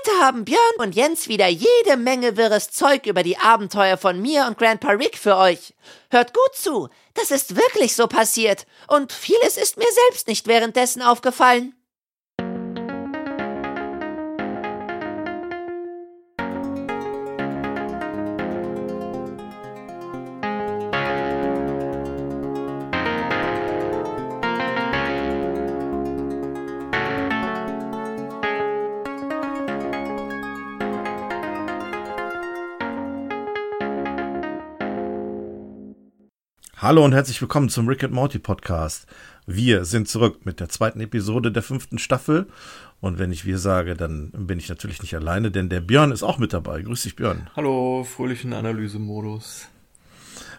[0.00, 4.46] Heute haben Björn und Jens wieder jede Menge wirres Zeug über die Abenteuer von mir
[4.46, 5.74] und Grandpa Rick für euch.
[6.10, 8.66] Hört gut zu, das ist wirklich so passiert.
[8.88, 11.74] Und vieles ist mir selbst nicht währenddessen aufgefallen.
[36.90, 39.06] Hallo und herzlich willkommen zum Rick and Morty Podcast.
[39.46, 42.48] Wir sind zurück mit der zweiten Episode der fünften Staffel.
[43.00, 46.24] Und wenn ich wir sage, dann bin ich natürlich nicht alleine, denn der Björn ist
[46.24, 46.82] auch mit dabei.
[46.82, 47.48] Grüß dich, Björn.
[47.54, 49.68] Hallo, fröhlichen Analysemodus.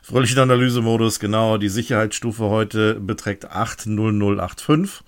[0.02, 1.58] Fröhlichen Analysemodus, genau.
[1.58, 5.04] Die Sicherheitsstufe heute beträgt 80085.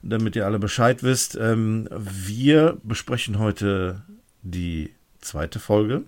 [0.00, 1.36] Damit ihr alle Bescheid wisst.
[1.38, 4.00] Ähm, wir besprechen heute
[4.40, 6.04] die zweite Folge.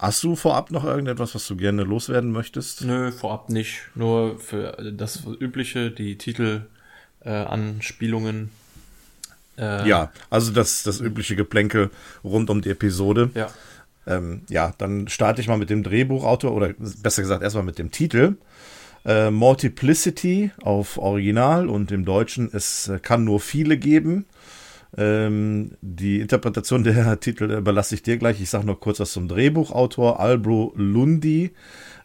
[0.00, 2.82] Hast du vorab noch irgendetwas, was du gerne loswerden möchtest?
[2.86, 3.82] Nö, vorab nicht.
[3.94, 6.62] Nur für das Übliche, die Titel,
[7.22, 7.44] äh.
[9.58, 11.90] Äh, ja, also das, das übliche Geplänkel
[12.24, 13.28] rund um die Episode.
[13.34, 13.48] Ja.
[14.06, 17.90] Ähm, ja, dann starte ich mal mit dem Drehbuchautor oder besser gesagt erstmal mit dem
[17.90, 18.38] Titel.
[19.04, 24.24] Äh, Multiplicity auf Original und im Deutschen, es kann nur viele geben.
[24.96, 28.40] Ähm, die Interpretation der Titel überlasse ich dir gleich.
[28.40, 30.20] Ich sage noch kurz was zum Drehbuchautor.
[30.20, 31.52] Albro Lundi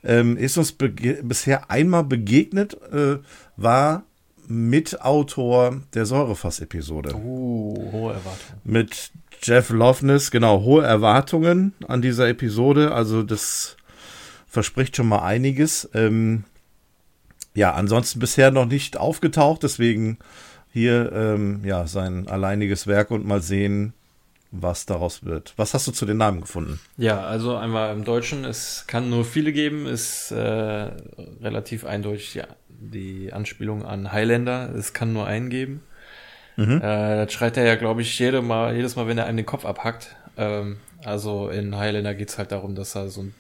[0.03, 3.17] ähm, ist uns bisher einmal begegnet, äh,
[3.58, 4.03] war
[4.47, 7.16] Mitautor der Säurefass-Episode.
[7.16, 8.61] Uh, hohe Erwartungen.
[8.63, 12.91] Mit Jeff Loveness, genau, hohe Erwartungen an dieser Episode.
[12.91, 13.78] Also das
[14.47, 15.89] verspricht schon mal einiges.
[15.94, 16.44] Ähm,
[17.56, 20.17] ja, ansonsten bisher noch nicht aufgetaucht, deswegen
[20.75, 23.93] hier ähm, ja sein alleiniges Werk und mal sehen,
[24.51, 25.53] was daraus wird.
[25.55, 26.81] Was hast du zu den Namen gefunden?
[26.97, 32.47] Ja, also einmal im Deutschen, es kann nur viele geben, ist äh, relativ eindeutig ja,
[32.67, 35.81] die Anspielung an Highlander, es kann nur einen geben.
[36.57, 36.81] Mhm.
[36.81, 39.45] Äh, das schreit er ja, glaube ich, jede mal, jedes Mal, wenn er einem den
[39.45, 40.17] Kopf abhackt.
[40.35, 43.33] Ähm, also in Highlander geht's halt darum, dass er so ein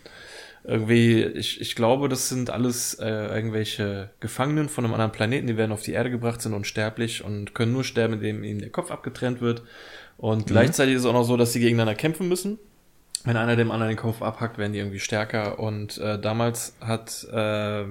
[0.67, 5.57] irgendwie, ich, ich glaube, das sind alles äh, irgendwelche Gefangenen von einem anderen Planeten, die
[5.57, 8.91] werden auf die Erde gebracht, sind unsterblich und können nur sterben, indem ihnen der Kopf
[8.91, 9.63] abgetrennt wird.
[10.17, 10.45] Und mhm.
[10.45, 12.57] gleichzeitig ist es auch noch so, dass sie gegeneinander kämpfen müssen.
[13.25, 15.59] Wenn einer dem anderen den Kopf abhackt, werden die irgendwie stärker.
[15.59, 17.83] Und äh, damals hat äh,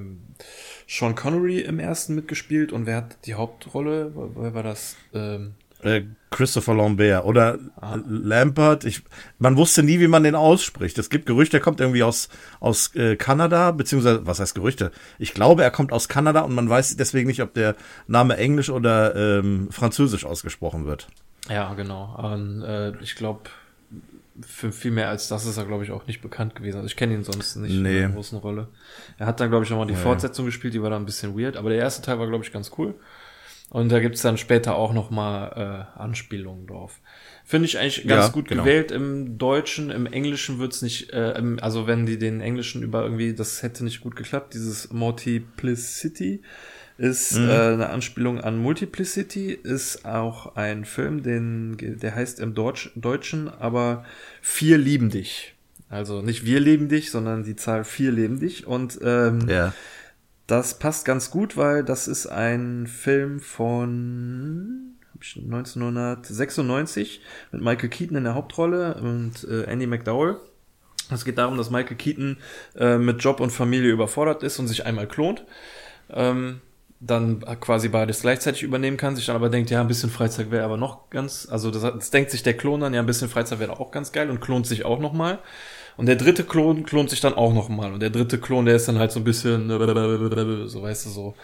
[0.86, 4.12] Sean Connery im ersten mitgespielt und wer hat die Hauptrolle?
[4.14, 4.96] Wer war das?
[5.12, 7.96] Ähm, äh, Christopher Lambert oder ah.
[8.06, 8.84] Lampert.
[8.84, 9.02] Ich,
[9.38, 10.98] man wusste nie, wie man den ausspricht.
[10.98, 12.28] Es gibt Gerüchte, er kommt irgendwie aus,
[12.60, 14.90] aus äh, Kanada, beziehungsweise, was heißt Gerüchte?
[15.18, 17.76] Ich glaube, er kommt aus Kanada und man weiß deswegen nicht, ob der
[18.08, 21.08] Name Englisch oder ähm, Französisch ausgesprochen wird.
[21.48, 22.16] Ja, genau.
[22.16, 23.42] Und, äh, ich glaube,
[24.40, 26.76] für viel mehr als das ist er, glaube ich, auch nicht bekannt gewesen.
[26.76, 27.98] Also ich kenne ihn sonst nicht nee.
[27.98, 28.68] in einer großen Rolle.
[29.18, 31.38] Er hat dann, glaube ich, nochmal die ja, Fortsetzung gespielt, die war dann ein bisschen
[31.38, 32.94] weird, aber der erste Teil war, glaube ich, ganz cool.
[33.74, 37.00] Und da gibt's dann später auch nochmal äh, Anspielungen drauf.
[37.44, 38.62] Finde ich eigentlich ganz ja, gut genau.
[38.62, 39.90] gewählt im Deutschen.
[39.90, 43.82] Im Englischen wird's nicht, äh, im, also wenn die den Englischen über irgendwie, das hätte
[43.82, 46.40] nicht gut geklappt, dieses Multiplicity
[46.98, 47.48] ist mhm.
[47.48, 53.48] äh, eine Anspielung an Multiplicity, ist auch ein Film, den, der heißt im Deutsch, Deutschen
[53.48, 54.04] aber
[54.40, 55.56] Vier lieben dich.
[55.88, 58.68] Also nicht wir lieben dich, sondern die Zahl vier lieben dich.
[58.68, 59.74] Und ähm, ja.
[60.46, 67.22] Das passt ganz gut, weil das ist ein Film von 1996
[67.52, 70.36] mit Michael Keaton in der Hauptrolle und äh, Andy McDowell.
[71.10, 72.36] Es geht darum, dass Michael Keaton
[72.76, 75.46] äh, mit Job und Familie überfordert ist und sich einmal klont.
[76.10, 76.60] Ähm,
[77.00, 80.64] dann quasi beides gleichzeitig übernehmen kann, sich dann aber denkt, ja, ein bisschen Freizeit wäre
[80.64, 83.58] aber noch ganz, also das, das denkt sich der Klon dann, ja, ein bisschen Freizeit
[83.58, 85.38] wäre auch ganz geil und klont sich auch nochmal.
[85.96, 87.92] Und der dritte Klon klont sich dann auch nochmal.
[87.92, 91.34] Und der dritte Klon, der ist dann halt so ein bisschen, so weißt du, so.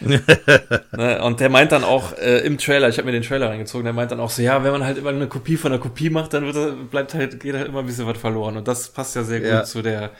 [0.00, 1.22] ne?
[1.22, 3.92] Und der meint dann auch äh, im Trailer, ich habe mir den Trailer reingezogen, der
[3.92, 6.32] meint dann auch so, ja, wenn man halt immer eine Kopie von einer Kopie macht,
[6.32, 8.56] dann wird, bleibt halt, geht halt immer ein bisschen was verloren.
[8.56, 9.64] Und das passt ja sehr gut ja.
[9.64, 10.10] zu der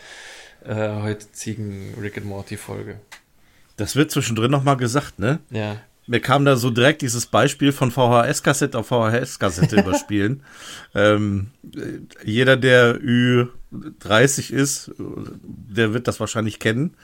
[0.67, 3.01] äh, heutigen Rick and Morty Folge.
[3.79, 5.39] Das wird zwischendrin nochmal gesagt, ne?
[5.51, 5.79] Ja
[6.11, 10.43] mir kam da so direkt dieses Beispiel von VHS-Kassette auf VHS-Kassette überspielen.
[10.93, 11.53] Ähm,
[12.25, 12.99] jeder, der
[13.73, 16.97] Ü30 ist, der wird das wahrscheinlich kennen.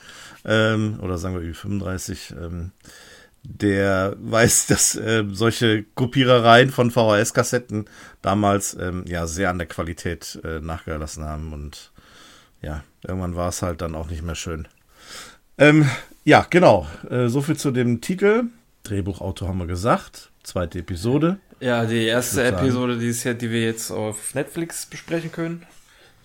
[0.45, 2.35] Ähm, oder sagen wir Ü35.
[2.37, 2.71] Ähm,
[3.43, 7.85] der weiß, dass äh, solche Kopierereien von VHS-Kassetten
[8.21, 11.91] damals ähm, ja sehr an der Qualität äh, nachgelassen haben und
[12.61, 14.67] ja, irgendwann war es halt dann auch nicht mehr schön.
[15.57, 15.87] Ähm,
[16.23, 16.87] ja, genau.
[17.09, 18.45] Äh, so viel zu dem Titel.
[18.83, 20.31] Drehbuchautor haben wir gesagt.
[20.43, 21.39] zweite Episode.
[21.59, 25.65] Ja, die erste Episode, die, ist ja, die wir jetzt auf Netflix besprechen können.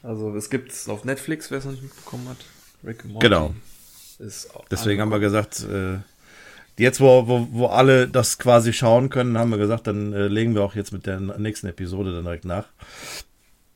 [0.03, 2.39] Also es gibt es auf Netflix, wer es noch nicht mitbekommen hat.
[2.85, 3.55] Rick and Morty genau.
[4.71, 5.99] Deswegen haben wir gesagt, äh,
[6.79, 10.55] jetzt wo, wo, wo alle das quasi schauen können, haben wir gesagt, dann äh, legen
[10.55, 12.67] wir auch jetzt mit der nächsten Episode dann direkt nach.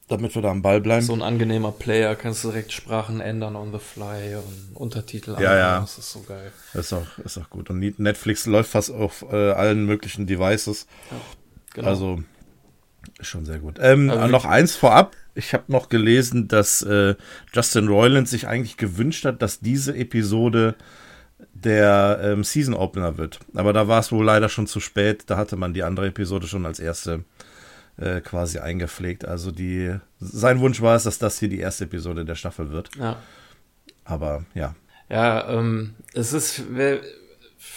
[0.09, 1.05] Damit wir da am Ball bleiben.
[1.05, 5.57] So ein angenehmer Player, kannst du direkt Sprachen ändern on the fly und Untertitel Ja,
[5.57, 5.81] ja.
[5.81, 6.53] Das ist so geil.
[6.75, 7.71] ist auch, ist auch gut.
[7.71, 10.87] Und Netflix läuft fast auf äh, allen möglichen Devices.
[11.11, 11.17] Ja,
[11.75, 11.89] genau.
[11.89, 12.23] Also,
[13.21, 13.79] schon sehr gut.
[13.81, 15.17] Ähm, also noch eins vorab.
[15.35, 17.15] Ich habe noch gelesen, dass äh,
[17.53, 20.75] Justin Roiland sich eigentlich gewünscht hat, dass diese Episode
[21.53, 23.41] der ähm, Season Opener wird.
[23.55, 25.25] Aber da war es wohl leider schon zu spät.
[25.27, 27.25] Da hatte man die andere Episode schon als erste
[27.99, 29.27] äh, quasi eingepflegt.
[29.27, 32.91] Also die, sein Wunsch war es, dass das hier die erste Episode der Staffel wird.
[32.97, 33.17] Ja.
[34.05, 34.75] Aber ja.
[35.09, 36.65] Ja, ähm, es ist,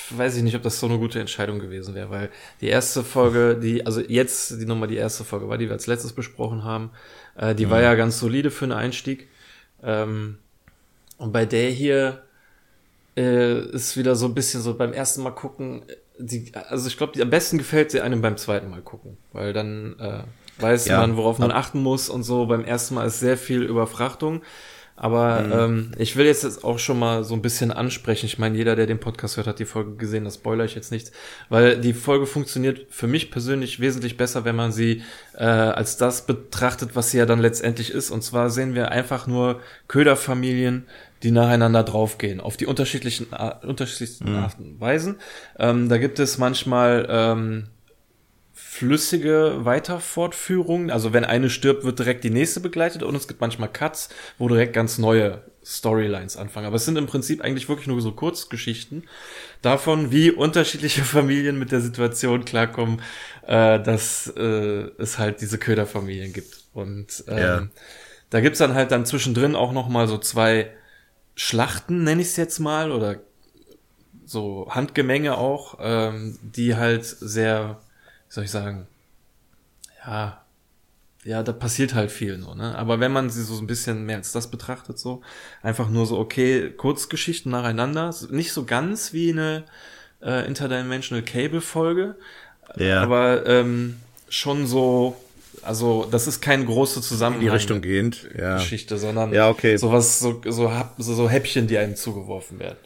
[0.10, 2.30] weiß ich nicht, ob das so eine gute Entscheidung gewesen wäre, weil
[2.62, 5.88] die erste Folge, die, also jetzt die Nummer die erste Folge war, die wir als
[5.88, 6.92] letztes besprochen haben,
[7.36, 7.72] äh, die mhm.
[7.72, 9.28] war ja ganz solide für einen Einstieg.
[9.84, 10.38] Ähm,
[11.18, 12.24] und bei der hier
[13.18, 15.84] äh, ist wieder so ein bisschen so beim ersten Mal gucken,
[16.18, 19.98] die, also ich glaube, am besten gefällt sie einem beim zweiten Mal gucken, weil dann
[20.00, 20.24] äh,
[20.62, 21.00] weiß ja.
[21.00, 22.46] man, worauf man achten muss und so.
[22.46, 24.42] Beim ersten Mal ist sehr viel Überfrachtung.
[25.02, 25.52] Aber mhm.
[25.54, 28.26] ähm, ich will jetzt auch schon mal so ein bisschen ansprechen.
[28.26, 30.26] Ich meine, jeder, der den Podcast hört, hat die Folge gesehen.
[30.26, 31.14] Das spoiler ich jetzt nichts,
[31.48, 35.04] weil die Folge funktioniert für mich persönlich wesentlich besser, wenn man sie
[35.36, 38.12] äh, als das betrachtet, was sie ja dann letztendlich ist.
[38.12, 40.86] Und zwar sehen wir einfach nur Köderfamilien,
[41.24, 43.28] die nacheinander draufgehen, auf die unterschiedlichen,
[43.66, 44.38] unterschiedlichsten mhm.
[44.38, 45.16] Arten und Weisen.
[45.58, 47.68] Ähm, da gibt es manchmal ähm,
[48.80, 50.90] flüssige Weiterfortführungen.
[50.90, 54.48] Also wenn eine stirbt, wird direkt die nächste begleitet und es gibt manchmal Cuts, wo
[54.48, 56.66] direkt ganz neue Storylines anfangen.
[56.66, 59.04] Aber es sind im Prinzip eigentlich wirklich nur so Kurzgeschichten
[59.62, 63.02] davon, wie unterschiedliche Familien mit der Situation klarkommen,
[63.46, 66.64] äh, dass äh, es halt diese Köderfamilien gibt.
[66.74, 67.68] Und ähm, ja.
[68.30, 70.72] da gibt's dann halt dann zwischendrin auch noch mal so zwei
[71.36, 73.18] Schlachten, nenne ich es jetzt mal, oder
[74.26, 77.82] so Handgemenge auch, ähm, die halt sehr,
[78.30, 78.88] wie soll ich sagen,
[80.06, 80.42] ja,
[81.26, 82.78] ja, da passiert halt viel so, ne?
[82.78, 85.22] Aber wenn man sie so ein bisschen mehr als das betrachtet, so,
[85.62, 89.66] einfach nur so, okay, Kurzgeschichten nacheinander, nicht so ganz wie eine
[90.22, 92.16] äh, Interdimensional Cable Folge,
[92.78, 93.02] ja.
[93.02, 93.98] aber ähm,
[94.30, 95.18] schon so
[95.62, 98.58] also das ist keine große Zusammenhang in die Richtung gehend ja.
[98.58, 99.76] Geschichte, sondern ja, okay.
[99.76, 102.78] sowas so so, so so Häppchen, die einem zugeworfen werden.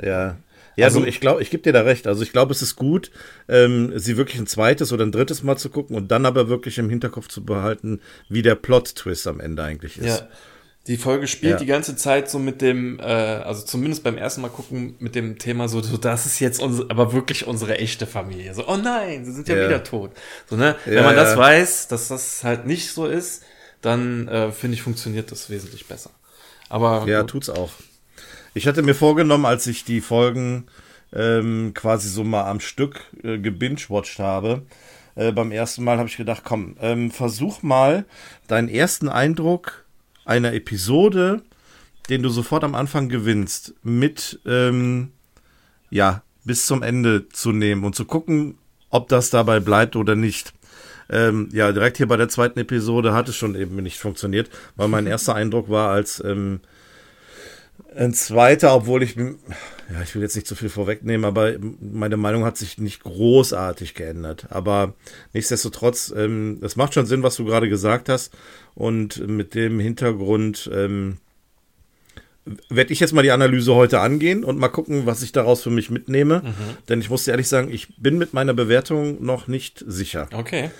[0.00, 0.36] Ja.
[0.78, 2.06] Ja, also, du, ich glaube, ich gebe dir da recht.
[2.06, 3.10] Also ich glaube, es ist gut,
[3.48, 6.78] ähm, sie wirklich ein zweites oder ein drittes Mal zu gucken und dann aber wirklich
[6.78, 10.20] im Hinterkopf zu behalten, wie der Plot-Twist am Ende eigentlich ist.
[10.20, 10.28] Ja.
[10.86, 11.58] Die Folge spielt ja.
[11.58, 15.36] die ganze Zeit so mit dem, äh, also zumindest beim ersten Mal gucken, mit dem
[15.36, 18.54] Thema so, so das ist jetzt unsere, aber wirklich unsere echte Familie.
[18.54, 19.68] So, oh nein, sie sind ja, ja.
[19.68, 20.12] wieder tot.
[20.48, 20.76] So, ne?
[20.86, 23.42] Ja, Wenn man das weiß, dass das halt nicht so ist,
[23.82, 26.10] dann äh, finde ich, funktioniert das wesentlich besser.
[26.68, 27.04] Aber.
[27.08, 27.30] Ja, gut.
[27.30, 27.72] tut's auch.
[28.58, 30.66] Ich hatte mir vorgenommen, als ich die Folgen
[31.12, 34.62] ähm, quasi so mal am Stück äh, gebingewatcht habe,
[35.14, 38.04] äh, beim ersten Mal habe ich gedacht, komm, ähm, versuch mal
[38.48, 39.84] deinen ersten Eindruck
[40.24, 41.42] einer Episode,
[42.10, 45.12] den du sofort am Anfang gewinnst, mit ähm,
[45.90, 48.58] ja bis zum Ende zu nehmen und zu gucken,
[48.90, 50.52] ob das dabei bleibt oder nicht.
[51.08, 54.88] Ähm, ja, direkt hier bei der zweiten Episode hat es schon eben nicht funktioniert, weil
[54.88, 56.58] mein erster Eindruck war als ähm,
[57.96, 62.44] ein zweiter, obwohl ich, ja, ich will jetzt nicht zu viel vorwegnehmen, aber meine Meinung
[62.44, 64.46] hat sich nicht großartig geändert.
[64.50, 64.94] Aber
[65.32, 68.32] nichtsdestotrotz, ähm, es macht schon Sinn, was du gerade gesagt hast.
[68.74, 71.18] Und mit dem Hintergrund ähm,
[72.68, 75.70] werde ich jetzt mal die Analyse heute angehen und mal gucken, was ich daraus für
[75.70, 76.42] mich mitnehme.
[76.44, 76.54] Mhm.
[76.88, 80.28] Denn ich muss ehrlich sagen, ich bin mit meiner Bewertung noch nicht sicher.
[80.32, 80.70] Okay.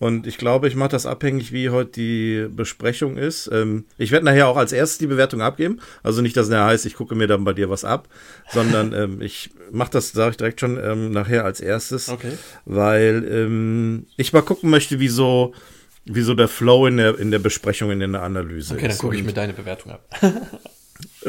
[0.00, 3.50] Und ich glaube, ich mache das abhängig, wie heute die Besprechung ist.
[3.52, 5.78] Ähm, ich werde nachher auch als erstes die Bewertung abgeben.
[6.02, 8.08] Also nicht, dass es heißt, ich gucke mir dann bei dir was ab,
[8.50, 12.08] sondern ähm, ich mache das, sage ich direkt schon, ähm, nachher als erstes.
[12.08, 12.32] Okay.
[12.64, 15.52] Weil ähm, ich mal gucken möchte, wieso,
[16.06, 18.86] wieso der Flow in der, in der Besprechung, in der Analyse okay, ist.
[18.86, 20.08] Okay, dann gucke ich mir deine Bewertung ab.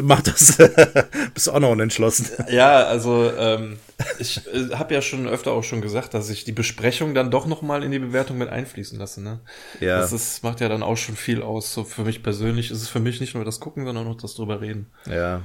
[0.02, 0.58] Mach das.
[1.34, 2.28] Bist du auch noch unentschlossen.
[2.50, 3.78] Ja, also ähm,
[4.20, 7.46] ich äh, habe ja schon öfter auch schon gesagt, dass ich die Besprechung dann doch
[7.46, 9.22] noch mal in die Bewertung mit einfließen lasse.
[9.22, 9.40] Ne?
[9.80, 10.00] Ja.
[10.00, 11.74] Das ist, macht ja dann auch schon viel aus.
[11.74, 14.36] So für mich persönlich ist es für mich nicht nur das Gucken, sondern auch das
[14.36, 14.88] drüber reden.
[15.10, 15.42] Ja.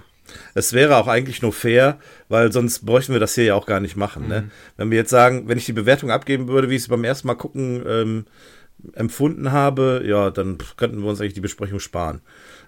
[0.55, 3.81] Es wäre auch eigentlich nur fair, weil sonst bräuchten wir das hier ja auch gar
[3.81, 4.29] nicht machen.
[4.29, 4.41] Ne?
[4.41, 4.47] Mhm.
[4.47, 4.53] Ne?
[4.77, 7.29] Wenn wir jetzt sagen, wenn ich die Bewertung abgeben würde, wie ich es beim ersten
[7.29, 8.27] Mal gucken ähm,
[8.95, 12.21] empfunden habe, ja, dann könnten wir uns eigentlich die Besprechung sparen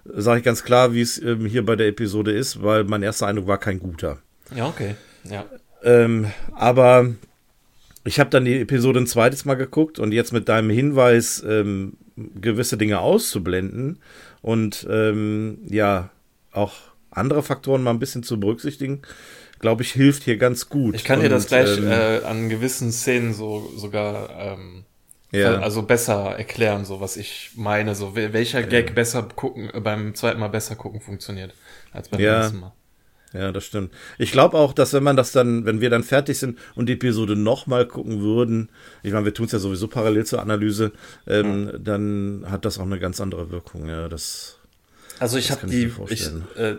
[0.05, 3.27] sage ich ganz klar, wie es ähm, hier bei der Episode ist, weil mein erster
[3.27, 4.19] Eindruck war kein guter.
[4.55, 4.95] Ja, okay.
[5.23, 5.45] Ja.
[5.83, 7.13] Ähm, aber
[8.03, 11.93] ich habe dann die Episode ein zweites Mal geguckt und jetzt mit deinem Hinweis, ähm,
[12.15, 13.99] gewisse Dinge auszublenden
[14.41, 16.09] und ähm, ja,
[16.51, 16.73] auch
[17.11, 19.01] andere Faktoren mal ein bisschen zu berücksichtigen,
[19.59, 20.95] glaube ich, hilft hier ganz gut.
[20.95, 24.85] Ich kann und, dir das gleich ähm, äh, an gewissen Szenen so sogar ähm,
[25.31, 25.59] Ja.
[25.59, 30.15] also besser erklären, so was ich meine, so wel- welcher Gag besser gucken äh, beim
[30.15, 31.53] zweiten Mal besser gucken funktioniert
[31.91, 32.37] als beim Ja.
[32.41, 32.73] ersten Mal.
[33.31, 33.93] Ja, das stimmt.
[34.17, 36.93] Ich glaube auch, dass wenn man das dann, wenn wir dann fertig sind und die
[36.93, 38.69] Episode nochmal gucken würden,
[39.03, 40.93] ich meine, wir tun es ja sowieso parallel zur Analyse,
[41.27, 43.87] ähm, dann hat das auch eine ganz andere Wirkung.
[43.87, 44.57] Ja, das.
[45.19, 46.25] Also ich habe die, ich,
[46.57, 46.77] äh,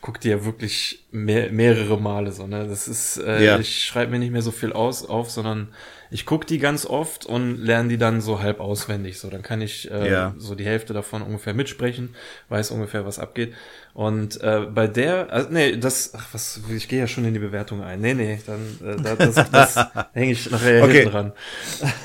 [0.00, 2.66] guck die ja wirklich mehr, mehrere Male so, ne?
[2.66, 3.58] Das ist, äh, Ja.
[3.60, 5.68] ich schreibe mir nicht mehr so viel aus auf, sondern
[6.10, 9.18] ich guck die ganz oft und lerne die dann so halb auswendig.
[9.18, 10.34] So, dann kann ich äh, Ja.
[10.38, 12.14] so die Hälfte davon ungefähr mitsprechen,
[12.48, 13.52] weiß ungefähr, was abgeht.
[13.94, 17.40] Und äh, bei der, also, nee, das, ach was, ich gehe ja schon in die
[17.40, 18.00] Bewertung ein.
[18.00, 20.92] Nee, nee, dann äh, da- das, das hänge ich nachher Okay.
[21.00, 21.32] hinten dran.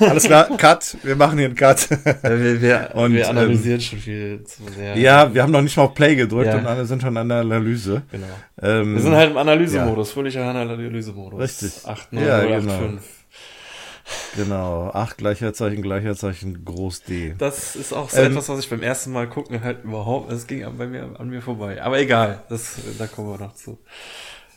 [0.00, 0.96] Alles klar, Cut.
[1.04, 1.88] Wir machen hier einen Cut.
[1.90, 4.98] Äh, wir, wir, Und, wir ähm, analysieren schon viel zu sehr.
[4.98, 6.58] ja, wir haben noch nicht mal auf Play gedrückt Ja.
[6.58, 8.02] und alle sind schon an der Analyse.
[8.10, 8.26] Genau.
[8.60, 11.40] Ähm, Wir sind halt im Analysemodus, fröhlicher Analysemodus.
[11.40, 11.86] Richtig.
[11.86, 12.78] 8, 9, Ja, 0, 8, genau.
[12.78, 13.02] 5.
[14.36, 17.34] Genau, 8 Gleicherzeichen, Gleicherzeichen, Groß D.
[17.38, 20.46] Das ist auch so Ähm, etwas, was ich beim ersten Mal gucken halt überhaupt, es
[20.46, 21.82] ging bei mir, an mir vorbei.
[21.82, 23.78] Aber egal, das, da kommen wir noch zu.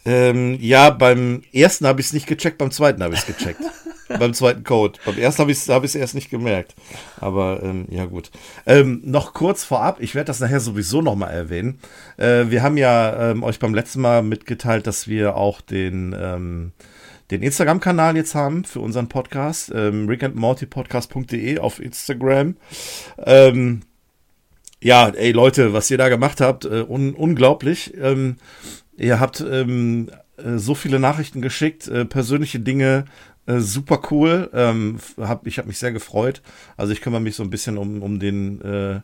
[0.05, 3.61] Ähm, ja, beim ersten habe ich es nicht gecheckt, beim zweiten habe ich es gecheckt.
[4.19, 4.99] beim zweiten Code.
[5.05, 6.75] Beim ersten habe ich es hab ich's erst nicht gemerkt.
[7.19, 8.31] Aber ähm, ja gut.
[8.65, 11.79] Ähm, noch kurz vorab, ich werde das nachher sowieso nochmal erwähnen.
[12.17, 16.71] Äh, wir haben ja ähm, euch beim letzten Mal mitgeteilt, dass wir auch den, ähm,
[17.31, 19.72] den Instagram-Kanal jetzt haben für unseren Podcast.
[19.74, 22.55] Ähm, rickandmortypodcast.de auf Instagram.
[23.25, 23.81] Ähm,
[24.81, 27.93] ja, ey Leute, was ihr da gemacht habt, äh, un unglaublich.
[28.00, 28.38] Ähm,
[28.96, 33.05] ihr habt ähm, äh, so viele Nachrichten geschickt, äh, persönliche Dinge,
[33.48, 34.50] äh, super cool.
[34.53, 36.41] Ähm, hab, ich habe mich sehr gefreut.
[36.75, 39.01] Also ich kümmere mich so ein bisschen um, um den, äh,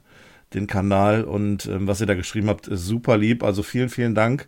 [0.53, 3.43] den Kanal und ähm, was ihr da geschrieben habt, super lieb.
[3.43, 4.47] Also vielen, vielen Dank.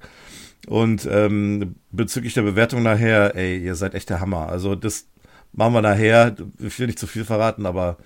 [0.67, 4.49] Und ähm, bezüglich der Bewertung nachher, ey, ihr seid echt der Hammer.
[4.49, 5.07] Also das
[5.53, 6.35] machen wir nachher.
[6.59, 7.97] Ich will nicht zu viel verraten, aber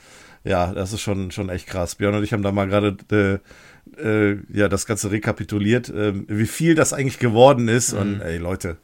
[0.43, 1.95] ja, das ist schon, schon echt krass.
[1.95, 6.45] Björn und ich haben da mal gerade äh, äh, ja, das Ganze rekapituliert, ähm, wie
[6.45, 7.93] viel das eigentlich geworden ist.
[7.93, 8.77] Und ey, Leute,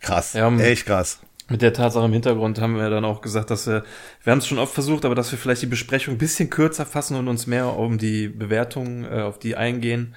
[0.00, 0.32] krass.
[0.34, 1.20] Ja, um- echt krass.
[1.48, 3.84] Mit der Tatsache im Hintergrund haben wir dann auch gesagt, dass wir,
[4.24, 6.84] wir haben es schon oft versucht, aber dass wir vielleicht die Besprechung ein bisschen kürzer
[6.84, 10.16] fassen und uns mehr um die Bewertung, äh, auf die eingehen.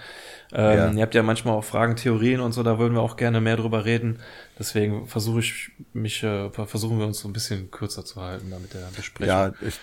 [0.52, 0.92] Ähm, Ja.
[0.92, 3.56] Ihr habt ja manchmal auch Fragen, Theorien und so, da würden wir auch gerne mehr
[3.58, 4.20] drüber reden.
[4.58, 8.58] Deswegen versuche ich mich, äh, versuchen wir uns so ein bisschen kürzer zu halten da
[8.58, 9.28] mit der Besprechung.
[9.30, 9.76] Ja, ich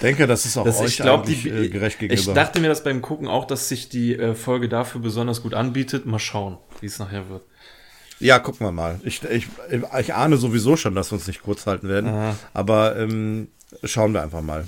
[0.00, 2.20] denke, das ist auch Das, euch ich eigentlich, die, äh, gerecht gegenüber.
[2.30, 5.52] ich dachte mir das beim Gucken auch, dass sich die äh, Folge dafür besonders gut
[5.54, 6.06] anbietet.
[6.06, 7.42] Mal schauen, wie es nachher wird.
[8.18, 8.98] Ja, gucken wir mal.
[9.04, 9.46] Ich, ich,
[10.00, 12.08] ich ahne sowieso schon, dass wir uns nicht kurz halten werden.
[12.08, 12.36] Aha.
[12.54, 13.48] Aber ähm,
[13.84, 14.66] schauen wir einfach mal.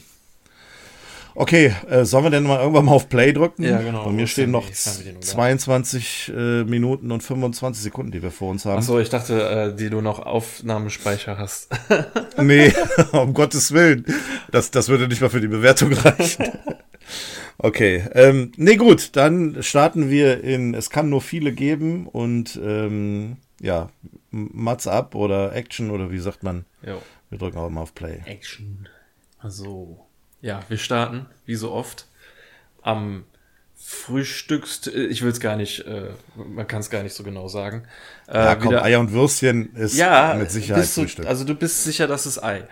[1.40, 3.62] Okay, äh, sollen wir denn mal irgendwann mal auf Play drücken?
[3.62, 4.04] Ja, genau.
[4.04, 5.26] Bei mir stehen noch die Fernbedienung da?
[5.28, 8.78] 22 äh, Minuten und 25 Sekunden, die wir vor uns haben.
[8.78, 11.68] Achso, ich dachte, äh, die du noch Aufnahmespeicher hast.
[12.42, 12.73] Nee,
[13.12, 14.04] um Gottes Willen.
[14.50, 16.47] Das, das würde nicht mal für die Bewertung reichen.
[17.61, 23.38] Okay, ähm, nee gut, dann starten wir in Es kann nur viele geben und ähm,
[23.61, 23.88] ja,
[24.30, 26.66] Mats ab oder Action oder wie sagt man?
[26.87, 27.02] jo.
[27.30, 28.23] Wir drücken auch mal auf Play.
[28.26, 28.88] Action.
[29.40, 30.08] Also,
[30.40, 32.07] ja, wir starten, wie so oft,
[32.83, 33.25] am
[33.80, 37.49] Frühstückst, äh, ich will es gar nicht, äh, man kann es gar nicht so genau
[37.49, 37.85] sagen.
[38.28, 41.26] Äh, Ja, komm, wieder- Eier und Würstchen ist ja, mit Sicherheit du, Frühstück.
[41.26, 42.64] also du bist sicher, dass es Ei.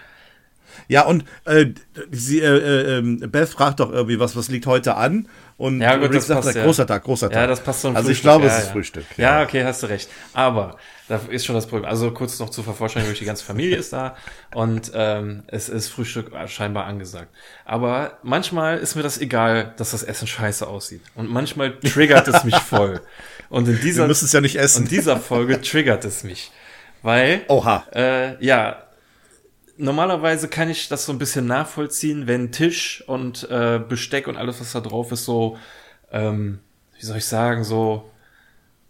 [0.89, 1.67] ja, und äh,
[2.11, 5.29] sie, äh, äh, ähm, Beth fragt doch irgendwie, was, was liegt heute an?
[5.57, 6.65] Und Ja, gut, Rick das sagt, passt, ja.
[6.65, 7.37] großer Tag, großer Tag.
[7.41, 8.23] Ja, das passt zum Also ich Frühstück.
[8.25, 8.73] glaube, ja, es ist ja.
[8.73, 9.05] Frühstück.
[9.17, 9.43] Ja.
[9.43, 10.11] okay, hast du recht.
[10.35, 10.77] Aber
[11.09, 11.89] da ist schon das Problem.
[11.89, 14.17] Also kurz noch zur Vervollständigung, die ganze Familie ist da
[14.55, 17.29] und ähm, es ist Frühstück scheinbar angesagt.
[17.65, 21.03] Aber manchmal ist mir das egal, dass das Essen scheiße aussieht.
[21.15, 23.01] Und manchmal triggert es mich voll.
[23.49, 24.83] Und in Wir dieser, müssen es ja nicht essen.
[24.85, 26.51] in dieser Folge triggert es mich.
[27.03, 27.85] Weil Oha.
[27.95, 28.83] äh, ja,
[29.77, 34.61] normalerweise kann ich das so ein bisschen nachvollziehen, wenn Tisch und äh, Besteck und alles,
[34.61, 35.57] was da drauf ist, so,
[36.11, 36.59] ähm,
[36.99, 38.11] wie soll ich sagen, so,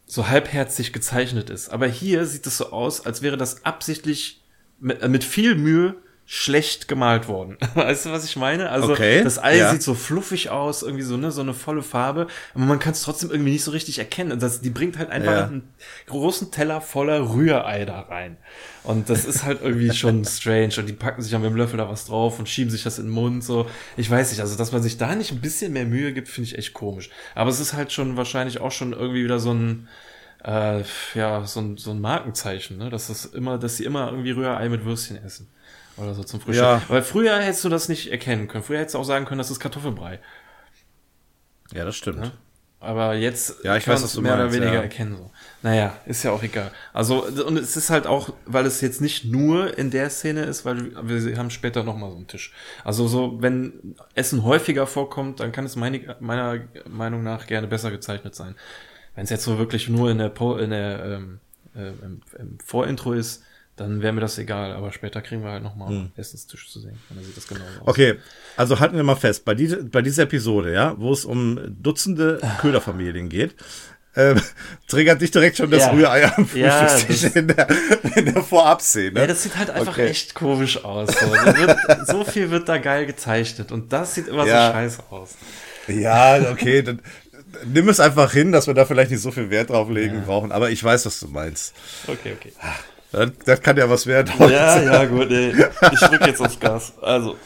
[0.06, 1.68] so halbherzig gezeichnet ist.
[1.68, 4.42] Aber hier sieht es so aus, als wäre das absichtlich
[4.78, 5.96] mit, äh, mit viel Mühe
[6.28, 7.56] schlecht gemalt worden.
[7.74, 8.68] Weißt du, was ich meine?
[8.70, 9.70] Also Okay, das Ei ja.
[9.70, 13.02] sieht so fluffig aus, irgendwie so ne, so eine volle Farbe, aber man kann es
[13.02, 14.32] trotzdem irgendwie nicht so richtig erkennen.
[14.32, 15.44] Und das, die bringt halt einfach Ja.
[15.46, 15.68] einen
[16.08, 18.36] großen Teller voller Rührei da rein.
[18.82, 20.74] Und das ist halt irgendwie schon strange.
[20.78, 22.98] Und die packen sich dann mit dem Löffel da was drauf und schieben sich das
[22.98, 23.44] in den Mund.
[23.44, 23.66] So,
[23.96, 26.48] ich weiß nicht, also dass man sich da nicht ein bisschen mehr Mühe gibt, finde
[26.50, 27.08] ich echt komisch.
[27.36, 29.86] Aber es ist halt schon wahrscheinlich auch schon irgendwie wieder so ein
[30.44, 30.82] äh,
[31.14, 32.90] ja, so ein, so ein Markenzeichen, ne?
[32.90, 35.48] Dass das immer, dass sie immer irgendwie Rührei mit Würstchen essen.
[35.96, 36.64] Oder so zum Frühstück.
[36.64, 36.82] Ja.
[36.88, 38.64] Weil früher hättest du das nicht erkennen können.
[38.64, 40.20] Früher hättest du auch sagen können, das ist Kartoffelbrei.
[41.72, 42.24] Ja, das stimmt.
[42.24, 42.32] Ja.
[42.78, 44.82] Aber jetzt Ja, ich kann weiß, was du mehr meinst, oder weniger ja.
[44.82, 45.16] erkennen.
[45.16, 45.30] So.
[45.62, 46.70] Naja, ist ja auch egal.
[46.92, 50.64] Also, und es ist halt auch, weil es jetzt nicht nur in der Szene ist,
[50.64, 52.52] weil wir haben später nochmal so einen Tisch.
[52.84, 57.90] Also so, wenn Essen häufiger vorkommt, dann kann es meine, meiner Meinung nach gerne besser
[57.90, 58.54] gezeichnet sein.
[59.14, 61.40] Wenn es jetzt so wirklich nur in der, po in der ähm,
[61.74, 63.42] äh, im, im Vorintro ist,
[63.76, 64.72] dann wäre mir das egal.
[64.72, 66.12] Aber später kriegen wir halt nochmal Hm.
[66.16, 66.98] Essenstisch zu sehen.
[67.10, 67.88] Und dann sieht das genauso aus.
[67.88, 68.14] Okay,
[68.56, 72.40] also halten wir mal fest, bei, diese, bei dieser Episode, ja, wo es um Dutzende
[72.60, 73.54] Köderfamilien geht,
[74.18, 74.40] ähm,
[74.88, 75.90] triggert dich direkt schon das Ja.
[75.90, 77.68] Rührei am Ja, Frühstückstisch in der,
[78.14, 79.20] in der Vorabszene.
[79.20, 80.06] Ja, das sieht halt einfach Okay.
[80.08, 81.10] echt komisch aus.
[81.10, 81.26] So.
[81.30, 81.78] Wird,
[82.08, 84.68] so viel wird da geil gezeichnet und das sieht immer Ja.
[84.68, 85.34] so scheiße aus.
[85.88, 87.02] Ja, okay, dann
[87.66, 90.50] nimm es einfach hin, dass wir da vielleicht nicht so viel Wert drauf legen brauchen,
[90.50, 91.74] aber ich weiß, was du meinst.
[92.08, 92.52] Okay, okay.
[93.12, 94.32] Das, das kann ja was werden.
[94.40, 95.54] Ja, ja, gut, ey.
[95.92, 96.92] Ich drück jetzt aufs Gas.
[97.00, 97.36] Also,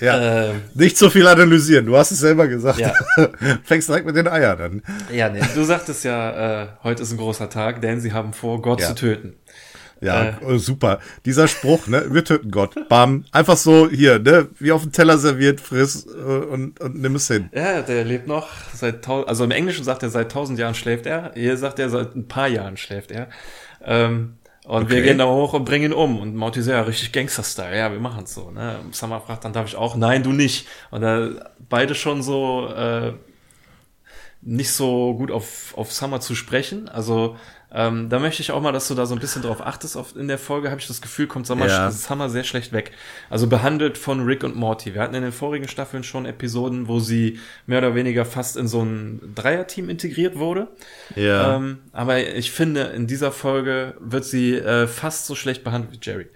[0.00, 0.50] Ja.
[0.50, 2.78] ähm, Nicht so viel analysieren, du hast es selber gesagt.
[2.78, 2.92] Ja.
[3.64, 4.82] Fängst direkt mit den Eiern an.
[5.12, 8.62] ja, nee, du sagtest ja, äh, heute ist ein großer Tag, denn sie haben vor,
[8.62, 8.88] Gott Ja.
[8.88, 9.34] zu töten.
[10.02, 10.98] Ja, oh, super.
[11.26, 12.74] Dieser Spruch, ne, wir töten Gott.
[12.88, 13.26] Bam.
[13.32, 17.28] Einfach so hier, ne, wie auf dem Teller serviert, friss äh, und, und nimm es
[17.28, 17.50] hin.
[17.52, 21.04] Ja, der lebt noch seit tausend, also im Englischen sagt er, seit tausend Jahren schläft
[21.04, 21.32] er.
[21.34, 23.28] Hier sagt er, seit ein paar Jahren schläft er.
[23.84, 25.02] Ähm, und wir Okay.
[25.02, 26.18] gehen da hoch und bringen ihn um.
[26.20, 27.76] Und ja, richtig Gangster-Style.
[27.76, 28.50] Ja, wir machen's so.
[28.50, 28.80] Ne?
[28.92, 29.96] Summer fragt, dann darf ich auch.
[29.96, 30.66] Nein, du nicht.
[30.90, 31.30] Und da
[31.68, 33.14] beide schon so äh,
[34.42, 36.88] nicht so gut auf, auf Summer zu sprechen.
[36.88, 37.36] Also
[37.72, 39.96] ähm, da möchte ich auch mal, dass du da so ein bisschen drauf achtest.
[39.96, 41.90] Auf, in der Folge habe ich das Gefühl, kommt Summer, Ja.
[41.90, 42.90] Summer sehr schlecht weg.
[43.28, 44.94] Also behandelt von Rick und Morty.
[44.94, 48.66] Wir hatten in den vorigen Staffeln schon Episoden, wo sie mehr oder weniger fast in
[48.66, 50.68] so ein Dreierteam integriert wurde.
[51.14, 51.56] Ja.
[51.56, 55.98] Ähm, aber ich finde, in dieser Folge wird sie äh, fast so schlecht behandelt wie
[56.02, 56.26] Jerry.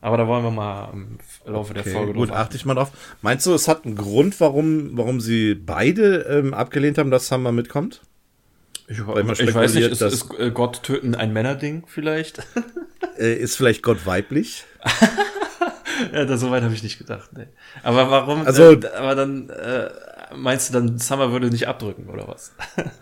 [0.00, 2.74] Aber da wollen wir mal im Laufe der Okay, Folge gut, drauf achte ich mal
[2.74, 2.90] drauf.
[3.22, 7.52] Meinst du, es hat einen Grund, warum, warum sie beide ähm, abgelehnt haben, dass Summer
[7.52, 8.02] mitkommt?
[8.86, 11.84] Ich, Weil man ich weiß nicht, spekuliert, ist, dass- ist äh, Gott töten ein Männerding
[11.86, 12.46] vielleicht?
[13.18, 14.64] Äh, ist vielleicht Gott weiblich?
[16.12, 17.30] ja, da, so weit habe ich nicht gedacht.
[17.36, 17.46] Nee.
[17.84, 18.44] Aber warum?
[18.46, 19.90] Also- äh, aber dann äh,
[20.34, 22.52] meinst du dann, Summer würde nicht abdrücken oder was?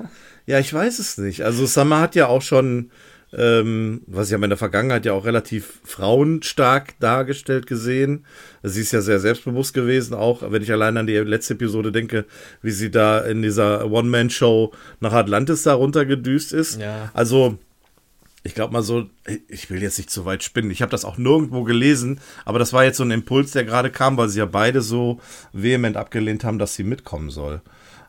[0.44, 1.44] Ja, ich weiß es nicht.
[1.44, 2.90] Also Summer hat ja auch schon,
[3.36, 8.24] ähm, was ich habe in der Vergangenheit ja auch relativ frauenstark dargestellt gesehen.
[8.62, 12.26] Sie ist ja sehr selbstbewusst gewesen, auch wenn ich allein an die letzte Episode denke,
[12.60, 16.80] wie sie da in dieser One-Man-Show nach Atlantis da runtergedüst ist.
[16.80, 17.10] Ja.
[17.14, 17.58] Also
[18.44, 19.08] ich glaube mal so,
[19.48, 20.70] ich will jetzt nicht zu weit spinnen.
[20.70, 23.90] Ich habe das auch nirgendwo gelesen, aber das war jetzt so ein Impuls, der gerade
[23.90, 25.20] kam, weil sie ja beide so
[25.52, 27.62] vehement abgelehnt haben, dass sie mitkommen soll.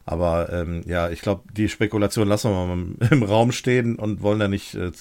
[0.05, 4.39] Aber ähm, ja, ich glaube, die Spekulation lassen wir mal im Raum stehen und wollen
[4.39, 4.91] da nicht äh,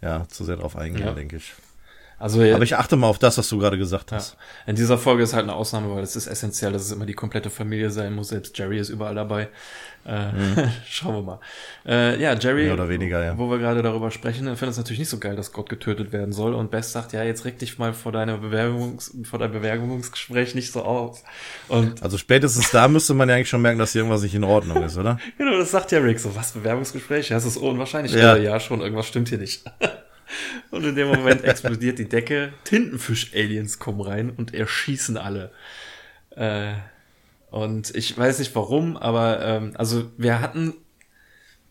[0.00, 1.12] ja, zu sehr drauf eingehen, Ja.
[1.12, 1.52] denke ich.
[2.22, 4.18] Also ja, Aber ich achte mal auf das, was du gerade gesagt ja.
[4.18, 4.36] hast.
[4.64, 7.14] in dieser Folge ist halt eine Ausnahme, weil es ist essentiell, dass es immer die
[7.14, 8.28] komplette Familie sein muss.
[8.28, 9.48] Selbst Jerry ist überall dabei.
[10.04, 11.40] Äh, Schauen wir mal.
[11.84, 12.66] Äh, ja, Jerry, Mhm.
[12.66, 13.36] Mehr oder weniger, ja.
[13.36, 16.32] wo wir gerade darüber sprechen, findet es natürlich nicht so geil, dass Gott getötet werden
[16.32, 16.54] soll.
[16.54, 20.70] Und Bess sagt, ja, jetzt reg dich mal vor deiner Bewerbungs vor deinem Bewerbungsgespräch nicht
[20.70, 21.24] so auf.
[21.66, 24.44] Und Also spätestens da müsste man ja eigentlich schon merken, dass hier irgendwas nicht in
[24.44, 25.18] Ordnung ist, oder?
[25.38, 27.30] Genau, das sagt ja Rick so, was, Bewerbungsgespräch?
[27.30, 28.12] Ja, das ist unwahrscheinlich.
[28.12, 28.36] Ja.
[28.36, 29.64] Ja, ja schon, irgendwas stimmt hier nicht.
[30.70, 35.52] und in dem Moment explodiert die Decke, Tintenfisch-Aliens kommen rein und erschießen alle.
[36.36, 36.72] Äh,
[37.50, 40.74] und ich weiß nicht warum, aber ähm, also wir hatten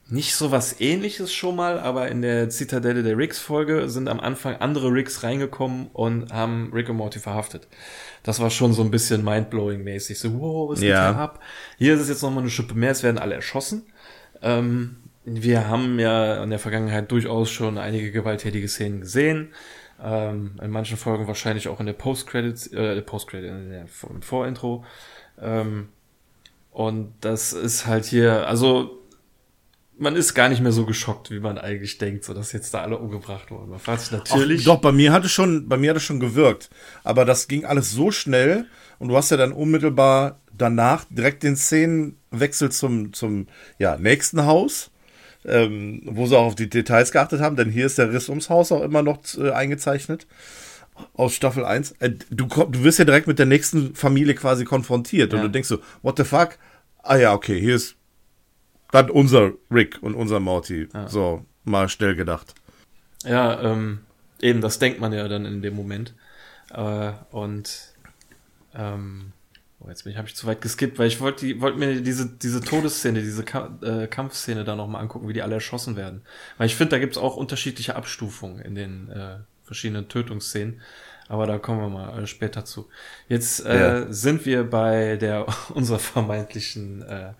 [0.07, 4.57] nicht so was ähnliches schon mal, aber in der Zitadelle der Ricks-Folge sind am Anfang
[4.57, 7.67] andere Ricks reingekommen und haben Rick und Morty verhaftet.
[8.21, 10.19] Das war schon so ein bisschen mindblowing-mäßig.
[10.19, 11.11] So, wow, was geht Ja.
[11.11, 11.39] hier ab?
[11.77, 13.83] Hier ist es jetzt nochmal eine Schippe mehr, es werden alle erschossen.
[14.41, 19.53] Ähm, wir haben ja in der Vergangenheit durchaus schon einige gewalttätige Szenen gesehen.
[20.03, 24.83] Ähm, in manchen Folgen wahrscheinlich auch in der Post-Credits, äh, Post-Credit, in der im Vorintro.
[25.39, 25.89] Ähm,
[26.71, 28.97] und das ist halt hier, also
[29.97, 32.81] man ist gar nicht mehr so geschockt, wie man eigentlich denkt, so dass jetzt da
[32.81, 33.69] alle umgebracht wurden.
[33.69, 34.61] Man fragt sich natürlich.
[34.61, 36.71] Ach, doch, bei mir hat es schon, bei mir hat es schon gewirkt.
[37.03, 38.65] Aber das ging alles so schnell
[38.97, 44.90] und du hast ja dann unmittelbar danach direkt den Szenenwechsel zum, zum ja, nächsten Haus,
[45.45, 48.49] ähm, wo sie auch auf die Details geachtet haben, denn hier ist der Riss ums
[48.49, 50.27] Haus auch immer noch äh, eingezeichnet.
[51.13, 51.93] Aus Staffel 1.
[51.99, 55.45] Äh, du, du wirst ja direkt mit der nächsten Familie quasi konfrontiert und Ja.
[55.45, 56.57] du denkst so, what the fuck?
[57.03, 57.95] Ah ja, okay, hier ist
[58.91, 60.89] dann unser Rick und unser Morty.
[61.07, 62.53] So, mal schnell gedacht.
[63.23, 64.01] Ja, ähm,
[64.41, 66.13] eben, das denkt man ja dann in dem Moment.
[66.73, 67.93] Äh, und
[68.75, 69.31] ähm,
[69.83, 72.61] oh, jetzt habe ich zu weit geskippt, weil ich wollte die, wollte mir diese, diese
[72.61, 76.21] Todesszene, diese Ka äh, Kampfszene da nochmal angucken, wie die alle erschossen werden.
[76.57, 80.81] Weil ich finde, da gibt's auch unterschiedliche Abstufungen in den äh, verschiedenen Tötungsszenen.
[81.27, 82.89] Aber da kommen wir mal äh, später zu.
[83.29, 84.11] Jetzt äh, ja.
[84.11, 87.33] sind wir bei der unserer vermeintlichen äh,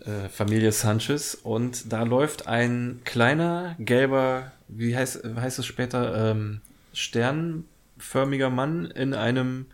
[0.00, 6.60] äh, Familie Sanchez und da läuft ein kleiner gelber, wie heißt, heißt es später, ähm,
[6.92, 9.66] sternförmiger Mann in einem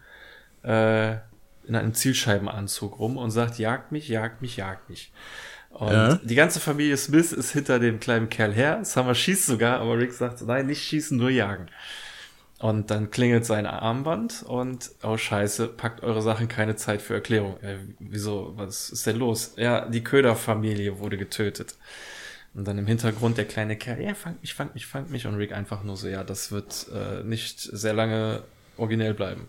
[0.63, 1.17] äh,
[1.67, 5.13] in einem Zielscheibenanzug rum und sagt, jagt mich, jagt mich, jagt mich.
[5.71, 6.15] Und ja.
[6.23, 8.85] die ganze Familie Smith ist hinter dem kleinen Kerl her.
[8.85, 11.67] Summer schießt sogar, aber Rick sagt, nein, nicht schießen, nur jagen.
[12.61, 17.61] Und dann klingelt sein Armband und, oh scheiße, packt eure Sachen, keine Zeit für Erklärung.
[17.61, 19.55] Äh, wieso, was ist denn los?
[19.57, 21.75] Ja, die Köderfamilie wurde getötet.
[22.55, 25.27] Und dann im Hintergrund der kleine Kerl, ja, fang mich, fang mich, fang mich.
[25.27, 28.45] Und Rick einfach nur so, ja, das wird äh, nicht sehr lange
[28.77, 29.49] originell bleiben.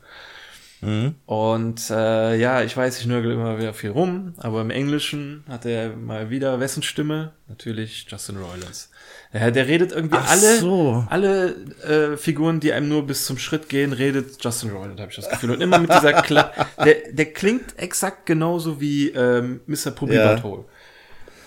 [0.82, 1.16] Mhm.
[1.26, 5.66] Und äh, ja, ich weiß, ich nörgel immer wieder viel rum, aber im Englischen hat
[5.66, 7.34] er mal wieder wessen Stimme?
[7.48, 8.90] Natürlich Justin Roiland.
[9.34, 11.06] Ja, der redet irgendwie Ach alle, so.
[11.10, 15.16] alle äh, Figuren, die einem nur bis zum Schritt gehen, redet Justin Roiland, habe ich
[15.18, 15.52] das Gefühl.
[15.52, 16.52] Und immer mit dieser Kla
[16.84, 19.92] der, der klingt exakt genauso wie ähm, Mr.
[19.92, 20.34] Puppy ja.
[20.34, 20.66] Butthole.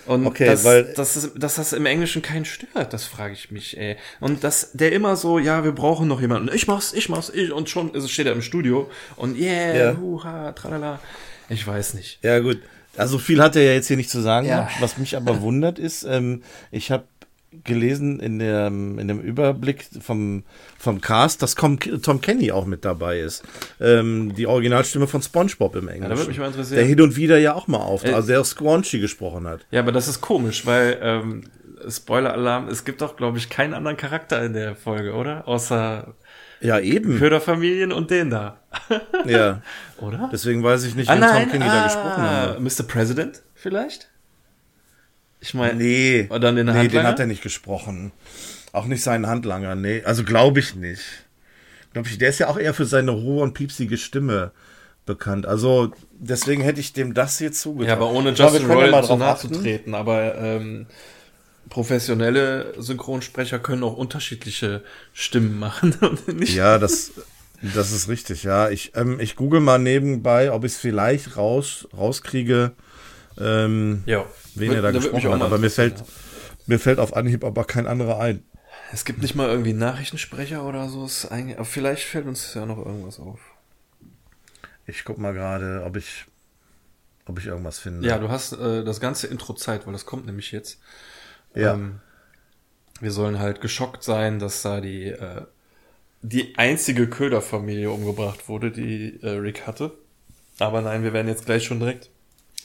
[0.09, 3.51] Und okay, dass, weil dass, das, dass das im Englischen keinen stört, das frage ich
[3.51, 3.95] mich, ey.
[4.19, 6.49] Und dass der immer so, ja, wir brauchen noch jemanden.
[6.51, 7.51] Ich mach's, ich mach's, ich.
[7.51, 9.97] Und schon also steht er im Studio und yeah, ja.
[9.97, 10.99] huha, tralala.
[11.47, 12.17] Ich weiß nicht.
[12.23, 12.57] Ja, gut.
[12.97, 14.47] Also viel hat er ja jetzt hier nicht zu sagen.
[14.47, 14.67] Ja.
[14.79, 16.41] Was mich aber wundert ist, ähm,
[16.71, 17.03] ich habe
[17.63, 20.43] gelesen in dem, in dem Überblick vom,
[20.77, 21.77] vom Cast, dass Tom,
[22.21, 23.43] Kenny auch mit dabei ist.
[23.79, 26.03] Ähm, die Originalstimme von SpongeBob im Englischen.
[26.03, 26.77] Ja, da würde mich mal interessieren.
[26.77, 29.65] Der hin und wieder ja auch mal auf, äh, also der auch Squanchy gesprochen hat.
[29.71, 31.43] Ja, aber das ist komisch, weil ähm,
[31.87, 35.47] Spoiler-Alarm, es gibt doch, glaube ich, keinen anderen Charakter in der Folge, oder?
[35.47, 36.13] Außer
[36.61, 37.17] ja, eben.
[37.17, 38.59] Köderfamilien und den da.
[39.25, 39.61] ja.
[39.99, 40.29] Oder?
[40.31, 42.59] Deswegen weiß ich nicht, ah, wen Tom Kenny ah, da gesprochen hat.
[42.59, 42.83] Mr.
[42.87, 44.09] President vielleicht?
[45.41, 48.11] Ich meine, nee, oder den, nee, den hat er nicht gesprochen.
[48.71, 50.03] Auch nicht seinen Handlanger, nee.
[50.03, 51.01] Also glaube ich nicht.
[51.93, 54.51] Glaub ich, der ist ja auch eher für seine hohe und piepsige Stimme
[55.05, 55.45] bekannt.
[55.45, 57.87] Also deswegen hätte ich dem das hier zugetraut.
[57.87, 59.95] Ja, aber ohne Justin Roiland zu nahe zu treten.
[59.95, 60.85] Aber ähm,
[61.69, 65.95] professionelle Synchronsprecher können auch unterschiedliche Stimmen machen.
[66.43, 67.11] ja, das,
[67.61, 68.43] das ist richtig.
[68.43, 72.73] Ja, ich, ähm, ich google mal nebenbei, ob ich es vielleicht raus, rauskriege.
[73.39, 74.25] Ähm, ja
[74.59, 75.41] wen er da, gesprochen hat.
[75.41, 76.03] Aber mir fällt,
[76.67, 78.43] mir fällt auf Anhieb aber kein anderer ein.
[78.91, 81.07] Es gibt nicht mal irgendwie Nachrichtensprecher oder so.
[81.29, 83.39] Aber vielleicht fällt uns ja noch irgendwas auf.
[84.85, 86.25] Ich guck mal gerade, ob ich,
[87.25, 88.07] ob ich irgendwas finde.
[88.07, 90.79] Ja, du hast äh, das ganze Intro Zeit, weil das kommt nämlich jetzt.
[91.53, 91.73] Ja.
[91.73, 91.99] Ähm,
[92.99, 95.43] wir sollen halt geschockt sein, dass da die, äh,
[96.21, 99.91] die einzige Köderfamilie umgebracht wurde, die äh, Rick hatte.
[100.57, 102.09] Aber nein, wir werden jetzt gleich schon direkt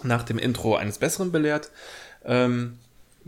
[0.03, 1.71] nach dem Intro eines Besseren belehrt.
[2.25, 2.79] Ähm,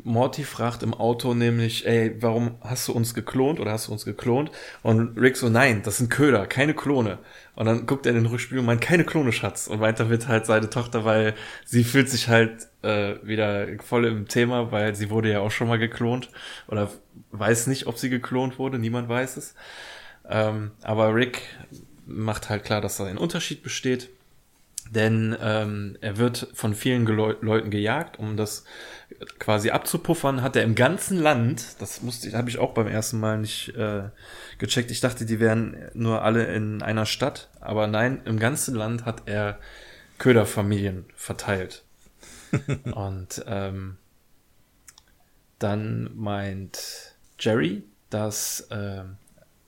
[0.04, 4.04] Morty fragt im Auto nämlich, ey, warum hast du uns geklont oder hast du uns
[4.04, 4.50] geklont?
[4.82, 7.18] Und Rick so, nein, das sind Köder, keine Klone.
[7.54, 9.68] Und dann guckt er in den Rückspiel und meint, keine Klone, Schatz.
[9.68, 14.28] Und weiter wird halt seine Tochter, weil sie fühlt sich halt äh, wieder voll im
[14.28, 16.28] Thema, weil sie wurde ja auch schon mal geklont.
[16.68, 16.90] Oder
[17.30, 19.54] weiß nicht, ob sie geklont wurde, niemand weiß es.
[20.28, 21.42] Ähm, aber Rick
[22.06, 24.10] macht halt klar, dass da ein Unterschied besteht.
[24.90, 28.64] Denn ähm, er wird von vielen Geleu Leuten gejagt, um das
[29.38, 33.38] quasi abzupuffern, hat er im ganzen Land, das musste habe ich auch beim ersten Mal
[33.38, 34.10] nicht äh,
[34.58, 34.90] gecheckt.
[34.90, 39.22] Ich dachte, die wären nur alle in einer Stadt, aber nein, im ganzen Land hat
[39.26, 39.58] er
[40.18, 41.84] Köderfamilien verteilt.
[42.84, 43.96] Und ähm,
[45.58, 49.16] dann meint Jerry, dass ähm,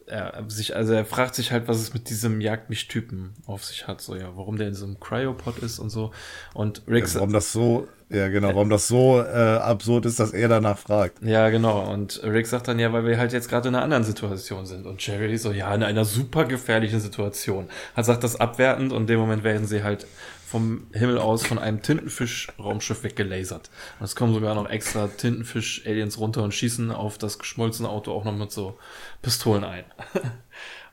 [0.09, 3.65] er sich, also er fragt sich halt, was es mit diesem Jagd mich Typen auf
[3.65, 6.13] sich hat, so ja, warum der in so einem Cryopod ist und so.
[6.55, 10.33] Und Rick ja, warum das so, ja genau, warum das so äh, absurd ist, dass
[10.33, 11.23] er danach fragt.
[11.23, 11.93] Ja, genau.
[11.93, 14.87] Und Rick sagt dann ja, weil wir halt jetzt gerade in einer anderen Situation sind.
[14.87, 17.69] Und Jerry so, ja, in einer super gefährlichen Situation.
[17.95, 20.07] Hat sagt das abwertend und in dem Moment werden sie halt
[20.49, 23.71] vom Himmel aus von einem Tintenfisch-Raumschiff weggelasert.
[24.01, 28.25] Und es kommen sogar noch extra Tintenfisch-Aliens runter und schießen auf das geschmolzene Auto auch
[28.25, 28.79] noch mit so
[29.21, 29.85] Pistolen ein.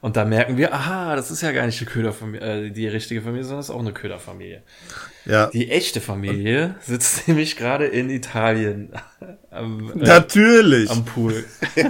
[0.02, 3.24] Und da merken wir, aha, das ist ja gar nicht die Köderfamilie, äh, die richtige
[3.24, 4.62] Familie, sondern es ist auch eine Köderfamilie.
[5.26, 5.48] Ja.
[5.48, 8.92] Die echte Familie sitzt nämlich gerade in Italien.
[9.50, 10.92] Am, äh, Natürlich.
[10.92, 11.44] Am Pool.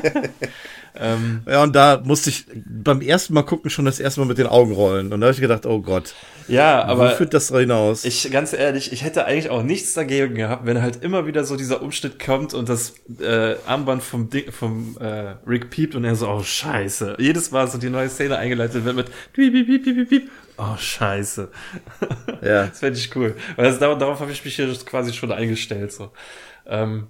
[0.99, 4.37] Ähm, ja, und da musste ich beim ersten Mal gucken schon das erste Mal mit
[4.37, 5.11] den Augen rollen.
[5.11, 6.13] Und da habe ich gedacht, oh Gott.
[6.47, 7.11] Ja, aber.
[7.11, 8.05] Wo führt das hinaus?
[8.05, 11.55] Ich, ganz ehrlich, ich hätte eigentlich auch nichts dagegen gehabt, wenn halt immer wieder so
[11.55, 16.15] dieser Umschnitt kommt und das äh, Armband vom, Dick, vom äh, Rick piept und er
[16.15, 17.17] so, oh scheiße.
[17.19, 20.29] Jedes Mal so die neue Szene eingeleitet wird mit piep, piep, piep, piep, piep.
[20.57, 21.49] Oh, scheiße.
[22.41, 22.65] Ja.
[22.67, 23.35] das fände ich cool.
[23.55, 25.91] Weil das, darauf habe ich mich hier quasi schon eingestellt.
[25.91, 26.11] So.
[26.65, 27.07] Ähm,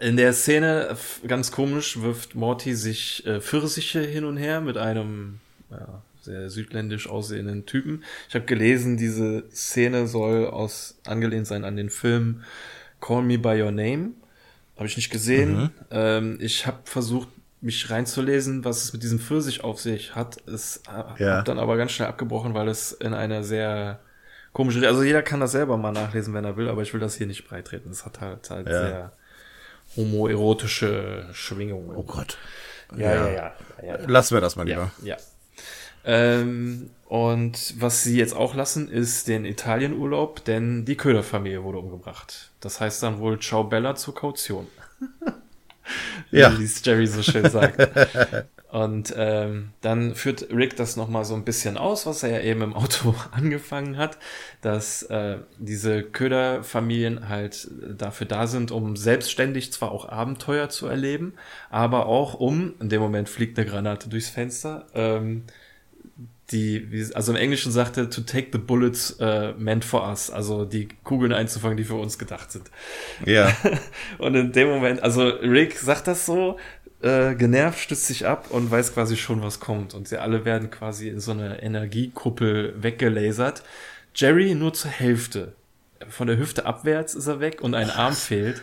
[0.00, 5.40] in der Szene, ganz komisch, wirft Morty sich äh, Pfirsiche hin und her mit einem
[5.70, 8.04] ja, sehr südländisch aussehenden Typen.
[8.28, 12.42] Ich habe gelesen, diese Szene soll aus angelehnt sein an den Film
[13.00, 14.10] Call Me by Your Name.
[14.76, 15.54] Habe ich nicht gesehen.
[15.54, 15.70] Mhm.
[15.90, 17.28] Ähm, ich habe versucht,
[17.60, 20.36] mich reinzulesen, was es mit diesem Pfirsich auf sich hat.
[20.48, 20.82] Es
[21.18, 21.38] ja.
[21.38, 24.00] hat dann aber ganz schnell abgebrochen, weil es in einer sehr
[24.52, 27.14] komische, also jeder kann das selber mal nachlesen, wenn er will, aber ich will das
[27.14, 27.90] hier nicht breitreten.
[27.90, 28.72] Es hat halt, halt ja.
[28.72, 29.12] sehr
[29.96, 31.96] homoerotische Schwingungen.
[31.96, 32.38] Oh Gott.
[32.96, 33.32] Ja, ja, ja.
[33.32, 33.96] ja, ja.
[34.06, 34.90] Lassen wir das mal lieber.
[35.02, 35.16] Ja.
[36.04, 42.50] Ähm, und was sie jetzt auch lassen, ist den Italienurlaub, denn die Köderfamilie wurde umgebracht.
[42.60, 44.66] Das heißt dann wohl Ciao Bella zur Kaution.
[46.30, 46.58] ja.
[46.58, 47.78] Wie es Jerry so schön sagt.
[48.72, 52.62] Und ähm, dann führt Rick das nochmal so ein bisschen aus, was er ja eben
[52.62, 54.16] im Auto angefangen hat,
[54.62, 61.34] dass äh, diese Köderfamilien halt dafür da sind, um selbstständig zwar auch Abenteuer zu erleben,
[61.68, 65.44] aber auch um, in dem Moment fliegt eine Granate durchs Fenster, ähm,
[66.50, 70.88] die, also im Englischen sagte, to take the bullets uh, meant for us, also die
[71.04, 72.70] Kugeln einzufangen, die für uns gedacht sind.
[73.24, 73.56] Ja.
[74.18, 76.58] Und in dem Moment, also Rick sagt das so,
[77.02, 79.92] äh, genervt, stützt sich ab und weiß quasi schon, was kommt.
[79.92, 83.64] Und sie alle werden quasi in so eine Energiekuppel weggelasert.
[84.14, 85.54] Jerry nur zur Hälfte.
[86.08, 88.62] Von der Hüfte abwärts ist er weg und ein Arm fehlt.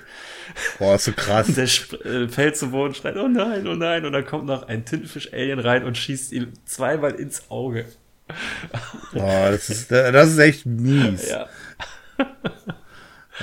[0.77, 1.47] Boah, so krass.
[1.47, 4.05] Der äh, fällt zu Boden, schreit, oh nein, oh nein.
[4.05, 7.85] Und dann kommt noch ein Tintenfisch-Alien rein und schießt ihm zweimal ins Auge.
[9.13, 11.29] Boah, das ist, das ist echt mies.
[11.29, 11.47] Ja.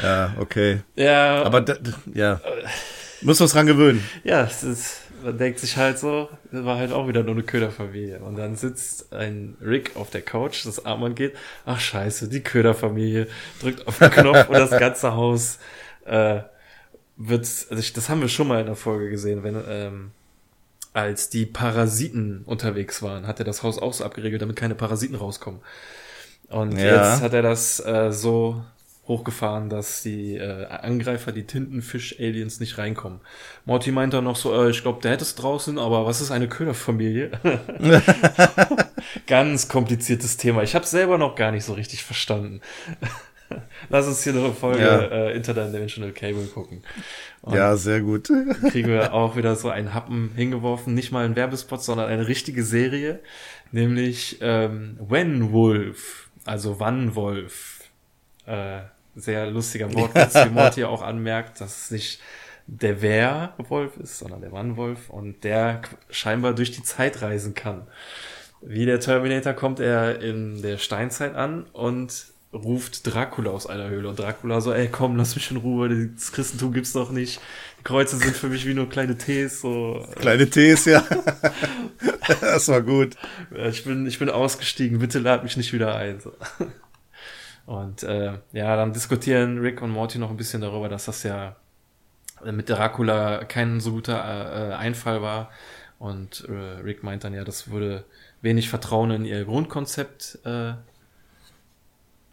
[0.03, 0.83] Ja, okay.
[0.95, 1.43] Ja.
[1.43, 1.65] Aber,
[2.15, 2.41] ja.
[3.23, 4.05] Muss was dran gewöhnen.
[4.25, 7.43] Ja, es ist, man denkt sich halt so, das war halt auch wieder nur eine
[7.43, 8.19] Köderfamilie.
[8.21, 13.27] Und dann sitzt ein Rick auf der Couch, das Armband geht, ach scheiße, die Köderfamilie
[13.61, 15.59] drückt auf den Knopf und das ganze Haus
[16.05, 16.41] äh,
[17.17, 20.11] wird, also ich, das haben wir schon mal in der Folge gesehen, wenn, ähm,
[20.93, 25.17] als die Parasiten unterwegs waren, hat er das Haus auch so abgeregelt, damit keine Parasiten
[25.17, 25.61] rauskommen.
[26.49, 27.11] Und ja.
[27.11, 28.63] jetzt hat er das äh, so
[29.07, 33.21] hochgefahren, dass die äh, Angreifer, die Tintenfisch-Aliens, nicht reinkommen.
[33.65, 36.31] Morty meint dann noch so, äh, ich glaube, der hätte es draußen, aber was ist
[36.31, 37.31] eine Köderfamilie?
[39.27, 40.63] Ganz kompliziertes Thema.
[40.63, 42.61] Ich habe selber noch gar nicht so richtig verstanden.
[43.89, 44.99] Lass uns hier noch eine Folge ja.
[44.99, 46.83] äh, Interdimensional Cable gucken.
[47.43, 48.29] Und ja, sehr gut.
[48.71, 50.95] kriegen wir auch wieder so einen Happen hingeworfen.
[50.95, 53.21] Nicht mal ein Werbespot, sondern eine richtige Serie.
[53.73, 57.81] Nämlich ähm, When Wolf, also Wann Wolf.
[58.47, 58.81] Äh,
[59.15, 62.21] sehr lustiger Wortwitz, wie Morty auch anmerkt, dass es nicht
[62.67, 67.87] der Werwolf ist, sondern der Wannwolf und der scheinbar durch die Zeit reisen kann.
[68.61, 74.09] Wie der Terminator kommt er in der Steinzeit an und ruft Dracula aus einer Höhle
[74.09, 77.41] und Dracula so, ey komm, lass mich in Ruhe, das Christentum gibt's doch nicht.
[77.81, 80.07] Die Kreuze sind für mich wie nur kleine Tees, so.
[80.17, 81.05] Kleine Tees, ja.
[82.41, 83.17] das war gut.
[83.71, 86.21] Ich bin, ich bin ausgestiegen, bitte lad mich nicht wieder ein.
[86.21, 86.33] So.
[87.67, 91.57] Und äh, ja, dann diskutieren Rick und Morty noch ein bisschen darüber, dass das ja
[92.45, 95.51] mit Dracula kein so guter äh, Einfall war.
[95.99, 98.05] Und äh, Rick meint dann ja, das würde
[98.41, 100.75] wenig Vertrauen in ihr Grundkonzept äh,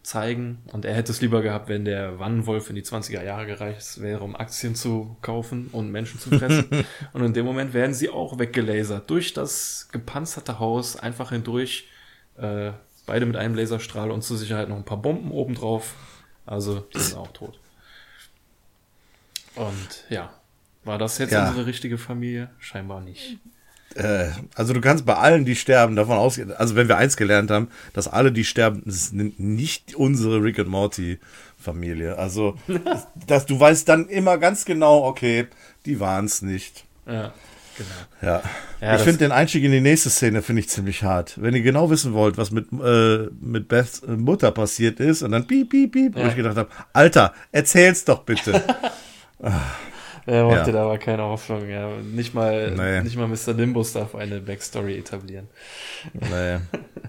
[0.03, 0.61] zeigen.
[0.71, 4.21] Und er hätte es lieber gehabt, wenn der Wannenwolf in die 20er Jahre gereist wäre,
[4.21, 6.85] um Aktien zu kaufen und Menschen zu fressen.
[7.13, 11.87] und in dem Moment werden sie auch weggelasert durch das gepanzerte Haus, einfach hindurch.
[12.37, 12.73] Äh,
[13.05, 15.95] Beide mit einem Laserstrahl und zur Sicherheit noch ein paar Bomben obendrauf.
[16.45, 17.59] Also, die sind auch tot.
[19.55, 20.33] Und ja,
[20.83, 21.47] war das jetzt ja.
[21.47, 22.49] unsere richtige Familie?
[22.59, 23.37] Scheinbar nicht.
[23.95, 27.51] Äh, also du kannst bei allen, die sterben, davon ausgehen, also wenn wir eins gelernt
[27.51, 31.19] haben, dass alle, die sterben, sind nicht unsere Rick and Morty
[31.57, 32.17] Familie.
[32.17, 32.55] Also,
[33.27, 35.47] dass du weißt dann immer ganz genau, okay,
[35.85, 36.85] die waren es nicht.
[37.05, 37.33] Ja.
[37.75, 37.89] Genau.
[38.21, 38.43] Ja.
[38.81, 41.41] ja ich finde den Einstieg in die nächste Szene finde ich ziemlich hart.
[41.41, 45.47] Wenn ihr genau wissen wollt, was mit, äh, mit Beths Mutter passiert ist und dann
[45.47, 46.23] piep, piep, piep, ja.
[46.23, 48.63] wo ich gedacht habe, Alter, erzähl's doch bitte.
[50.25, 50.77] Er wollte ja.
[50.77, 51.89] da aber keine Hoffnung, ja.
[51.97, 53.01] Nicht mal, nee.
[53.01, 53.53] nicht mal Mr.
[53.53, 55.47] Nimbus darf eine Backstory etablieren.
[56.13, 56.59] Nee.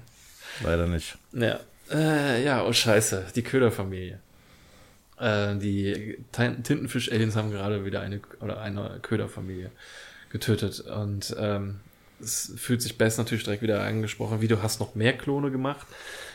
[0.65, 1.17] Leider nicht.
[1.33, 1.61] Ja.
[1.91, 4.19] Äh, ja, oh Scheiße, die Köderfamilie.
[5.19, 9.71] Äh, die Tintenfisch-Aliens haben gerade wieder eine, oder eine Köderfamilie
[10.31, 10.81] getötet.
[10.81, 11.81] Und ähm,
[12.21, 15.87] es fühlt sich Bess natürlich direkt wieder angesprochen, wie du hast noch mehr Klone gemacht.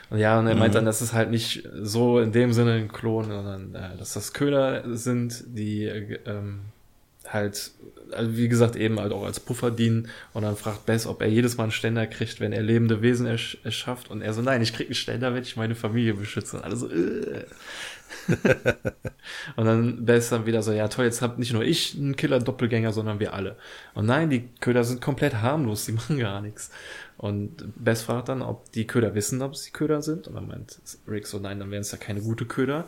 [0.09, 0.77] Und ja, und er meint mhm.
[0.77, 4.33] dann, dass es halt nicht so in dem Sinne ein Klon, sondern äh, dass das
[4.33, 6.61] Köder sind, die ähm,
[7.27, 7.71] halt,
[8.11, 10.09] also wie gesagt, eben halt auch als Puffer dienen.
[10.33, 13.25] Und dann fragt Bess, ob er jedes Mal einen Ständer kriegt, wenn er lebende Wesen
[13.27, 14.09] ersch erschafft.
[14.09, 16.57] Und er so, nein, ich krieg einen Ständer, wenn ich meine Familie beschütze.
[16.57, 17.45] Und alle so, äh.
[19.55, 22.91] und dann Bess dann wieder so, ja toll, jetzt habt nicht nur ich einen Killer-Doppelgänger,
[22.91, 23.55] sondern wir alle.
[23.93, 26.71] Und nein, die Köder sind komplett harmlos, die machen gar nichts.
[27.19, 30.29] Und Bess fragt dann, ob die Köder wissen, ob sie Köder sind.
[30.29, 32.85] Und dann meint Rick so, nein, dann wären es ja keine gute Köder.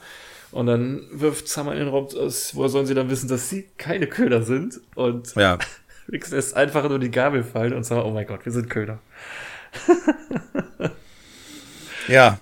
[0.52, 3.68] Und dann wirft Summer in den Raum aus, woher sollen sie dann wissen, dass sie
[3.78, 4.80] keine Köder sind?
[4.96, 5.60] Und Ja.
[6.12, 9.00] Rick lässt einfach nur die Gabel fallen und sagt, oh mein Gott, wir sind Köder.
[12.08, 12.40] Ja.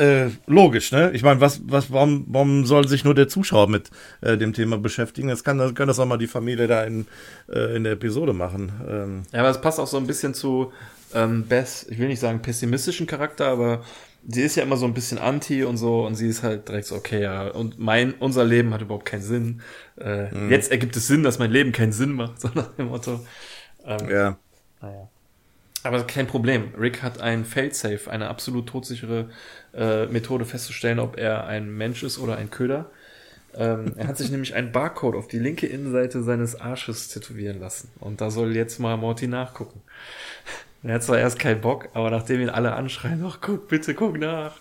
[0.00, 1.10] Äh, logisch, ne?
[1.12, 3.90] Ich meine, was, was, warum, warum soll sich nur der Zuschauer mit
[4.22, 5.28] äh, dem Thema beschäftigen?
[5.28, 7.06] Das kann, kann das auch mal die Familie da in,
[7.52, 8.72] äh, in der Episode machen.
[8.88, 10.72] Ähm, Ja, aber es passt auch so ein bisschen zu
[11.12, 13.82] ähm, Beth, ich will nicht sagen pessimistischen Charakter, aber
[14.26, 16.86] sie ist ja immer so ein bisschen anti und so und sie ist halt direkt
[16.86, 19.60] so, okay, ja, und mein, unser Leben hat überhaupt keinen Sinn.
[20.00, 23.20] Äh, Jetzt ergibt es Sinn, dass mein Leben keinen Sinn macht, so nach dem Motto.
[23.84, 24.38] Ähm, ja.
[24.80, 25.08] Naja.
[25.82, 26.74] Aber kein Problem.
[26.78, 29.30] Rick hat ein Failsafe, eine absolut todsichere
[29.74, 32.90] äh, Methode festzustellen, ob er ein Mensch ist oder ein Köder.
[33.54, 37.90] Ähm, er hat sich nämlich einen Barcode auf die linke Innenseite seines Arsches tätowieren lassen.
[38.00, 39.82] Und da soll jetzt mal Morty nachgucken.
[40.82, 44.18] Er hat zwar erst keinen Bock, aber nachdem ihn alle anschreien, ach guck, bitte guck
[44.18, 44.56] nach.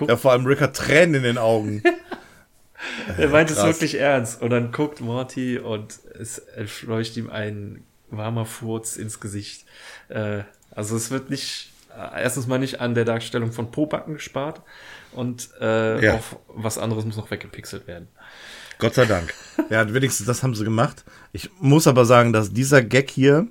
[0.00, 1.82] ja, vor allem Rick hat Tränen in den Augen.
[3.16, 3.66] Er meint es krass.
[3.66, 4.42] wirklich ernst.
[4.42, 9.64] Und dann guckt Morty und es entfleucht ihm ein warmer Furz ins Gesicht.
[10.08, 11.75] Äh, also es wird nicht, äh,
[12.16, 14.62] erstens mal nicht an der Darstellung von Pobacken gespart
[15.12, 16.14] und äh, Ja.
[16.14, 18.08] auch was anderes muss noch weggepixelt werden.
[18.78, 19.32] Gott sei Dank.
[19.70, 21.04] Ja, wenigstens das haben sie gemacht.
[21.32, 23.46] Ich muss aber sagen, dass dieser Gag hier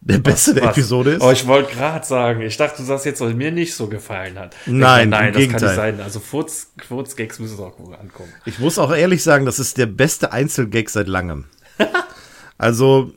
[0.00, 0.70] der beste der Was?
[0.78, 1.22] Episode ist.
[1.22, 4.38] Oh, ich wollte gerade sagen, ich dachte, du sagst jetzt, was mir nicht so gefallen
[4.38, 4.56] hat.
[4.66, 5.68] Nein, nein, im das kann Gegenteil.
[5.68, 6.00] nicht sein.
[6.00, 8.32] Also Furz, Furz-Gags müssen auch gut ankommen.
[8.46, 11.44] Ich muss auch ehrlich sagen, das ist der beste Einzelgag seit langem.
[12.58, 13.12] also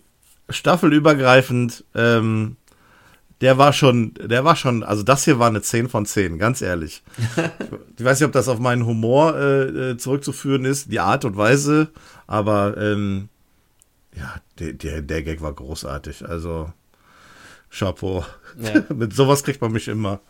[0.49, 2.57] staffelübergreifend, ähm,
[3.41, 6.61] der war schon, der war schon, also das hier war eine 10 von 10, ganz
[6.61, 7.03] ehrlich.
[7.97, 11.37] ich weiß nicht, ob das auf meinen Humor äh, äh, zurückzuführen ist, die Art und
[11.37, 11.89] Weise,
[12.27, 13.29] aber ähm,
[14.15, 16.27] ja, der, der, der Gag war großartig.
[16.27, 16.71] Also
[17.77, 18.23] Chapeau.
[18.57, 18.83] Ja.
[18.93, 20.21] Mit sowas kriegt man mich immer.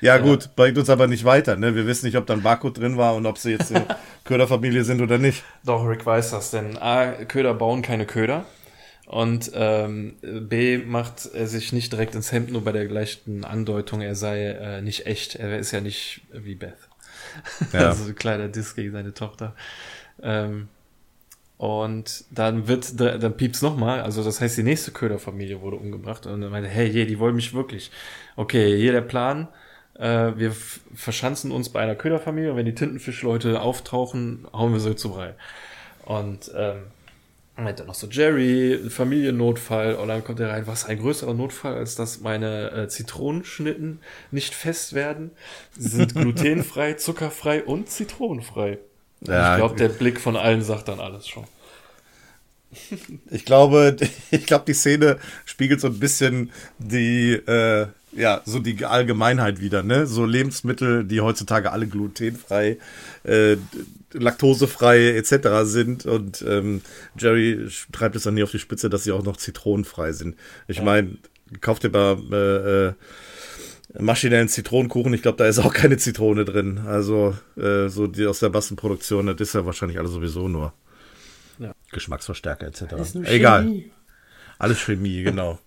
[0.00, 1.56] Ja, gut, bringt uns aber nicht weiter.
[1.56, 1.74] Ne?
[1.74, 3.86] Wir wissen nicht, ob da ein Barcode drin war und ob sie jetzt eine
[4.24, 5.42] Köderfamilie sind oder nicht.
[5.64, 8.46] Doch, Rick weiß das, denn A, Köder bauen keine Köder.
[9.06, 14.00] Und ähm, B macht er sich nicht direkt ins Hemd, nur bei der gleichen Andeutung,
[14.00, 15.36] er sei äh, nicht echt.
[15.36, 16.74] Er ist ja nicht wie Beth.
[17.72, 17.80] Ja.
[17.88, 19.54] Also ein kleiner Diss gegen seine Tochter.
[20.22, 20.68] Ähm,
[21.56, 26.26] und dann wird, da- dann piept's nochmal, also das heißt, die nächste Köderfamilie wurde umgebracht
[26.26, 27.90] und dann meinte, hey, je, die wollen mich wirklich.
[28.36, 29.48] Okay, hier der Plan,
[29.94, 30.52] äh, wir
[30.94, 35.34] verschanzen uns bei einer Köderfamilie und wenn die Tintenfischleute auftauchen, hauen wir sie zu Brei.
[36.04, 36.84] Und ähm,
[37.56, 41.74] dann meinte noch so Jerry, Familiennotfall und dann kommt er rein, was ein größerer Notfall,
[41.74, 44.00] als dass meine äh, Zitronenschnitten
[44.32, 45.30] nicht fest werden.
[45.78, 48.78] Sie sind glutenfrei, zuckerfrei und zitronenfrei.
[49.20, 51.44] Ja, ich glaube, der Blick von allen sagt dann alles schon.
[53.30, 53.96] Ich glaube,
[54.32, 57.86] ich glaube, die Szene spiegelt so ein bisschen die, äh,
[58.16, 60.06] ja, so die Allgemeinheit wieder, ne?
[60.06, 62.78] So Lebensmittel, die heutzutage alle glutenfrei,
[63.24, 63.56] äh,
[64.12, 65.48] laktosefrei etc.
[65.64, 66.82] sind und ähm,
[67.18, 70.36] Jerry treibt es dann nie auf die Spitze, dass sie auch noch zitronenfrei sind.
[70.68, 71.16] Ich meine,
[71.60, 72.92] kauft ihr mal äh, äh,
[74.02, 76.80] maschinellen Zitronenkuchen, ich glaube, da ist auch keine Zitrone drin.
[76.86, 80.72] Also äh, so die aus der Massenproduktion, das ist ja wahrscheinlich alles sowieso nur.
[81.58, 81.72] Ja.
[81.92, 83.14] Geschmacksverstärker etc.
[83.24, 83.84] Egal.
[84.58, 85.58] Alles Chemie, genau.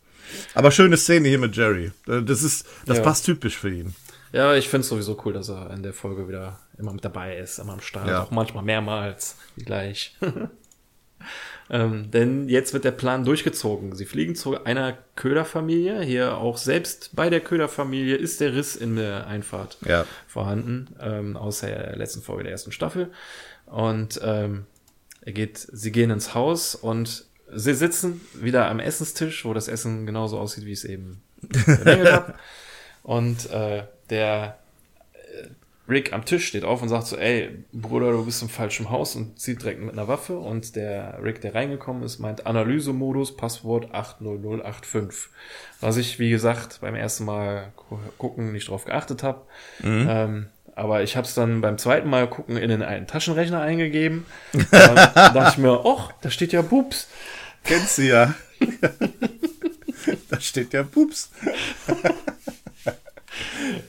[0.54, 1.92] Aber schöne Szene hier mit Jerry.
[2.08, 3.04] Äh, Das ist, das Ja.
[3.04, 3.96] passt typisch für ihn.
[4.34, 7.38] Ja, ich finde es sowieso cool, dass er in der Folge wieder immer mit dabei
[7.38, 8.24] ist, immer am Start, Ja.
[8.24, 10.18] auch manchmal mehrmals gleich.
[11.70, 13.96] ähm, denn jetzt wird der Plan durchgezogen.
[13.96, 16.02] Sie fliegen zu einer Köderfamilie.
[16.04, 20.06] Hier auch selbst bei der Köderfamilie ist der Riss in der Einfahrt Ja.
[20.28, 23.12] vorhanden, ähm, aus der letzten Folge der ersten Staffel.
[23.66, 24.66] Und ähm,
[25.22, 30.06] er geht, sie gehen ins Haus und sie sitzen wieder am Essenstisch, wo das Essen
[30.06, 32.34] genauso aussieht, wie ich es eben bemängelt habe.
[33.04, 34.58] Und äh, der
[35.14, 35.48] äh,
[35.90, 39.16] Rick am Tisch steht auf und sagt so, ey, Bruder, du bist im falschen Haus
[39.16, 40.38] und zieht direkt mit einer Waffe.
[40.38, 45.30] Und der Rick, der reingekommen ist, meint Analysemodus, Passwort 80085.
[45.80, 49.41] Was ich, wie gesagt, beim ersten Mal gu- gucken nicht drauf geachtet habe.
[50.10, 54.26] Ähm, aber ich habe es dann beim zweiten Mal gucken in den einen Taschenrechner eingegeben.
[54.72, 57.08] Dann dachte ich mir, och, da steht ja Pups.
[57.64, 58.34] Kennst du ja.
[60.30, 61.30] da steht ja Pups.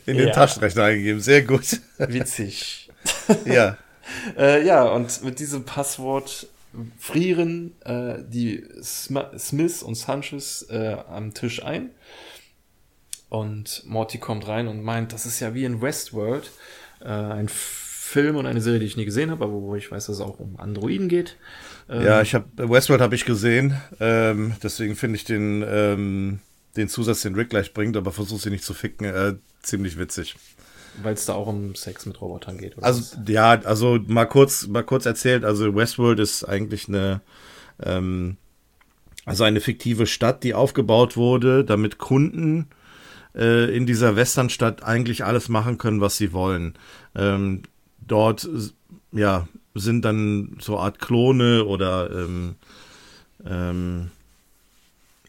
[0.07, 0.33] In den Ja.
[0.33, 1.21] Taschenrechner eingegeben.
[1.21, 1.81] Sehr gut.
[1.99, 2.91] Witzig.
[3.45, 3.79] ja.
[4.37, 6.49] Äh, ja, und mit diesem Passwort
[6.99, 11.91] frieren äh, die Sm Smiths und Sanchez äh, am Tisch ein.
[13.29, 16.51] Und Morty kommt rein und meint, das ist ja wie in Westworld.
[17.01, 20.07] Äh, ein Film und eine Serie, die ich nie gesehen habe, aber wo ich weiß,
[20.07, 21.37] dass es auch um Androiden geht.
[21.89, 26.41] Ähm, ja, ich habe Westworld habe ich gesehen, ähm, deswegen finde ich den ähm,
[26.77, 30.37] den Zusatz, den Rick gleich bringt, aber versucht sie nicht zu ficken, äh, ziemlich witzig.
[31.03, 32.87] Weil es da auch um Sex mit Robotern geht, oder?
[32.87, 33.29] Also, was?
[33.29, 37.21] ja, also mal kurz, mal kurz erzählt, also Westworld ist eigentlich eine,
[37.83, 38.37] ähm,
[39.25, 42.69] also eine fiktive Stadt, die aufgebaut wurde, damit Kunden
[43.35, 46.75] äh, in dieser Westernstadt eigentlich alles machen können, was sie wollen.
[47.15, 47.63] Ähm,
[48.01, 48.49] dort,
[49.13, 52.57] ja, sind dann so Art Klone oder ähm,
[53.45, 54.11] ähm,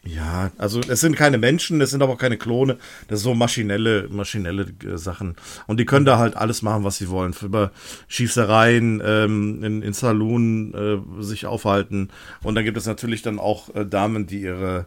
[0.02, 2.78] ja, also es sind keine Menschen, es sind aber auch keine Klone,
[3.08, 5.36] das sind so maschinelle, maschinelle äh, Sachen.
[5.66, 7.34] Und die können da halt alles machen, was sie wollen.
[7.42, 7.70] Über
[8.08, 12.08] Schießereien, ähm, in, in Saloon äh, sich aufhalten.
[12.42, 14.86] Und dann gibt es natürlich dann auch äh, Damen, die ihre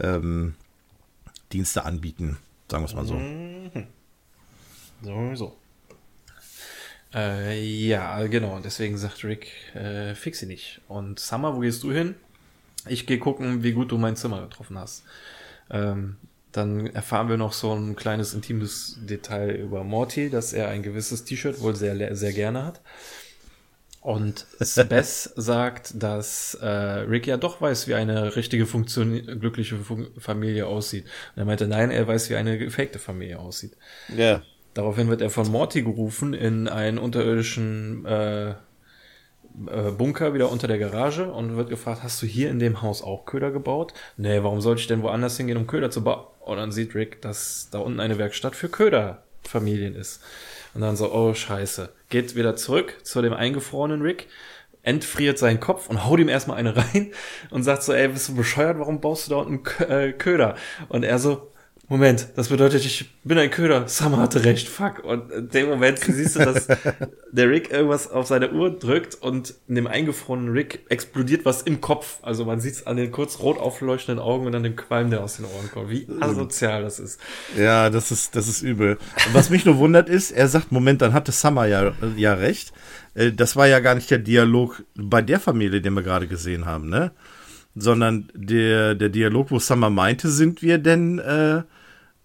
[0.00, 0.54] ähm,
[1.52, 2.36] Dienste anbieten,
[2.68, 3.14] sagen wir es mal so.
[3.14, 3.86] Mhm.
[5.02, 5.56] So, so.
[7.14, 8.60] Äh, ja, genau.
[8.60, 10.80] Deswegen sagt Rick, äh, fix sie nicht.
[10.88, 12.14] Und Summer, wo gehst du hin?
[12.86, 15.04] Ich gehe gucken, wie gut du mein Zimmer getroffen hast.
[15.70, 16.16] Ähm,
[16.52, 21.24] dann erfahren wir noch so ein kleines intimes Detail über Morty, dass er ein gewisses
[21.24, 22.80] T-Shirt wohl sehr, sehr gerne hat.
[24.00, 24.46] Und
[24.88, 30.66] Bess sagt, dass äh, Rick ja doch weiß, wie eine richtige Funktion glückliche Fun Familie
[30.66, 31.04] aussieht.
[31.34, 33.76] Und er meinte, nein, er weiß, wie eine gefakte Familie aussieht.
[34.16, 34.42] Ja.
[34.78, 38.54] Daraufhin wird er von Morty gerufen in einen unterirdischen äh, äh,
[39.90, 43.24] Bunker wieder unter der Garage und wird gefragt, hast du hier in dem Haus auch
[43.24, 43.92] Köder gebaut?
[44.16, 46.26] Nee, warum sollte ich denn woanders hingehen, um Köder zu bauen?
[46.42, 50.22] Und dann sieht Rick, dass da unten eine Werkstatt für Köderfamilien ist.
[50.74, 51.88] Und dann so, oh scheiße.
[52.08, 54.28] Geht wieder zurück zu dem eingefrorenen Rick,
[54.84, 57.10] entfriert seinen Kopf und haut ihm erstmal eine rein
[57.50, 60.54] und sagt so, ey, bist du bescheuert, warum baust du da unten äh, Köder?
[60.88, 61.50] Und er so,
[61.90, 63.88] Moment, das bedeutet, ich bin ein Köder.
[63.88, 65.02] Summer hatte recht, fuck.
[65.04, 66.66] Und in dem Moment siehst du, dass
[67.32, 71.80] der Rick irgendwas auf seine Uhr drückt und in dem eingefrorenen Rick explodiert was im
[71.80, 72.18] Kopf.
[72.20, 75.24] Also man sieht es an den kurz rot aufleuchtenden Augen und an dem Qualm, der
[75.24, 75.88] aus den Ohren kommt.
[75.88, 77.20] Wie asozial das ist.
[77.56, 78.98] Ja, das ist, das ist übel.
[79.26, 82.74] Und was mich nur wundert ist, er sagt, Moment, dann hatte Summer ja, ja recht.
[83.14, 86.66] Äh, das war ja gar nicht der Dialog bei der Familie, den wir gerade gesehen
[86.66, 87.12] haben, ne?
[87.74, 91.62] Sondern der, der Dialog, wo Summer meinte, sind wir denn, äh,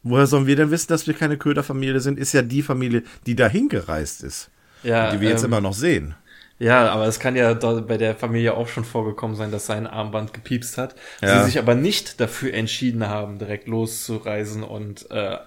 [0.04, 2.20] Woher sollen wir denn wissen, dass wir keine Köderfamilie sind?
[2.20, 4.49] Ist ja die Familie, die dahin gereist ist.
[4.84, 6.16] Ja, die wir jetzt ähm, immer noch sehen.
[6.60, 10.34] Ja, aber es kann ja bei der Familie auch schon vorgekommen sein, dass sein Armband
[10.34, 10.95] gepiepst hat.
[11.22, 11.39] Ja.
[11.39, 15.38] Sie sich aber nicht dafür entschieden haben, direkt loszureisen und äh,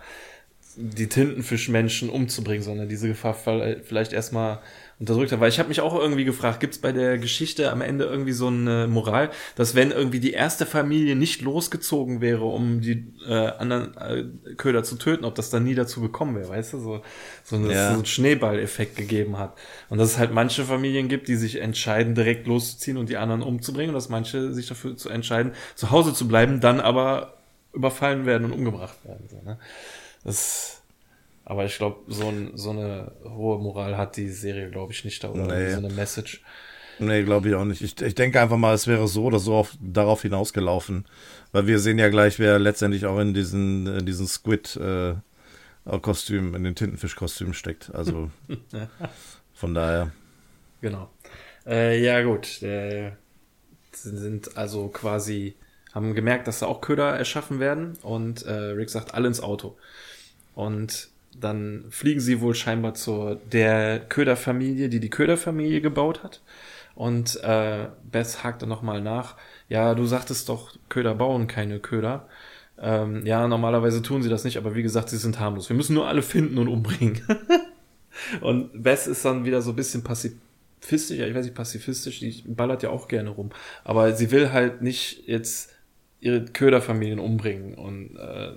[0.76, 4.60] die Tintenfischmenschen umzubringen, sondern diese Gefahr vielleicht erstmal
[4.98, 5.40] unterdrückt hat.
[5.40, 8.32] Weil ich habe mich auch irgendwie gefragt, gibt es bei der Geschichte am Ende irgendwie
[8.32, 13.32] so eine Moral, dass wenn irgendwie die erste Familie nicht losgezogen wäre, um die äh,
[13.32, 16.78] anderen äh, Köder zu töten, ob das dann nie dazu gekommen wäre, weißt du?
[16.78, 17.02] So,
[17.44, 17.88] so, eine, ja.
[17.88, 19.54] so einen Schneeball-Effekt gegeben hat.
[19.88, 23.42] Und dass es halt manche Familien gibt, die sich entscheiden, direkt loszuziehen und die anderen
[23.42, 27.34] umzubringen, und dass manche sich dafür zu entscheiden, zu Hause zu bleiben, dann aber
[27.72, 29.28] überfallen werden und umgebracht werden.
[29.28, 29.58] So, ne?
[30.24, 30.75] Das
[31.46, 35.22] aber ich glaube, so, ein, so eine hohe Moral hat die Serie, glaube ich, nicht
[35.22, 35.30] da.
[35.30, 35.70] Oder nee.
[35.70, 36.42] so eine Message.
[36.98, 37.82] Nee, glaube ich auch nicht.
[37.82, 41.04] Ich, ich denke einfach mal, es wäre so oder so auf, darauf hinausgelaufen.
[41.52, 46.64] Weil wir sehen ja gleich, wer letztendlich auch in diesen, in diesen Squid-Kostüm, äh, in
[46.64, 47.94] den Tintenfisch-Kostüm steckt.
[47.94, 48.32] Also
[49.54, 50.10] von daher.
[50.80, 51.10] Genau.
[51.64, 52.60] Äh, ja, gut.
[52.60, 53.12] Äh,
[53.92, 55.54] sind also quasi,
[55.94, 57.96] haben gemerkt, dass da auch Köder erschaffen werden.
[58.02, 59.76] Und äh, Rick sagt, alle ins Auto.
[60.56, 61.10] Und
[61.40, 66.42] dann fliegen sie wohl scheinbar zu der Köderfamilie, die die Köderfamilie gebaut hat.
[66.94, 69.36] Und äh, Beth hakt dann nochmal nach.
[69.68, 72.26] Ja, du sagtest doch, Köder bauen keine Köder.
[72.78, 75.68] Ähm, ja, normalerweise tun sie das nicht, aber wie gesagt, sie sind harmlos.
[75.68, 77.20] Wir müssen nur alle finden und umbringen.
[78.40, 82.42] und Beth ist dann wieder so ein bisschen pazifistisch, ja, ich weiß nicht, pazifistisch, die
[82.46, 83.50] ballert ja auch gerne rum.
[83.84, 85.74] Aber sie will halt nicht jetzt
[86.20, 88.52] ihre Köderfamilien umbringen und äh,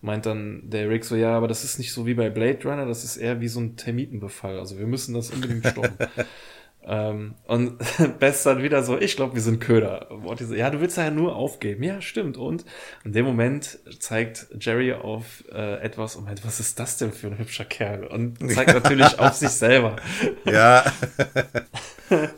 [0.00, 2.86] meint dann der Rick so, ja, aber das ist nicht so wie bei Blade Runner,
[2.86, 4.58] das ist eher wie so ein Termitenbefall.
[4.58, 5.96] Also wir müssen das unbedingt stoppen.
[6.86, 7.78] ähm, und
[8.18, 10.10] Bess dann wieder so, ich glaube, wir sind Köder.
[10.10, 11.82] Und so, ja, du willst ja nur aufgeben.
[11.82, 12.36] Ja, stimmt.
[12.36, 12.64] Und
[13.04, 17.28] in dem Moment zeigt Jerry auf äh, etwas und meint, was ist das denn für
[17.28, 18.04] ein hübscher Kerl?
[18.04, 19.96] Und zeigt natürlich auf sich selber.
[20.44, 20.84] Ja.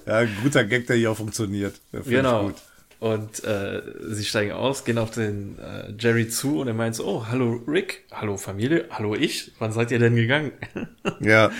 [0.06, 1.74] ja, guter Gag, der hier auch funktioniert.
[2.04, 2.52] Genau.
[2.98, 7.04] Und äh, sie steigen aus, gehen auf den äh, Jerry zu und er meint so,
[7.04, 10.52] oh, hallo Rick, hallo Familie, hallo ich, wann seid ihr denn gegangen?
[11.20, 11.50] Ja.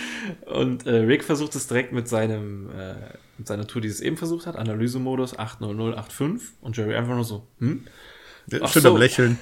[0.45, 2.95] und äh, Rick versucht es direkt mit seinem, äh,
[3.37, 7.47] mit seiner Tour, die es eben versucht hat, Analysemodus 80085 und Jerry einfach nur so,
[7.59, 7.85] hm?
[8.61, 8.93] Ach Schön so.
[8.93, 9.39] am Lächeln.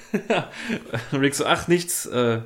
[1.12, 2.40] Rick so, ach, nichts, äh,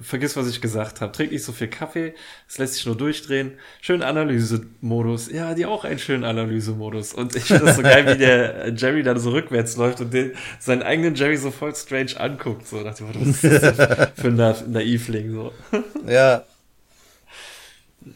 [0.00, 1.12] vergiss, was ich gesagt habe.
[1.12, 2.14] Trink nicht so viel Kaffee,
[2.48, 3.52] es lässt sich nur durchdrehen.
[3.80, 5.30] Schön Analysemodus.
[5.30, 7.14] Ja, die auch einen schönen Analysemodus.
[7.14, 10.32] Und ich finde das so geil, wie der Jerry dann so rückwärts läuft und den,
[10.58, 12.66] seinen eigenen Jerry so voll strange anguckt.
[12.66, 15.32] So nach dem Motto, was ist das für ein Na Naivling?
[15.32, 15.52] So.
[16.06, 16.44] Ja.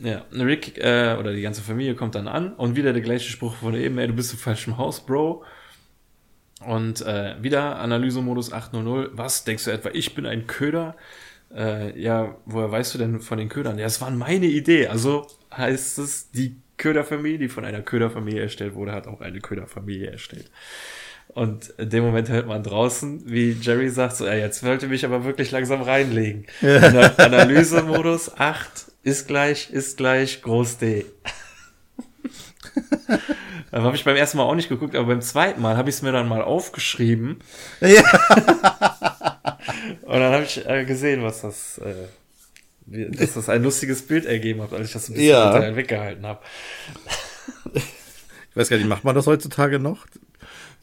[0.00, 3.54] Ja, Rick äh, oder die ganze Familie kommt dann an und wieder der gleiche Spruch
[3.56, 5.44] von eben, ey, du bist im falschen Haus, Bro.
[6.60, 9.10] Und äh, wieder Analysemodus 800.
[9.16, 9.90] Was denkst du etwa?
[9.92, 10.96] Ich bin ein Köder.
[11.54, 13.78] Äh, ja, woher weißt du denn von den Ködern?
[13.78, 14.88] Ja, es war meine Idee.
[14.88, 15.26] Also
[15.56, 20.50] heißt es, die Köderfamilie, die von einer Köderfamilie erstellt wurde, hat auch eine Köderfamilie erstellt.
[21.28, 25.04] Und in dem Moment hört man draußen, wie Jerry sagt, so, ja, jetzt wollte mich
[25.04, 26.46] aber wirklich langsam reinlegen.
[26.60, 27.14] Ja.
[27.16, 31.06] Analysemodus 8 ist gleich, ist gleich, Groß D.
[33.70, 35.96] Da habe ich beim ersten Mal auch nicht geguckt, aber beim zweiten Mal habe ich
[35.96, 37.40] es mir dann mal aufgeschrieben.
[37.80, 38.04] Ja.
[40.02, 42.06] Und dann habe ich äh, gesehen, was das, äh,
[42.86, 45.74] wie, dass das ein lustiges Bild ergeben hat, als ich das ein bisschen ja.
[45.74, 46.38] weggehalten habe.
[47.74, 50.06] Ich weiß gar nicht, macht man das heutzutage noch?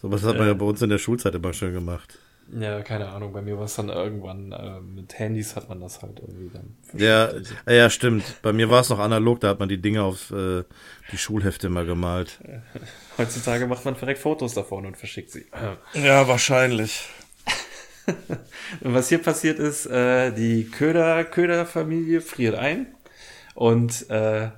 [0.01, 2.19] So was hat man ja bei uns in der Schulzeit immer schön gemacht.
[2.53, 3.31] Ja, keine Ahnung.
[3.31, 6.75] Bei mir war es dann irgendwann, äh, mit Handys hat man das halt irgendwie dann.
[6.99, 7.53] Ja, also.
[7.67, 8.23] ja, stimmt.
[8.41, 10.63] Bei mir war es noch analog, da hat man die Dinge auf äh,
[11.11, 12.39] die Schulhefte mal gemalt.
[13.17, 15.45] Heutzutage macht man direkt Fotos davon und verschickt sie.
[15.93, 17.07] Ja, wahrscheinlich.
[18.81, 22.87] und was hier passiert ist, äh, die Köder, Köder-Familie friert ein
[23.53, 24.49] und äh,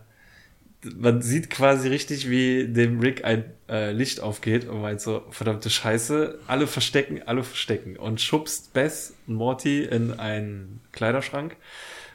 [0.95, 5.69] man sieht quasi richtig, wie dem Rick ein äh, Licht aufgeht und meint so, verdammte
[5.69, 11.55] Scheiße, alle verstecken, alle verstecken und schubst Bess und Morty in einen Kleiderschrank.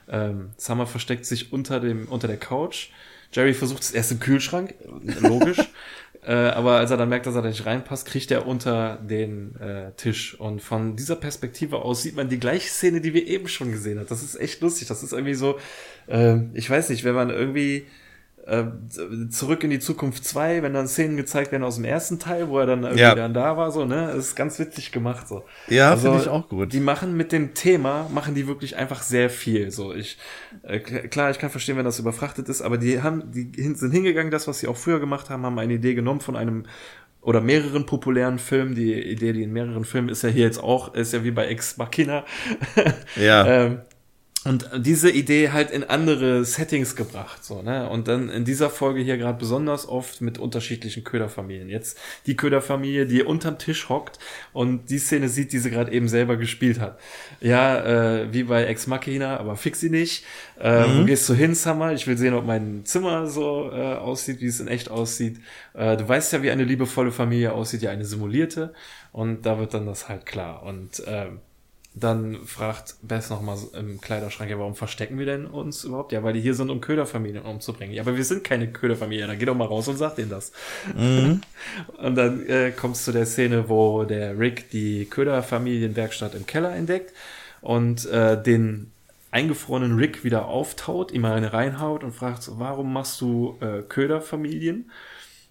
[0.08, 2.90] Ähm, Summer versteckt sich unter dem, unter der Couch.
[3.32, 4.74] Jerry versucht es erst im Kühlschrank,
[5.20, 5.58] logisch.
[6.26, 9.54] äh, aber als er dann merkt, dass er da nicht reinpasst, kriegt er unter den
[9.60, 10.38] äh, Tisch.
[10.40, 13.98] Und von dieser Perspektive aus sieht man die gleiche Szene, die wir eben schon gesehen
[13.98, 14.06] haben.
[14.08, 14.88] Das ist echt lustig.
[14.88, 15.58] Das ist irgendwie so,
[16.06, 17.86] äh, ich weiß nicht, wenn man irgendwie
[18.48, 18.64] äh,
[19.28, 22.58] zurück in die Zukunft 2, wenn dann Szenen gezeigt werden aus dem ersten Teil, wo
[22.58, 23.14] er dann irgendwie ja.
[23.14, 24.06] dann da war, so, ne?
[24.14, 25.44] Das ist ganz witzig gemacht, so.
[25.68, 26.72] Ja, also, finde ich auch gut.
[26.72, 29.92] Die machen mit dem Thema, machen die wirklich einfach sehr viel, so.
[29.92, 30.18] Ich,
[30.62, 34.30] äh, klar, ich kann verstehen, wenn das überfrachtet ist, aber die haben, die sind hingegangen,
[34.30, 36.64] das, was sie auch früher gemacht haben, haben eine Idee genommen von einem
[37.20, 38.74] oder mehreren populären Filmen.
[38.74, 41.48] Die Idee, die in mehreren Filmen ist ja hier jetzt auch, ist ja wie bei
[41.48, 42.24] Ex Machina.
[43.16, 43.46] Ja.
[43.66, 43.80] ähm,
[44.44, 47.90] und diese Idee halt in andere Settings gebracht, so, ne?
[47.90, 51.68] Und dann in dieser Folge hier gerade besonders oft mit unterschiedlichen Köderfamilien.
[51.68, 54.20] Jetzt die Köderfamilie, die unterm Tisch hockt
[54.52, 57.00] und die Szene sieht, die sie gerade eben selber gespielt hat.
[57.40, 60.24] Ja, äh, wie bei Ex Machina, aber fix sie nicht.
[60.60, 61.00] Äh, mhm.
[61.00, 61.92] Wo gehst du hin, Summer?
[61.92, 65.40] Ich will sehen, ob mein Zimmer so äh, aussieht, wie es in echt aussieht.
[65.74, 68.72] Äh, du weißt ja, wie eine liebevolle Familie aussieht, ja eine simulierte.
[69.10, 70.62] Und da wird dann das halt klar.
[70.62, 71.40] Und ähm,
[72.00, 76.12] dann fragt Bess nochmal im Kleiderschrank, ja, warum verstecken wir denn uns überhaupt?
[76.12, 77.94] Ja, weil die hier sind, um Köderfamilien umzubringen.
[77.94, 79.26] Ja, aber wir sind keine Köderfamilie.
[79.26, 80.52] Dann geh doch mal raus und sag denen das.
[80.96, 81.40] Mhm.
[81.98, 87.12] und dann äh, kommst zu der Szene, wo der Rick die Köderfamilienwerkstatt im Keller entdeckt
[87.60, 88.92] und äh, den
[89.30, 94.90] eingefrorenen Rick wieder auftaut, ihm eine reinhaut und fragt, warum machst du äh, Köderfamilien?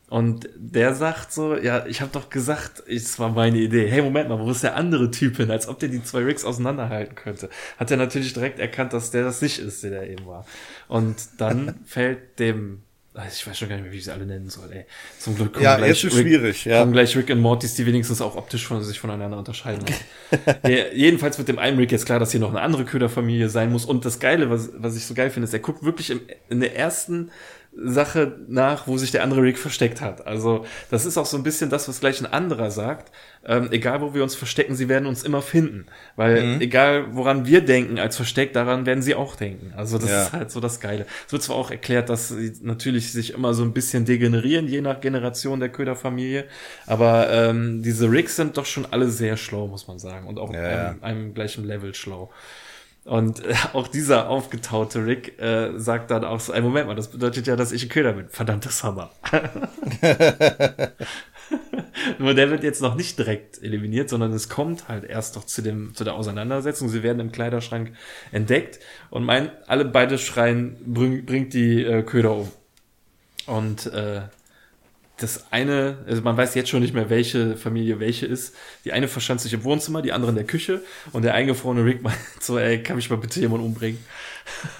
[0.09, 3.87] Und der sagt so, ja, ich habe doch gesagt, es war meine Idee.
[3.89, 5.51] Hey, Moment mal, wo ist der andere Typ hin?
[5.51, 7.49] Als ob der die zwei Rigs auseinanderhalten könnte.
[7.77, 10.45] Hat er natürlich direkt erkannt, dass der das nicht ist, der da eben war.
[10.87, 12.83] Und dann fällt dem,
[13.29, 14.85] ich weiß schon gar nicht mehr, wie ich sie alle nennen soll, ey.
[15.19, 16.79] Zum Glück kommen, ja, gleich, Rick, schwierig, ja.
[16.79, 19.83] kommen gleich Rick und Mortys, die wenigstens auch optisch von sich voneinander unterscheiden.
[20.63, 23.73] ja, jedenfalls wird dem einen Rick jetzt klar, dass hier noch eine andere Köderfamilie sein
[23.73, 23.83] muss.
[23.83, 26.61] Und das Geile, was, was ich so geil finde, ist, er guckt wirklich im, in
[26.61, 27.31] der ersten
[27.83, 30.25] Sache nach, wo sich der andere Rick versteckt hat.
[30.25, 33.11] Also das ist auch so ein bisschen das, was gleich ein anderer sagt.
[33.45, 35.85] Ähm, egal, wo wir uns verstecken, sie werden uns immer finden.
[36.15, 36.61] Weil mhm.
[36.61, 39.73] egal, woran wir denken als Versteck, daran werden sie auch denken.
[39.77, 40.23] Also das ja.
[40.23, 41.05] ist halt so das Geile.
[41.27, 44.81] Es wird zwar auch erklärt, dass sie natürlich sich immer so ein bisschen degenerieren, je
[44.81, 46.45] nach Generation der Köderfamilie.
[46.87, 50.27] Aber ähm, diese Ricks sind doch schon alle sehr schlau, muss man sagen.
[50.27, 50.87] Und auch ja, ja.
[50.89, 52.31] einem, einem gleichen Level schlau.
[53.07, 57.07] Und äh, auch dieser aufgetaute Rick äh, sagt dann auch so, ein Moment mal, das
[57.07, 58.27] bedeutet ja, dass ich ein Köder bin.
[58.27, 59.11] Verdammtes Hammer.
[62.19, 65.61] Nur der wird jetzt noch nicht direkt eliminiert, sondern es kommt halt erst noch zu
[65.61, 66.89] dem, zu der Auseinandersetzung.
[66.89, 67.93] Sie werden im Kleiderschrank
[68.33, 68.79] entdeckt
[69.09, 72.51] und meinen, alle beide schreien, bring, bringt die äh, Köder um.
[73.45, 74.23] Und äh,
[75.17, 78.53] das eine, also man weiß jetzt schon nicht mehr, welche Familie welche ist.
[78.85, 82.03] Die eine verschanzt sich im Wohnzimmer, die andere in der Küche und der eingefrorene Rick
[82.03, 83.99] meint so, ey, kann mich mal bitte jemand umbringen?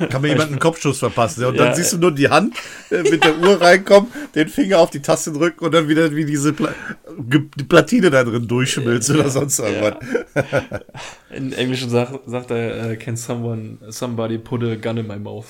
[0.09, 1.41] Kann mir jemand einen Kopfschuss verpassen.
[1.41, 2.55] Ja, und ja, dann siehst du nur die Hand
[2.89, 6.23] äh, mit der Uhr reinkommen, den Finger auf die Taste drücken und dann wieder wie
[6.23, 6.73] diese Pla
[7.19, 9.95] die Platine da drin durchschmilzt ja, oder sonst irgendwas.
[11.31, 15.47] In Englischen sagt, sagt er, uh, can someone, somebody put a gun in my mouth?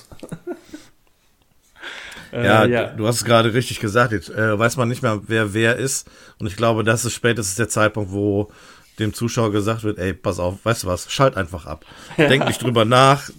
[2.32, 2.88] Ja, äh, ja.
[2.88, 4.12] du hast es gerade richtig gesagt.
[4.12, 6.10] Jetzt äh, weiß man nicht mehr, wer wer ist.
[6.40, 8.52] Und ich glaube, das ist spätestens der Zeitpunkt, wo
[9.00, 11.86] dem Zuschauer gesagt wird, ey, pass auf, weißt du was, schalt einfach ab.
[12.18, 12.28] Ja.
[12.28, 13.30] Denk nicht drüber nach.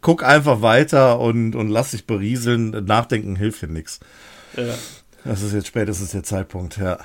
[0.00, 2.70] Guck einfach weiter und, und lass dich berieseln.
[2.84, 4.00] Nachdenken hilft dir nichts.
[4.56, 4.74] Ja.
[5.24, 6.98] Das ist jetzt spätestens der Zeitpunkt, ja.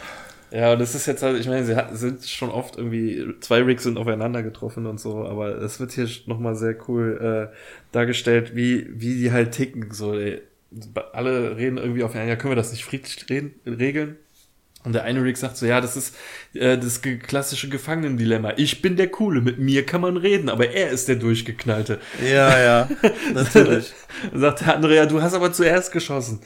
[0.51, 3.63] Ja, und das ist jetzt halt, ich meine, sie hat, sind schon oft irgendwie, zwei
[3.63, 7.55] Rigs sind aufeinander getroffen und so, aber es wird hier nochmal sehr cool äh,
[7.91, 9.91] dargestellt, wie, wie die halt ticken.
[9.91, 10.43] So, ey
[11.13, 14.17] alle reden irgendwie auf, ja, können wir das nicht friedlich reden, regeln?
[14.83, 16.15] Und der eine Rick sagt so, ja, das ist
[16.53, 18.53] äh, das klassische Gefangenendilemma.
[18.57, 21.99] Ich bin der Coole, mit mir kann man reden, aber er ist der Durchgeknallte.
[22.21, 22.89] Ja, ja,
[23.33, 23.93] natürlich.
[24.33, 26.41] sagt der andere, ja, du hast aber zuerst geschossen.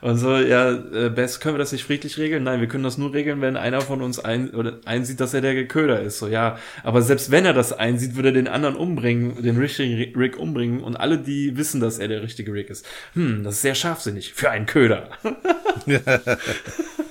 [0.00, 2.42] Und so, ja, äh, Best, können wir das nicht friedlich regeln?
[2.42, 5.42] Nein, wir können das nur regeln, wenn einer von uns ein, oder einsieht, dass er
[5.42, 6.18] der Köder ist.
[6.18, 9.96] So, ja, aber selbst wenn er das einsieht, würde er den anderen umbringen, den richtigen
[10.18, 12.86] Rick umbringen und alle, die wissen, dass er der richtige Rick ist.
[13.14, 14.32] Hm, das ist sehr scharfsinnig.
[14.32, 15.10] Für einen Köder.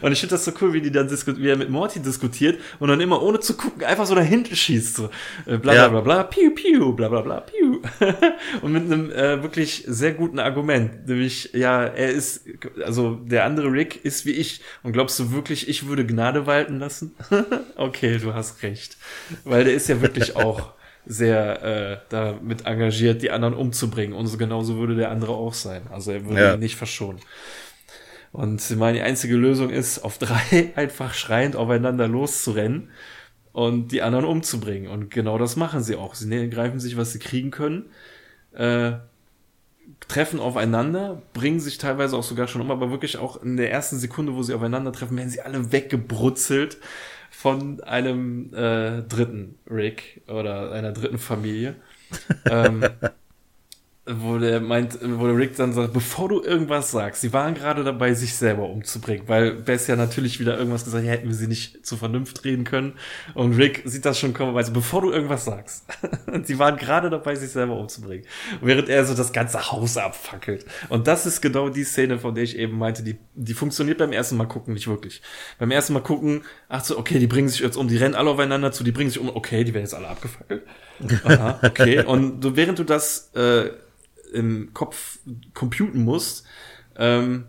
[0.00, 2.88] Und ich finde das so cool, wie die dann wie er mit Morty diskutiert und
[2.88, 4.96] dann immer ohne zu gucken einfach so dahinten schießt.
[4.96, 5.10] So
[5.46, 7.80] äh, bla bla bla bla, piu piu, bla bla bla, piu.
[8.62, 11.06] und mit einem äh, wirklich sehr guten Argument.
[11.06, 12.44] Nämlich, ja, er ist,
[12.84, 14.60] also der andere Rick ist wie ich.
[14.82, 17.14] Und glaubst du wirklich, ich würde Gnade walten lassen?
[17.76, 18.96] okay, du hast recht.
[19.44, 20.72] Weil der ist ja wirklich auch
[21.04, 24.16] sehr äh, damit engagiert, die anderen umzubringen.
[24.16, 25.82] Und so genauso würde der andere auch sein.
[25.90, 26.54] Also er würde ja.
[26.54, 27.20] ihn nicht verschonen.
[28.32, 32.88] Und meine einzige Lösung ist, auf drei einfach schreiend aufeinander loszurennen
[33.52, 34.90] und die anderen umzubringen.
[34.90, 36.14] Und genau das machen sie auch.
[36.14, 37.90] Sie ne-, greifen sich, was sie kriegen können,
[38.54, 38.92] äh,
[40.08, 43.98] treffen aufeinander, bringen sich teilweise auch sogar schon um, aber wirklich auch in der ersten
[43.98, 46.78] Sekunde, wo sie aufeinandertreffen, werden sie alle weggebrutzelt
[47.30, 51.76] von einem äh, dritten Rick oder einer dritten Familie.
[52.50, 52.84] ähm,
[54.04, 57.84] wo der meint, wo der Rick dann sagt, bevor du irgendwas sagst, sie waren gerade
[57.84, 61.46] dabei, sich selber umzubringen, weil Bess ja natürlich wieder irgendwas gesagt, ja, hätten wir sie
[61.46, 62.94] nicht zur Vernunft reden können.
[63.34, 65.84] Und Rick sieht das schon kommen, weiß, bevor du irgendwas sagst.
[66.42, 68.26] sie waren gerade dabei, sich selber umzubringen.
[68.60, 70.66] während er so das ganze Haus abfackelt.
[70.88, 74.10] Und das ist genau die Szene, von der ich eben meinte, die, die funktioniert beim
[74.10, 75.22] ersten Mal gucken nicht wirklich.
[75.60, 78.30] Beim ersten Mal gucken, ach so, okay, die bringen sich jetzt um, die rennen alle
[78.30, 80.64] aufeinander zu, die bringen sich um, okay, die werden jetzt alle abgefackelt.
[81.22, 82.04] Aha, okay.
[82.04, 83.70] Und du, während du das, äh,
[84.32, 85.18] im Kopf
[85.54, 86.46] computen musst,
[86.96, 87.46] ähm,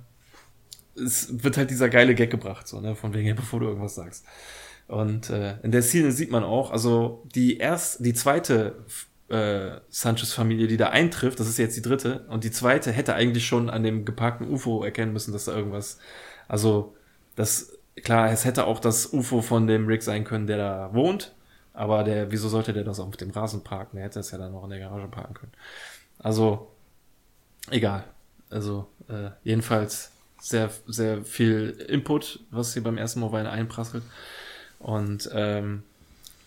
[0.96, 4.26] es wird halt dieser geile Gag gebracht, so, ne, von wegen, bevor du irgendwas sagst.
[4.88, 8.86] Und äh, in der Szene sieht man auch, also die erst, die zweite
[9.30, 13.48] äh, Sanchez-Familie, die da eintrifft, das ist jetzt die dritte, und die zweite hätte eigentlich
[13.48, 16.00] schon an dem geparkten UFO erkennen müssen, dass da irgendwas,
[16.48, 16.96] also
[17.36, 21.34] das, klar, es hätte auch das UFO von dem Rick sein können, der da wohnt,
[21.74, 23.98] aber der, wieso sollte der das auf dem Rasen parken?
[23.98, 25.54] Er hätte es ja dann noch in der Garage parken können.
[26.20, 26.73] Also,
[27.70, 28.06] egal.
[28.50, 34.04] Also, äh, jedenfalls sehr, sehr viel Input, was hier beim ersten Mal Mal einprasselt.
[34.80, 35.84] Und ähm,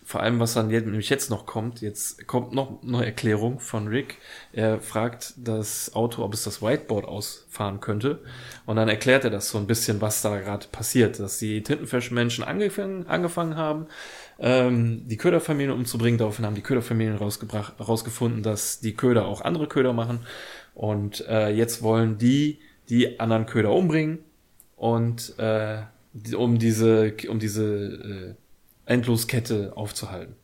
[0.06, 3.88] vor allem, was dann jetzt, nämlich jetzt noch kommt, jetzt kommt noch eine Erklärung von
[3.88, 4.18] Rick.
[4.52, 8.20] Er fragt das Auto, ob es das Whiteboard ausfahren könnte.
[8.66, 12.44] Und dann erklärt er das so ein bisschen, was da gerade passiert, dass die Tintenfischmenschen
[12.44, 13.86] angefangen, angefangen haben,
[14.38, 16.18] ähm, die Köderfamilien umzubringen.
[16.18, 20.20] Daraufhin haben die Köderfamilien rausgebracht, rausgefunden, dass die Köder auch andere Köder machen.
[20.76, 22.58] Und äh, jetzt wollen die
[22.90, 24.18] die anderen Köder umbringen
[24.76, 25.78] und äh,
[26.36, 28.36] um diese um diese
[28.86, 30.36] äh, Endloskette aufzuhalten.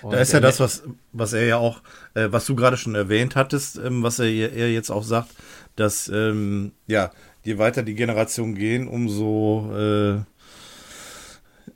[0.00, 1.82] Und da ist ja das, was, was er ja auch,
[2.14, 5.30] äh, was du gerade schon erwähnt hattest, ähm, was er, er jetzt auch sagt,
[5.76, 7.10] dass ähm, ja,
[7.44, 10.22] je weiter die Generationen gehen, umso äh,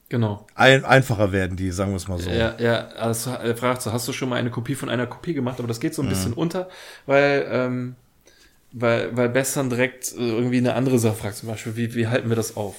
[0.09, 0.47] Genau.
[0.55, 2.31] Ein, einfacher werden die, sagen wir es mal so.
[2.31, 5.35] Ja, ja, also er fragt so, hast du schon mal eine Kopie von einer Kopie
[5.35, 5.59] gemacht?
[5.59, 6.11] Aber das geht so ein mhm.
[6.11, 6.69] bisschen unter,
[7.07, 7.97] weil, ähm,
[8.73, 12.07] weil, weil Bess dann direkt äh, irgendwie eine andere Sache fragt, zum Beispiel, wie, wie
[12.07, 12.77] halten wir das auf?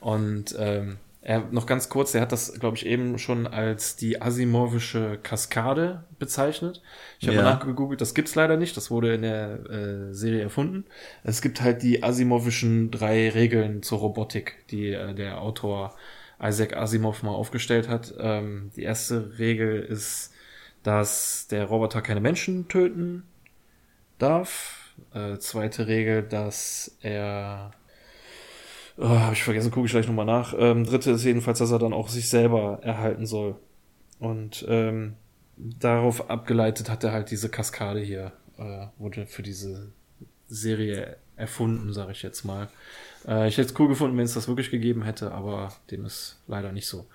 [0.00, 4.22] Und ähm, er noch ganz kurz, er hat das, glaube ich, eben schon als die
[4.22, 6.82] asimovische Kaskade bezeichnet.
[7.18, 7.42] Ich habe ja.
[7.42, 10.84] mal nachgegoogelt, das gibt's leider nicht, das wurde in der äh, Serie erfunden.
[11.24, 15.96] Es gibt halt die asimovischen drei Regeln zur Robotik, die äh, der Autor
[16.42, 18.14] Isaac Asimov mal aufgestellt hat.
[18.18, 20.32] Ähm, die erste Regel ist,
[20.82, 23.24] dass der Roboter keine Menschen töten
[24.18, 24.94] darf.
[25.14, 27.72] Äh, zweite Regel, dass er
[28.98, 30.54] oh, habe ich vergessen, gucke ich gleich nochmal nach.
[30.58, 33.56] Ähm, dritte ist jedenfalls, dass er dann auch sich selber erhalten soll.
[34.18, 35.14] Und ähm,
[35.56, 39.92] darauf abgeleitet hat er halt diese Kaskade hier, äh, wurde für diese
[40.48, 42.68] Serie erfunden, sage ich jetzt mal.
[43.26, 46.40] Äh, ich hätte es cool gefunden, wenn es das wirklich gegeben hätte, aber dem ist
[46.46, 47.06] leider nicht so.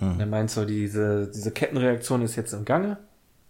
[0.00, 0.18] Mhm.
[0.18, 2.98] Er meint so, diese, diese Kettenreaktion ist jetzt im Gange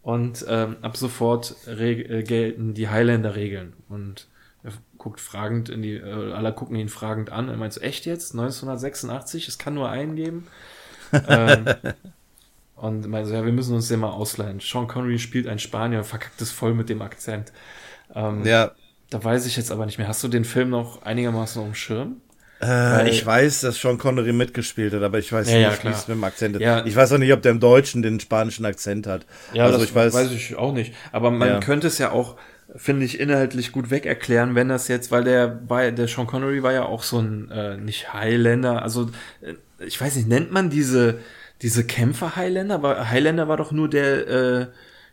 [0.03, 3.73] und ähm, ab sofort äh, gelten die Highlander-Regeln.
[3.89, 4.29] Und
[4.63, 7.49] er guckt fragend in die, äh, alle gucken ihn fragend an.
[7.49, 8.33] Er meint so, echt jetzt?
[8.33, 9.49] 1986?
[9.49, 10.47] Es kann nur einen geben.
[11.27, 11.65] ähm,
[12.77, 14.61] und meint so, ja, wir müssen uns den mal ausleihen.
[14.61, 17.53] Sean Connery spielt ein Spanier, verkackt es voll mit dem Akzent.
[18.15, 18.73] Ähm, ja.
[19.15, 20.09] Da weiß ich jetzt aber nicht mehr.
[20.09, 22.21] Hast du den Film noch einigermaßen um Schirm?
[22.61, 25.95] Äh, ich weiß, dass Sean Connery mitgespielt hat, aber ich weiß ja, nicht, ja, wie
[25.95, 26.63] es mit dem Akzent ist.
[26.63, 26.85] Ja.
[26.85, 29.25] Ich weiß auch nicht, ob der im Deutschen den spanischen Akzent hat.
[29.53, 30.95] Ja, also das ich weiß, weiß ich auch nicht.
[31.13, 31.61] Aber man ja.
[31.61, 32.35] könnte es ja auch,
[32.75, 36.85] finde ich, inhaltlich gut wegerklären, wenn das jetzt, weil der der Sean Connery war ja
[36.85, 39.11] auch so ein äh, nicht Highlander, also
[39.43, 39.55] äh,
[39.87, 41.21] ich weiß nicht, nennt man diese
[41.63, 42.75] diese Kämpfer Highlander?
[42.75, 44.67] Aber Highlander war doch nur der äh,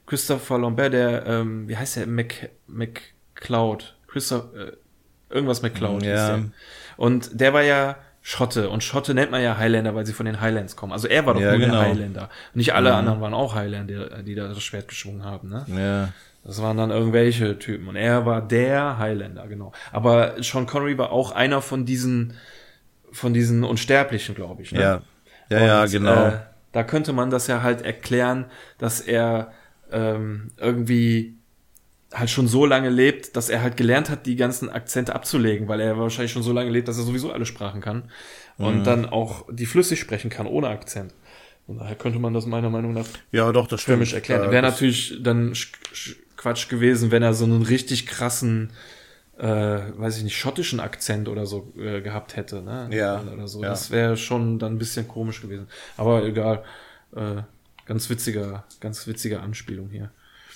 [0.07, 2.49] Christopher Lambert, der ähm, wie heißt der Mc
[3.41, 4.71] McCloud, Christopher äh,
[5.29, 6.37] irgendwas McCloud ja.
[6.37, 6.45] Der.
[6.97, 10.41] Und der war ja Schotte und Schotte nennt man ja Highlander, weil sie von den
[10.41, 10.93] Highlands kommen.
[10.93, 11.79] Also er war doch ja, nur genau.
[11.79, 12.29] der Highlander.
[12.53, 12.97] nicht alle mhm.
[12.97, 15.65] anderen waren auch Highlander, die da das Schwert geschwungen haben, ne?
[15.67, 16.13] Ja.
[16.43, 17.87] Das waren dann irgendwelche Typen.
[17.87, 19.73] Und er war der Highlander, genau.
[19.91, 22.33] Aber Sean Connery war auch einer von diesen,
[23.11, 24.71] von diesen Unsterblichen, glaube ich.
[24.71, 24.81] Ne?
[24.81, 25.01] Ja.
[25.49, 26.27] Ja, und, ja, genau.
[26.27, 26.39] Äh,
[26.71, 28.45] da könnte man das ja halt erklären,
[28.79, 29.51] dass er
[29.91, 31.37] ähm, irgendwie
[32.13, 35.79] halt schon so lange lebt, dass er halt gelernt hat, die ganzen Akzente abzulegen, weil
[35.79, 38.03] er wahrscheinlich schon so lange lebt, dass er sowieso alle Sprachen kann
[38.57, 38.83] und mhm.
[38.83, 41.13] dann auch die flüssig sprechen kann ohne Akzent.
[41.67, 44.51] Und daher könnte man das meiner Meinung nach ja doch das stimmt erklären.
[44.51, 45.53] Wäre natürlich dann
[46.35, 48.71] Quatsch gewesen, wenn er so einen richtig krassen
[49.37, 52.89] äh, weiß ich nicht, schottischen Akzent oder so äh, gehabt hätte, ne?
[52.91, 53.21] Ja.
[53.21, 53.63] Oder so.
[53.63, 53.69] Ja.
[53.69, 55.67] Das wäre schon dann ein bisschen komisch gewesen.
[55.97, 56.63] Aber egal.
[57.15, 57.41] Äh,
[57.85, 60.11] ganz witziger, ganz witziger Anspielung hier.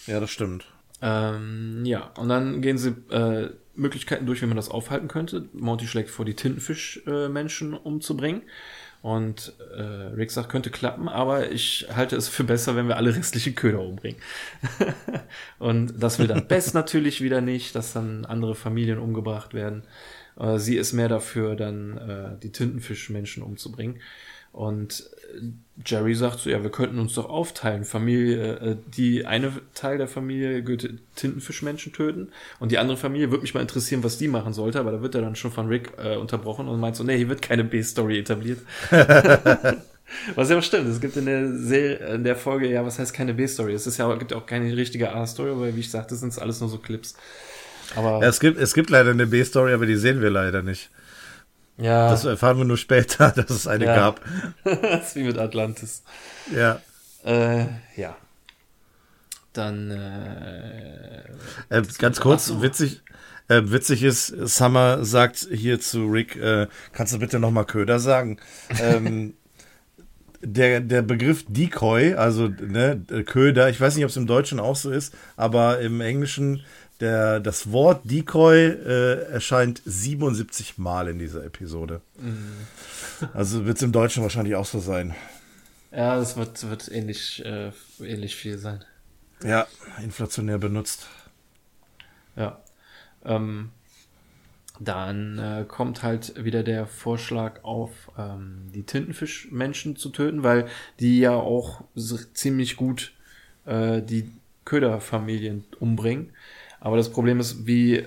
[0.06, 0.68] Ja, das stimmt.
[1.02, 5.50] Ähm, ja, und dann gehen sie äh, Möglichkeiten durch, wie man das aufhalten könnte.
[5.54, 8.44] Monty schlägt vor, die Tintenfischmenschen äh, umzubringen.
[9.02, 13.16] Und äh, Rick sagt, könnte klappen, aber ich halte es für besser, wenn wir alle
[13.16, 14.20] restlichen Köder umbringen.
[15.60, 19.84] und das will dann Bess natürlich wieder nicht, dass dann andere Familien umgebracht werden.
[20.40, 24.02] Äh, sie ist mehr dafür, dann äh, die Tintenfischmenschen umzubringen.
[24.52, 25.08] Und
[25.86, 27.84] Jerry sagt so, ja, wir könnten uns doch aufteilen.
[27.84, 32.30] Familie, äh, die eine Teil der Familie könnte Tintenfischmenschen töten
[32.60, 35.16] und die andere Familie würde mich mal interessieren, was die machen sollte, aber da wird
[35.16, 38.20] er dann schon von Rick äh, unterbrochen und meint so, nee, hier wird keine B-Story
[38.20, 38.60] etabliert.
[40.36, 43.14] was ja auch stimmt, es gibt in der Serie, in der Folge, ja, was heißt
[43.14, 43.74] keine B-Story?
[43.74, 46.62] Es ist ja, gibt auch keine richtige A-Story, weil wie ich sagte, sind es alles
[46.62, 47.16] nur so Clips.
[47.96, 50.90] Aber ja, es gibt, es gibt leider eine B-Story, aber die sehen wir leider nicht.
[51.78, 52.10] Ja.
[52.10, 53.96] Das erfahren wir nur später, dass es eine ja.
[53.96, 54.22] gab.
[54.64, 56.04] das ist wie mit Atlantis.
[56.54, 56.82] Ja.
[57.24, 57.66] Äh,
[57.96, 58.16] ja.
[59.54, 61.20] Dann äh,
[61.70, 62.62] äh ganz kurz, so.
[62.62, 63.02] witzig,
[63.48, 68.38] äh, witzig ist, Summer sagt hier zu Rick, äh, kannst du bitte nochmal Köder sagen?
[68.82, 69.34] ähm,
[70.42, 74.76] der, der Begriff Decoy, also ne, Köder, ich weiß nicht, ob es im Deutschen auch
[74.76, 76.64] so ist, aber im Englischen
[77.00, 82.02] der, das Wort Decoy äh, erscheint 77 Mal in dieser Episode.
[82.18, 82.52] Mhm.
[83.34, 85.16] Also wird es im Deutschen wahrscheinlich auch so sein.
[85.92, 88.84] Ja, das wird, wird ähnlich, äh, ähnlich viel sein.
[89.44, 89.68] Ja,
[90.04, 91.08] inflationär benutzt.
[92.36, 92.60] Ja.
[93.24, 93.72] Ähm,
[94.80, 100.68] dann äh, kommt halt wieder der Vorschlag auf, ähm, die Tintenfischmenschen zu töten, weil
[101.00, 101.84] die ja auch
[102.34, 103.14] ziemlich gut
[103.66, 104.32] äh, die
[104.66, 106.32] Köderfamilien umbringen.
[106.86, 108.06] Aber das Problem ist, wie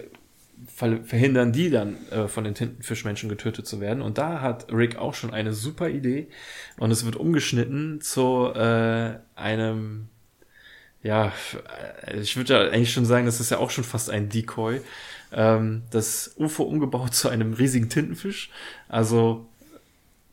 [0.76, 4.00] verhindern die dann äh, von den Tintenfischmenschen getötet zu werden?
[4.00, 6.28] Und da hat Rick auch schon eine super Idee
[6.78, 10.06] und es wird umgeschnitten zu äh, einem,
[11.02, 11.32] ja,
[12.06, 14.80] äh, ich würde ja eigentlich schon sagen, das ist ja auch schon fast ein Decoy.
[15.32, 18.48] Ähm, das UFO umgebaut zu einem riesigen Tintenfisch.
[18.88, 19.47] Also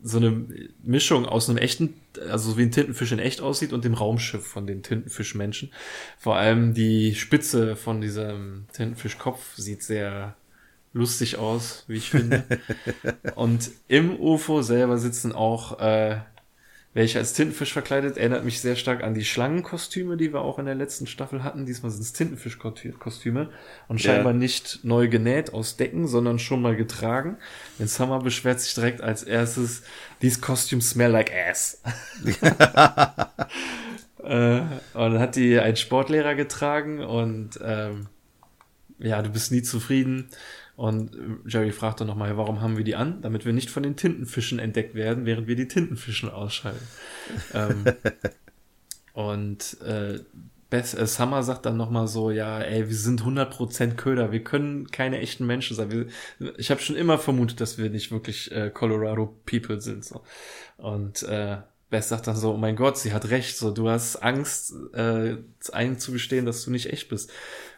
[0.05, 0.45] so eine
[0.83, 1.95] Mischung aus einem echten,
[2.29, 5.71] also wie ein Tintenfisch in echt aussieht und dem Raumschiff von den Tintenfischmenschen.
[6.19, 10.35] Vor allem die Spitze von diesem Tintenfischkopf sieht sehr
[10.93, 12.43] lustig aus, wie ich finde.
[13.35, 16.17] und im UFO selber sitzen auch äh,
[16.95, 20.65] welche als Tintenfisch verkleidet, erinnert mich sehr stark an die Schlangenkostüme, die wir auch in
[20.65, 21.65] der letzten Staffel hatten.
[21.65, 23.49] Diesmal sind es Tintenfischkostüme
[23.89, 24.39] und scheinbar ja.
[24.39, 27.37] nicht neu genäht aus Decken, sondern schon mal getragen.
[27.79, 29.83] Den Summer beschwert sich direkt als erstes,
[30.21, 31.81] these costumes smell like ass.
[34.23, 38.07] äh, und dann hat die ein Sportlehrer getragen und ähm,
[38.99, 40.29] ja, du bist nie zufrieden.
[40.75, 43.21] Und Jerry fragt dann nochmal, warum haben wir die an?
[43.21, 46.85] Damit wir nicht von den Tintenfischen entdeckt werden, während wir die Tintenfischen ausschalten.
[47.53, 47.85] ähm,
[49.13, 50.19] und äh,
[50.69, 54.91] Beth, äh, Summer sagt dann nochmal so, ja, ey, wir sind 100% Köder, wir können
[54.91, 55.91] keine echten Menschen sein.
[55.91, 56.07] Wir,
[56.57, 60.03] ich habe schon immer vermutet, dass wir nicht wirklich äh, Colorado People sind.
[60.03, 60.23] So.
[60.77, 61.57] Und äh,
[61.89, 65.37] Beth sagt dann so, oh mein Gott, sie hat recht, so, du hast Angst, äh,
[65.71, 67.31] einzugestehen, dass du nicht echt bist.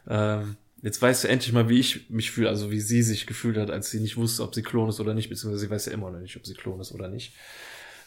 [0.07, 3.57] Ähm, jetzt weißt du endlich mal, wie ich mich fühle, also wie sie sich gefühlt
[3.57, 5.93] hat, als sie nicht wusste, ob sie Klon ist oder nicht, beziehungsweise sie weiß ja
[5.93, 7.33] immer noch nicht, ob sie Klon ist oder nicht.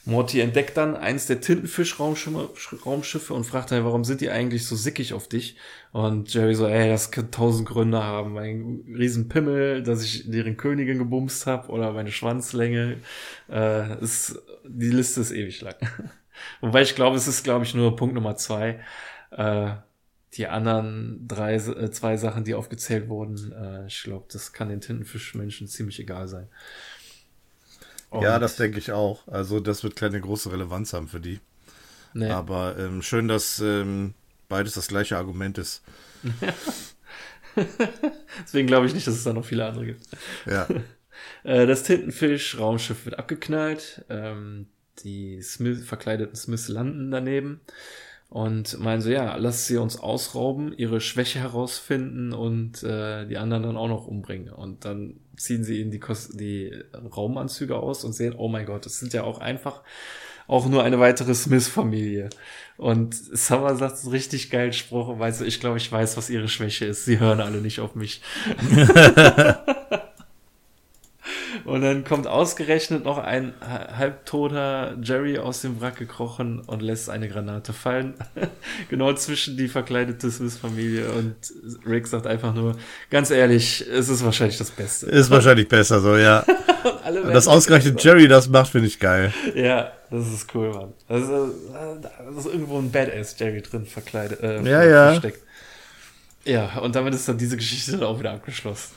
[0.06, 5.12] Morty entdeckt dann eins der Tintenfisch-Raumschiffe und fragt dann, warum sind die eigentlich so sickig
[5.12, 5.56] auf dich?
[5.92, 8.32] Und Jerry so, ey, das kann tausend Gründe haben.
[8.32, 12.96] Mein riesen Pimmel, dass ich deren Königin gebumst habe oder meine Schwanzlänge.
[13.50, 15.76] Äh, ist, die Liste ist ewig lang.
[16.62, 18.80] Wobei ich glaube, es ist, glaube ich, nur Punkt Nummer zwei.
[19.32, 19.72] Äh,
[20.34, 24.80] die anderen drei, äh, zwei Sachen, die aufgezählt wurden, äh, ich glaube, das kann den
[24.80, 26.48] Tintenfischmenschen ziemlich egal sein.
[28.10, 29.26] Und ja, das denke ich auch.
[29.28, 31.40] Also das wird keine große Relevanz haben für die.
[32.12, 32.30] Nee.
[32.30, 34.14] Aber ähm, schön, dass ähm,
[34.48, 35.82] beides das gleiche Argument ist.
[38.42, 40.06] Deswegen glaube ich nicht, dass es da noch viele andere gibt.
[40.46, 40.68] Ja.
[41.42, 44.04] Äh, das Tintenfisch-Raumschiff wird abgeknallt.
[44.08, 44.68] Ähm,
[45.04, 47.60] die Smith, verkleideten Smiths landen daneben
[48.30, 53.64] und meinen so, ja, lass sie uns ausrauben, ihre Schwäche herausfinden und äh, die anderen
[53.64, 54.50] dann auch noch umbringen.
[54.50, 58.86] Und dann ziehen sie ihnen die, Kos die Raumanzüge aus und sehen, oh mein Gott,
[58.86, 59.82] das sind ja auch einfach
[60.46, 62.30] auch nur eine weitere Smith-Familie.
[62.76, 66.48] Und Summer sagt einen richtig geilen Spruch, weißt du, ich glaube, ich weiß, was ihre
[66.48, 67.04] Schwäche ist.
[67.04, 68.22] Sie hören alle nicht auf mich.
[71.70, 77.28] Und dann kommt ausgerechnet noch ein halbtoter Jerry aus dem Wrack gekrochen und lässt eine
[77.28, 78.14] Granate fallen.
[78.88, 81.12] genau zwischen die verkleidete Smith-Familie.
[81.12, 81.36] Und
[81.86, 82.74] Rick sagt einfach nur,
[83.08, 85.06] ganz ehrlich, es ist wahrscheinlich das Beste.
[85.06, 86.44] Ist wahrscheinlich besser so, ja.
[87.32, 89.32] das ausgerechnet Jerry das macht, finde ich geil.
[89.54, 90.92] Ja, das ist cool, Mann.
[91.08, 91.30] Das ist,
[92.34, 95.10] das ist irgendwo ein Badass Jerry drin verkleidet, äh, ja, ja.
[95.10, 95.38] versteckt.
[96.44, 98.92] Ja, und damit ist dann diese Geschichte dann auch wieder abgeschlossen.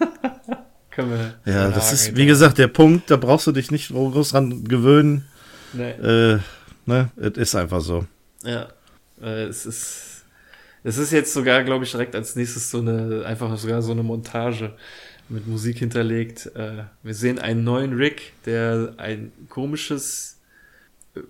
[0.96, 1.52] Können wir.
[1.52, 5.26] Ja, das ist, wie gesagt, der Punkt, da brauchst du dich nicht groß dran gewöhnen.
[5.74, 5.90] Nee.
[5.90, 6.38] Äh,
[6.86, 8.06] ne, es ist einfach so.
[8.42, 8.68] Ja,
[9.20, 10.24] äh, es ist,
[10.84, 14.02] es ist jetzt sogar, glaube ich, direkt als nächstes so eine, einfach sogar so eine
[14.02, 14.72] Montage
[15.28, 16.46] mit Musik hinterlegt.
[16.56, 20.38] Äh, wir sehen einen neuen Rick, der ein komisches
[21.14, 21.20] äh,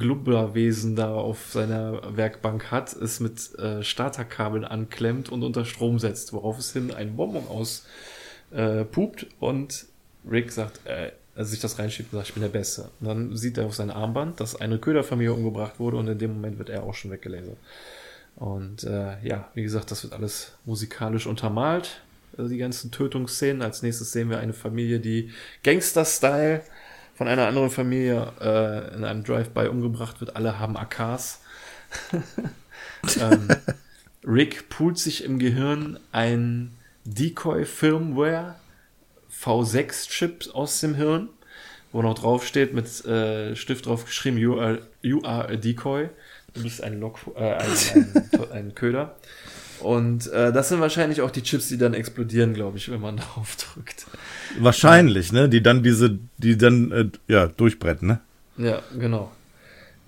[0.00, 6.32] Glubberwesen da auf seiner Werkbank hat, es mit äh, Starterkabeln anklemmt und unter Strom setzt,
[6.32, 7.86] worauf es hin ein Bonbon aus
[8.50, 9.86] äh, pupt und
[10.28, 12.90] Rick sagt, äh, also sich das reinschiebt und sagt, ich bin der Beste.
[13.00, 16.34] Und dann sieht er auf sein Armband, dass eine Köderfamilie umgebracht wurde und in dem
[16.34, 17.58] Moment wird er auch schon weggelasert.
[18.36, 22.02] Und äh, ja, wie gesagt, das wird alles musikalisch untermalt,
[22.36, 23.62] also die ganzen Tötungsszenen.
[23.62, 25.30] Als nächstes sehen wir eine Familie, die
[25.62, 26.62] Gangster-Style
[27.14, 30.36] von einer anderen Familie äh, in einem Drive-By umgebracht wird.
[30.36, 31.40] Alle haben AKs.
[33.20, 33.48] ähm,
[34.24, 36.72] Rick poolt sich im Gehirn ein
[37.06, 38.56] Decoy Firmware
[39.42, 41.28] V6-Chip aus dem Hirn,
[41.92, 46.08] wo noch drauf steht mit äh, Stift drauf geschrieben, you are, you are a Decoy.
[46.54, 49.16] Du bist ein, Log, äh, ein, ein, ein Köder.
[49.80, 53.16] Und äh, das sind wahrscheinlich auch die Chips, die dann explodieren, glaube ich, wenn man
[53.34, 54.06] drauf drückt.
[54.58, 55.48] Wahrscheinlich, ne?
[55.48, 58.20] Die dann diese, die dann äh, ja durchbrennen, ne?
[58.56, 59.30] Ja, genau.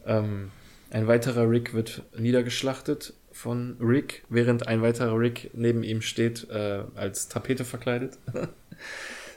[0.07, 0.51] Ähm,
[0.91, 6.83] ein weiterer Rick wird niedergeschlachtet von Rick, während ein weiterer Rick neben ihm steht, äh,
[6.97, 8.19] als Tapete verkleidet.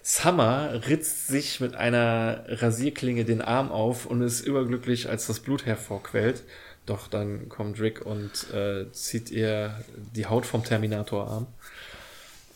[0.03, 5.67] Summer ritzt sich mit einer Rasierklinge den Arm auf und ist überglücklich, als das Blut
[5.67, 6.43] hervorquellt.
[6.87, 9.79] Doch dann kommt Rick und äh, zieht ihr
[10.15, 11.45] die Haut vom Terminator-Arm.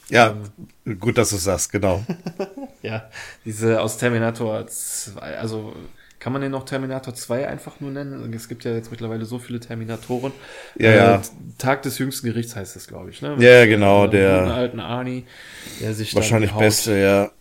[0.10, 0.36] Ja,
[0.86, 2.04] ähm, gut, dass du sagst, genau.
[2.82, 3.10] ja,
[3.46, 5.76] diese aus Terminator 2, also
[6.20, 8.34] kann man den noch Terminator 2 einfach nur nennen?
[8.34, 10.32] Es gibt ja jetzt mittlerweile so viele Terminatoren.
[10.78, 11.22] Ja, äh, ja.
[11.58, 13.22] Tag des jüngsten Gerichts heißt es, glaube ich.
[13.22, 13.36] Ne?
[13.40, 14.08] ja, genau.
[14.08, 15.26] Der alten Arnie,
[15.82, 17.32] der sich wahrscheinlich beste, ja.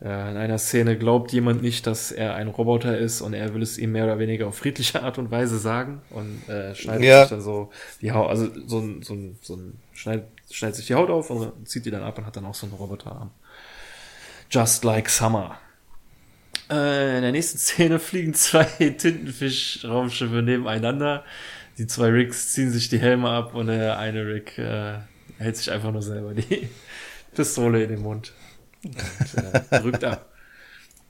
[0.00, 3.78] In einer Szene glaubt jemand nicht, dass er ein Roboter ist und er will es
[3.78, 7.20] ihm mehr oder weniger auf friedliche Art und Weise sagen und äh, schneidet ja.
[7.20, 7.70] sich dann so
[8.00, 11.30] die Haut, also so ein, so ein, so ein schneidet, schneidet sich die Haut auf
[11.30, 13.30] und zieht die dann ab und hat dann auch so einen Roboterarm.
[14.50, 15.56] Just like Summer.
[16.70, 21.24] Äh, in der nächsten Szene fliegen zwei Tintenfisch-Raumschiffe nebeneinander.
[21.78, 24.98] Die zwei Ricks ziehen sich die Helme ab und der eine Rick äh,
[25.38, 26.68] hält sich einfach nur selber die
[27.34, 28.32] Pistole in den Mund
[28.84, 28.96] und
[29.72, 30.28] äh, drückt ab.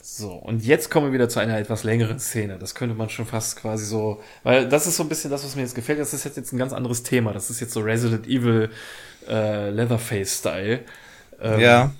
[0.05, 2.59] So, und jetzt kommen wir wieder zu einer etwas längeren Szene.
[2.59, 5.55] Das könnte man schon fast quasi so, weil das ist so ein bisschen das, was
[5.55, 6.01] mir jetzt gefällt.
[6.01, 7.32] Das ist jetzt ein ganz anderes Thema.
[7.32, 8.70] Das ist jetzt so Resident Evil
[9.28, 10.80] äh, Leatherface-Style.
[11.40, 11.93] Ähm, ja.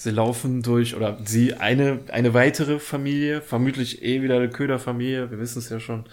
[0.00, 5.38] Sie laufen durch, oder sie, eine, eine weitere Familie, vermutlich eh wieder eine Köderfamilie, wir
[5.38, 6.06] wissen es ja schon,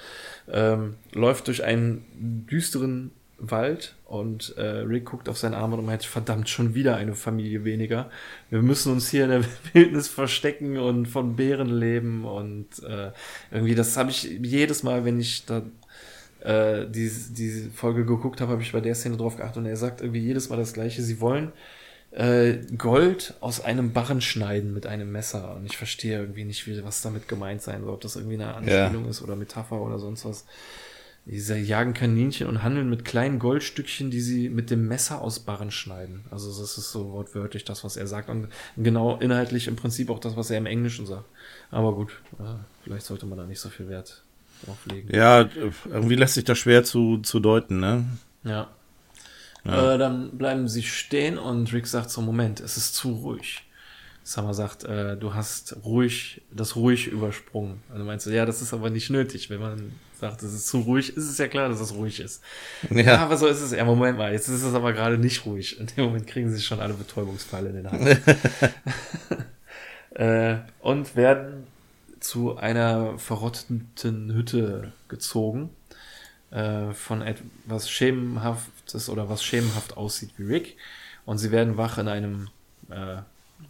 [0.52, 2.04] ähm, läuft durch einen
[2.52, 7.16] düsteren Wald und äh, Rick guckt auf seinen Arm und meint, verdammt, schon wieder eine
[7.16, 8.10] Familie weniger.
[8.50, 13.12] Wir müssen uns hier in der Wildnis verstecken und von Bären leben und äh,
[13.52, 15.62] irgendwie, das habe ich jedes Mal, wenn ich da
[16.42, 19.78] äh, diese, diese Folge geguckt habe, habe ich bei der Szene drauf geachtet und er
[19.78, 21.54] sagt irgendwie jedes Mal das gleiche, sie wollen
[22.18, 25.56] äh, Gold aus einem Barren schneiden mit einem Messer.
[25.56, 27.94] Und ich verstehe irgendwie nicht, wie, was damit gemeint sein soll.
[27.94, 29.12] Ob das irgendwie eine Anspielung ja.
[29.12, 30.46] ist oder Metapher oder sonst was.
[31.28, 35.70] Sie jagen Kaninchen und handeln mit kleinen Goldstückchen, die sie mit dem Messer aus Barren
[35.70, 36.24] schneiden.
[36.32, 38.30] Also das ist so wortwörtlich das, was er sagt.
[38.30, 38.48] Und
[38.78, 41.26] genau inhaltlich im Prinzip auch das, was er im Englischen sagt.
[41.70, 42.20] Aber gut,
[42.84, 44.24] vielleicht sollte man da nicht so viel Wert
[44.66, 45.14] drauf legen.
[45.14, 45.48] Ja,
[45.86, 48.06] irgendwie lässt sich das schwer zu, zu deuten, ne?
[48.44, 48.70] Ja.
[49.68, 49.96] Ja.
[49.96, 53.64] Äh, dann bleiben sie stehen und Rick sagt so, Moment, es ist zu ruhig.
[54.24, 57.82] Summer sagt, äh, du hast ruhig, das ruhig übersprungen.
[57.92, 59.50] Also meinst du, ja, das ist aber nicht nötig.
[59.50, 62.42] Wenn man sagt, es ist zu ruhig, ist es ja klar, dass es ruhig ist.
[62.90, 63.72] Ja, ja aber so ist es.
[63.72, 65.80] Ja, Moment mal, jetzt ist es aber gerade nicht ruhig.
[65.80, 68.22] In dem Moment kriegen sie schon alle Betäubungspfeile in den Hand.
[70.20, 71.68] äh, und werden
[72.20, 75.70] zu einer verrotteten Hütte gezogen
[76.52, 80.78] äh, von etwas Schemenhaftes oder was schemenhaft aussieht wie Rick.
[81.26, 82.48] Und sie werden wach in einem
[82.90, 83.18] äh,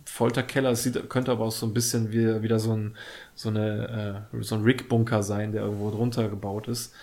[0.05, 0.71] Folterkeller.
[0.71, 2.95] Es sieht, könnte aber auch so ein bisschen wie, wieder so ein,
[3.35, 6.93] so eine, äh, so ein Rick-Bunker sein, der irgendwo drunter gebaut ist.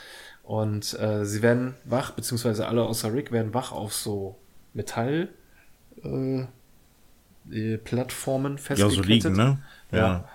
[0.44, 4.36] Und äh, sie werden wach, beziehungsweise alle außer Rick werden wach auf so
[4.74, 5.28] Metall
[6.04, 6.46] äh,
[7.78, 8.96] Plattformen festgekettet.
[8.96, 9.58] Ja, so liegen, ne?
[9.90, 9.98] Ja.
[9.98, 10.28] ja.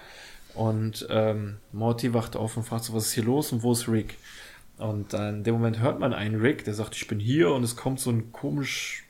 [0.56, 3.88] Und ähm, Morty wacht auf und fragt so, was ist hier los und wo ist
[3.88, 4.18] Rick?
[4.80, 7.64] Und dann in dem Moment hört man einen Rick, der sagt, ich bin hier und
[7.64, 9.04] es kommt so ein komisch,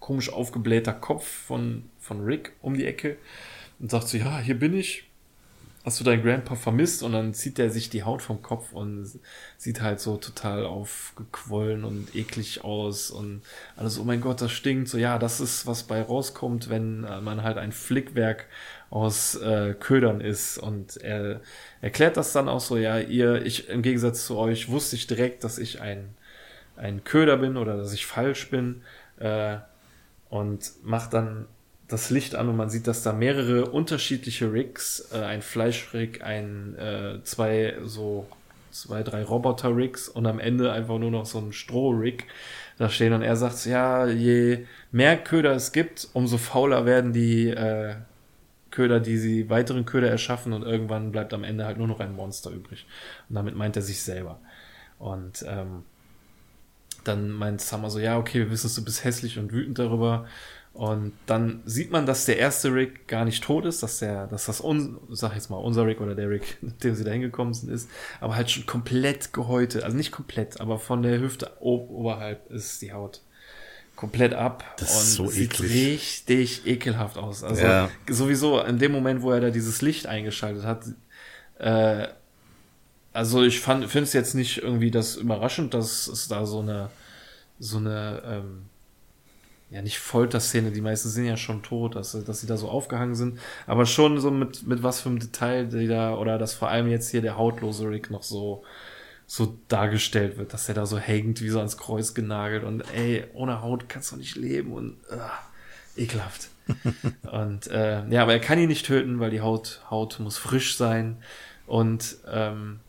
[0.00, 3.18] komisch aufgeblähter Kopf von, von Rick um die Ecke
[3.78, 5.04] und sagt so, ja, hier bin ich.
[5.84, 7.02] Hast du deinen Grandpa vermisst?
[7.02, 9.06] Und dann zieht er sich die Haut vom Kopf und
[9.56, 13.42] sieht halt so total aufgequollen und eklig aus und
[13.76, 14.88] alles, oh mein Gott, das stinkt.
[14.88, 18.46] So, ja, das ist, was bei rauskommt, wenn man halt ein Flickwerk
[18.90, 20.58] aus äh, Ködern ist.
[20.58, 21.40] Und er
[21.80, 25.44] erklärt das dann auch so, ja, ihr, ich im Gegensatz zu euch wusste ich direkt,
[25.44, 26.14] dass ich ein,
[26.76, 28.82] ein Köder bin oder dass ich falsch bin.
[29.18, 29.56] Äh,
[30.28, 31.46] und macht dann
[31.88, 36.76] das Licht an und man sieht, dass da mehrere unterschiedliche Rigs, äh, ein Fleischrig, ein
[36.76, 38.26] äh, zwei so
[38.76, 42.24] zwei, drei Roboter-Rigs und am Ende einfach nur noch so ein Stroh-Rig
[42.76, 47.48] da stehen und er sagt, ja, je mehr Köder es gibt, umso fauler werden die
[47.48, 47.94] äh,
[48.76, 52.14] Köder, die sie weiteren Köder erschaffen und irgendwann bleibt am Ende halt nur noch ein
[52.14, 52.86] Monster übrig.
[53.28, 54.38] Und damit meint er sich selber.
[54.98, 55.84] Und ähm,
[57.02, 60.26] dann meint Summer so, ja, okay, wir wissen, du bist hässlich und wütend darüber.
[60.74, 64.44] Und dann sieht man, dass der erste Rick gar nicht tot ist, dass der, dass
[64.44, 67.54] das un, sag jetzt mal, unser Rick oder der Rick, mit dem sie da hingekommen
[67.54, 67.88] sind, ist,
[68.20, 69.84] aber halt schon komplett gehäutet.
[69.84, 73.22] Also nicht komplett, aber von der Hüfte oberhalb ist die Haut
[73.96, 75.72] komplett ab das und ist so sieht eklig.
[75.72, 77.42] richtig ekelhaft aus.
[77.42, 77.88] Also ja.
[78.08, 80.84] sowieso in dem Moment, wo er da dieses Licht eingeschaltet hat,
[81.58, 82.06] äh,
[83.12, 86.90] also ich fand finde es jetzt nicht irgendwie das überraschend, dass es da so eine
[87.58, 88.66] so eine ähm,
[89.70, 93.14] ja nicht Folterszene, die meisten sind ja schon tot, dass, dass sie da so aufgehangen
[93.14, 96.68] sind, aber schon so mit mit was für einem Detail, die da oder dass vor
[96.68, 98.62] allem jetzt hier der hautlose Rick noch so
[99.26, 103.24] so dargestellt wird, dass er da so hängt, wie so ans Kreuz genagelt und ey,
[103.34, 106.48] ohne Haut kannst du nicht leben und uh, ekelhaft.
[107.32, 110.76] und äh, ja, aber er kann ihn nicht töten, weil die Haut, Haut muss frisch
[110.76, 111.16] sein
[111.66, 112.80] und ähm,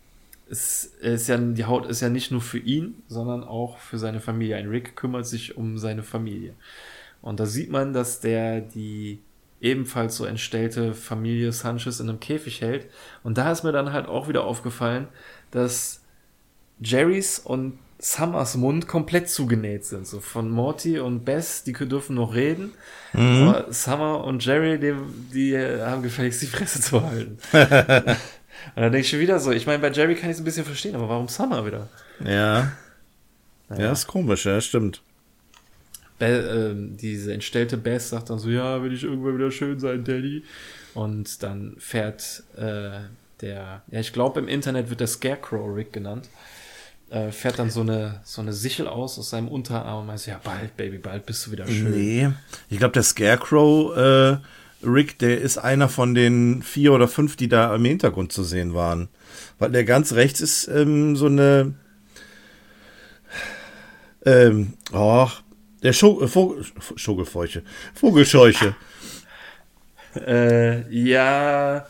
[0.49, 4.19] es ist ja, die Haut ist ja nicht nur für ihn, sondern auch für seine
[4.19, 4.55] Familie.
[4.55, 6.53] Ein Rick kümmert sich um seine Familie.
[7.21, 9.19] Und da sieht man, dass der die
[9.59, 12.88] ebenfalls so entstellte Familie Sanchez in einem Käfig hält.
[13.23, 15.07] Und da ist mir dann halt auch wieder aufgefallen,
[15.51, 15.96] dass
[16.80, 20.05] Jerrys und Summers Mund komplett zugenäht sind.
[20.05, 22.73] So von Morty und Bess, die dürfen noch reden.
[23.13, 23.47] Mhm.
[23.47, 24.93] Aber Summer und Jerry, die,
[25.34, 27.38] die haben gefälligst die Fresse zu halten.
[27.51, 27.57] und
[28.75, 30.65] dann denke ich schon wieder so, ich meine, bei Jerry kann ich es ein bisschen
[30.65, 31.89] verstehen, aber warum Summer wieder?
[32.23, 32.71] Ja.
[33.69, 33.86] Naja.
[33.86, 35.01] Ja, ist komisch, ja, stimmt.
[36.19, 40.03] Be äh, diese entstellte Bess sagt dann so, ja, will ich irgendwann wieder schön sein,
[40.03, 40.43] Daddy.
[40.93, 43.01] Und dann fährt äh,
[43.41, 46.30] der, ja, ich glaube im Internet wird der Scarecrow Rick genannt
[47.10, 50.39] äh, fährt dann so eine, so eine Sichel aus aus seinem Unterarm und meint ja,
[50.43, 51.91] bald, Baby, bald bist du wieder schön.
[51.91, 52.30] Nee,
[52.70, 54.38] ich glaube, der Scarecrow, äh,
[54.86, 58.74] Rick, der ist einer von den vier oder fünf, die da im Hintergrund zu sehen
[58.74, 59.10] waren.
[59.58, 61.74] Weil der ganz rechts ist ähm, so eine,
[64.26, 65.30] ähm, oh,
[65.84, 66.66] Der Scho äh, Vogel,
[66.97, 67.64] Vogelfeuche.
[67.93, 68.76] Vogelscheuche.
[70.16, 71.86] Äh, ja,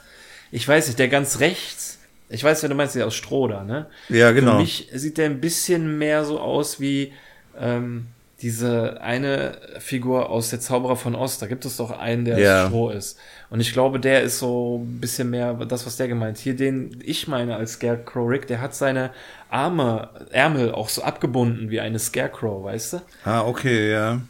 [0.51, 1.96] ich weiß nicht, der ganz rechts,
[2.30, 3.88] ich weiß, wer du meinst, der aus Stroh ne?
[4.09, 4.53] Ja, genau.
[4.53, 7.13] Für mich sieht der ein bisschen mehr so aus wie
[7.59, 8.07] ähm,
[8.41, 11.41] diese eine Figur aus der Zauberer von Ost.
[11.41, 12.61] Da gibt es doch einen, der Ja.
[12.63, 13.17] aus Stroh ist.
[13.49, 16.38] Und ich glaube, der ist so ein bisschen mehr das, was der gemeint.
[16.38, 19.09] Hier, den ich meine als Scarecrow Rick, der hat seine
[19.49, 23.01] Arme, Ärmel auch so abgebunden wie eine Scarecrow, weißt du?
[23.25, 24.21] Ah, okay, ja.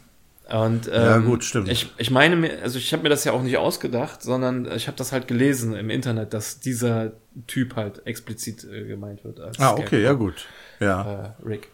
[0.50, 1.68] Und, ähm, Ja, gut, stimmt.
[1.68, 4.86] Ich, ich meine, mir- also ich habe mir das ja auch nicht ausgedacht, sondern ich
[4.86, 7.12] habe das halt gelesen im Internet, dass dieser
[7.46, 9.40] Typ halt explizit äh, gemeint wird.
[9.40, 10.46] Als Ah, okay, ja gut.
[10.80, 11.34] Ja.
[11.42, 11.68] äh, Rick.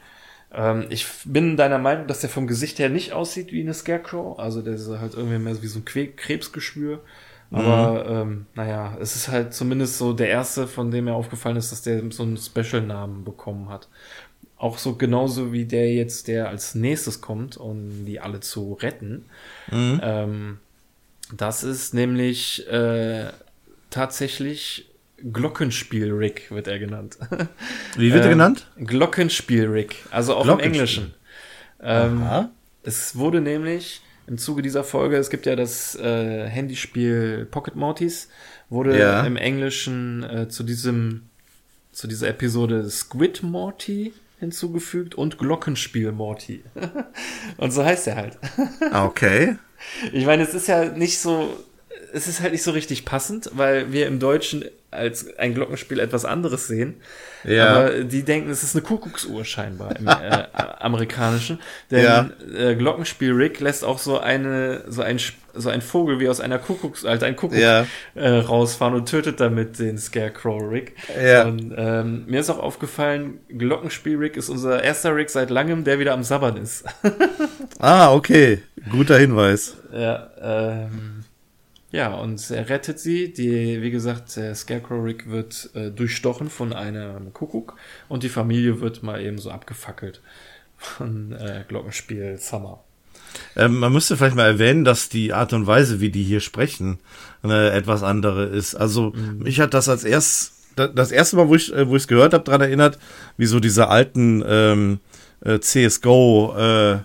[0.53, 4.39] Ähm, ich bin deiner Meinung, dass der vom Gesicht her nicht aussieht wie eine Scarecrow.
[4.39, 7.01] Also der ist halt irgendwie mehr wie so ein Que Krebsgeschwür.
[7.51, 11.71] Aber ähm, naja, es ist halt zumindest so der erste, von dem mir aufgefallen ist,
[11.71, 13.89] dass der so einen Special-Namen bekommen hat.
[14.57, 19.27] Auch so genauso wie der jetzt, der als nächstes kommt, um die alle zu retten.
[19.71, 20.59] Ähm,
[21.37, 23.27] das ist nämlich äh,
[23.91, 24.91] tatsächlich
[25.33, 27.19] Glockenspiel-Rick, wird er genannt.
[27.97, 28.71] Wie wird er Ähm, genannt?
[28.79, 30.59] Glockenspiel-Rick, also auch im.
[30.61, 31.15] Englischen.
[31.83, 32.23] Ähm,
[32.83, 38.29] es wurde nämlich im Zuge dieser Folge, es gibt ja das äh, Handyspiel Pocket Mortys,
[38.71, 39.25] wurde Ja.
[39.27, 41.29] im Englischen äh, zu diesem
[41.93, 46.65] zu dieser Episode Squid Morty hinzugefügt und Glockenspiel Morty.
[47.57, 48.39] und so heißt er halt.
[48.91, 49.57] Ah, okay.
[50.13, 51.57] Ich meine, es ist ja nicht so,
[52.15, 56.25] es ist halt nicht so richtig passend, weil wir im Deutschen als ein Glockenspiel etwas
[56.25, 56.95] anderes sehen.
[57.43, 57.67] Ja.
[57.67, 60.45] Aber die denken, es ist eine Kuckucksuhr scheinbar im äh,
[60.79, 61.59] amerikanischen.
[61.91, 62.31] Denn Ja.
[62.57, 65.19] äh, Glockenspiel Rick lässt auch so eine, so ein,
[65.53, 67.87] so ein Vogel wie aus einer Kuckucks, also ein Kuckuck Ja.
[68.15, 70.95] äh, rausfahren und tötet damit den Scarecrow Rick.
[71.21, 71.47] Ja.
[71.47, 75.99] Und ähm, mir ist auch aufgefallen, Glockenspiel Rick ist unser erster Rick seit langem, der
[75.99, 76.85] wieder am Sabbern ist.
[77.81, 78.63] Ah, okay.
[78.91, 79.77] Guter Hinweis.
[79.93, 81.14] Ja, ähm,
[81.95, 83.33] ja, und er rettet sie.
[83.33, 87.77] Die, wie gesagt, der Scarecrow Rick wird äh, durchstochen von einem Kuckuck
[88.09, 90.21] und die Familie wird mal eben so abgefackelt
[90.77, 92.83] von äh, Glockenspiel Summer.
[93.57, 96.99] Ähm, man müsste vielleicht mal erwähnen, dass die Art und Weise, wie die hier sprechen,
[97.43, 98.75] eine etwas andere ist.
[98.75, 102.03] Also mich hat das als erst da- das erste Mal, wo ich äh, wo ich
[102.03, 102.99] es gehört habe, daran erinnert,
[103.37, 104.99] wie so diese alten ähm,
[105.45, 106.99] äh, CS:GO äh,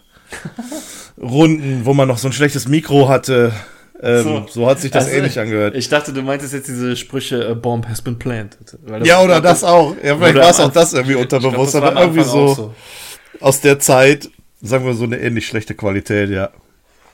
[1.22, 3.54] Runden, wo man noch so ein schlechtes Mikro hatte.
[4.02, 4.48] Ähm, so.
[4.50, 4.68] So.
[4.68, 5.76] hat sich das Also, ähnlich angehört.
[5.76, 8.78] Ich dachte, du meintest jetzt diese Sprüche, Bomb has been planted.
[9.04, 9.96] Ja, oder das auch.
[10.02, 12.72] Ja, vielleicht war es auch das irgendwie glaub, unterbewusst, war aber irgendwie so, auch
[13.42, 14.30] aus der Zeit,
[14.62, 16.50] sagen wir so eine ähnlich schlechte Qualität, ja.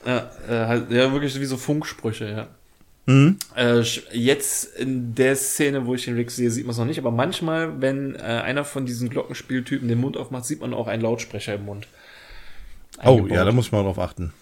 [0.06, 2.46] Ja, äh, halt, ja, wirklich wie so Funksprüche, ja.
[3.06, 3.38] Mhm.
[3.56, 3.82] Äh,
[4.12, 7.12] jetzt in der Szene, wo ich den Rick sehe, sieht man es noch nicht, aber
[7.12, 11.54] manchmal, wenn äh, einer von diesen Glockenspieltypen den Mund aufmacht, sieht man auch einen Lautsprecher
[11.54, 11.86] im Mund.
[12.98, 13.30] Oh, Eingebaut.
[13.30, 14.32] ja, da muss man drauf achten.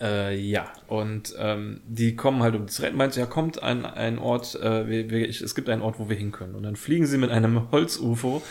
[0.00, 2.96] Äh, ja, und ähm, die kommen halt um zu retten.
[2.96, 6.08] Meint, ja, kommt an einen Ort, äh, wir, wir, ich, es gibt einen Ort, wo
[6.08, 6.54] wir hin können.
[6.54, 8.42] Und dann fliegen sie mit einem Holz-UFO,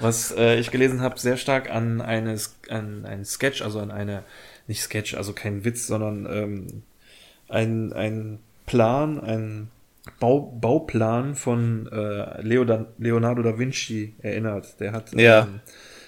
[0.00, 2.38] was äh, ich gelesen habe, sehr stark an, eine,
[2.68, 4.22] an einen Sketch, also an eine,
[4.68, 6.82] nicht Sketch, also kein Witz, sondern ähm,
[7.48, 9.68] ein, ein Plan, ein
[10.20, 14.78] Bau, Bauplan von äh, Leo da, Leonardo da Vinci erinnert.
[14.80, 15.42] Der hat Ja.
[15.42, 15.60] ähm,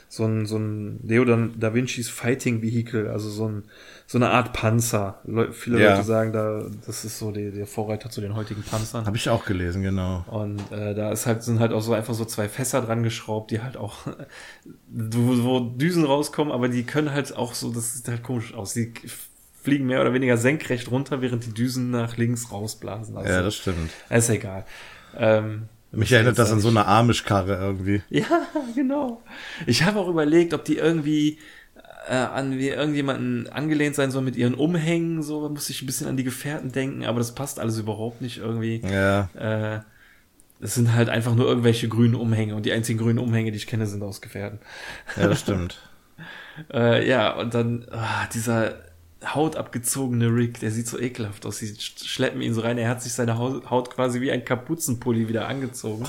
[0.09, 3.65] so ein, so ein Leo da, da Vincis Fighting Vehicle, also so ein,
[4.07, 5.21] so eine Art Panzer.
[5.25, 5.93] Leu viele Ja.
[5.95, 9.07] Leute sagen da, das ist so die, der Vorreiter zu den heutigen Panzern.
[9.07, 10.25] Habe ich auch gelesen, genau.
[10.29, 13.51] Und äh, da ist halt, sind halt auch so einfach so zwei Fässer dran geschraubt,
[13.51, 14.07] die halt auch,
[14.89, 18.75] wo, wo Düsen rauskommen, aber die können halt auch so, das sieht halt komisch aus.
[18.75, 18.93] Die
[19.63, 23.17] fliegen mehr oder weniger senkrecht runter, während die Düsen nach links rausblasen.
[23.17, 23.91] Also, Ja, das stimmt.
[24.11, 24.67] ist egal.
[25.17, 28.03] Ähm, Mich erinnert das an so eine Amish-Karre irgendwie.
[28.11, 28.27] ja,
[28.75, 29.23] genau.
[29.67, 31.39] Ich habe auch überlegt, ob die irgendwie
[32.09, 35.23] äh, an wie irgendjemanden angelehnt sein soll mit ihren Umhängen.
[35.23, 38.21] So da musste ich ein bisschen an die Gefährten denken, aber das passt alles überhaupt
[38.21, 38.83] nicht irgendwie.
[38.89, 39.29] Ja.
[39.35, 39.81] Äh,
[40.61, 43.67] es sind halt einfach nur irgendwelche grünen Umhänge und die einzigen grünen Umhänge, die ich
[43.67, 44.59] kenne, sind aus Gefährten.
[45.17, 45.79] Ja, das stimmt.
[46.73, 48.77] Äh, ja, und dann ah, dieser
[49.25, 51.59] hautabgezogene Rick, der sieht so ekelhaft aus.
[51.59, 52.79] Sie sch- schleppen ihn so rein.
[52.79, 56.07] Er hat sich seine Haut, quasi wie ein Kapuzenpulli wieder angezogen.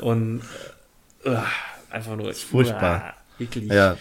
[0.00, 0.42] Und
[1.24, 1.46] äh, ah,
[1.90, 3.14] einfach nur furchtbar.
[3.14, 3.70] ah, eklig.
[3.70, 3.96] Ja.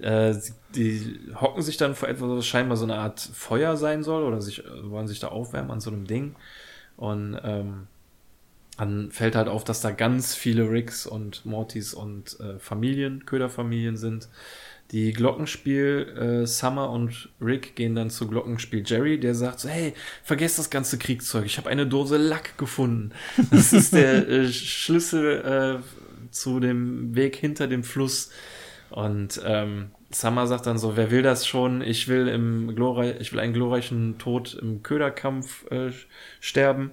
[0.00, 0.34] Äh,
[0.74, 4.40] die hocken sich dann vor etwas, was scheinbar so eine Art Feuer sein soll oder
[4.40, 6.34] sich äh, wollen sich da aufwärmen an so einem Ding.
[6.96, 7.86] Und ähm,
[8.76, 13.96] dann fällt halt auf, dass da ganz viele Ricks und Mortys und äh, Familien, Köderfamilien
[13.96, 14.28] sind.
[14.90, 19.94] Die Glockenspiel äh, Summer und Rick gehen dann zu Glockenspiel Jerry, der sagt so, hey,
[20.22, 23.12] vergesst das ganze Kriegszeug, ich habe eine Dose Lack gefunden.
[23.50, 28.30] Das ist der äh, Schlüssel äh, zu dem Weg hinter dem Fluss.
[28.94, 31.82] Und ähm, Summer sagt dann so, wer will das schon?
[31.82, 35.90] Ich will im glorreich, ich will einen glorreichen Tod im Köderkampf äh,
[36.38, 36.92] sterben.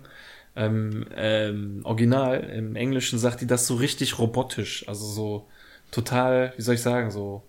[0.55, 5.47] Ähm, ähm, original, im Englischen sagt die das so richtig robotisch, also so
[5.91, 7.43] total, wie soll ich sagen, so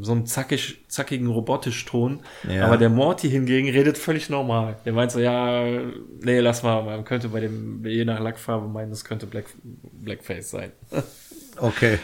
[0.00, 2.20] so einem zackig, zackigen robotisch Ton.
[2.48, 2.66] Ja.
[2.66, 4.76] Aber der Morty hingegen redet völlig normal.
[4.84, 5.64] Der meint so, ja,
[6.20, 10.48] nee, lass mal, man könnte bei dem, je nach Lackfarbe meinen, das könnte Black, Blackface
[10.48, 10.70] sein.
[11.60, 11.98] Okay.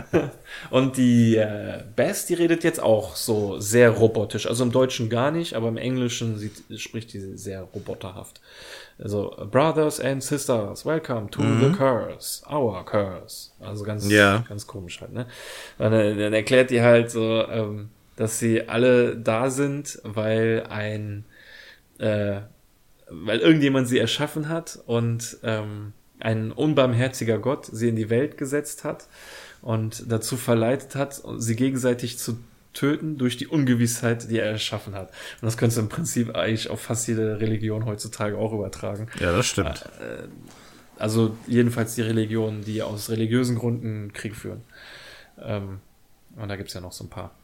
[0.70, 4.46] und die äh, Bess, die redet jetzt auch so sehr robotisch.
[4.46, 8.40] Also im Deutschen gar nicht, aber im Englischen sieht, spricht die sehr roboterhaft.
[8.98, 11.60] Also, Brothers and Sisters, welcome to mhm.
[11.60, 13.50] the curse, our curse.
[13.60, 14.44] Also ganz, ja.
[14.48, 15.26] ganz komisch halt, ne?
[15.76, 21.26] Dann, dann erklärt die halt so, ähm, dass sie alle da sind, weil ein,
[21.98, 22.40] äh,
[23.10, 28.84] weil irgendjemand sie erschaffen hat und ähm, ein unbarmherziger Gott sie in die Welt gesetzt
[28.84, 29.06] hat
[29.62, 32.38] und dazu verleitet hat, sie gegenseitig zu
[32.72, 35.08] töten durch die Ungewissheit, die er erschaffen hat.
[35.40, 39.08] Und das könntest du im Prinzip eigentlich auf fast jede Religion heutzutage auch übertragen.
[39.18, 39.84] Ja, das stimmt.
[39.98, 40.28] Äh,
[40.98, 44.62] also jedenfalls die Religionen, die aus religiösen Gründen Krieg führen.
[45.40, 45.80] Ähm,
[46.36, 47.34] und da gibt's ja noch so ein paar.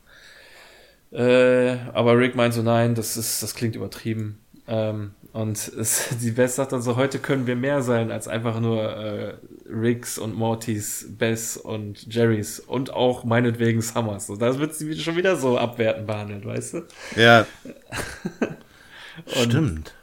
[1.11, 4.39] Äh, aber Rick meint so, nein, das ist, das klingt übertrieben.
[4.67, 8.61] Ähm, und es, die Bess sagt dann so, heute können wir mehr sein als einfach
[8.61, 9.35] nur äh,
[9.69, 14.29] Riggs und Mortys, Bess und Jerrys und auch meinetwegen Summers.
[14.29, 16.83] Und da wird sie schon wieder so abwertend behandelt, weißt du?
[17.17, 17.47] Ja.
[19.27, 19.95] und, Stimmt.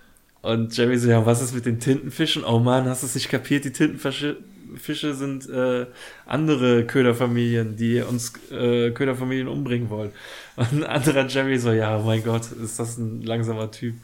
[0.41, 2.43] Und Jerry so, ja, was ist mit den Tintenfischen?
[2.43, 3.65] Oh man, hast du es nicht kapiert?
[3.65, 4.37] Die Tintenfische
[4.77, 5.87] Fische sind äh,
[6.25, 10.11] andere Köderfamilien, die uns äh, Köderfamilien umbringen wollen.
[10.55, 13.95] Und ein anderer Jerry so, ja, oh mein Gott, ist das ein langsamer Typ.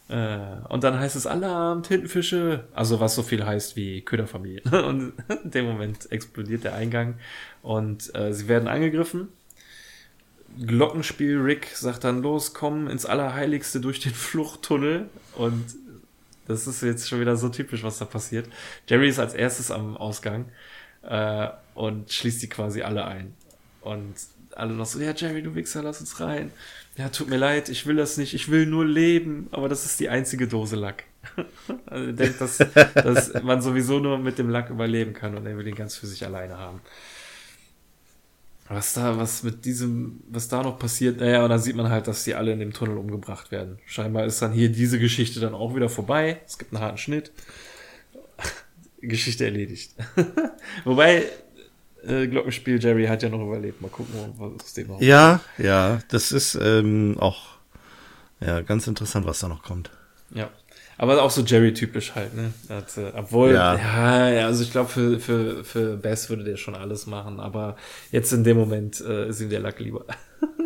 [0.09, 0.37] äh,
[0.69, 4.61] und dann heißt es Alarm, Tintenfische, also was so viel heißt wie Köderfamilie.
[4.87, 5.13] Und
[5.43, 7.15] in dem Moment explodiert der Eingang
[7.61, 9.29] und äh, sie werden angegriffen.
[10.59, 15.65] Glockenspiel Rick sagt dann los, komm ins Allerheiligste durch den Fluchttunnel und
[16.47, 18.47] das ist jetzt schon wieder so typisch, was da passiert.
[18.87, 20.49] Jerry ist als erstes am Ausgang
[21.03, 23.33] äh, und schließt die quasi alle ein.
[23.81, 24.15] Und
[24.55, 26.51] alle noch so, ja, Jerry, du Wichser, lass uns rein.
[26.95, 29.99] Ja, tut mir leid, ich will das nicht, ich will nur leben, aber das ist
[29.99, 31.05] die einzige Dose Lack.
[31.87, 35.57] also er denkt, dass, dass man sowieso nur mit dem Lack überleben kann und er
[35.57, 36.81] will ihn ganz für sich alleine haben.
[38.69, 42.07] Was da, was mit diesem, was da noch passiert, naja, und dann sieht man halt,
[42.07, 43.79] dass die alle in dem Tunnel umgebracht werden.
[43.85, 46.41] Scheinbar ist dann hier diese Geschichte dann auch wieder vorbei.
[46.45, 47.31] Es gibt einen harten Schnitt.
[49.01, 49.93] Geschichte erledigt.
[50.85, 51.25] Wobei,
[52.07, 53.81] äh, Glockenspiel Jerry hat ja noch überlebt.
[53.81, 57.53] Mal gucken, was aus dem noch Ja, ja, das ist ähm, auch
[58.39, 59.89] ja, ganz interessant, was da noch kommt.
[60.33, 60.49] Ja.
[60.97, 62.53] Aber auch so Jerry-typisch halt, ne?
[62.67, 64.29] Das, äh, obwohl, ja.
[64.29, 67.77] ja, also ich glaube, für, für, für Bess würde der schon alles machen, aber
[68.11, 70.05] jetzt in dem Moment äh, ist ihm der Lack lieber.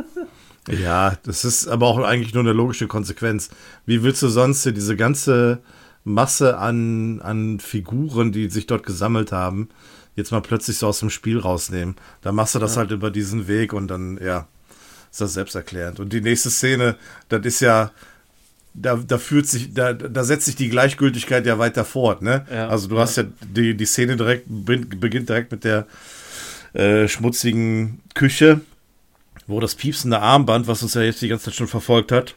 [0.70, 3.50] ja, das ist aber auch eigentlich nur eine logische Konsequenz.
[3.86, 5.60] Wie willst du sonst diese ganze
[6.04, 9.70] Masse an, an Figuren, die sich dort gesammelt haben,
[10.18, 11.96] jetzt mal plötzlich so aus dem Spiel rausnehmen?
[12.22, 12.82] Da machst du das ja.
[12.82, 14.48] halt über diesen Weg und dann, ja,
[15.10, 16.02] ist das selbsterklärend.
[16.02, 16.98] Und die nächste Szene,
[17.30, 17.92] das ist ja,
[18.74, 22.46] da, da führt sich, da, da setzt sich die Gleichgültigkeit ja weiter fort, ne?
[22.52, 23.02] Ja, also du ja.
[23.02, 25.88] hast ja die, die Szene direkt, beginnt direkt mit der
[26.74, 28.62] äh, schmutzigen Küche,
[29.48, 32.36] wo das piepsende Armband, was uns ja jetzt die ganze Zeit schon verfolgt hat,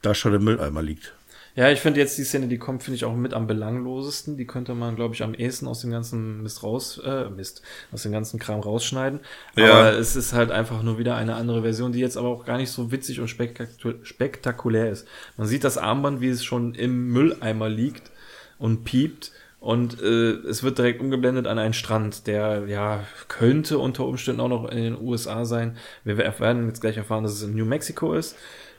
[0.00, 1.12] da schon im Mülleimer liegt.
[1.54, 4.38] Ja, ich finde jetzt die Szene, die kommt, finde ich auch mit am belanglosesten.
[4.38, 7.62] Die könnte man, glaube ich, am ehesten aus dem ganzen Mist raus, äh, Mist,
[7.92, 9.20] aus dem ganzen Kram rausschneiden.
[9.56, 9.72] Ja.
[9.72, 12.56] Aber es ist halt einfach nur wieder eine andere Version, die jetzt aber auch gar
[12.56, 15.06] nicht so witzig und spektakulär ist.
[15.36, 18.10] Man sieht das Armband, wie es schon im Mülleimer liegt
[18.58, 19.32] und piept.
[19.60, 24.48] Und äh, es wird direkt umgeblendet an einen Strand, der ja könnte unter Umständen auch
[24.48, 25.76] noch in den USA sein.
[26.02, 28.36] Wir werden jetzt gleich erfahren, dass es in New Mexico ist.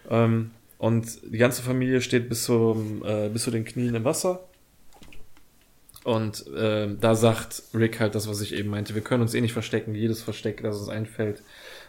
[0.09, 0.51] Ähm,
[0.83, 4.43] und die ganze Familie steht bis, zum, äh, bis zu den Knien im Wasser.
[6.03, 8.93] Und äh, da sagt Rick halt das, was ich eben meinte.
[8.93, 9.95] Wir können uns eh nicht verstecken.
[9.95, 11.41] Jedes Versteck, das uns einfällt,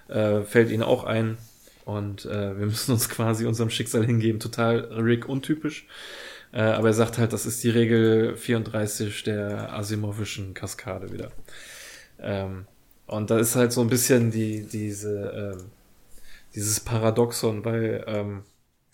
[0.07, 1.39] äh, fällt ihnen auch ein.
[1.85, 4.39] Und äh, wir müssen uns quasi unserem Schicksal hingeben.
[4.39, 5.89] Total Rick untypisch.
[6.53, 11.33] Äh, aber er sagt halt, das ist die Regel 34 der Asimovischen Kaskade wieder.
[12.21, 12.67] Ähm,
[13.09, 15.65] und da ist halt so ein bisschen die, diese, ähm,
[16.55, 18.45] dieses Paradoxon, weil ähm,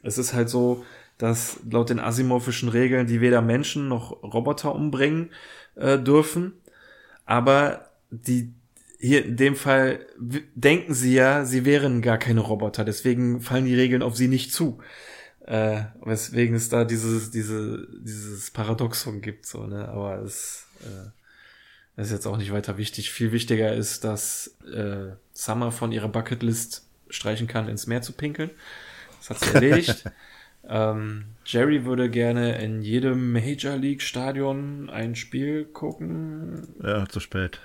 [0.02, 0.84] es ist halt so,
[1.18, 5.30] dass laut den asimorphischen Regeln die weder Menschen noch Roboter umbringen
[5.76, 6.54] äh, dürfen.
[7.26, 8.52] Aber die
[8.98, 13.74] hier in dem Fall denken sie ja, sie wären gar keine Roboter, deswegen fallen die
[13.74, 14.78] Regeln auf sie nicht zu.
[15.46, 19.88] Äh, weswegen es da dieses, diese, dieses Paradoxon gibt, so, ne?
[19.88, 21.10] Aber es, äh,
[22.00, 23.10] ist jetzt auch nicht weiter wichtig.
[23.10, 28.50] Viel wichtiger ist, dass äh, Summer von ihrer Bucketlist streichen kann, ins Meer zu pinkeln.
[29.20, 30.04] Das hat sie erledigt.
[30.68, 36.74] ähm, Jerry würde gerne in jedem Major League Stadion ein Spiel gucken.
[36.82, 37.60] Ja, zu spät.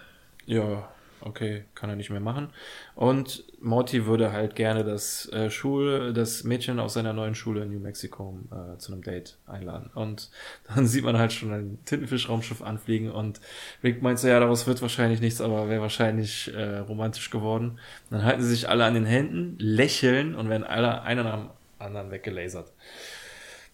[0.45, 0.90] Ja,
[1.22, 2.49] okay, kann er nicht mehr machen.
[2.95, 7.72] Und Morty würde halt gerne das äh, Schul, das Mädchen aus seiner neuen Schule in
[7.72, 9.90] New Mexico äh, zu einem Date einladen.
[9.96, 10.30] Und
[10.68, 13.42] dann sieht man halt schon ein Tintenfisch-Raumschiff anfliegen und
[13.84, 17.80] Rick meint so, ja, daraus wird wahrscheinlich nichts, aber wäre wahrscheinlich äh, romantisch geworden.
[18.12, 21.50] Dann halten sie sich alle an den Händen, lächeln und werden alle einer nach dem
[21.80, 22.72] anderen weggelasert.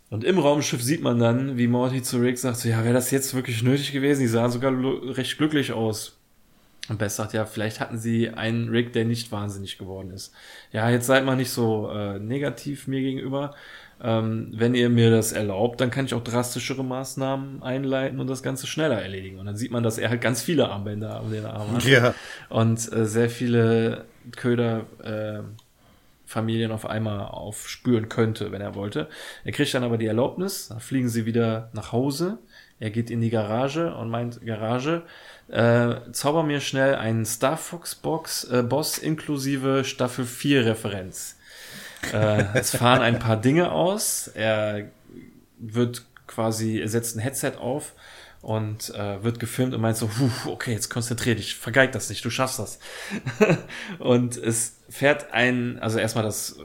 [0.09, 3.11] Und im Raumschiff sieht man dann, wie Morty zu Rick sagt, so, ja, wäre das
[3.11, 4.21] jetzt wirklich nötig gewesen?
[4.21, 4.73] Die sahen sogar
[5.17, 6.20] recht glücklich aus.
[6.89, 10.33] Und Bess sagt, ja, vielleicht hatten sie einen Rick, der nicht wahnsinnig geworden ist.
[10.71, 13.53] Ja, jetzt seid mal nicht so äh, negativ mir gegenüber.
[14.03, 18.41] Ähm, wenn ihr mir das erlaubt, dann kann ich auch drastischere Maßnahmen einleiten und das
[18.41, 19.37] Ganze schneller erledigen.
[19.39, 21.83] Und dann sieht man, dass er halt ganz viele Armbänder um den Arm hat.
[21.83, 22.15] Ja.
[22.49, 24.05] Und äh, sehr viele
[24.35, 25.43] Köder äh,
[26.25, 29.07] Familien auf einmal aufspüren könnte, wenn er wollte.
[29.43, 32.39] Er kriegt dann aber die Erlaubnis, dann fliegen sie wieder nach Hause.
[32.79, 35.03] Er geht in die Garage und meint, Garage,
[35.49, 41.35] äh, zauber mir schnell einen Star Fox Box äh, Boss inklusive Staffel 4 Referenz.
[42.13, 44.27] Äh, es fahren ein paar Dinge aus.
[44.27, 44.89] Er
[45.57, 47.93] wird quasi, er setzt ein Headset auf
[48.41, 50.09] und äh, wird gefilmt und meint so,
[50.45, 52.79] okay, jetzt konzentrier dich, vergeig das nicht, du schaffst das.
[53.99, 56.57] und es fährt ein, also erstmal das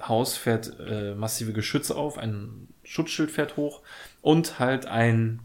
[0.00, 3.82] Haus fährt äh, massive Geschütze auf, ein Schutzschild fährt hoch
[4.22, 5.40] und halt ein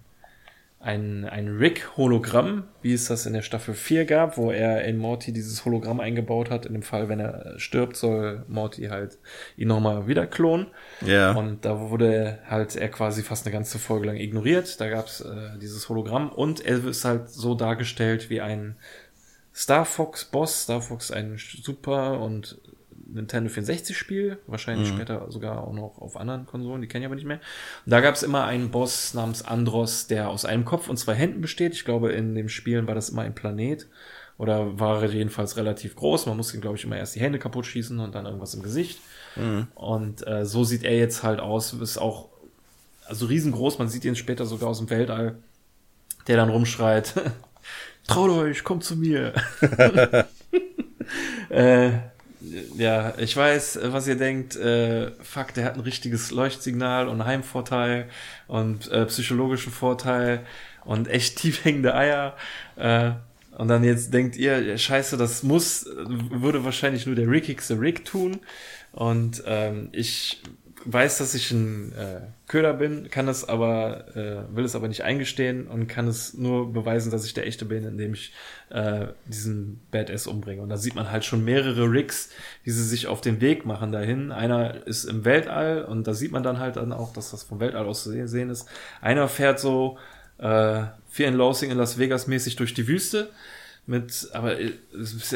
[0.81, 5.34] ein, ein Rick-Hologramm, wie es das in der Staffel 4 gab, wo er in Morty
[5.34, 6.65] dieses Hologramm eingebaut hat.
[6.65, 9.18] In dem Fall, wenn er stirbt, soll Morty halt
[9.57, 10.68] ihn nochmal wieder klonen.
[11.06, 11.34] Ja.
[11.34, 14.80] Und da wurde halt er quasi fast eine ganze Folge lang ignoriert.
[14.80, 18.77] Da gab es äh, dieses Hologramm und er ist halt so dargestellt wie ein
[19.53, 22.57] Star Fox Boss, Star Fox ein super und
[23.14, 24.95] Nintendo 64 Spiel, wahrscheinlich mhm.
[24.95, 27.40] später sogar auch noch auf anderen Konsolen, die kenne ich aber nicht mehr.
[27.86, 31.14] Und da gab es immer einen Boss namens Andros, der aus einem Kopf und zwei
[31.14, 31.73] Händen besteht.
[31.73, 33.88] Ich glaube, in dem Spielen war das immer ein Planet
[34.38, 36.26] oder war er jedenfalls relativ groß.
[36.26, 38.99] Man musste, glaube ich, immer erst die Hände kaputt schießen und dann irgendwas im Gesicht.
[39.36, 39.68] Mhm.
[39.76, 41.73] Und äh, so sieht er jetzt halt aus.
[41.73, 42.30] Ist auch
[43.06, 43.80] also riesengroß.
[43.80, 45.36] Man sieht ihn später sogar aus dem Weltall,
[46.27, 47.14] der dann rumschreit.
[48.07, 49.34] Traut euch, kommt zu mir.
[51.49, 51.91] äh,
[52.41, 54.55] ja, ich weiß, was ihr denkt.
[54.55, 58.07] Äh, fuck, der hat ein richtiges Leuchtsignal und Heimvorteil
[58.47, 60.45] und äh, psychologischen Vorteil
[60.85, 62.35] und echt tief hängende Eier.
[62.75, 63.11] Äh,
[63.57, 68.39] und dann jetzt denkt ihr, scheiße, das muss, würde wahrscheinlich nur der rickigste Rick tun.
[68.93, 70.41] Und ähm, ich
[70.85, 75.03] weiß, dass ich ein äh, Köder bin, kann es aber, äh, will es aber nicht
[75.03, 78.34] eingestehen und kann es nur beweisen, dass ich der echte bin, indem ich
[78.69, 80.61] äh, diesen Badass umbringe.
[80.61, 82.30] Und da sieht man halt schon mehrere Rigs,
[82.65, 84.31] die sie sich auf den Weg machen dahin.
[84.31, 87.60] Einer ist im Weltall und da sieht man dann halt dann auch, dass das vom
[87.60, 88.68] Weltall aus zu sehen ist.
[89.01, 89.97] Einer fährt so
[90.38, 93.30] äh, Fear and Loathing in Las Vegas mäßig durch die Wüste
[93.89, 94.55] mit, aber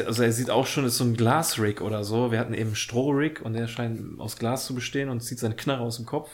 [0.06, 2.30] also er sieht auch schon, ist so ein Glasrig oder so.
[2.30, 5.82] Wir hatten eben Strohrig und der scheint aus Glas zu bestehen und zieht seine Knarre
[5.82, 6.30] aus dem Kopf.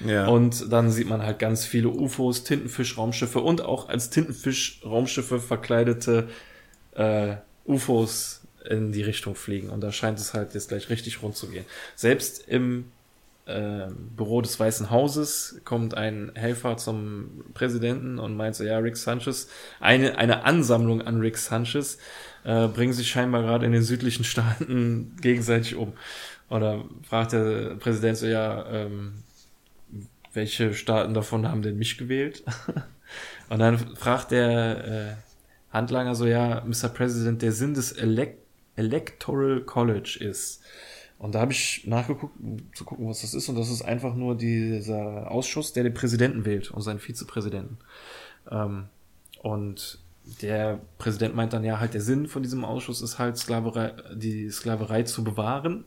[0.00, 0.28] Ja.
[0.28, 6.28] Und dann sieht man halt ganz viele UFOs, Tintenfisch-Raumschiffe und auch als Tintenfisch-Raumschiffe verkleidete
[6.92, 7.36] äh,
[7.66, 9.70] UFOs in die Richtung fliegen.
[9.70, 11.64] Und da scheint es halt jetzt gleich richtig rund zu gehen.
[11.96, 12.92] Selbst im
[13.46, 18.96] äh, Büro des Weißen Hauses kommt ein Helfer zum Präsidenten und meint so, ja, Rick
[18.96, 19.48] Sanchez,
[19.80, 21.98] eine, eine Ansammlung an Rick Sanchez,
[22.44, 25.92] äh, bringen sich scheinbar gerade in den südlichen Staaten gegenseitig um.
[26.48, 29.22] Oder fragt der Präsident so, ja, ähm,
[30.32, 32.44] welche Staaten davon haben denn mich gewählt?
[33.48, 36.88] und dann fragt der äh, Handlanger so, ja, Mr.
[36.88, 38.38] President, der Sinn des Elect
[38.76, 40.60] Electoral College ist,
[41.18, 43.48] und da habe ich nachgeguckt, um zu gucken, was das ist.
[43.48, 47.78] Und das ist einfach nur dieser Ausschuss, der den Präsidenten wählt und seinen Vizepräsidenten.
[48.50, 48.86] Ähm,
[49.42, 49.98] und
[50.42, 54.50] der Präsident meint dann ja halt, der Sinn von diesem Ausschuss ist halt Sklaverei, die
[54.50, 55.84] Sklaverei zu bewahren.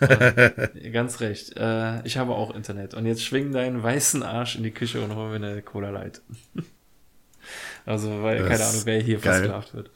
[0.00, 1.56] äh, ganz recht.
[1.56, 2.94] Äh, ich habe auch Internet.
[2.94, 6.22] Und jetzt schwing deinen weißen Arsch in die Küche und hol mir eine Cola Light.
[7.86, 9.34] also, weil, das keine Ahnung, wer hier geil.
[9.34, 9.90] versklavt wird.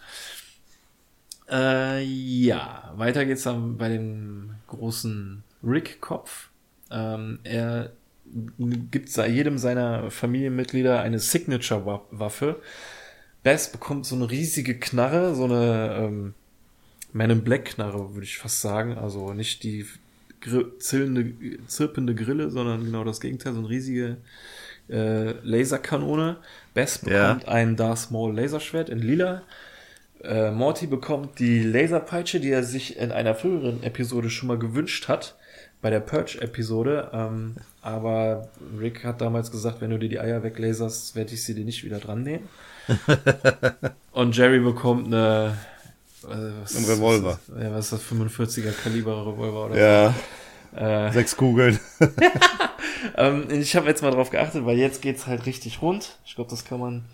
[1.52, 6.48] Äh, ja, weiter geht's dann bei dem großen Rick-Kopf.
[6.90, 7.92] Ähm, er
[8.90, 12.60] gibt jedem seiner Familienmitglieder eine Signature-Waffe.
[13.42, 16.34] Bess bekommt so eine riesige Knarre, so eine ähm,
[17.12, 18.96] Man in Black Knarre, würde ich fast sagen.
[18.96, 19.86] Also nicht die
[20.78, 24.16] zirpende Grille, sondern genau das Gegenteil, so eine riesige
[24.88, 26.38] äh, Laserkanone.
[26.74, 27.48] Bess bekommt Ja.
[27.48, 29.42] ein Darth Maul Laserschwert in lila.
[30.22, 35.08] Äh, Morty bekommt die Laserpeitsche, die er sich in einer früheren Episode schon mal gewünscht
[35.08, 35.36] hat,
[35.80, 37.10] bei der Purge-Episode.
[37.12, 41.54] Ähm, aber Rick hat damals gesagt, wenn du dir die Eier weglaserst, werde ich sie
[41.54, 42.48] dir nicht wieder dran nähen.
[44.12, 45.56] Und Jerry bekommt eine
[46.24, 47.38] äh, was, Ein Revolver.
[47.48, 48.18] Was, ja, was ist das?
[48.18, 50.14] 45er Kaliber Revolver oder Ja,
[50.72, 50.78] so.
[50.78, 51.78] Äh, sechs Kugeln.
[53.16, 56.16] ähm, ich habe jetzt mal drauf geachtet, weil jetzt geht's halt richtig rund.
[56.24, 57.04] Ich glaube, das kann man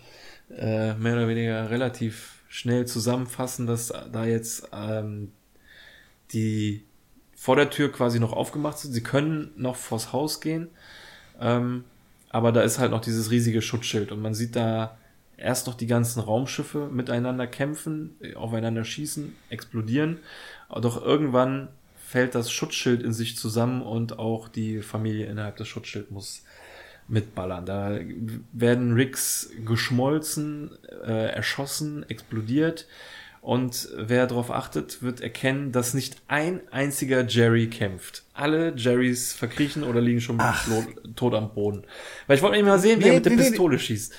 [0.55, 5.31] äh, mehr oder weniger relativ schnell zusammenfassen, dass da jetzt ähm,
[6.33, 6.83] die
[7.35, 8.91] vor der Tür quasi noch aufgemacht sind.
[8.91, 10.67] Sie können noch vors Haus gehen,
[11.39, 11.85] ähm,
[12.29, 14.97] aber da ist halt noch dieses riesige Schutzschild und man sieht da
[15.37, 20.19] erst noch die ganzen Raumschiffe miteinander kämpfen, aufeinander schießen, explodieren.
[20.69, 21.69] Doch irgendwann
[22.05, 26.43] fällt das Schutzschild in sich zusammen und auch die Familie innerhalb des Schutzschilds muss
[27.09, 27.65] mitballern.
[27.65, 27.99] Da
[28.53, 30.71] werden Ricks geschmolzen,
[31.05, 32.87] äh, erschossen, explodiert.
[33.41, 38.23] Und wer darauf achtet, wird erkennen, dass nicht ein einziger Jerry kämpft.
[38.33, 40.39] Alle Jerrys verkriechen oder liegen schon
[41.15, 41.83] tot, am Boden.
[42.27, 43.49] Weil ich wollte nicht mal sehen, wie Nee, er mit der nee, nee.
[43.49, 44.13] Pistole schießt.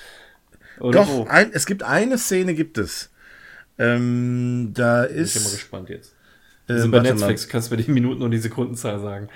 [0.81, 3.11] Oder Doch, ein, es gibt eine Szene, gibt es.
[3.79, 5.53] Ähm, da Ich bin mal ist.
[5.53, 6.15] gespannt jetzt.
[6.67, 9.29] Äh, Wir sind bei Netflix, kannst du mir die Minuten und die Sekundenzahl sagen.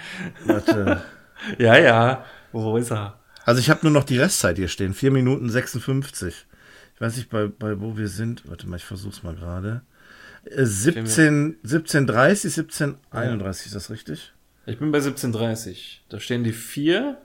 [0.47, 1.02] Mal, warte.
[1.59, 2.24] Ja, ja.
[2.52, 3.18] Wo ist er?
[3.44, 4.94] Also ich habe nur noch die Restzeit hier stehen.
[4.94, 6.46] 4 Minuten 56.
[6.94, 8.48] Ich weiß nicht, bei, bei wo wir sind.
[8.48, 9.82] Warte mal, ich versuch's mal gerade.
[10.44, 14.32] Äh, 17, 1730, 1731, ist das richtig?
[14.66, 15.98] Ich bin bei 17.30.
[16.08, 17.18] Da stehen die vier.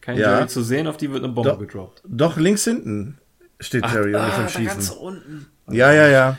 [0.00, 0.36] Kein Ja.
[0.36, 1.58] Jerry zu sehen, auf die wird eine Bombe Doch.
[1.58, 2.02] gedroppt.
[2.06, 3.18] Doch, links hinten
[3.60, 4.96] steht Jerry und ist am da ganz Schießen.
[4.98, 5.46] unten.
[5.70, 6.38] Ja, ja, ja.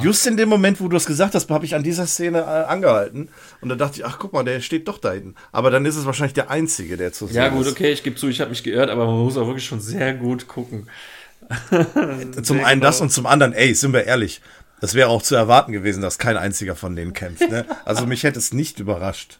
[0.00, 2.42] Just in dem Moment, wo du es gesagt hast, habe ich an dieser Szene äh,
[2.42, 3.28] angehalten.
[3.60, 5.34] Und da dachte ich, ach guck mal, der steht doch da hinten.
[5.52, 7.72] Aber dann ist es wahrscheinlich der Einzige, der zu sehen Ja, gut, ist.
[7.72, 10.14] okay, ich gebe zu, ich habe mich geirrt, aber man muss auch wirklich schon sehr
[10.14, 10.88] gut gucken.
[12.42, 13.04] Zum einen das genau.
[13.04, 14.40] und zum anderen, ey, sind wir ehrlich,
[14.80, 17.48] das wäre auch zu erwarten gewesen, dass kein einziger von denen kämpft.
[17.50, 17.66] Ne?
[17.84, 19.38] Also mich hätte es nicht überrascht.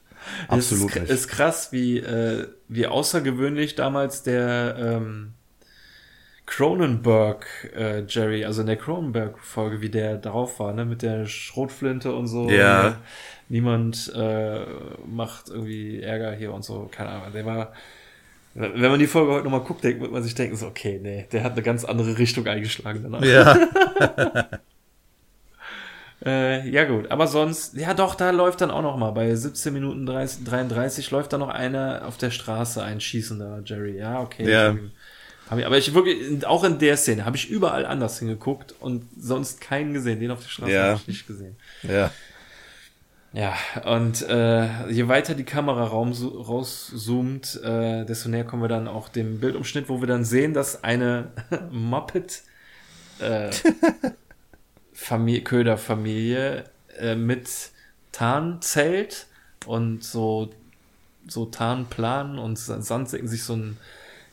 [0.48, 1.10] Absolut es ist, nicht.
[1.10, 5.34] ist krass, wie, äh, wie außergewöhnlich damals der ähm,
[6.54, 12.14] Cronenberg äh, Jerry, also in der Cronenberg-Folge, wie der drauf war, ne, mit der Schrotflinte
[12.14, 12.50] und so.
[12.50, 12.88] Ja.
[12.88, 12.92] Äh,
[13.48, 14.60] Niemand äh,
[15.06, 17.32] macht irgendwie Ärger hier und so, keine Ahnung.
[17.32, 17.72] Der war,
[18.52, 21.26] wenn man die Folge heute nochmal guckt, denkt, wird man sich denken, so, okay, nee,
[21.32, 23.24] der hat eine ganz andere Richtung eingeschlagen danach.
[23.24, 24.48] ja,
[26.24, 29.72] Äh, ja gut, aber sonst, ja doch, da läuft dann auch noch mal, bei 17
[29.72, 33.98] Minuten 30, 33 läuft da noch einer auf der Straße, ein schießender Jerry.
[33.98, 34.48] Ja, okay.
[34.48, 34.68] Ja.
[34.68, 34.76] Hab
[35.60, 39.60] ich, aber ich wirklich, auch in der Szene habe ich überall anders hingeguckt und sonst
[39.60, 40.20] keinen gesehen.
[40.20, 40.82] Den auf der Straße Ja.
[40.84, 41.56] habe ich nicht gesehen.
[41.82, 42.10] ja.
[43.34, 43.54] Ja,
[43.86, 49.08] und äh, je weiter die Kamera raum, rauszoomt, äh, desto näher kommen wir dann auch
[49.08, 51.28] dem Bildumschnitt, wo wir dann sehen, dass eine
[51.70, 52.42] Muppet
[53.20, 53.48] äh,
[54.92, 56.64] Familie, Köderfamilie
[56.98, 57.48] äh, mit
[58.12, 59.26] Tarnzelt
[59.66, 60.50] und so
[61.26, 63.78] so Tarnplan und Sa- Sandsäcken sich so ein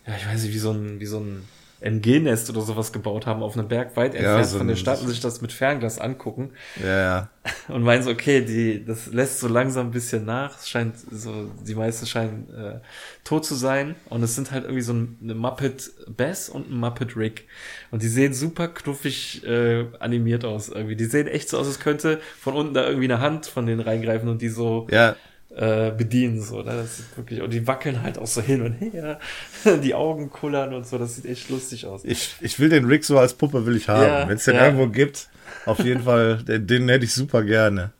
[0.09, 1.43] ja ich weiß nicht wie so ein wie so ein
[1.81, 5.07] MG-Nest oder sowas gebaut haben auf einem Berg weit entfernt so von der Stadt und
[5.07, 6.51] sich das mit Fernglas angucken
[6.83, 7.29] Ja, ja.
[7.69, 10.59] und meinen so, okay, die, das lässt so langsam ein bisschen nach.
[10.59, 12.79] Es scheint so, die meisten scheinen äh,
[13.23, 13.95] tot zu sein.
[14.09, 17.47] Und es sind halt irgendwie so ein, eine Muppet Bess und ein Muppet Rick.
[17.91, 20.97] Und die sehen super knuffig äh, animiert aus irgendwie.
[20.97, 23.79] Die sehen echt so aus, als könnte von unten da irgendwie eine Hand von denen
[23.79, 25.15] reingreifen und die so Ja,
[25.55, 26.41] äh, bedienen.
[26.41, 26.71] So, ne?
[26.75, 29.19] Das ist wirklich, und die wackeln halt auch so hin und her.
[29.83, 30.97] Die Augen kullern und so.
[30.97, 32.05] Das sieht echt lustig aus.
[32.05, 34.03] ich, ich will den Rick so als Puppe will ich haben.
[34.03, 34.65] Ja, Wenn es den ja.
[34.65, 35.29] irgendwo gibt,
[35.65, 37.91] auf jeden Fall, den, den hätte ich super gerne.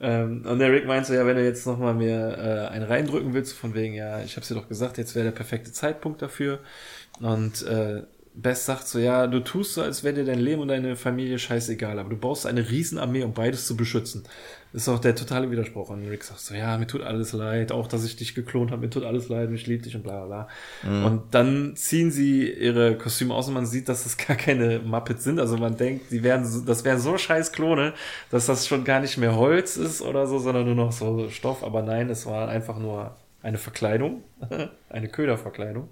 [0.00, 3.34] Ähm, und der Rick meint so, ja, wenn du jetzt nochmal mir äh, einen reindrücken
[3.34, 6.60] willst, von wegen, ja, ich hab's dir doch gesagt, jetzt wäre der perfekte Zeitpunkt dafür.
[7.20, 8.02] Und äh,
[8.34, 11.40] Bess sagt so, ja, du tust so, als wäre dir dein Leben und deine Familie
[11.40, 14.22] scheißegal, aber du baust eine Riesenarmee, um beides zu beschützen.
[14.72, 15.88] Das ist auch der totale Widerspruch.
[15.88, 18.82] Und Rick sagt so, ja, mir tut alles leid, auch dass ich dich geklont habe,
[18.82, 20.46] mir tut alles leid, ich liebe dich und bla bla
[20.82, 21.06] bla.
[21.06, 25.24] Und dann ziehen sie ihre Kostüme aus und man sieht, dass es gar keine Muppets
[25.24, 25.40] sind.
[25.40, 27.94] Also man denkt, die wären so, das wären so scheiß Klone,
[28.30, 31.64] dass das schon gar nicht mehr Holz ist oder so, sondern nur noch so Stoff.
[31.64, 34.22] Aber nein, es war einfach nur eine Verkleidung,
[34.90, 35.88] eine Köderverkleidung.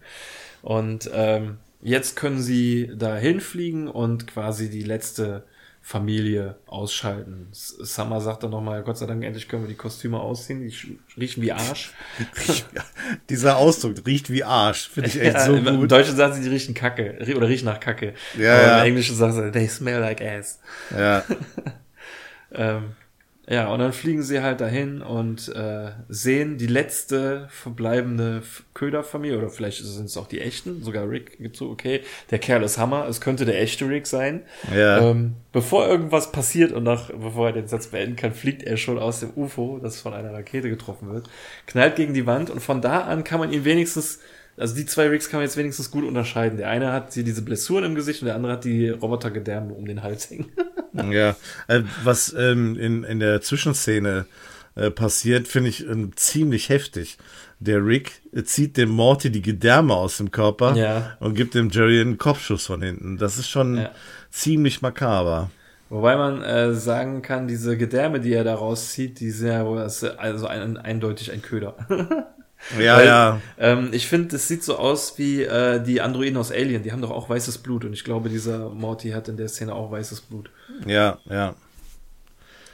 [0.63, 5.45] Und ähm, jetzt können sie da hinfliegen und quasi die letzte
[5.89, 7.47] Familie ausschalten.
[7.53, 11.45] Summer sagt dann nochmal, Gott sei Dank, endlich können wir die Kostüme ausziehen, die riechen
[11.45, 11.93] wie Arsch.
[13.31, 14.89] Dieser Ausdruck riecht wie Arsch.
[14.89, 15.93] Finde ich echt Ja, so im, Im gut.
[15.93, 18.15] Deutschen sagen sie, die riechen Kacke oder riechen nach Kacke.
[18.37, 18.81] Ja, Aber ja.
[18.81, 20.59] Im Englischen sagen sie, they smell like ass.
[20.91, 21.23] Ja,
[22.53, 22.95] Ähm,
[23.49, 28.43] Ja, und dann fliegen sie halt dahin und äh, sehen die letzte verbleibende
[28.75, 32.01] Köderfamilie, oder vielleicht sind es auch die echten, sogar Rick gibt so, okay,
[32.33, 34.43] der Kerl ist Hammer, es könnte der echte Rick sein.
[34.75, 35.11] Ja.
[35.11, 38.99] Ähm, bevor irgendwas passiert und nach, bevor er den Satz beenden kann, fliegt er schon
[38.99, 41.31] aus dem UFO, das von einer Rakete getroffen wird,
[41.67, 44.19] knallt gegen die Wand und von da an kann man ihn wenigstens,
[44.57, 46.57] also die zwei Ricks kann man jetzt wenigstens gut unterscheiden.
[46.59, 49.85] Der eine hat hier diese Blessuren im Gesicht und der andere hat die Robotergedärme um
[49.87, 50.47] den Hals hängen.
[51.11, 51.37] Ja,
[51.69, 54.25] äh, was ähm, in, in der Zwischenszene
[54.77, 57.19] äh, passiert, finde ich ähm, ziemlich heftig.
[57.59, 61.19] Der Rick äh, zieht dem Morty die Gedärme aus dem Körper Ja.
[61.21, 63.19] und gibt dem Jerry einen Kopfschuss von hinten.
[63.19, 63.91] Das ist schon Ja.
[64.31, 65.51] ziemlich makaber.
[65.91, 69.67] Wobei man äh, sagen kann, diese Gedärme, die er da rauszieht, die sind ja
[70.17, 71.77] also ein, eindeutig ein Köder.
[72.79, 73.41] Ja, Weil, ja.
[73.59, 76.83] Ähm, ich finde, das sieht so aus wie äh, die Androiden aus Alien.
[76.83, 79.75] Die haben doch auch weißes Blut und ich glaube, dieser Morty hat in der Szene
[79.75, 80.51] auch weißes Blut.
[80.85, 81.55] Ja, ja.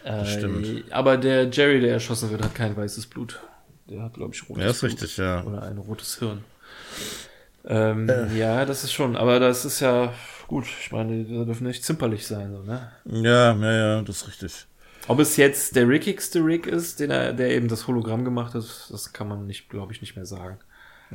[0.05, 0.93] Äh, stimmt.
[0.93, 3.41] Aber der Jerry, der erschossen wird, hat kein weißes Blut.
[3.89, 4.93] Der hat, glaube ich, rotes Ja, ist Blut.
[4.93, 5.43] richtig, ja.
[5.45, 6.45] Oder ein rotes Hirn.
[7.65, 10.13] Ähm, Ja, das ist schon, aber das ist ja
[10.49, 10.67] gut.
[10.81, 12.91] Ich meine, die dürfen nicht zimperlich sein, so, ne?
[13.05, 14.67] Ja, ja, ja, das ist richtig.
[15.09, 18.63] Ob es jetzt der rickigste Rick ist, den er, der eben das Hologramm gemacht hat,
[18.91, 20.59] das kann man nicht, glaube ich, nicht mehr sagen.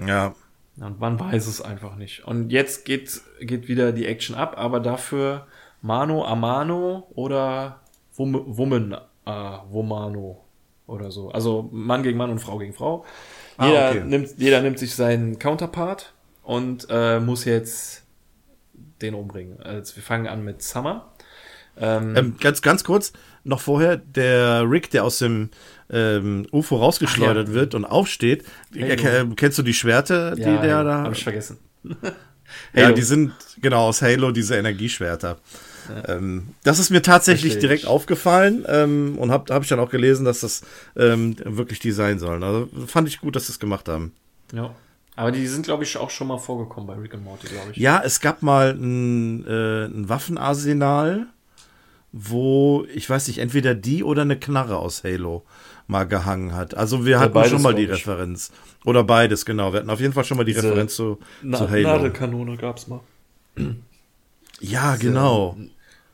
[0.05, 0.35] Ja,
[0.77, 2.26] Und man weiß es einfach nicht.
[2.26, 5.47] Und jetzt geht, geht wieder die Action ab, aber dafür
[5.81, 7.80] Mano a Mano oder
[8.15, 10.43] Wum- Woman a Womano
[10.85, 11.30] oder so.
[11.31, 13.05] Also Mann gegen Mann und Frau gegen Frau.
[13.57, 14.03] Ah, Jeder, okay.
[14.05, 18.03] nimmt, jeder nimmt sich seinen Counterpart und äh, muss jetzt
[19.01, 19.61] den umbringen.
[19.61, 21.11] Also wir fangen an mit Summer.
[21.80, 23.14] Ähm, Ähm, ganz, ganz kurz,
[23.48, 25.49] noch vorher, der Rick, der aus dem
[25.90, 27.60] ähm, UFO rausgeschleudert Ach ja.
[27.60, 28.45] wird und aufsteht,
[28.76, 28.86] Halo.
[28.86, 31.03] äh, kennst du die Schwerte, die der da.
[31.03, 31.57] Hab ich vergessen.
[32.74, 35.38] ja, die sind genau aus Halo, diese Energieschwerter.
[36.07, 37.90] Ähm, das ist mir tatsächlich Verstehe direkt ich.
[37.90, 40.61] aufgefallen ähm, und habe hab ich dann auch gelesen, dass das
[40.98, 42.44] ähm, wirklich die sein sollen.
[42.44, 44.14] Also fand ich gut, dass sie es gemacht haben.
[44.53, 44.76] Ja.
[45.15, 47.78] Aber die sind, glaube ich, auch schon mal vorgekommen bei Rick and Morty, glaube ich.
[47.78, 51.26] Ja, es gab mal ein, äh, ein Waffenarsenal,
[52.11, 55.43] wo, ich weiß nicht, entweder die oder eine Knarre aus Halo
[55.88, 56.75] mal gehangen hat.
[56.75, 57.85] Also wir hatten beides, schon mal die.
[57.85, 58.51] Referenz.
[58.85, 59.71] Oder beides, genau.
[59.71, 61.88] Wir hatten auf jeden Fall schon mal die Diese Referenz zu, Na zu Halo.
[61.88, 63.01] Nadelkanone gab's mal.
[64.59, 65.57] Ja, genau.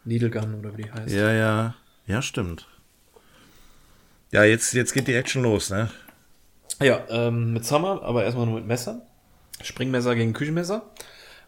[0.05, 1.13] Needle Gun oder wie die heißt.
[1.13, 1.75] Ja, ja.
[2.05, 2.67] Ja, stimmt.
[4.31, 5.89] Ja, jetzt, jetzt geht die Action los, ne?
[6.81, 9.01] Ja, ähm, mit Summer, aber erstmal nur mit Messern.
[9.61, 10.89] Springmesser gegen Küchenmesser.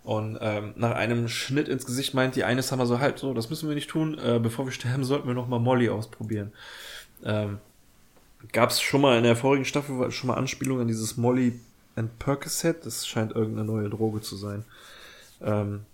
[0.06, 3.50] Und ähm, nach einem Schnitt ins Gesicht meint die eine Summer so, halt so, das
[3.50, 4.20] müssen wir nicht tun.
[4.20, 6.54] Äh, bevor wir sterben, sollten wir noch mal Molly ausprobieren.
[7.24, 7.58] Ähm,
[8.52, 11.60] Gab es schon mal in der vorigen Staffel schon mal Anspielungen an dieses Molly
[11.96, 12.86] and Percocet.
[12.86, 14.64] Das scheint irgendeine neue Droge zu sein.
[15.42, 15.88] Ähm,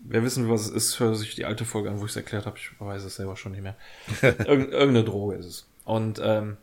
[0.00, 2.16] wer wissen will, was es ist, hört sich die alte Folge an, wo ich es
[2.16, 2.56] erklärt habe.
[2.56, 3.76] Ich weiß es selber schon nicht mehr.
[4.22, 5.66] Irgend, irgendeine Droge ist es.
[5.84, 6.56] Und ähm,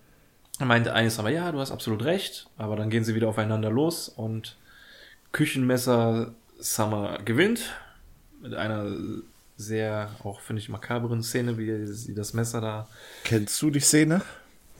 [0.58, 3.70] er meinte eines aber, ja, du hast absolut recht, aber dann gehen sie wieder aufeinander
[3.70, 4.58] los und
[5.32, 6.34] Küchenmesser
[6.64, 7.62] Summer gewinnt
[8.42, 8.92] mit einer
[9.58, 12.88] sehr, auch finde ich, makaberen Szene, wie sie das Messer da.
[13.24, 14.22] Kennst du die Szene?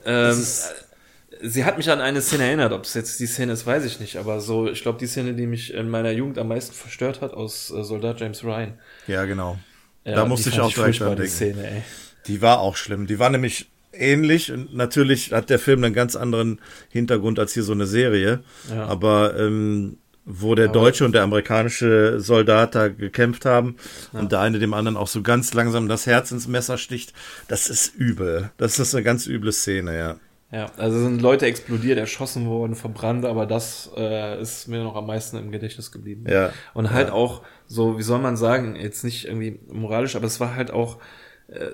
[0.06, 3.66] Ähm, äh, sie hat mich an eine Szene erinnert, ob es jetzt die Szene ist,
[3.66, 6.48] weiß ich nicht, aber so, ich glaube, die Szene, die mich in meiner Jugend am
[6.48, 8.74] meisten verstört hat, aus äh, Soldat James Ryan.
[9.08, 9.58] Ja, genau.
[10.06, 11.30] Ja, Da musste ich auch direkt furchtbar, dran die.
[11.30, 11.84] Szene, ey.
[12.28, 13.08] Die war auch schlimm.
[13.08, 17.64] Die war nämlich ähnlich und natürlich hat der Film einen ganz anderen Hintergrund als hier
[17.64, 18.44] so eine Serie.
[18.70, 18.86] Ja.
[18.86, 23.76] Aber ähm, wo der deutsche und der amerikanische Soldat da gekämpft haben
[24.14, 27.14] und der eine dem anderen auch so ganz langsam das Herz ins Messer sticht,
[27.48, 28.52] das ist übel.
[28.58, 30.16] Das ist eine ganz üble Szene, ja.
[30.52, 35.08] Ja, also sind Leute explodiert, erschossen worden, verbrannt, aber das äh, ist mir noch am
[35.08, 36.26] meisten im Gedächtnis geblieben.
[36.30, 36.54] Ja.
[36.76, 40.56] Und halt auch so, wie soll man sagen, jetzt nicht irgendwie moralisch, aber es war
[40.56, 41.00] halt auch,
[41.48, 41.72] äh,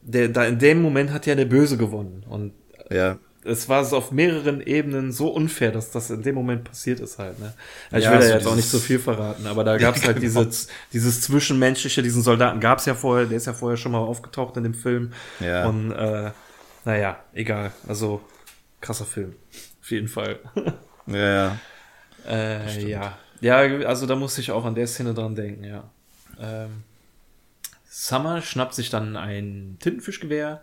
[0.00, 2.24] der, da in dem Moment hat ja der Böse gewonnen.
[2.26, 2.54] Und
[2.90, 3.18] Ja.
[3.44, 7.18] Es war so auf mehreren Ebenen so unfair, dass das in dem Moment passiert ist
[7.18, 7.38] halt.
[7.40, 7.52] Ne?
[7.90, 9.96] Also ich Ja, will da so jetzt auch nicht so viel verraten, aber da gab
[9.96, 10.44] es halt genau.
[10.44, 13.98] diese, dieses Zwischenmenschliche, diesen Soldaten gab es ja vorher, der ist ja vorher schon mal
[13.98, 15.12] aufgetaucht in dem Film.
[15.40, 15.66] Ja.
[15.66, 16.30] Und äh,
[16.84, 17.72] naja, egal.
[17.88, 18.20] Also
[18.80, 19.34] krasser Film.
[19.80, 20.38] Auf jeden Fall.
[21.06, 21.58] Ja, ja.
[22.28, 23.18] äh, ja.
[23.40, 25.90] Ja, also da musste ich auch an der Szene dran denken, ja.
[26.40, 26.84] Ähm,
[27.88, 30.62] Summer schnappt sich dann ein Tintenfischgewehr,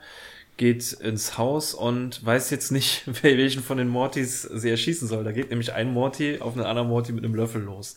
[0.59, 5.23] geht ins Haus und weiß jetzt nicht, wel- welchen von den Mortys sie erschießen soll.
[5.23, 7.95] Da geht nämlich ein Morty auf einen anderen Morty mit einem Löffel los.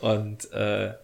[0.00, 0.94] Und äh,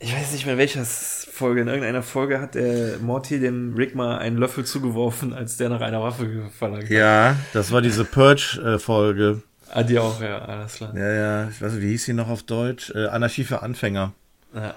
[0.00, 1.60] ich weiß nicht mehr, welcher Folge.
[1.60, 5.80] In irgendeiner Folge hat der Morty dem Rick mal einen Löffel zugeworfen, als der nach
[5.80, 6.90] einer Waffe verlangt hat.
[6.90, 9.42] Ja, das war diese Purge-Folge.
[9.70, 10.94] Ah, die auch, ja, alles klar.
[10.96, 12.90] Ja, ja, ich weiß nicht, wie hieß sie noch auf Deutsch?
[12.94, 14.12] Äh, Anarchie für Anfänger.
[14.54, 14.74] Ja.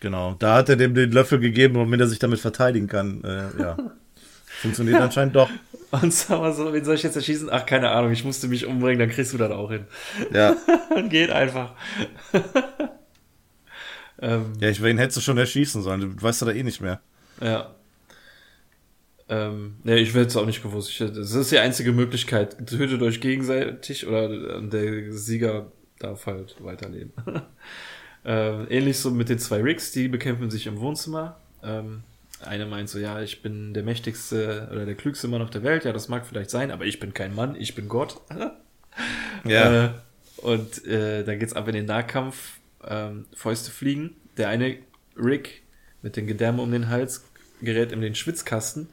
[0.00, 3.24] Genau, da hat er dem den Löffel gegeben, damit er sich damit verteidigen kann.
[3.24, 3.76] Äh, ja.
[4.60, 5.50] Funktioniert anscheinend doch.
[5.90, 7.48] Und sag mal so, wen soll ich jetzt erschießen?
[7.50, 9.86] Ach, keine Ahnung, ich musste mich umbringen, dann kriegst du das auch hin.
[10.32, 10.56] Ja.
[11.08, 11.72] Geht einfach.
[14.20, 16.80] ähm, ja, ich wen hättest du schon erschießen sollen, du weißt du da eh nicht
[16.80, 17.00] mehr.
[17.40, 17.74] Ja.
[19.28, 20.90] Ähm, nee, ich hätte es auch nicht gewusst.
[20.90, 22.66] Ich, das ist die einzige Möglichkeit.
[22.66, 27.12] Tötet euch gegenseitig oder der Sieger darf halt weiterleben.
[28.26, 31.36] Äh, ähnlich so mit den zwei Rigs, die bekämpfen sich im Wohnzimmer.
[31.62, 32.02] Ähm,
[32.44, 35.84] eine meint so, ja, ich bin der mächtigste oder der klügste Mann auf der Welt.
[35.84, 38.20] Ja, das mag vielleicht sein, aber ich bin kein Mann, ich bin Gott.
[39.44, 39.84] ja.
[39.84, 39.90] Äh,
[40.38, 42.58] und äh, dann geht's ab in den Nahkampf.
[42.84, 44.16] Ähm, Fäuste fliegen.
[44.36, 44.76] Der eine
[45.16, 45.62] Rick
[46.02, 47.24] mit den Gedärmen um den Hals
[47.62, 48.88] gerät in den Schwitzkasten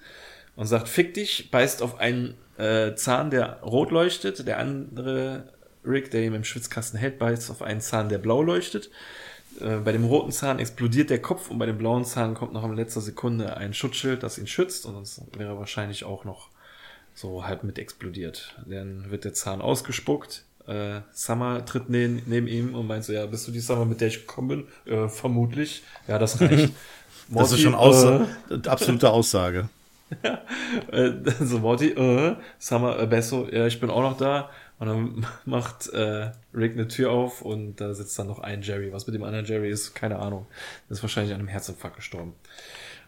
[0.56, 4.48] und sagt, fick dich, beißt auf einen äh, Zahn, der rot leuchtet.
[4.48, 5.52] Der andere
[5.86, 8.90] Rick, der ihm im Schwitzkasten hält, beißt auf einen Zahn, der blau leuchtet.
[9.60, 12.64] Äh, bei dem roten Zahn explodiert der Kopf und bei dem blauen Zahn kommt noch
[12.64, 16.50] in letzter Sekunde ein Schutzschild, das ihn schützt und sonst wäre er wahrscheinlich auch noch
[17.14, 18.56] so halb mit explodiert.
[18.66, 20.46] Dann wird der Zahn ausgespuckt.
[20.68, 24.02] Äh, Summer tritt neben, neben ihm und meint so, ja, bist du die Summer, mit
[24.02, 24.94] der ich gekommen bin?
[24.94, 25.84] Äh, vermutlich.
[26.08, 26.74] Ja, das reicht.
[27.30, 29.70] Morty, das ist schon Aussa äh, absolute Aussage.
[30.24, 30.42] ja,
[30.92, 34.50] äh, so Morty, äh, Summer, äh, Besso, ja, ich bin auch noch da.
[34.80, 38.92] Und dann macht äh, Rick eine Tür auf und da sitzt dann noch ein Jerry.
[38.92, 40.48] Was mit dem anderen Jerry ist, keine Ahnung.
[40.90, 42.34] Der ist wahrscheinlich an einem Herzinfarkt gestorben.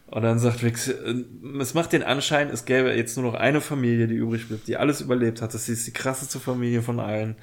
[0.07, 3.61] Und dann sagt Rick, äh, es macht den Anschein, es gäbe jetzt nur noch eine
[3.61, 5.53] Familie, die übrig bleibt, die alles überlebt hat.
[5.53, 7.35] Das ist die krasseste Familie von allen.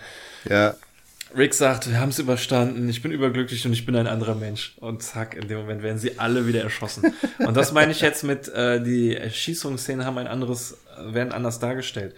[0.48, 0.74] Ja.
[1.36, 4.76] Rick sagt, wir haben es überstanden, ich bin überglücklich und ich bin ein anderer Mensch.
[4.80, 7.14] Und zack, in dem Moment werden sie alle wieder erschossen.
[7.38, 12.14] und das meine ich jetzt mit, äh, die Erschießungsszenen haben ein anderes, werden anders dargestellt.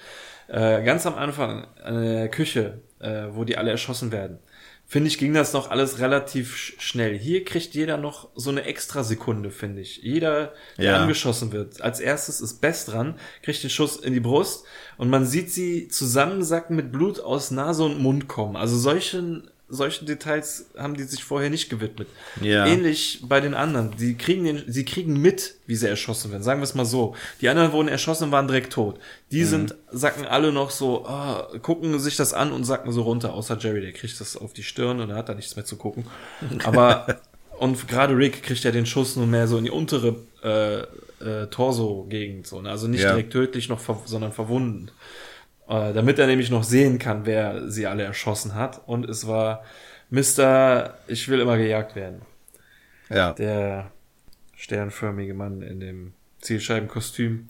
[0.48, 4.38] Äh, ganz am Anfang, in der Küche, äh, wo die alle erschossen werden,
[4.86, 7.18] finde ich, ging das noch alles relativ schnell.
[7.18, 9.98] Hier kriegt jeder noch so eine extra Sekunde, finde ich.
[9.98, 11.00] Jeder, der ja.
[11.00, 11.80] angeschossen wird.
[11.80, 14.66] Als erstes ist Best dran, kriegt den Schuss in die Brust
[14.98, 18.56] und man sieht sie zusammensacken mit Blut aus Nase und Mund kommen.
[18.56, 22.08] Also solchen solchen Details haben die sich vorher nicht gewidmet.
[22.40, 22.66] Ja.
[22.66, 23.96] Ähnlich bei den anderen.
[23.96, 26.42] Die kriegen den, sie kriegen mit, wie sie erschossen werden.
[26.42, 27.14] Sagen wir es mal so.
[27.40, 28.98] Die anderen wurden erschossen und waren direkt tot.
[29.30, 29.46] Die mhm.
[29.46, 33.34] sind, sacken alle noch so, oh, gucken sich das an und sacken so runter.
[33.34, 35.76] Außer Jerry, der kriegt das auf die Stirn und er hat da nichts mehr zu
[35.76, 36.06] gucken.
[36.64, 37.20] Aber,
[37.58, 40.84] und gerade Rick kriegt ja den Schuss nur mehr so in die untere, äh,
[41.24, 42.70] äh, Torso-Gegend, so, ne?
[42.70, 43.10] Also nicht ja.
[43.10, 44.90] direkt tödlich noch, ver sondern verwunden.
[45.68, 48.82] Äh, damit er nämlich noch sehen kann, wer sie alle erschossen hat.
[48.86, 49.64] Und es war
[50.10, 50.94] Mr.
[51.06, 52.22] Ich will immer gejagt werden.
[53.08, 53.32] Ja.
[53.32, 53.90] Der
[54.56, 57.48] sternförmige Mann in dem Zielscheibenkostüm.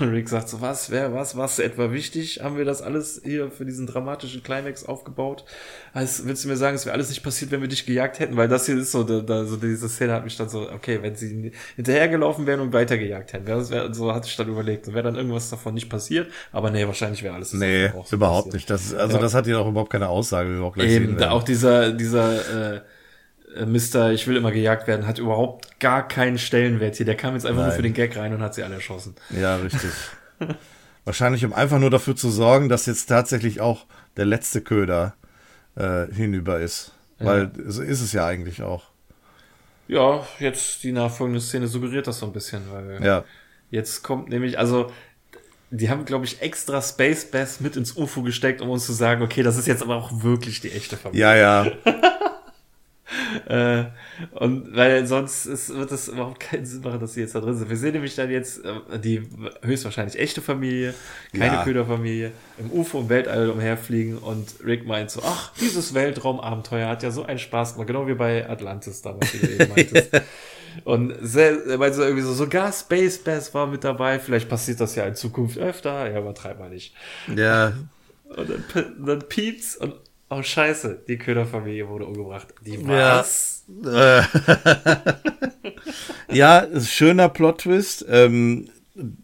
[0.00, 2.40] Und Rick sagt so, was, wer, was, was etwa wichtig?
[2.42, 5.44] Haben wir das alles hier für diesen dramatischen Climax aufgebaut?
[5.92, 8.36] Also, willst du mir sagen, es wäre alles nicht passiert, wenn wir dich gejagt hätten?
[8.36, 11.00] Weil das hier ist so, da, da, so diese Szene hat mich dann so, okay,
[11.02, 15.02] wenn sie hinterhergelaufen wären und weitergejagt hätten, wäre wär, so hatte ich dann überlegt, wäre
[15.02, 18.54] dann irgendwas davon nicht passiert, aber nee, wahrscheinlich wäre alles Nee, überhaupt passiert.
[18.54, 18.70] nicht.
[18.70, 19.22] Das, also ja.
[19.22, 21.42] das hat ja auch überhaupt keine Aussage, wie wir auch gleich Eben, sehen da auch
[21.42, 22.80] dieser, dieser, äh,
[23.56, 27.06] äh, Mister, ich will immer gejagt werden, hat überhaupt gar keinen Stellenwert hier.
[27.06, 27.68] Der kam jetzt einfach Nein.
[27.68, 29.14] nur für den Gag rein und hat sie alle erschossen.
[29.30, 29.90] Ja, richtig.
[31.04, 33.86] Wahrscheinlich, um einfach nur dafür zu sorgen, dass jetzt tatsächlich auch
[34.16, 35.14] der letzte Köder
[35.76, 36.92] äh, hinüber ist.
[37.18, 37.26] Ja.
[37.26, 38.84] Weil so ist es ja eigentlich auch.
[39.88, 43.24] Ja, jetzt die nachfolgende Szene suggeriert das so ein bisschen, weil ja.
[43.70, 44.92] jetzt kommt nämlich, also
[45.70, 49.22] die haben, glaube ich, extra Space Bass mit ins UFO gesteckt, um uns zu sagen,
[49.22, 51.22] okay, das ist jetzt aber auch wirklich die echte Familie.
[51.22, 51.72] Ja, ja.
[53.48, 53.84] äh,
[54.32, 57.56] und weil sonst ist, wird das überhaupt keinen Sinn machen, dass sie jetzt da drin
[57.56, 57.68] sind.
[57.68, 59.22] Wir sehen nämlich dann jetzt äh, die
[59.62, 60.94] höchstwahrscheinlich echte Familie,
[61.32, 61.64] keine ja.
[61.64, 67.10] Köderfamilie, im UFO im Weltall umherfliegen und Rick meint so, ach, dieses Weltraumabenteuer hat ja
[67.10, 70.10] so einen Spaß gemacht, genau wie bei Atlantis damals, wie du eben meintest.
[70.84, 74.94] Und sehr, meinte so irgendwie so, sogar Space Bass war mit dabei, vielleicht passiert das
[74.94, 76.94] ja in Zukunft öfter, ja, übertreib mal nicht.
[77.34, 77.72] Ja.
[78.36, 79.94] Und dann, dann piept's und
[80.32, 82.54] Oh scheiße, die Köderfamilie wurde umgebracht.
[82.64, 83.64] Die was?
[83.82, 84.28] Ja,
[86.30, 88.06] ja schöner Plot-Twist.
[88.08, 88.70] Ähm,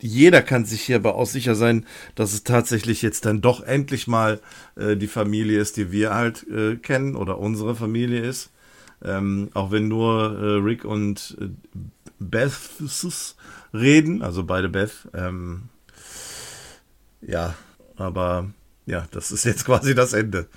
[0.01, 4.41] jeder kann sich hierbei auch sicher sein, dass es tatsächlich jetzt dann doch endlich mal
[4.75, 8.51] äh, die Familie ist, die wir halt äh, kennen oder unsere Familie ist.
[9.05, 11.49] Ähm, auch wenn nur äh, Rick und äh,
[12.19, 12.53] Beth
[13.73, 15.09] reden, also beide Beth.
[15.15, 15.69] Ähm,
[17.21, 17.55] ja,
[17.95, 18.51] aber
[18.87, 20.49] ja, das ist jetzt quasi das Ende.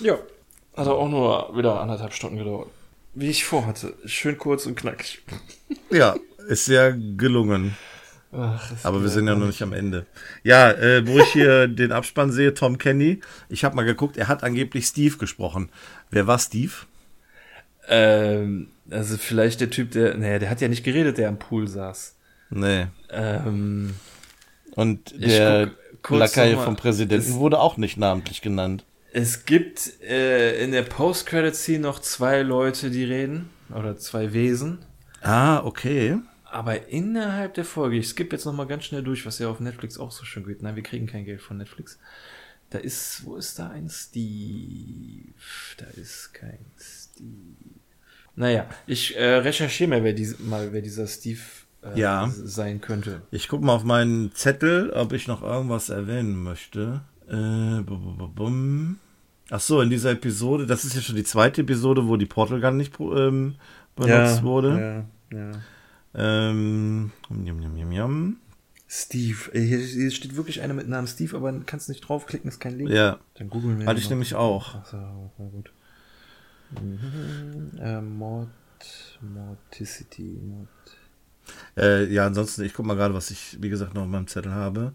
[0.00, 0.18] Ja.
[0.76, 2.68] Hat auch nur wieder anderthalb Stunden gedauert.
[3.14, 3.94] Wie ich vorhatte.
[4.06, 5.22] Schön kurz und knackig.
[5.90, 6.16] Ja,
[6.48, 7.76] ist sehr gelungen.
[8.32, 10.06] Ach, Aber wir sind ja noch nicht am Ende.
[10.42, 13.20] Ja, äh, wo ich hier den Abspann sehe, Tom Kenny.
[13.48, 15.70] Ich habe mal geguckt, er hat angeblich Steve gesprochen.
[16.10, 16.72] Wer war Steve?
[17.88, 21.68] Ähm, also vielleicht der Typ, der, naja, der hat ja nicht geredet, der am Pool
[21.68, 22.16] saß.
[22.50, 22.86] Nee.
[23.10, 23.94] Ähm,
[24.74, 25.70] Und der
[26.08, 28.84] Lakai vom Präsidenten wurde auch nicht namentlich genannt.
[29.14, 33.48] Es gibt äh, in der Post-Credit-Scene noch zwei Leute, die reden.
[33.74, 34.78] Oder zwei Wesen.
[35.22, 36.18] Ah, okay.
[36.44, 39.98] Aber innerhalb der Folge, ich skippe jetzt nochmal ganz schnell durch, was ja auf Netflix
[39.98, 40.62] auch so schön geht.
[40.62, 41.98] Nein, wir kriegen kein Geld von Netflix.
[42.70, 45.32] Da ist, wo ist da ein Steve?
[45.78, 47.80] Da ist kein Steve.
[48.36, 51.40] Naja, ich äh, recherchiere mal, wer, dies, mal, wer dieser Steve
[51.82, 52.30] äh, Ja.
[52.34, 53.22] sein könnte.
[53.30, 57.02] Ich gucke mal auf meinen Zettel, ob ich noch irgendwas erwähnen möchte.
[57.28, 58.98] Äh, bu- bu- bu- bum.
[59.50, 62.60] Ach so, in dieser Episode, das ist ja schon die zweite Episode, wo die Portal
[62.60, 63.56] Gun nicht ähm,
[63.94, 65.06] benutzt wurde.
[65.30, 65.52] Ja, ja.
[66.14, 68.36] Ähm, jum.
[68.88, 69.52] Steve.
[69.52, 72.90] Äh, Hier, steht wirklich einer mit Namen Steve, aber kannst nicht draufklicken, ist kein Link.
[72.90, 74.10] Ja, Dann googeln wir hatte ich mal.
[74.10, 74.76] nämlich auch.
[74.76, 74.96] Ach so,
[75.38, 75.72] na gut.
[76.80, 77.72] Mhm.
[77.80, 78.48] Äh, Mort,
[79.20, 80.38] Morticity.
[80.42, 80.68] Mort.
[81.76, 84.52] Äh, ja, ansonsten, ich guck mal gerade, was ich, wie gesagt, noch auf meinem Zettel
[84.52, 84.92] habe.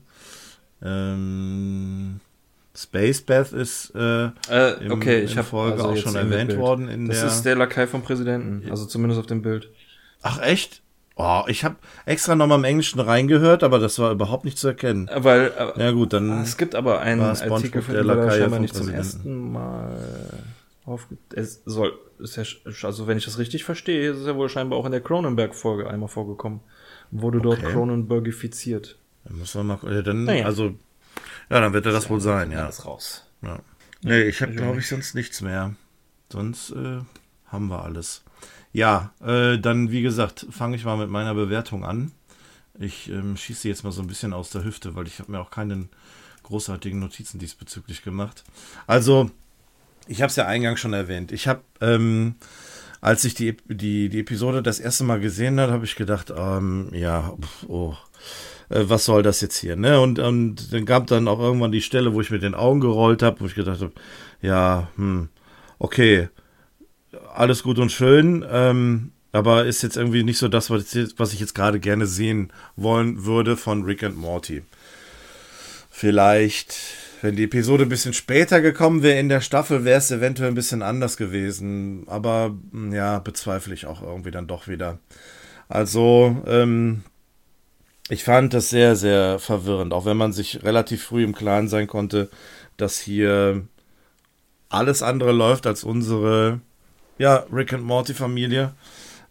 [0.82, 2.22] Ähm,
[2.76, 7.08] Space Bath ist äh, Äh, Im- okay, ich habe Folge auch schon erwähnt worden in
[7.08, 9.70] das der- ist der Lakai vom Präsidenten, also zumindest auf dem Bild.
[10.22, 10.82] Ach echt?
[11.22, 11.76] Oh, ich habe
[12.06, 15.08] extra nochmal im Englischen reingehört, aber das war überhaupt nicht zu erkennen.
[15.10, 18.60] Äh, Weil äh, Ja gut, dann es gibt aber einen Artikel, von der Lakai scheinbar
[18.60, 19.98] nicht zum ersten Mal
[20.86, 21.18] aufge...
[21.36, 22.44] Es soll, ja,
[22.84, 25.90] also wenn ich das richtig verstehe, ist es ja wohl scheinbar auch in der Cronenberg-Folge
[25.90, 26.62] einmal vorgekommen.
[27.12, 27.72] Wurde dort Okay.
[27.74, 28.98] Cronenbergifiziert.
[29.26, 30.46] Dann muss man mal, dann, Naja.
[30.46, 30.72] also,
[31.50, 32.66] ja, dann wird er das wohl sein, ja.
[32.66, 33.26] Alles raus.
[33.42, 33.60] ja.
[34.02, 35.76] Nee, ich habe, glaube ich, sonst nichts mehr.
[36.32, 37.00] Sonst äh,
[37.48, 38.24] haben wir alles.
[38.72, 42.12] Ja, äh, dann, wie gesagt, fange ich mal mit meiner Bewertung an.
[42.78, 45.40] Ich ähm, schieße jetzt mal so ein bisschen aus der Hüfte, weil ich habe mir
[45.40, 45.90] auch keine
[46.44, 48.44] großartigen Notizen diesbezüglich gemacht.
[48.88, 49.30] Also,
[50.08, 51.32] ich habe es ja eingangs schon erwähnt.
[51.32, 52.36] Ich habe, ähm,
[53.02, 56.90] als ich die, die, die Episode das erste Mal gesehen habe, habe ich gedacht, ähm,
[56.94, 57.98] ja, pf, oh,
[58.70, 60.00] äh, was soll das jetzt hier, ne?
[60.00, 63.24] Und, und dann gab dann auch irgendwann die Stelle, wo ich mit den Augen gerollt
[63.24, 63.94] habe, wo ich gedacht habe,
[64.42, 65.30] ja, hm,
[65.80, 66.30] okay,
[67.34, 71.34] alles gut und schön, ähm, aber ist jetzt irgendwie nicht so das, was ich, was
[71.34, 74.64] ich jetzt gerade gerne sehen wollen würde von Rick and Morty.
[75.90, 76.76] Vielleicht,
[77.22, 80.56] wenn die Episode ein bisschen später gekommen wäre in der Staffel, wäre es eventuell ein
[80.56, 82.06] bisschen anders gewesen.
[82.08, 85.00] Aber mh, ja, bezweifle ich auch irgendwie dann doch wieder.
[85.68, 87.04] Also, ähm,
[88.10, 91.88] ich fand das sehr, sehr verwirrend, auch wenn man sich relativ früh im Klaren sein
[91.88, 92.30] konnte,
[92.78, 93.68] dass hier
[94.70, 96.60] alles andere läuft als unsere,
[97.18, 98.74] ja, Rick and Morty Familie.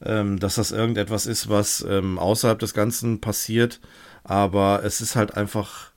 [0.00, 3.80] Ähm, dass das irgendetwas ist, was ähm, außerhalb des Ganzen passiert.
[4.22, 5.90] Aber es ist halt einfach,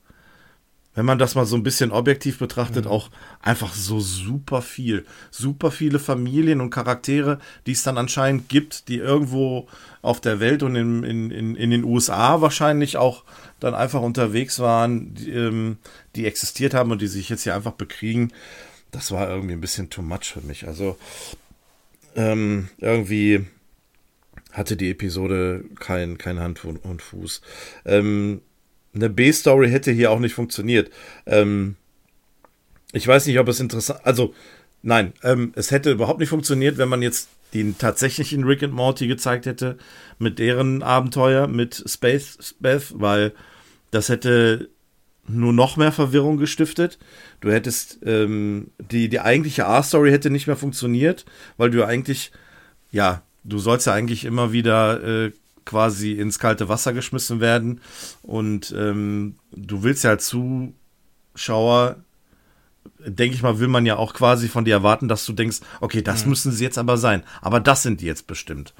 [0.94, 3.10] wenn man das mal so ein bisschen objektiv betrachtet, auch
[3.40, 5.06] einfach so super viel.
[5.30, 9.68] Super viele Familien und Charaktere, die es dann anscheinend gibt, die irgendwo
[10.02, 13.24] auf der Welt und in, in, in, in den USA wahrscheinlich auch
[13.60, 15.78] dann einfach unterwegs waren, die, ähm,
[16.14, 18.32] die existiert haben und die sich jetzt hier einfach bekriegen.
[18.90, 20.66] Das war irgendwie ein bisschen too much für mich.
[20.66, 20.98] Also
[22.16, 23.46] ähm, irgendwie
[24.52, 27.40] hatte die Episode kein, kein Hand und und Fuß.
[27.86, 28.42] Ähm,
[28.94, 30.90] eine B-Story hätte hier auch nicht funktioniert.
[31.26, 31.76] Ähm,
[32.92, 34.34] ich weiß nicht, ob es interessant, also
[34.82, 39.06] nein, ähm, es hätte überhaupt nicht funktioniert, wenn man jetzt den tatsächlichen Rick and Morty
[39.06, 39.78] gezeigt hätte
[40.18, 43.32] mit deren Abenteuer mit Space Beth, weil
[43.90, 44.70] das hätte
[45.26, 46.98] nur noch mehr Verwirrung gestiftet.
[47.40, 51.24] Du hättest ähm, die die eigentliche A-Story hätte nicht mehr funktioniert,
[51.56, 52.32] weil du eigentlich
[52.90, 55.32] ja du sollst ja eigentlich immer wieder äh,
[55.64, 57.80] quasi ins kalte Wasser geschmissen werden
[58.22, 61.96] und ähm, du willst ja als Zuschauer
[62.98, 66.02] denke ich mal, will man ja auch quasi von dir erwarten, dass du denkst, okay,
[66.02, 67.22] das müssen sie jetzt aber sein.
[67.40, 68.74] Aber das sind die jetzt bestimmt.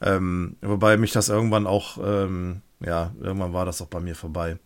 [0.00, 4.58] Ähm, wobei mich das irgendwann auch, ähm, ja, irgendwann war das auch bei mir vorbei.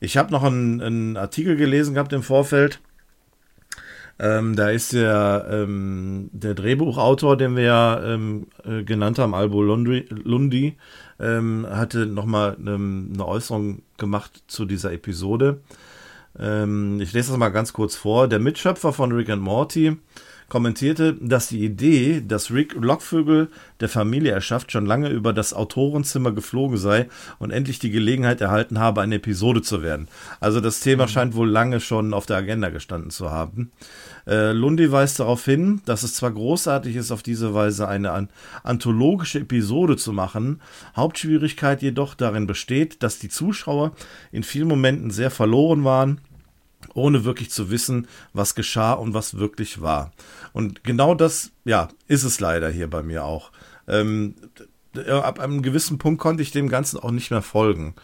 [0.00, 2.80] Ich habe noch einen, einen Artikel gelesen gehabt im Vorfeld.
[4.18, 9.60] Ähm, da ist der, ähm, der Drehbuchautor, den wir ja ähm, äh, genannt haben, Albo
[9.62, 10.76] Lundi, Lundi
[11.18, 15.60] ähm, hatte nochmal ähm, eine Äußerung gemacht zu dieser Episode.
[16.38, 18.28] Ähm, ich lese das mal ganz kurz vor.
[18.28, 19.96] Der Mitschöpfer von Rick and Morty
[20.48, 23.48] kommentierte, dass die Idee, dass Rick Lockvögel
[23.80, 27.08] der Familie erschafft, schon lange über das Autorenzimmer geflogen sei
[27.38, 30.08] und endlich die Gelegenheit erhalten habe, eine Episode zu werden.
[30.40, 33.70] Also das Thema scheint wohl lange schon auf der Agenda gestanden zu haben.
[34.26, 38.28] Äh, Lundi weist darauf hin, dass es zwar großartig ist, auf diese Weise eine an
[38.62, 40.60] anthologische Episode zu machen,
[40.96, 43.92] Hauptschwierigkeit jedoch darin besteht, dass die Zuschauer
[44.32, 46.20] in vielen Momenten sehr verloren waren
[46.94, 50.12] ohne wirklich zu wissen, was geschah und was wirklich war.
[50.52, 53.50] Und genau das, ja, ist es leider hier bei mir auch.
[53.88, 54.34] Ähm,
[55.08, 57.94] ab einem gewissen Punkt konnte ich dem Ganzen auch nicht mehr folgen.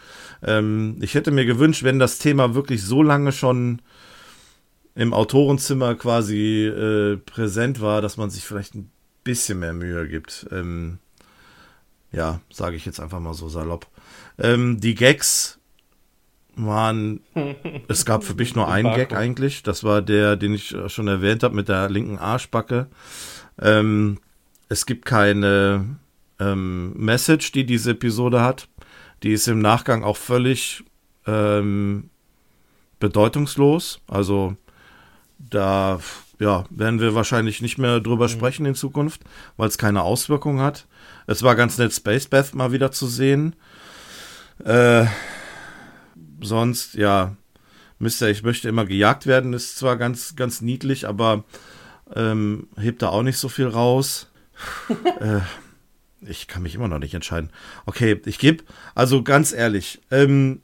[0.43, 3.81] Ähm, ich hätte mir gewünscht, wenn das Thema wirklich so lange schon
[4.95, 8.91] im Autorenzimmer quasi äh, präsent war, dass man sich vielleicht ein
[9.23, 10.47] bisschen mehr Mühe gibt.
[10.51, 10.99] Ähm,
[12.11, 13.87] ja, sage ich jetzt einfach mal so salopp.
[14.37, 15.59] Ähm, die Gags
[16.55, 17.21] waren,
[17.87, 19.63] es gab für mich nur einen Gag eigentlich.
[19.63, 22.87] Das war der, den ich schon erwähnt habe mit der linken Arschbacke.
[23.59, 24.19] Ähm,
[24.69, 25.97] es gibt keine
[26.39, 28.67] ähm, Message, die diese Episode hat.
[29.23, 30.83] Die ist im Nachgang auch völlig
[31.27, 32.09] ähm,
[32.99, 34.01] bedeutungslos.
[34.07, 34.55] Also
[35.37, 35.99] da
[36.39, 38.31] ja, werden wir wahrscheinlich nicht mehr drüber mhm.
[38.31, 39.21] sprechen in Zukunft,
[39.57, 40.87] weil es keine Auswirkungen hat.
[41.27, 43.55] Es war ganz nett, Space Bath mal wieder zu sehen.
[44.63, 45.05] Äh,
[46.41, 47.35] sonst, ja,
[47.99, 51.43] Mister, ich möchte immer gejagt werden, ist zwar ganz, ganz niedlich, aber
[52.15, 54.31] ähm, hebt da auch nicht so viel raus.
[55.19, 55.39] äh,
[56.21, 57.51] ich kann mich immer noch nicht entscheiden.
[57.85, 58.63] Okay, ich gebe,
[58.95, 60.61] also ganz ehrlich, ähm,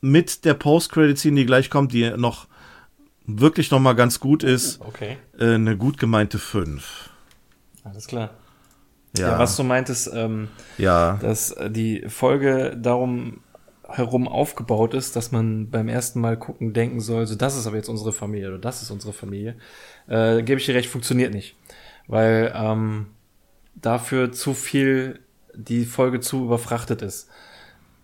[0.00, 2.46] mit der Post-Credit-Scene, die gleich kommt, die noch
[3.26, 5.18] wirklich noch mal ganz gut ist, okay.
[5.38, 7.10] äh, eine gut gemeinte 5.
[7.84, 8.30] Alles klar.
[9.16, 9.32] Ja.
[9.32, 11.18] ja was du meintest, ähm, ja.
[11.20, 13.40] dass äh, die Folge darum
[13.96, 17.76] herum aufgebaut ist, dass man beim ersten Mal gucken denken soll, so das ist aber
[17.76, 19.56] jetzt unsere Familie oder das ist unsere Familie,
[20.08, 21.56] äh, gebe ich dir recht, funktioniert nicht.
[22.06, 23.06] Weil ähm,
[23.74, 25.20] dafür zu viel
[25.54, 27.28] die Folge zu überfrachtet ist.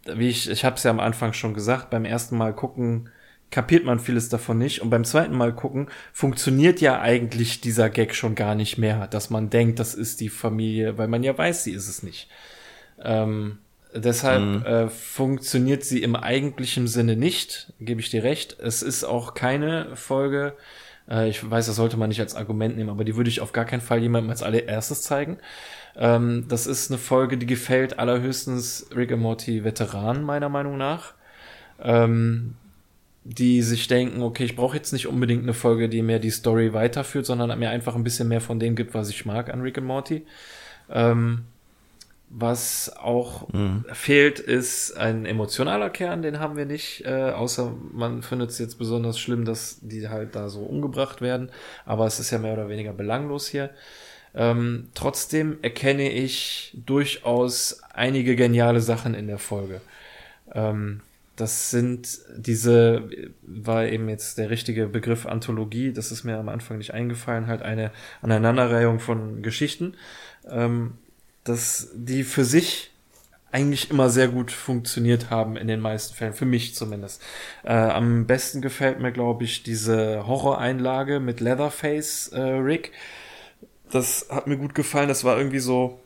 [0.04, 3.10] Wie ich, ich habe es ja am Anfang schon gesagt, beim ersten Mal gucken
[3.50, 8.14] kapiert man vieles davon nicht und beim zweiten Mal gucken funktioniert ja eigentlich dieser Gag
[8.14, 11.64] schon gar nicht mehr, dass man denkt, das ist die Familie, weil man ja weiß,
[11.64, 12.28] sie ist es nicht.
[13.02, 13.58] Ähm,
[13.96, 14.66] Deshalb mhm.
[14.66, 18.56] äh, funktioniert sie im eigentlichen Sinne nicht, gebe ich dir recht.
[18.60, 20.54] Es ist auch keine Folge,
[21.08, 23.52] äh, ich weiß, das sollte man nicht als Argument nehmen, aber die würde ich auf
[23.52, 25.38] gar keinen Fall jemandem als allererstes zeigen.
[25.96, 31.14] Ähm, das ist eine Folge, die gefällt allerhöchstens Rick and Morty Veteranen, meiner Meinung nach.
[31.82, 32.54] Ähm,
[33.28, 36.72] die sich denken, okay, ich brauche jetzt nicht unbedingt eine Folge, die mir die Story
[36.72, 39.78] weiterführt, sondern mir einfach ein bisschen mehr von dem gibt, was ich mag an Rick
[39.78, 40.24] and Morty.
[40.88, 41.44] Ähm,
[42.38, 43.86] was auch mhm.
[43.92, 48.78] fehlt, ist ein emotionaler Kern, den haben wir nicht, äh, außer man findet es jetzt
[48.78, 51.50] besonders schlimm, dass die halt da so umgebracht werden.
[51.86, 53.70] Aber es ist ja mehr oder weniger belanglos hier.
[54.34, 59.80] Ähm, trotzdem erkenne ich durchaus einige geniale Sachen in der Folge.
[60.52, 61.00] Ähm,
[61.36, 63.08] das sind diese,
[63.46, 67.62] war eben jetzt der richtige Begriff Anthologie, das ist mir am Anfang nicht eingefallen, halt
[67.62, 69.94] eine Aneinanderreihung von Geschichten.
[70.46, 70.98] Ähm,
[71.46, 72.90] dass die für sich
[73.52, 77.22] eigentlich immer sehr gut funktioniert haben in den meisten Fällen, für mich zumindest.
[77.64, 82.92] Äh, am besten gefällt mir, glaube ich, diese Horror-Einlage mit Leatherface äh, Rick.
[83.90, 85.08] Das hat mir gut gefallen.
[85.08, 85.98] Das war irgendwie so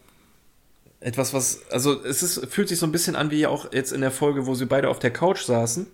[1.01, 4.03] etwas, was, also es ist, fühlt sich so ein bisschen an wie auch jetzt in
[4.03, 5.87] der Folge, wo sie beide auf der Couch saßen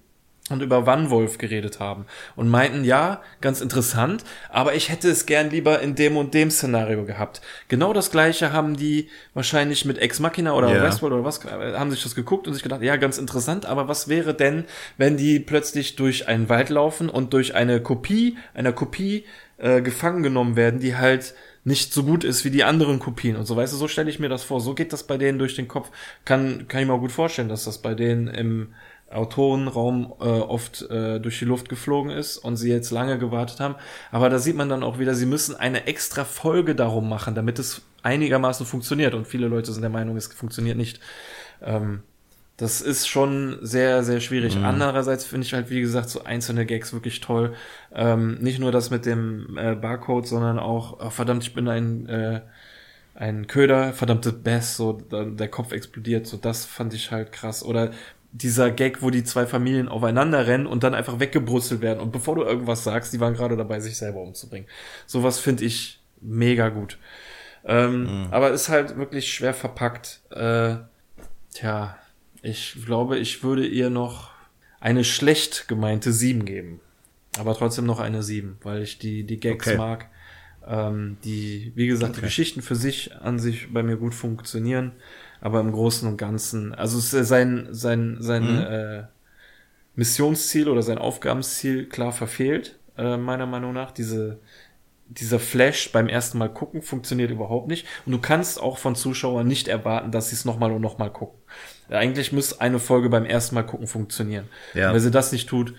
[0.51, 2.07] und über Wannwolf geredet haben
[2.37, 6.51] und meinten, ja, ganz interessant, aber ich hätte es gern lieber in dem und dem
[6.51, 7.41] Szenario gehabt.
[7.69, 10.83] Genau das gleiche haben die wahrscheinlich mit Ex Machina oder yeah.
[10.83, 13.89] Westworld oder was, äh, haben sich das geguckt und sich gedacht, ja, ganz interessant, aber
[13.89, 14.65] was wäre denn,
[14.97, 19.25] wenn die plötzlich durch einen Wald laufen und durch eine Kopie, einer Kopie
[19.59, 23.45] äh, gefangen genommen werden, die halt nicht so gut ist wie die anderen Kopien und
[23.45, 24.61] so, weißt du, so stelle ich mir das vor.
[24.61, 25.91] So geht das bei denen durch den Kopf.
[26.25, 28.69] Kann, kann ich mir auch gut vorstellen, dass das bei denen im
[29.11, 33.77] Autorenraum äh, oft äh, durch die Luft geflogen ist und sie jetzt lange gewartet haben.
[34.11, 37.59] Aber da sieht man dann auch wieder, sie müssen eine extra Folge darum machen, damit
[37.59, 39.15] es einigermaßen funktioniert.
[39.15, 41.01] Und viele Leute sind der Meinung, es funktioniert nicht.
[41.63, 42.03] Ähm,
[42.57, 44.57] das ist schon sehr, sehr schwierig.
[44.57, 44.65] Mhm.
[44.65, 47.55] Andererseits finde ich halt, wie gesagt, so einzelne Gags wirklich toll.
[47.95, 52.09] Ähm, nicht nur das mit dem äh, Barcode, sondern auch, oh, verdammt, ich bin ein,
[52.09, 52.41] äh,
[53.15, 57.63] ein Köder, verdammte Bass, so der Kopf explodiert, so das fand ich halt krass.
[57.63, 57.91] Oder
[58.37, 62.01] dieser Gag, wo die zwei Familien aufeinander rennen und dann einfach weggebrutzelt werden.
[62.01, 64.69] Und bevor du irgendwas sagst, die waren gerade dabei, sich selber umzubringen.
[65.07, 66.99] Sowas finde ich mega gut.
[67.65, 68.29] Ähm, mhm.
[68.31, 70.21] Aber ist halt wirklich schwer verpackt.
[70.31, 70.77] Äh,
[71.55, 71.97] tja,
[72.43, 74.31] ich glaube, ich würde ihr noch
[74.81, 76.81] eine schlecht gemeinte 7 geben.
[77.39, 79.77] Aber trotzdem noch eine 7, weil ich die, die Gags okay.
[79.77, 80.09] mag.
[80.67, 82.21] Ähm, die, wie gesagt, okay.
[82.21, 84.93] die Geschichten für sich an sich bei mir gut funktionieren
[85.47, 88.67] aber im Großen und Ganzen, also sein, sein, sein mhm.
[88.67, 89.03] äh,
[89.95, 93.93] Missionsziel oder sein Aufgabensziel klar verfehlt, äh, meiner Meinung nach.
[93.93, 94.41] Diese,
[95.07, 97.87] dieser Flash beim ersten Mal gucken funktioniert überhaupt nicht.
[98.07, 101.39] Und du kannst auch von Zuschauern nicht erwarten, dass sie es nochmal und nochmal gucken.
[101.91, 104.49] Eigentlich muss eine Folge beim ersten Mal gucken funktionieren.
[104.75, 104.93] Ja.
[104.93, 105.75] wenn sie das nicht tut,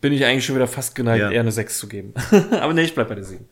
[0.00, 1.32] bin ich eigentlich schon wieder fast geneigt, Ja.
[1.32, 2.14] eher eine 6 zu geben.
[2.52, 3.44] Aber nee, ich bleib bei der 7.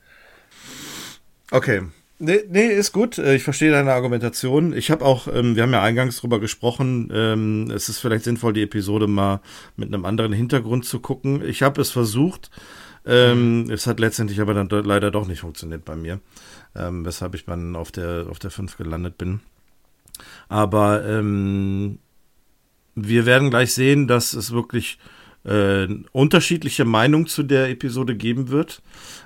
[1.51, 1.83] Okay.
[2.19, 3.19] Nee, nee, ist gut.
[3.19, 4.73] Äh, Ich verstehe deine Argumentation.
[4.73, 8.55] Ich habe auch, ähm, wir haben ja eingangs drüber gesprochen, ähm, es ist vielleicht sinnvoll,
[8.55, 9.41] die Episode mal
[9.77, 11.43] mit einem anderen Hintergrund zu gucken.
[11.47, 12.51] Ich habe es versucht.
[13.05, 16.21] Ähm, Es hat letztendlich aber dann leider doch nicht funktioniert bei mir,
[16.75, 19.41] ähm, weshalb ich dann auf der, auf der 5 gelandet bin.
[20.49, 21.99] Aber ähm,
[22.95, 24.99] wir werden gleich sehen, dass es wirklich
[25.47, 28.83] äh, unterschiedliche Meinungen zu der Episode geben wird.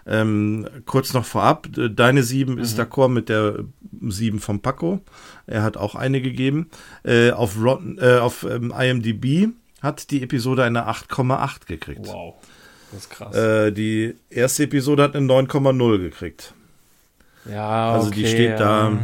[0.07, 3.65] Ähm, kurz noch vorab, äh, deine 7 ist d'accord mit der
[4.01, 5.01] 7 von Paco.
[5.47, 6.69] Er hat auch eine gegeben.
[7.05, 9.49] Äh, auf Rotten, äh, auf ähm, IMDb
[9.83, 12.07] hat die Episode eine 8,8 gekriegt.
[12.07, 12.35] Wow.
[12.93, 13.35] Das ist krass.
[13.37, 16.55] Äh, die erste Episode hat eine 9,0 gekriegt.
[17.49, 18.99] ja, also die steht da- ähm,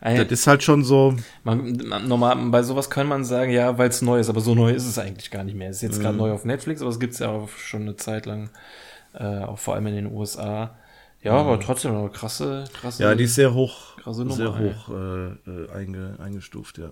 [0.00, 1.14] ein- Das ist halt schon so,
[1.44, 1.72] Man,
[2.06, 4.86] normal, bei sowas kann man sagen, ja, weil es neu ist, aber so neu ist
[4.86, 5.70] es eigentlich gar nicht mehr.
[5.70, 6.02] Es ist jetzt Mhm.
[6.02, 8.50] gerade neu auf Netflix, aber es gibt es ja auch schon eine Zeit lang,
[9.14, 10.74] äh, auch vor allem in den USA.
[11.22, 13.02] Ja, aber trotzdem eine krasse, krasse.
[13.02, 13.08] Mhm.
[13.08, 16.90] ja, die ist sehr hoch, Nummer, sehr hoch äh, äh, einge, eingestuft, ja.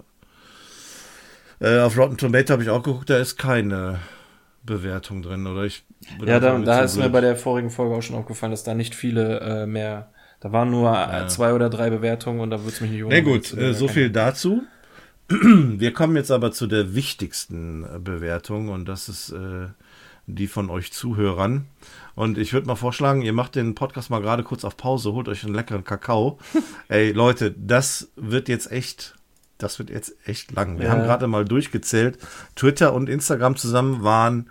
[1.61, 3.99] Äh, auf Rotten Tomato habe ich auch geguckt, da ist keine
[4.65, 5.65] Bewertung drin, oder?
[5.65, 5.85] Ich
[6.25, 8.95] ja, da, da ist mir bei der vorigen Folge auch schon aufgefallen, dass da nicht
[8.95, 10.11] viele äh, mehr,
[10.41, 13.21] da waren nur äh, zwei oder drei Bewertungen und da würde es mich nicht Na
[13.21, 14.63] gut, es, äh, so viel dazu.
[15.29, 19.67] Wir kommen jetzt aber zu der wichtigsten äh, Bewertung und das ist äh,
[20.27, 21.67] die von euch Zuhörern.
[22.15, 25.29] Und ich würde mal vorschlagen, ihr macht den Podcast mal gerade kurz auf Pause, holt
[25.29, 26.39] euch einen leckeren Kakao.
[26.89, 29.17] Ey, Leute, das wird jetzt echt,
[29.59, 30.79] das wird jetzt echt lang.
[30.79, 30.93] Wir Ja.
[30.93, 32.19] haben gerade mal durchgezählt.
[32.57, 34.51] Twitter und Instagram zusammen waren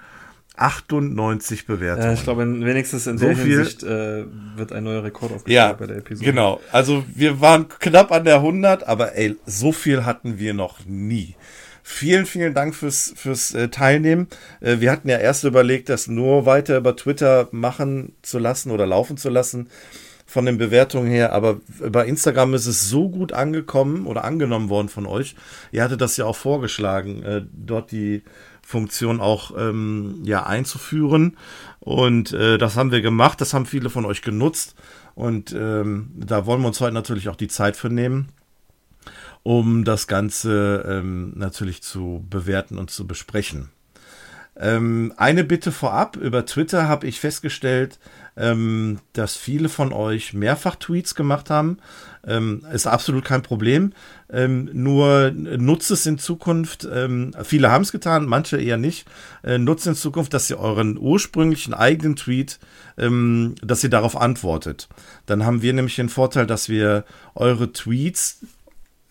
[0.57, 2.07] 98 Bewertungen.
[2.07, 4.25] Ja, ich glaube, wenigstens in So der viel- Hinsicht äh,
[4.55, 6.25] wird ein neuer Rekord aufgestellt Ja, bei der Episode.
[6.29, 6.59] genau.
[6.71, 11.35] Also wir waren knapp an der 100, aber ey, so viel hatten wir noch nie.
[11.83, 14.27] Vielen, vielen Dank fürs, fürs äh, Teilnehmen.
[14.59, 18.85] Äh, wir hatten ja erst überlegt, das nur weiter über Twitter machen zu lassen oder
[18.85, 19.69] laufen zu lassen
[20.29, 24.89] von den Bewertungen her, aber bei Instagram ist es so gut angekommen oder angenommen worden
[24.89, 25.35] von euch.
[25.71, 28.23] Ihr hattet das ja auch vorgeschlagen, äh, dort die
[28.67, 31.37] Funktion auch ähm, ja einzuführen
[31.79, 33.39] und äh, das haben wir gemacht.
[33.39, 34.75] Das haben viele von euch genutzt
[35.15, 38.27] und ähm, da wollen wir uns heute natürlich auch die Zeit für nehmen,
[39.43, 43.69] um das Ganze ähm, natürlich zu bewerten und zu besprechen.
[44.57, 47.99] Ähm, eine Bitte vorab, über Twitter habe ich festgestellt,
[48.35, 51.77] ähm, dass viele von euch mehrfach Tweets gemacht haben.
[52.27, 53.93] Ähm, ist absolut kein Problem.
[54.29, 59.07] Ähm, nur nutzt es in Zukunft, ähm, viele haben es getan, manche eher nicht,
[59.43, 62.59] äh, nutzt in Zukunft, dass ihr euren ursprünglichen eigenen Tweet,
[62.97, 64.89] ähm, dass ihr darauf antwortet.
[65.25, 68.39] Dann haben wir nämlich den Vorteil, dass wir eure Tweets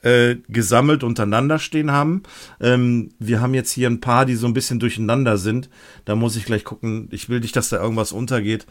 [0.02, 2.22] äh, gesammelt untereinander stehen haben.
[2.60, 5.68] Ähm, wir haben jetzt hier ein paar, die so ein bisschen durcheinander sind.
[6.04, 7.08] Da muss ich gleich gucken.
[7.10, 8.66] Ich will nicht, dass da irgendwas untergeht.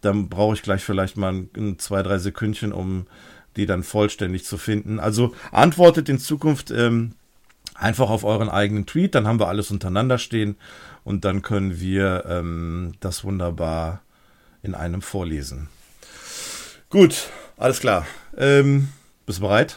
[0.00, 3.06] Dann brauche ich gleich vielleicht mal ein, ein, zwei, drei Sekündchen, um
[3.58, 4.98] die dann vollständig zu finden.
[5.00, 7.12] Also antwortet in Zukunft ähm,
[7.74, 9.14] einfach auf euren eigenen Tweet.
[9.14, 10.56] Dann haben wir alles untereinander stehen
[11.04, 14.00] und dann können wir ähm, das wunderbar
[14.62, 15.68] in einem vorlesen.
[16.90, 17.28] Gut,
[17.58, 18.06] alles klar.
[18.36, 18.88] Ähm,
[19.26, 19.76] bist du bereit?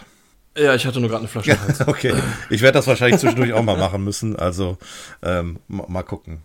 [0.58, 1.58] Ja, ich hatte nur gerade eine Flasche.
[1.88, 2.14] Okay,
[2.50, 4.36] ich werde das wahrscheinlich zwischendurch auch mal machen müssen.
[4.36, 4.78] Also
[5.22, 6.42] ähm, ma- mal gucken.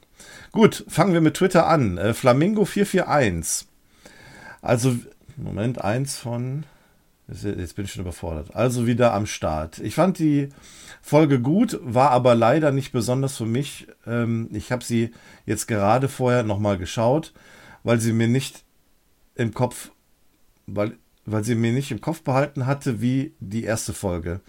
[0.52, 1.98] Gut, fangen wir mit Twitter an.
[1.98, 3.64] Äh, Flamingo441.
[4.62, 4.96] Also,
[5.36, 6.64] Moment, eins von.
[7.28, 8.54] Jetzt bin ich schon überfordert.
[8.54, 9.80] Also wieder am Start.
[9.80, 10.48] Ich fand die
[11.02, 13.88] Folge gut, war aber leider nicht besonders für mich.
[14.06, 15.10] Ähm, ich habe sie
[15.44, 17.32] jetzt gerade vorher nochmal geschaut,
[17.82, 18.62] weil sie mir nicht
[19.34, 19.90] im Kopf,
[20.66, 24.40] weil, weil sie mir nicht im Kopf behalten hatte wie die erste Folge,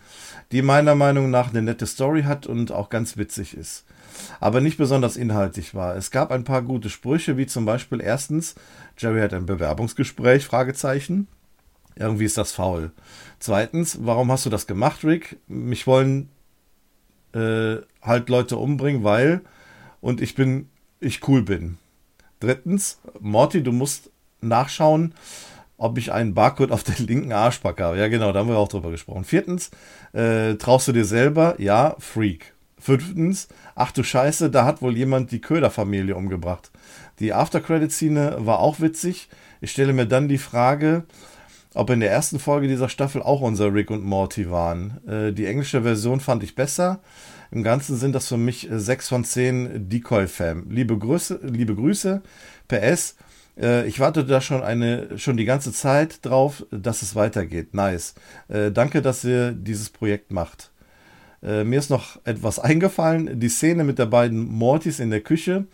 [0.51, 3.85] die meiner Meinung nach eine nette Story hat und auch ganz witzig ist,
[4.39, 5.95] aber nicht besonders inhaltlich war.
[5.95, 8.53] Es gab ein paar gute Sprüche, wie zum Beispiel erstens,
[8.97, 11.27] Jerry hat ein Bewerbungsgespräch, Fragezeichen.
[11.99, 12.91] Irgendwie ist das faul.
[13.39, 15.37] Zweitens, warum hast du das gemacht, Rick?
[15.47, 16.29] Mich wollen
[17.33, 19.41] äh, halt Leute umbringen, weil
[20.01, 20.69] und ich bin,
[20.99, 21.77] ich cool bin.
[22.39, 24.11] Drittens, Morty, du musst
[24.41, 25.13] nachschauen,
[25.77, 27.97] ob ich einen Barcode auf der linken Arschbacke habe.
[27.97, 29.23] Ja, genau, da haben wir auch drüber gesprochen.
[29.23, 29.71] Viertens,
[30.13, 31.55] äh, traust du dir selber?
[31.59, 32.53] Ja, Freak.
[32.79, 36.71] Fünftens, ach du Scheiße, da hat wohl jemand die Köder-Familie umgebracht.
[37.19, 39.29] Die After-Credit-Szene war auch witzig.
[39.61, 41.03] Ich stelle mir dann die Frage,
[41.77, 44.99] ob in der ersten Folge dieser Staffel auch unser Rick und Morty waren.
[45.07, 46.99] Äh, die englische Version fand ich besser.
[47.51, 50.65] Im Ganzen sind das für mich äh, 6 von 10 Decoy-Fam.
[50.69, 52.21] Liebe Grüße, liebe Grüße.
[52.67, 53.15] PS,
[53.61, 57.75] äh, ich warte da schon eine schon die ganze Zeit drauf, dass es weitergeht.
[57.75, 58.15] Nice.
[58.47, 60.71] Äh, danke, dass ihr dieses Projekt macht.
[61.43, 63.39] Äh, mir ist noch etwas eingefallen.
[63.39, 65.67] Die Szene mit der beiden Mortys in der Küche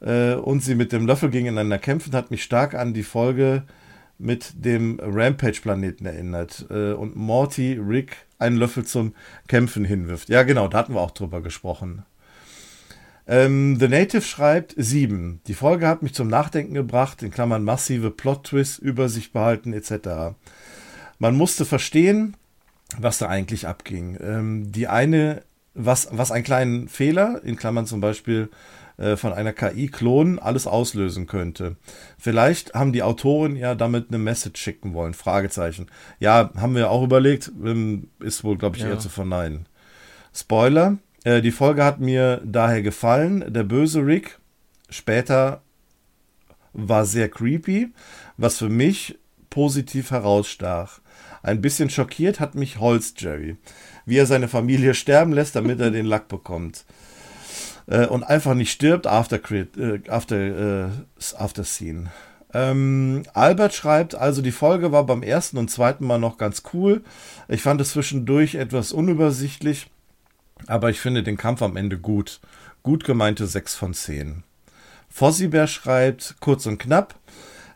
[0.00, 3.62] äh, und sie mit dem Löffel gegeneinander kämpfen, hat mich stark an die Folge
[4.18, 9.14] mit dem Rampage-Planeten erinnert äh, und Morty Rick einen Löffel zum
[9.48, 10.28] Kämpfen hinwirft.
[10.28, 12.04] Ja, genau, da hatten wir auch drüber gesprochen.
[13.26, 15.40] Ähm, The Native schreibt 7.
[15.46, 20.36] Die Folge hat mich zum Nachdenken gebracht, in Klammern massive Plot-Twists, Übersicht behalten etc.
[21.18, 22.36] Man musste verstehen,
[22.98, 24.16] was da eigentlich abging.
[24.20, 25.42] Ähm, die eine,
[25.74, 28.48] was, was einen kleinen Fehler, in Klammern zum Beispiel
[28.98, 31.76] äh, von einer KI-Klon, alles auslösen könnte.
[32.18, 35.14] Vielleicht haben die Autoren ja damit eine Message schicken wollen.
[35.14, 35.86] Fragezeichen.
[36.18, 38.90] Ja, haben wir auch überlegt, ähm, ist wohl, glaube ich, ja.
[38.90, 39.66] eher zu verneinen.
[40.32, 43.52] Spoiler, äh, die Folge hat mir daher gefallen.
[43.52, 44.38] Der böse Rick
[44.88, 45.62] später
[46.72, 47.92] war sehr creepy,
[48.36, 49.18] was für mich
[49.50, 51.00] positiv herausstach.
[51.42, 53.56] Ein bisschen schockiert hat mich Holz Jerry,
[54.04, 56.84] wie er seine Familie sterben lässt, damit er den Lack bekommt.
[57.86, 60.88] Äh, und einfach nicht stirbt after, äh, after, äh,
[61.38, 62.10] after Scene.
[62.54, 67.02] Ähm, Albert schreibt, also die Folge war beim ersten und zweiten Mal noch ganz cool.
[67.48, 69.88] Ich fand es zwischendurch etwas unübersichtlich
[70.66, 72.40] aber ich finde den Kampf am Ende gut.
[72.82, 74.42] Gut gemeinte 6 von 10.
[75.08, 77.14] Fossibär schreibt, kurz und knapp,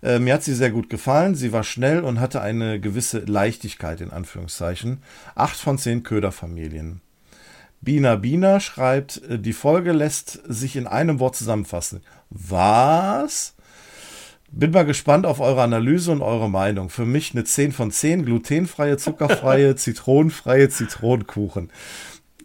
[0.02, 1.34] äh, mir hat sie sehr gut gefallen.
[1.34, 5.02] Sie war schnell und hatte eine gewisse Leichtigkeit in Anführungszeichen.
[5.34, 7.00] 8 von 10 Köderfamilien.
[7.80, 12.02] Bina Bina schreibt, äh, die Folge lässt sich in einem Wort zusammenfassen.
[12.30, 13.54] Was?
[14.52, 16.90] Bin mal gespannt auf eure Analyse und eure Meinung.
[16.90, 21.70] Für mich eine 10 von 10, glutenfreie, zuckerfreie, zitronenfreie Zitronenkuchen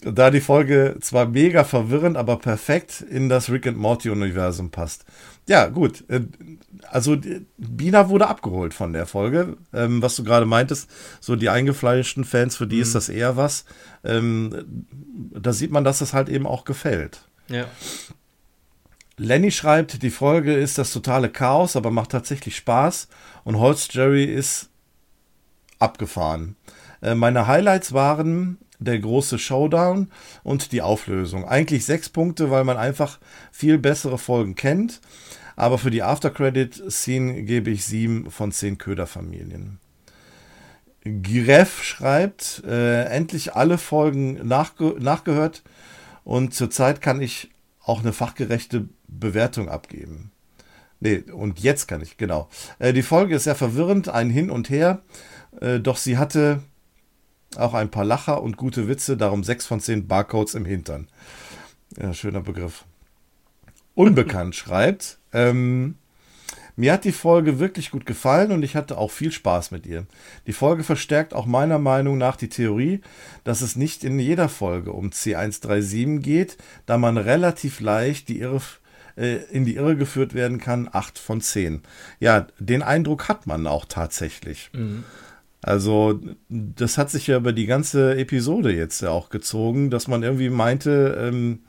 [0.06, 5.06] da die Folge zwar mega verwirrend, aber perfekt in das Rick and Morty Universum passt.
[5.48, 6.04] Ja, gut.
[6.10, 6.22] Äh,
[6.90, 7.18] also
[7.58, 10.90] Bina wurde abgeholt von der Folge, ähm, was du gerade meintest.
[11.20, 12.82] So die eingefleischten Fans, für die mhm.
[12.82, 13.66] ist das eher was.
[14.04, 14.86] Ähm,
[15.32, 17.28] da sieht man, dass das halt eben auch gefällt.
[17.48, 17.66] Ja.
[19.18, 23.08] Lenny schreibt, die Folge ist das totale Chaos, aber macht tatsächlich Spaß.
[23.44, 24.70] Und Holz Jerry ist
[25.80, 26.56] abgefahren.
[27.02, 30.10] Äh, meine Highlights waren der große Showdown
[30.44, 31.46] und die Auflösung.
[31.46, 33.20] Eigentlich sechs Punkte, weil man einfach
[33.52, 35.02] viel bessere Folgen kennt.
[35.56, 39.80] Aber für die After-Credit-Scene gebe ich sieben von zehn Köderfamilien.
[41.06, 45.62] Greff schreibt, äh, endlich alle Folgen nachge nachgehört
[46.24, 47.52] und zurzeit kann ich
[47.84, 50.32] auch eine fachgerechte Bewertung abgeben.
[51.00, 52.50] Nee, und jetzt kann ich, genau.
[52.80, 55.02] Äh, die Folge ist sehr verwirrend, ein Hin und Her,
[55.62, 56.62] äh, doch sie hatte
[57.58, 61.08] auch ein paar Lacher und gute Witze, darum 6 von 10 Barcodes im Hintern.
[61.98, 62.86] Ja, schöner Begriff.
[63.94, 65.96] Unbekannt schreibt, ähm,
[66.78, 70.06] mir hat die Folge wirklich gut gefallen und ich hatte auch viel Spaß mit ihr.
[70.46, 73.02] Die Folge verstärkt auch meiner Meinung nach die Theorie,
[73.46, 78.62] dass es nicht in jeder Folge um C137 geht, da man relativ leicht die Irre,
[79.16, 80.90] äh, in die Irre geführt werden kann.
[80.92, 81.82] 8 von 10.
[82.20, 84.70] Ja, den Eindruck hat man auch tatsächlich.
[84.74, 85.06] Mhm.
[85.66, 90.22] Also, das hat sich ja über die ganze Episode jetzt ja auch gezogen, dass man
[90.22, 91.62] irgendwie meinte, ähm,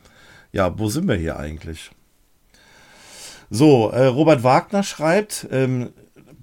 [0.52, 1.92] ja, wo sind wir hier eigentlich?
[3.48, 5.94] So, äh, Robert Wagner schreibt, ähm,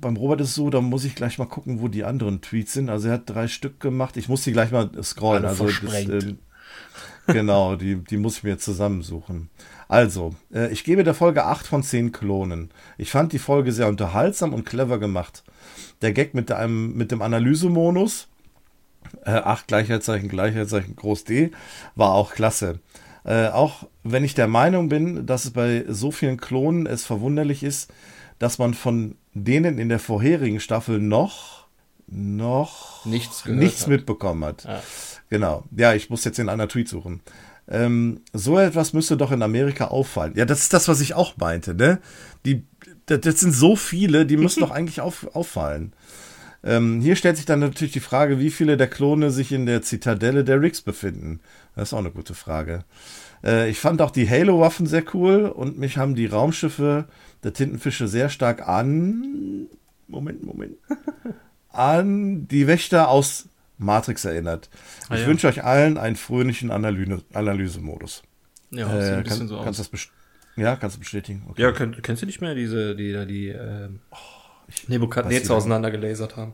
[0.02, 2.74] beim Robert ist es so, da muss ich gleich mal gucken, wo die anderen Tweets
[2.74, 2.90] sind.
[2.90, 4.18] Also er hat drei Stück gemacht.
[4.18, 5.46] Ich muss die gleich mal scrollen.
[5.46, 6.40] also das, ähm,
[7.28, 9.52] genau, die, die muss ich mir zusammensuchen.
[9.88, 12.72] Also, äh, ich gebe der Folge 8 von 10 Klonen.
[12.98, 15.44] Ich fand die Folge sehr unterhaltsam und clever gemacht
[16.02, 18.28] der Gag mit, einem, mit dem Analysemodus,
[19.26, 21.52] äh, 8 Gleichheitszeichen, Gleichheitszeichen, Groß D,
[21.96, 22.80] war auch klasse.
[23.26, 27.64] Äh, auch wenn ich der Meinung bin, dass es bei so vielen Klonen es verwunderlich
[27.64, 27.92] ist,
[28.40, 31.64] dass man von denen in der vorherigen Staffel noch
[32.08, 34.66] noch nichts, nichts mitbekommen hat.
[34.66, 34.82] Ah.
[35.30, 35.64] Genau.
[35.76, 37.22] Ja, ich muss jetzt den anderen Tweet suchen.
[37.68, 40.34] Ähm, so etwas müsste doch in Amerika auffallen.
[40.36, 42.00] Ja, das ist das, was ich auch meinte, ne?
[42.46, 42.66] Die
[43.06, 45.94] das, das sind so viele, die müssen doch eigentlich auf, auffallen.
[46.64, 49.82] Ähm, hier stellt sich dann natürlich die Frage, wie viele der Klone sich in der
[49.82, 51.42] Zitadelle der Ricks befinden.
[51.76, 52.86] Das ist auch eine gute Frage.
[53.44, 57.06] Äh, ich fand auch die Halo-Waffen sehr cool und mich haben die Raumschiffe
[57.44, 59.68] der Tintenfische sehr stark an.
[60.08, 60.78] Moment, Moment.
[61.70, 64.70] an die Wächter aus Matrix erinnert.
[65.10, 65.28] Ah, ich ja.
[65.28, 68.24] wünsche euch allen einen fröhlichen Analyse Analysemodus.
[68.72, 69.64] Ja, äh, sieht ein bisschen kann, so aus.
[69.66, 69.90] Kannst das
[70.56, 71.46] ja, kannst du bestätigen.
[71.50, 71.62] Okay.
[71.62, 74.18] Ja, könnt, kennst du nicht mehr diese, die da die äh, oh,
[74.88, 76.54] Nebukadnezar auseinandergelasert haben?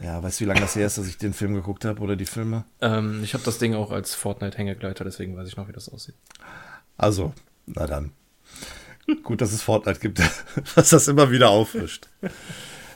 [0.00, 2.16] Ja, weißt du, wie lange das her ist, dass ich den Film geguckt habe oder
[2.16, 2.64] die Filme?
[2.80, 6.16] Ähm, ich habe das Ding auch als Fortnite-Hängegleiter, deswegen weiß ich noch, wie das aussieht.
[6.96, 7.32] Also,
[7.66, 8.12] na dann.
[9.22, 10.20] Gut, dass es Fortnite gibt,
[10.74, 12.08] was das immer wieder auffrischt.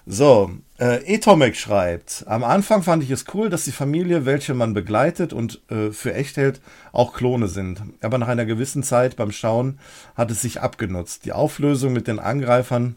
[0.08, 4.72] So, äh, Etomek schreibt, am Anfang fand ich es cool, dass die Familie, welche man
[4.72, 6.60] begleitet und äh, für echt hält,
[6.92, 7.82] auch Klone sind.
[8.02, 9.80] Aber nach einer gewissen Zeit beim Schauen
[10.14, 11.24] hat es sich abgenutzt.
[11.24, 12.94] Die Auflösung mit den Angreifern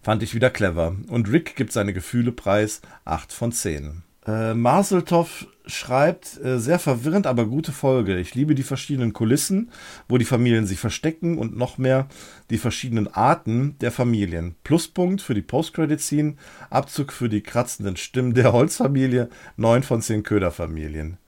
[0.00, 0.96] fand ich wieder clever.
[1.08, 4.02] Und Rick gibt seine Gefühle preis, 8 von 10.
[4.26, 8.18] Äh, Marseltoff schreibt, äh, sehr verwirrend, aber gute Folge.
[8.18, 9.70] Ich liebe die verschiedenen Kulissen,
[10.08, 12.08] wo die Familien sich verstecken und noch mehr
[12.50, 14.54] die verschiedenen Arten der Familien.
[14.64, 16.34] Pluspunkt für die Post-Credit-Scene,
[16.70, 21.18] Abzug für die kratzenden Stimmen der Holzfamilie, 9 von 10 Köderfamilien.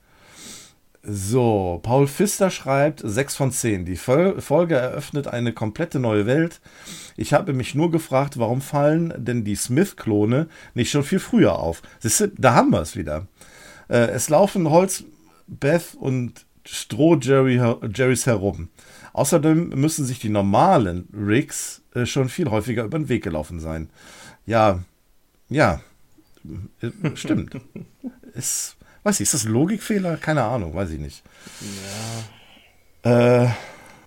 [1.02, 3.84] So, Paul Pfister schreibt 6 von 10.
[3.86, 6.60] Die Folge eröffnet eine komplette neue Welt.
[7.16, 11.82] Ich habe mich nur gefragt, warum fallen denn die Smith-Klone nicht schon viel früher auf?
[12.36, 13.26] Da haben wir es wieder.
[13.88, 15.04] Äh, es laufen Holz,
[15.46, 18.68] Beth und Stroh-Jerrys herum.
[19.12, 23.90] Außerdem müssen sich die normalen Rigs äh, schon viel häufiger über den Weg gelaufen sein.
[24.46, 24.84] Ja,
[25.48, 25.80] ja,
[26.80, 27.56] äh, stimmt.
[28.34, 28.78] ist
[29.08, 30.18] Weiß ich, ist das ein Logikfehler?
[30.18, 31.22] Keine Ahnung, weiß ich nicht.
[33.04, 33.44] Ja.
[33.44, 33.48] Äh,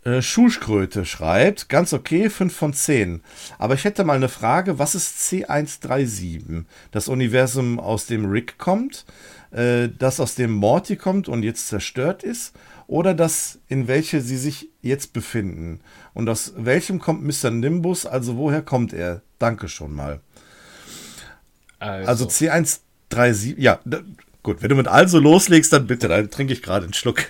[0.03, 3.21] äh, Schulschkröte schreibt, ganz okay, 5 von 10.
[3.57, 6.65] Aber ich hätte mal eine Frage, was ist C137?
[6.91, 9.05] Das Universum, aus dem Rick kommt,
[9.51, 12.53] äh, das aus dem Morty kommt und jetzt zerstört ist,
[12.87, 15.79] oder das, in welche sie sich jetzt befinden?
[16.13, 17.51] Und aus welchem kommt Mr.
[17.51, 19.21] Nimbus, also woher kommt er?
[19.39, 20.19] Danke schon mal.
[21.79, 23.79] Also, also C137, ja,
[24.43, 27.25] Gut, wenn du mit also loslegst, dann bitte, dann trinke ich gerade einen Schluck.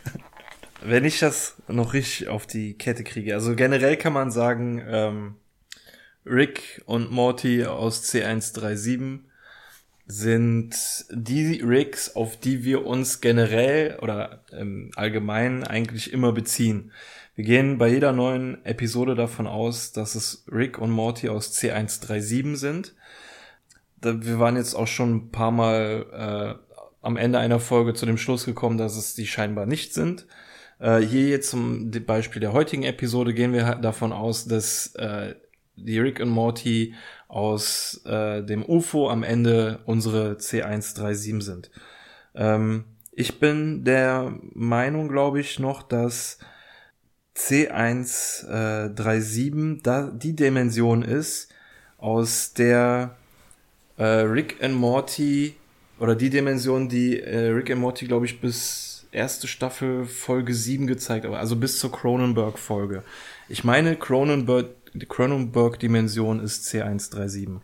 [0.83, 5.35] Wenn ich das noch richtig auf die Kette kriege, also generell kann man sagen, ähm,
[6.25, 9.19] Rick und Morty aus C137
[10.11, 10.75] sind
[11.09, 16.91] die Ricks, auf die wir uns generell oder im Allgemeinen eigentlich immer beziehen.
[17.35, 22.57] Wir gehen bei jeder neuen Episode davon aus, dass es Rick und Morty aus C137
[22.57, 22.93] sind.
[24.01, 28.17] Wir waren jetzt auch schon ein paar Mal äh, am Ende einer Folge zu dem
[28.17, 30.27] Schluss gekommen, dass es die scheinbar nicht sind.
[30.79, 35.35] Äh, hier jetzt zum Beispiel der heutigen Episode gehen wir davon aus, dass äh,
[35.75, 36.95] die Rick und Morty
[37.31, 41.71] aus äh, dem UFO am Ende unsere C137 sind.
[42.35, 42.83] Ähm,
[43.13, 46.39] ich bin der Meinung, glaube ich, noch, dass
[47.37, 51.53] C137 äh, da die Dimension ist,
[51.97, 53.15] aus der
[53.97, 55.55] äh, Rick und Morty
[55.99, 60.85] oder die Dimension, die äh, Rick and Morty, glaube ich, bis erste Staffel Folge 7
[60.85, 63.03] gezeigt hat, also bis zur Cronenberg-Folge.
[63.47, 67.59] Ich meine, Cronenberg, die Cronenberg-Dimension ist C137.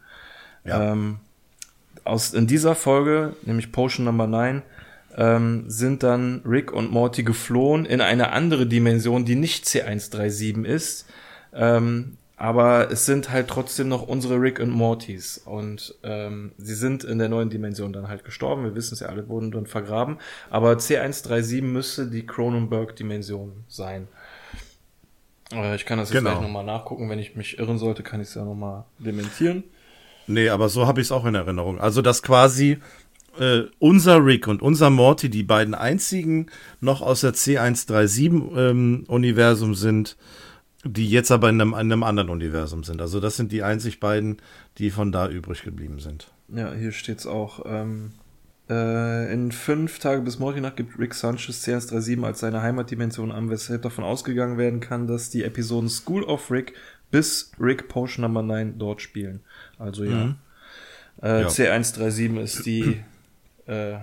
[0.63, 0.91] Ja.
[0.91, 1.19] Ähm,
[2.03, 4.63] aus, in dieser Folge, nämlich Potion Number 9,
[5.15, 11.05] ähm, sind dann Rick und Morty geflohen in eine andere Dimension, die nicht C137 ist.
[11.53, 15.39] Ähm, aber es sind halt trotzdem noch unsere Rick und Mortys.
[15.39, 18.63] Und ähm, sie sind in der neuen Dimension dann halt gestorben.
[18.63, 20.17] Wir wissen es ja, alle wurden dann vergraben.
[20.51, 24.07] Aber C137 müsste die Cronenberg-Dimension sein.
[25.51, 26.31] Äh, ich kann das jetzt genau.
[26.31, 27.09] gleich nochmal nachgucken.
[27.09, 29.63] Wenn ich mich irren sollte, kann ich es ja nochmal dementieren.
[30.27, 31.79] Nee, aber so habe ich es auch in Erinnerung.
[31.79, 32.79] Also, dass quasi
[33.39, 36.47] äh, unser Rick und unser Morty die beiden einzigen
[36.81, 40.17] noch aus der C137-Universum ähm, sind,
[40.83, 43.01] die jetzt aber in einem, in einem anderen Universum sind.
[43.01, 44.37] Also das sind die einzig beiden,
[44.77, 46.27] die von da übrig geblieben sind.
[46.49, 47.61] Ja, hier steht es auch.
[47.65, 48.11] Ähm,
[48.69, 53.81] äh, in fünf Tage bis Morty gibt Rick Sanchez C137 als seine Heimatdimension an, weshalb
[53.81, 56.73] davon ausgegangen werden kann, dass die Episoden School of Rick
[57.09, 59.41] bis Rick Potion Number 9 dort spielen.
[59.79, 60.25] Also ja.
[60.25, 60.35] Mhm.
[61.21, 61.47] Äh, ja.
[61.47, 63.03] C137 ist die
[63.67, 63.99] äh,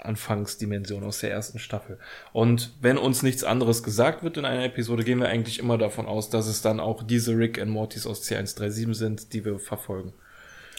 [0.00, 1.98] Anfangsdimension aus der ersten Staffel.
[2.32, 6.06] Und wenn uns nichts anderes gesagt wird in einer Episode, gehen wir eigentlich immer davon
[6.06, 10.12] aus, dass es dann auch diese Rick und Mortys aus C137 sind, die wir verfolgen.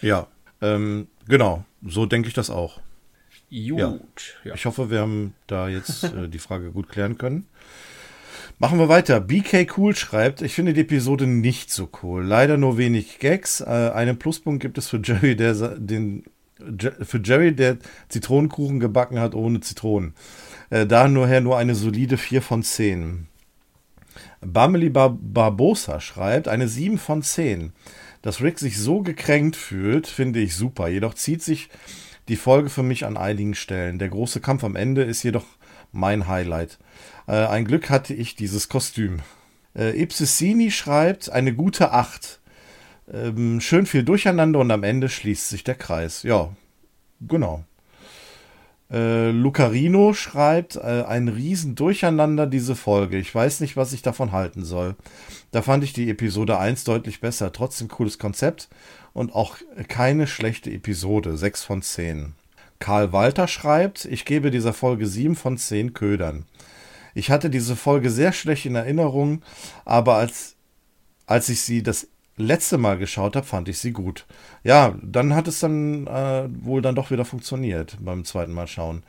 [0.01, 0.27] Ja,
[0.61, 1.65] ähm, genau.
[1.85, 2.79] So denke ich das auch.
[3.87, 4.37] Gut.
[4.43, 4.53] Ja.
[4.53, 7.47] Ich hoffe, wir haben da jetzt äh, die Frage gut klären können.
[8.59, 9.21] Machen wir weiter.
[9.21, 12.25] BK Cool schreibt, ich finde die Episode nicht so cool.
[12.25, 13.61] Leider nur wenig Gags.
[13.61, 16.23] Äh, einen Pluspunkt gibt es für Jerry, der den
[17.01, 17.77] für Jerry, der
[18.09, 20.13] Zitronenkuchen gebacken hat ohne Zitronen.
[20.69, 23.27] Äh, daher nur eine solide 4 von 10.
[24.41, 27.71] Bameli Bar Barbosa schreibt eine 7 von 10.
[28.21, 30.89] Dass Rick sich so gekränkt fühlt, finde ich super.
[30.89, 31.69] Jedoch zieht sich
[32.29, 33.99] die Folge für mich an einigen Stellen.
[33.99, 35.45] Der große Kampf am Ende ist jedoch
[35.91, 36.77] mein Highlight.
[37.27, 39.19] Äh, ein Glück hatte ich dieses Kostüm.
[39.75, 42.39] Äh, Ipsissini schreibt eine gute 8.
[43.11, 46.23] Ähm, schön viel Durcheinander und am Ende schließt sich der Kreis.
[46.23, 46.49] Ja,
[47.21, 47.63] genau.
[48.91, 53.17] Äh, Lucarino schreibt, äh, ein Riesendurcheinander diese Folge.
[53.17, 54.95] Ich weiß nicht, was ich davon halten soll.
[55.51, 57.51] Da fand ich die Episode 1 deutlich besser.
[57.51, 58.67] Trotzdem cooles Konzept
[59.13, 59.57] und auch
[59.87, 61.37] keine schlechte Episode.
[61.37, 62.33] 6 von 10.
[62.79, 66.45] Karl Walter schreibt, ich gebe dieser Folge 7 von 10 Ködern.
[67.13, 69.41] Ich hatte diese Folge sehr schlecht in Erinnerung,
[69.83, 70.55] aber als,
[71.25, 72.07] als ich sie das
[72.37, 74.25] letzte Mal geschaut habe, fand ich sie gut.
[74.63, 79.03] Ja, dann hat es dann äh, wohl dann doch wieder funktioniert beim zweiten Mal schauen.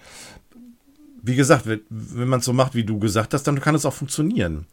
[1.23, 3.87] Wie gesagt, wenn, wenn man es so macht, wie du gesagt hast, dann kann es
[3.87, 4.67] auch funktionieren.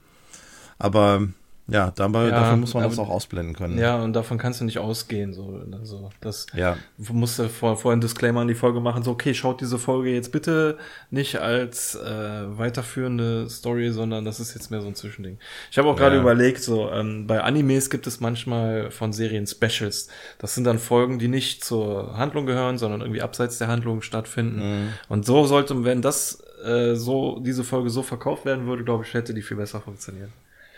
[0.79, 1.27] Aber
[1.69, 3.77] ja, dabei, ja, dafür muss man das auch ausblenden können.
[3.77, 5.33] Ja, und davon kannst du nicht ausgehen.
[5.33, 6.77] So, also das ja.
[6.97, 10.11] musst du vor, vorher ein Disclaimer an die Folge machen, so, okay, schaut diese Folge
[10.11, 10.77] jetzt bitte
[11.11, 15.39] nicht als äh, weiterführende Story, sondern das ist jetzt mehr so ein Zwischending.
[15.69, 16.21] Ich habe auch gerade ja.
[16.21, 20.07] überlegt, so, ähm, bei Animes gibt es manchmal von Serien Specials.
[20.39, 24.59] Das sind dann Folgen, die nicht zur Handlung gehören, sondern irgendwie abseits der Handlung stattfinden.
[24.59, 24.93] Mhm.
[25.09, 29.13] Und so sollte, wenn das äh, so, diese Folge so verkauft werden würde, glaube ich,
[29.13, 30.29] hätte die viel besser funktioniert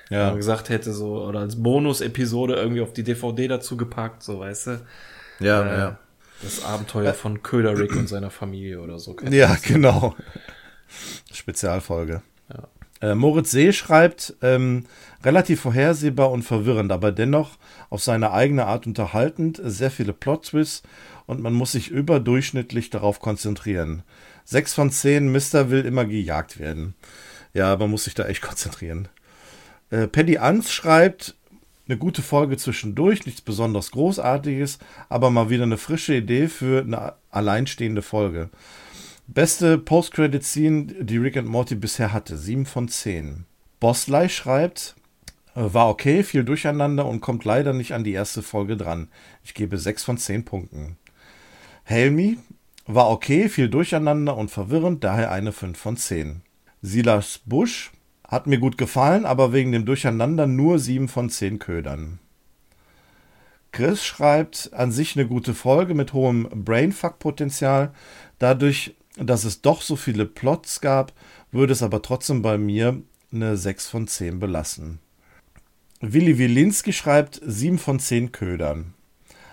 [0.10, 0.28] ja.
[0.28, 4.68] man gesagt hätte, so, oder als Bonus-Episode irgendwie auf die DVD dazu gepackt, so, weißt
[4.68, 4.82] du?
[5.40, 6.00] Ja, äh, ja.
[6.42, 9.16] Das Abenteuer von Köder Rick und seiner Familie oder so.
[9.30, 10.16] Ja, genau.
[11.34, 12.22] Spezialfolge.
[12.52, 13.12] Ja.
[13.12, 14.86] Äh, Moritz See schreibt, ähm,
[15.24, 17.58] relativ vorhersehbar und verwirrend, aber dennoch
[17.90, 20.84] auf seine eigene Art unterhaltend, sehr viele Plot-Twists
[21.26, 24.04] und man muss sich überdurchschnittlich darauf konzentrieren.
[24.46, 26.96] Sechs von zehn Mister will immer gejagt werden.
[27.54, 29.08] Ja, man muss sich da echt konzentrieren.
[29.90, 31.36] Äh, Paddy Ans schreibt,
[31.88, 34.78] eine gute Folge zwischendurch, nichts besonders Großartiges,
[35.10, 38.50] aber mal wieder eine frische Idee für eine alleinstehende Folge.
[39.28, 43.46] Beste Post-Credit-Scene, die Rick and Morty bisher hatte, 7 von 10.
[43.80, 44.96] Bossley schreibt,
[45.56, 49.08] äh, war okay, viel durcheinander und kommt leider nicht an die erste Folge dran.
[49.44, 50.98] Ich gebe 6 von 10 Punkten.
[51.84, 52.38] Helmi
[52.86, 56.42] war okay, viel durcheinander und verwirrend, daher eine 5 von 10.
[56.82, 57.92] Silas Busch
[58.30, 62.20] hat mir gut gefallen, aber wegen dem Durcheinander nur 7 von 10 Ködern.
[63.72, 67.92] Chris schreibt an sich eine gute Folge mit hohem Brainfuck-Potenzial.
[68.40, 71.14] Dadurch, dass es doch so viele Plots gab,
[71.52, 73.02] würde es aber trotzdem bei mir
[73.32, 75.00] eine 6 von 10 belassen.
[76.02, 78.94] Willi Wilinski schreibt 7 von 10 Ködern.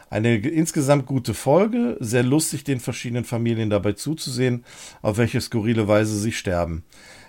[0.09, 4.65] Eine insgesamt gute Folge, sehr lustig, den verschiedenen Familien dabei zuzusehen,
[5.03, 6.85] auf welche skurrile Weise sie sterben.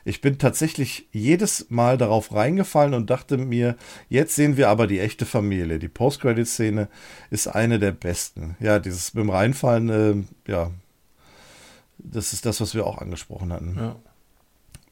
[0.07, 3.75] Ich bin tatsächlich jedes Mal darauf reingefallen und dachte mir,
[4.07, 5.79] jetzt sehen wir aber die echte Familie.
[5.79, 6.87] Die Post-Credit-Szene
[7.29, 8.55] ist eine der besten.
[8.61, 9.89] Ja, dieses beim Reinfallen,
[10.47, 10.71] äh, ja,
[11.97, 13.75] das ist das, was wir auch angesprochen hatten.
[13.77, 13.97] Ja.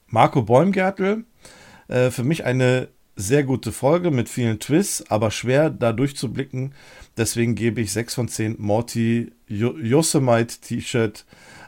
[0.08, 1.24] Marco Bäumgärtel,
[1.88, 6.74] äh, für mich eine sehr gute Folge mit vielen Twists, aber schwer da durchzublicken.
[7.16, 11.24] Deswegen gebe ich 6 von 10 Morty Yosemite T-Shirt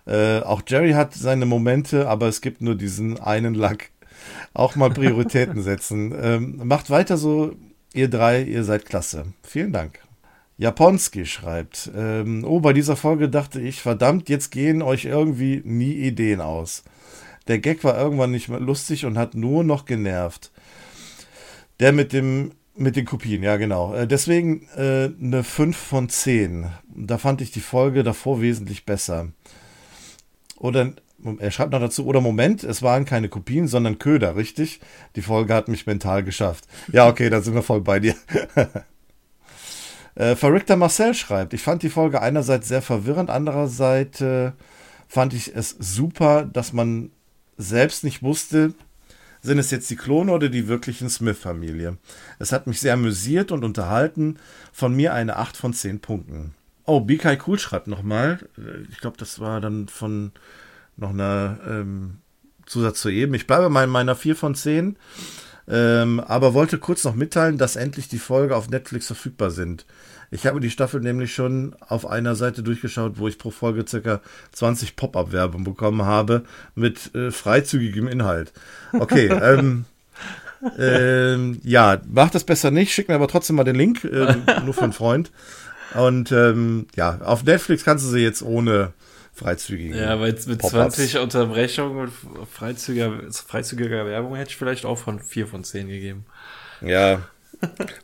[0.07, 3.91] äh, auch Jerry hat seine Momente, aber es gibt nur diesen einen Lack.
[4.53, 6.15] Auch mal Prioritäten setzen.
[6.19, 7.53] Ähm, macht weiter so,
[7.93, 9.25] ihr drei, ihr seid klasse.
[9.43, 9.99] Vielen Dank.
[10.57, 15.93] Japonski schreibt, ähm, oh, bei dieser Folge dachte ich, verdammt, jetzt gehen euch irgendwie nie
[15.93, 16.84] Ideen aus.
[17.47, 20.51] Der Gag war irgendwann nicht mehr lustig und hat nur noch genervt.
[21.79, 23.93] Der mit dem mit den Kopien, ja genau.
[23.95, 26.67] Äh, deswegen äh, eine 5 von 10.
[26.95, 29.29] Da fand ich die Folge davor wesentlich besser.
[30.57, 30.93] Oder
[31.39, 34.79] er schreibt noch dazu, oder Moment, es waren keine Kopien, sondern Köder, richtig?
[35.15, 36.65] Die Folge hat mich mental geschafft.
[36.91, 38.15] Ja, okay, da sind wir voll bei dir.
[40.15, 44.51] äh, Verrückter Marcel schreibt, ich fand die Folge einerseits sehr verwirrend, andererseits äh,
[45.07, 47.11] fand ich es super, dass man
[47.57, 48.73] selbst nicht wusste,
[49.41, 51.97] sind es jetzt die Klone oder die wirklichen Smith-Familie.
[52.39, 54.38] Es hat mich sehr amüsiert und unterhalten.
[54.73, 56.53] Von mir eine 8 von 10 Punkten.
[56.88, 58.39] Oh, BK Cool schreibt nochmal.
[58.57, 60.31] Äh, ich glaube, das war dann von
[60.95, 62.18] noch einer ähm,
[62.65, 63.34] Zusatz zu eben.
[63.35, 64.97] Ich bleibe mal in meiner 4 von 10.
[65.69, 69.85] Ähm, aber wollte kurz noch mitteilen, dass endlich die Folge auf Netflix verfügbar sind.
[70.31, 74.22] Ich habe die Staffel nämlich schon auf einer Seite durchgeschaut, wo ich pro Folge circa
[74.53, 76.43] 20 Pop-up-Werbung bekommen habe
[76.73, 78.53] mit äh, freizügigem Inhalt.
[78.93, 79.84] Okay, ähm,
[80.77, 84.73] ähm, ja, mach das besser nicht, schick mir aber trotzdem mal den Link, äh, nur
[84.73, 85.31] für einen Freund.
[85.98, 88.94] Und ähm, ja, auf Netflix kannst du sie jetzt ohne
[89.34, 89.98] freizügige.
[89.98, 92.11] Ja, weil mit 20 Unterbrechungen und
[92.52, 96.26] freizügiger, freizügiger Werbung hätte ich vielleicht auch von 4 von 10 gegeben.
[96.82, 97.22] Ja.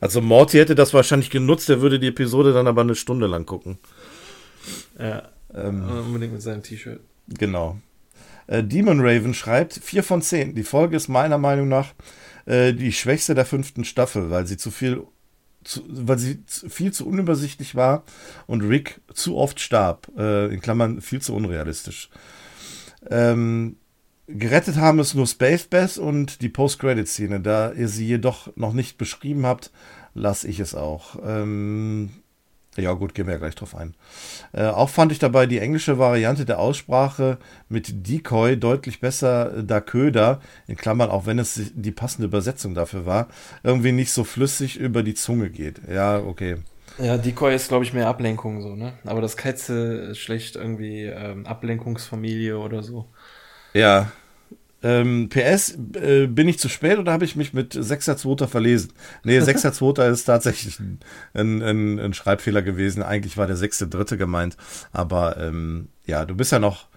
[0.01, 3.45] Also Morty hätte das wahrscheinlich genutzt, der würde die Episode dann aber eine Stunde lang
[3.45, 3.77] gucken.
[4.97, 5.29] Ja.
[5.53, 6.99] Ähm, unbedingt mit seinem T-Shirt.
[7.27, 7.77] Genau.
[8.47, 10.55] Äh, Demon Raven schreibt 4 von 10.
[10.55, 11.93] Die Folge ist meiner Meinung nach
[12.45, 15.03] äh, die schwächste der fünften Staffel, weil sie zu viel
[15.63, 18.03] zu, weil sie viel zu unübersichtlich war
[18.47, 20.11] und Rick zu oft starb.
[20.17, 22.09] Äh, in Klammern viel zu unrealistisch.
[23.09, 23.77] Ähm,
[24.27, 27.41] gerettet haben es nur Space Bass und die Post-Credit-Szene.
[27.41, 29.71] Da ihr sie jedoch noch nicht beschrieben habt,
[30.13, 31.17] lasse ich es auch.
[31.23, 32.11] Ähm,
[32.75, 33.93] ja, gut, gehen wir ja gleich drauf ein.
[34.51, 37.37] Äh, auch fand ich dabei die englische Variante der Aussprache
[37.69, 43.05] mit Decoy deutlich besser, da Köder, in Klammern, auch wenn es die passende Übersetzung dafür
[43.05, 43.27] war,
[43.63, 45.81] irgendwie nicht so flüssig über die Zunge geht.
[45.87, 46.57] Ja, okay.
[46.99, 48.93] Ja, Decoy ist, glaube ich, mehr Ablenkung so, ne?
[49.05, 53.07] Aber das Ketze ist schlecht irgendwie ähm, Ablenkungsfamilie oder so.
[53.73, 54.11] Ja.
[54.83, 58.47] Ähm, PS, äh, bin ich zu spät oder habe ich mich mit 6.2.
[58.47, 58.91] verlesen?
[59.23, 60.11] Nee, 6.2.
[60.11, 60.99] ist tatsächlich ein,
[61.33, 63.01] ein, ein, Schreibfehler gewesen.
[63.01, 64.17] Eigentlich war der 6.3.
[64.17, 64.57] gemeint.
[64.91, 66.87] Aber ähm, ja, du bist ja noch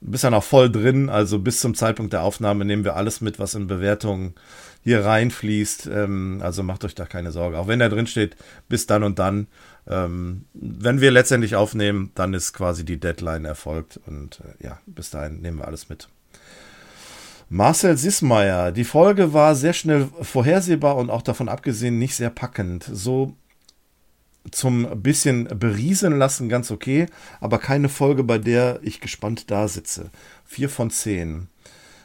[0.00, 1.08] bist ja noch voll drin.
[1.08, 4.34] Also bis zum Zeitpunkt der Aufnahme nehmen wir alles mit, was in Bewertungen
[4.82, 5.86] hier reinfließt.
[5.86, 7.58] Ähm, also macht euch da keine Sorge.
[7.58, 8.36] Auch wenn da drin steht,
[8.68, 9.48] bis dann und dann.
[9.86, 14.00] Ähm, wenn wir letztendlich aufnehmen, dann ist quasi die Deadline erfolgt.
[14.06, 16.08] Und äh, ja, bis dahin nehmen wir alles mit.
[17.48, 22.84] Marcel Sismeier, die Folge war sehr schnell vorhersehbar und auch davon abgesehen nicht sehr packend.
[22.90, 23.34] So
[24.50, 27.06] zum bisschen berieseln lassen ganz okay,
[27.40, 30.10] aber keine Folge, bei der ich gespannt da sitze.
[30.44, 31.48] Vier von zehn.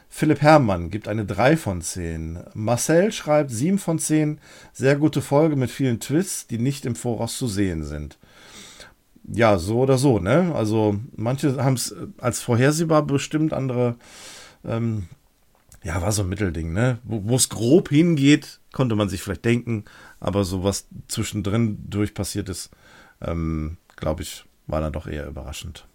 [0.09, 2.39] Philipp Herrmann gibt eine 3 von 10.
[2.55, 4.39] Marcel schreibt 7 von 10.
[4.73, 8.17] Sehr gute Folge mit vielen Twists, die nicht im Voraus zu sehen sind.
[9.31, 10.51] Ja, so oder so, ne?
[10.55, 13.95] Also manche haben es als vorhersehbar bestimmt, andere,
[14.65, 15.07] ähm,
[15.83, 16.99] ja, war so ein Mittelding, ne?
[17.03, 19.85] Wo es grob hingeht, konnte man sich vielleicht denken,
[20.19, 22.69] aber so was zwischendrin durch passiert ist,
[23.21, 25.87] ähm, glaube ich, war dann doch eher überraschend.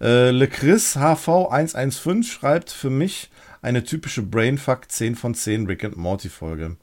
[0.00, 3.30] Äh, LeChris HV115 schreibt für mich
[3.62, 6.76] eine typische Brainfuck 10 von 10 Rick and Morty Folge.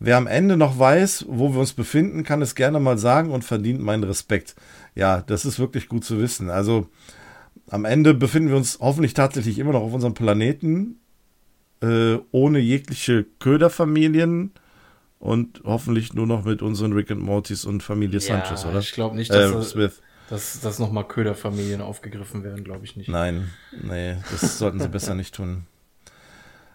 [0.00, 3.44] Wer am Ende noch weiß, wo wir uns befinden, kann es gerne mal sagen und
[3.44, 4.56] verdient meinen Respekt.
[4.96, 6.50] Ja, das ist wirklich gut zu wissen.
[6.50, 6.88] Also
[7.70, 10.98] am Ende befinden wir uns hoffentlich tatsächlich immer noch auf unserem Planeten,
[11.82, 14.52] äh, ohne jegliche Köderfamilien
[15.18, 18.78] und hoffentlich nur noch mit unseren Rick and Mortys und Familie ja, Sanchez, oder?
[18.78, 20.02] Ich glaube nicht, dass äh, Smith.
[20.30, 23.08] Dass, dass nochmal Köderfamilien aufgegriffen werden, glaube ich nicht.
[23.08, 23.50] Nein,
[23.82, 25.66] nee, das sollten sie besser nicht tun.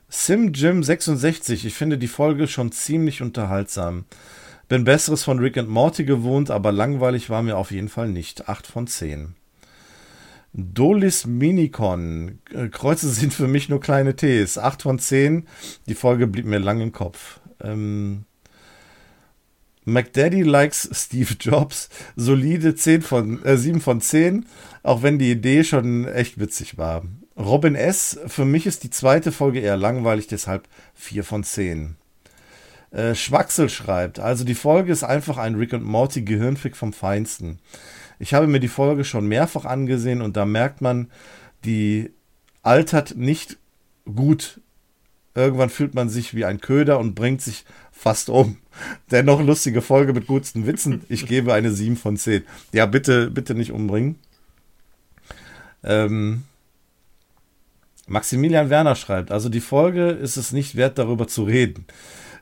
[0.10, 4.06] Sim Jim 66, ich finde die Folge schon ziemlich unterhaltsam.
[4.68, 8.50] Bin Besseres von Rick and Morty gewohnt, aber langweilig war mir auf jeden Fall nicht.
[8.50, 9.36] 8 von 10.
[10.54, 12.40] Dolis Minicon.
[12.54, 14.58] Äh, Kreuze sind für mich nur kleine Ts.
[14.58, 15.48] 8 von 10.
[15.88, 17.40] Die Folge blieb mir lang im Kopf.
[17.62, 18.26] Ähm,
[19.86, 21.90] McDaddy likes Steve Jobs.
[22.16, 24.46] Solide 10 von, äh, 7 von 10,
[24.84, 27.04] auch wenn die Idee schon echt witzig war.
[27.38, 31.96] Robin S., für mich ist die zweite Folge eher langweilig, deshalb 4 von 10.
[32.92, 37.60] Äh, Schwaxel schreibt, also die Folge ist einfach ein Rick und Morty Gehirnfick vom Feinsten.
[38.20, 41.10] Ich habe mir die Folge schon mehrfach angesehen und da merkt man,
[41.66, 42.12] die
[42.64, 43.58] altert nicht
[44.06, 44.62] gut.
[45.36, 48.58] Irgendwann fühlt man sich wie ein Köder und bringt sich fast um.
[49.12, 51.04] Dennoch lustige Folge mit gutsten Witzen.
[51.10, 52.44] Ich gebe eine 7 von 10.
[52.74, 54.18] Ja, bitte, bitte nicht umbringen.
[55.84, 56.44] Ähm,
[58.08, 61.86] Maximilian Werner schreibt, also die Folge ist es nicht wert, darüber zu reden.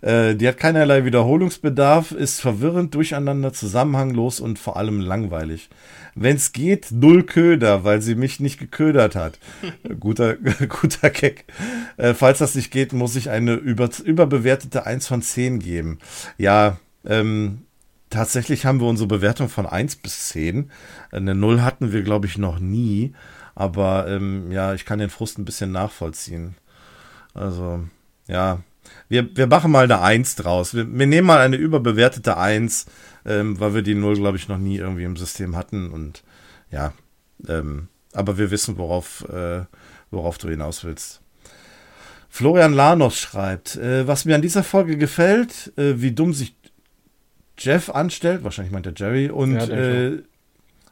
[0.01, 5.69] Äh, die hat keinerlei Wiederholungsbedarf, ist verwirrend, durcheinander, zusammenhanglos und vor allem langweilig.
[6.15, 9.39] Wenn es geht, null Köder, weil sie mich nicht geködert hat.
[9.99, 10.35] guter,
[10.69, 11.45] guter Keck.
[11.97, 15.99] Äh, falls das nicht geht, muss ich eine über, überbewertete 1 von 10 geben.
[16.37, 17.63] Ja, ähm,
[18.09, 20.71] tatsächlich haben wir unsere Bewertung von 1 bis 10.
[21.11, 23.13] Eine 0 hatten wir, glaube ich, noch nie.
[23.55, 26.55] Aber ähm, ja, ich kann den Frust ein bisschen nachvollziehen.
[27.33, 27.81] Also,
[28.27, 28.59] ja,
[29.07, 30.73] wir, wir machen mal eine 1 draus.
[30.73, 32.85] Wir, wir nehmen mal eine überbewertete 1,
[33.25, 35.91] ähm, weil wir die 0, glaube ich, noch nie irgendwie im System hatten.
[35.91, 36.23] Und
[36.71, 36.93] ja,
[37.47, 39.65] ähm, aber wir wissen, worauf, äh,
[40.11, 41.21] worauf du hinaus willst.
[42.29, 46.55] Florian Lanos schreibt, äh, was mir an dieser Folge gefällt, äh, wie dumm sich
[47.57, 50.19] Jeff anstellt, wahrscheinlich meint er Jerry, und ja, äh,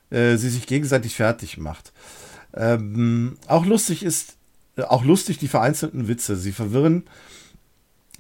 [0.10, 1.92] äh, sie sich gegenseitig fertig macht.
[2.54, 4.38] Ähm, auch lustig ist,
[4.78, 6.36] äh, auch lustig die vereinzelten Witze.
[6.36, 7.04] Sie verwirren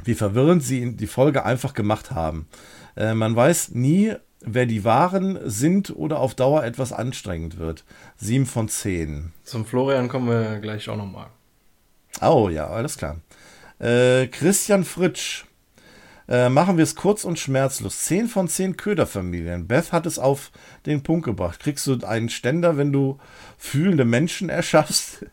[0.03, 2.47] wie verwirrend sie die Folge einfach gemacht haben.
[2.95, 7.83] Äh, man weiß nie, wer die Waren sind oder auf Dauer etwas anstrengend wird.
[8.17, 9.31] Sieben von zehn.
[9.43, 11.27] Zum Florian kommen wir gleich auch nochmal.
[12.21, 13.17] Oh ja, alles klar.
[13.79, 15.45] Äh, Christian Fritsch
[16.27, 18.03] äh, machen wir es kurz und schmerzlos.
[18.03, 19.67] 10 von 10 Köderfamilien.
[19.67, 20.51] Beth hat es auf
[20.85, 21.59] den Punkt gebracht.
[21.59, 23.19] Kriegst du einen Ständer, wenn du
[23.57, 25.25] fühlende Menschen erschaffst?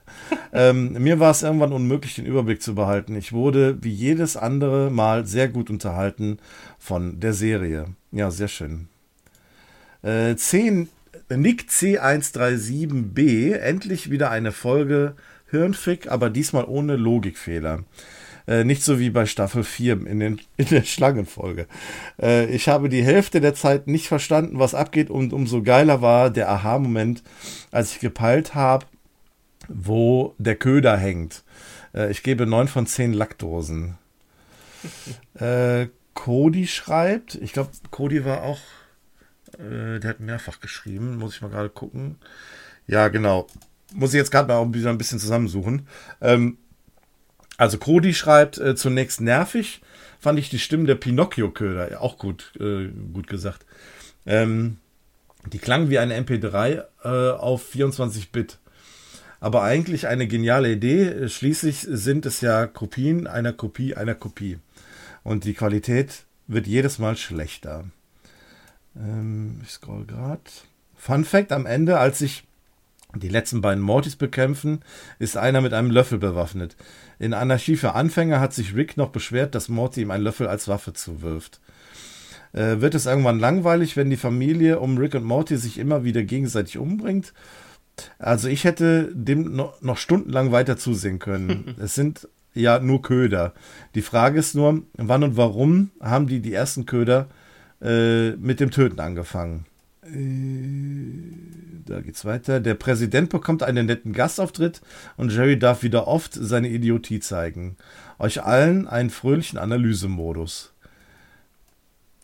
[0.53, 3.15] ähm, mir war es irgendwann unmöglich, den Überblick zu behalten.
[3.17, 6.39] Ich wurde wie jedes andere Mal sehr gut unterhalten
[6.79, 7.87] von der Serie.
[8.13, 8.89] Ja, sehr schön.
[10.03, 10.89] Äh, 10
[11.29, 15.15] Nick C137B, endlich wieder eine Folge
[15.51, 17.85] Hirnfick, aber diesmal ohne Logikfehler.
[18.51, 21.69] Äh, nicht so wie bei Staffel 4 in, den, in der Schlangenfolge.
[22.21, 26.31] Äh, ich habe die Hälfte der Zeit nicht verstanden, was abgeht und umso geiler war
[26.31, 27.23] der Aha-Moment,
[27.71, 28.87] als ich gepeilt habe,
[29.69, 31.45] wo der Köder hängt.
[31.95, 33.99] Äh, ich gebe 9 von 10 Lackdosen.
[35.35, 38.61] äh, Cody schreibt, ich glaube, Cody war auch,
[39.59, 42.17] äh, der hat mehrfach geschrieben, muss ich mal gerade gucken.
[42.89, 43.47] Ja, genau.
[43.95, 45.87] Muss ich jetzt gerade mal wieder ein bisschen zusammensuchen.
[46.21, 46.59] Ähm,
[47.61, 49.83] also Cody schreibt äh, zunächst nervig,
[50.19, 53.67] fand ich die Stimmen der Pinocchio-Köder, auch gut, äh, gut gesagt.
[54.25, 54.79] Ähm,
[55.53, 58.59] die klangen wie eine MP3 äh, auf 24-Bit.
[59.41, 61.29] Aber eigentlich eine geniale Idee.
[61.29, 64.59] Schließlich sind es ja Kopien einer Kopie einer Kopie.
[65.23, 67.85] Und die Qualität wird jedes Mal schlechter.
[68.97, 70.41] Ähm, ich scroll gerade.
[70.97, 72.45] Fun Fact: Am Ende, als sich
[73.15, 74.83] die letzten beiden Mortys bekämpfen,
[75.19, 76.77] ist einer mit einem Löffel bewaffnet.
[77.21, 80.69] In Anarchie für Anfänger hat sich Rick noch beschwert, dass Morty ihm einen Löffel als
[80.69, 81.61] Waffe zuwirft.
[82.55, 86.23] Äh, wird es irgendwann langweilig, wenn die Familie um Rick und Morty sich immer wieder
[86.23, 87.35] gegenseitig umbringt?
[88.19, 91.75] Also ich hätte dem noch, noch stundenlang weiter zusehen können.
[91.79, 93.53] es sind ja nur Köder.
[93.95, 97.29] Die Frage ist nur, wann und warum haben die die ersten Köder
[97.83, 99.67] äh, mit dem Töten angefangen?
[100.05, 101.50] Äh,
[101.91, 102.61] da geht's weiter.
[102.61, 104.81] Der Präsident bekommt einen netten Gastauftritt
[105.17, 107.77] und Jerry darf wieder oft seine Idiotie zeigen.
[108.19, 110.73] Euch allen einen fröhlichen Analysemodus.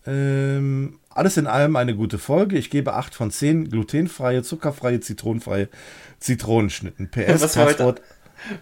[0.07, 2.57] Ähm, alles in allem eine gute Folge.
[2.57, 5.69] Ich gebe 8 von 10 glutenfreie, zuckerfreie, zitronenfreie
[6.21, 7.09] Zitronenschnitten.
[7.11, 7.95] PS, was, wir heute,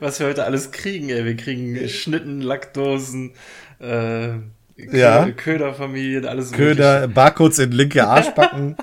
[0.01, 1.25] was wir heute alles kriegen, ey.
[1.25, 3.33] Wir kriegen Schnitten, Lackdosen,
[3.79, 4.31] äh,
[4.77, 5.31] ja.
[5.31, 7.15] Köderfamilien, alles Köder, mögliche.
[7.15, 8.77] Barcodes in linke Arschbacken.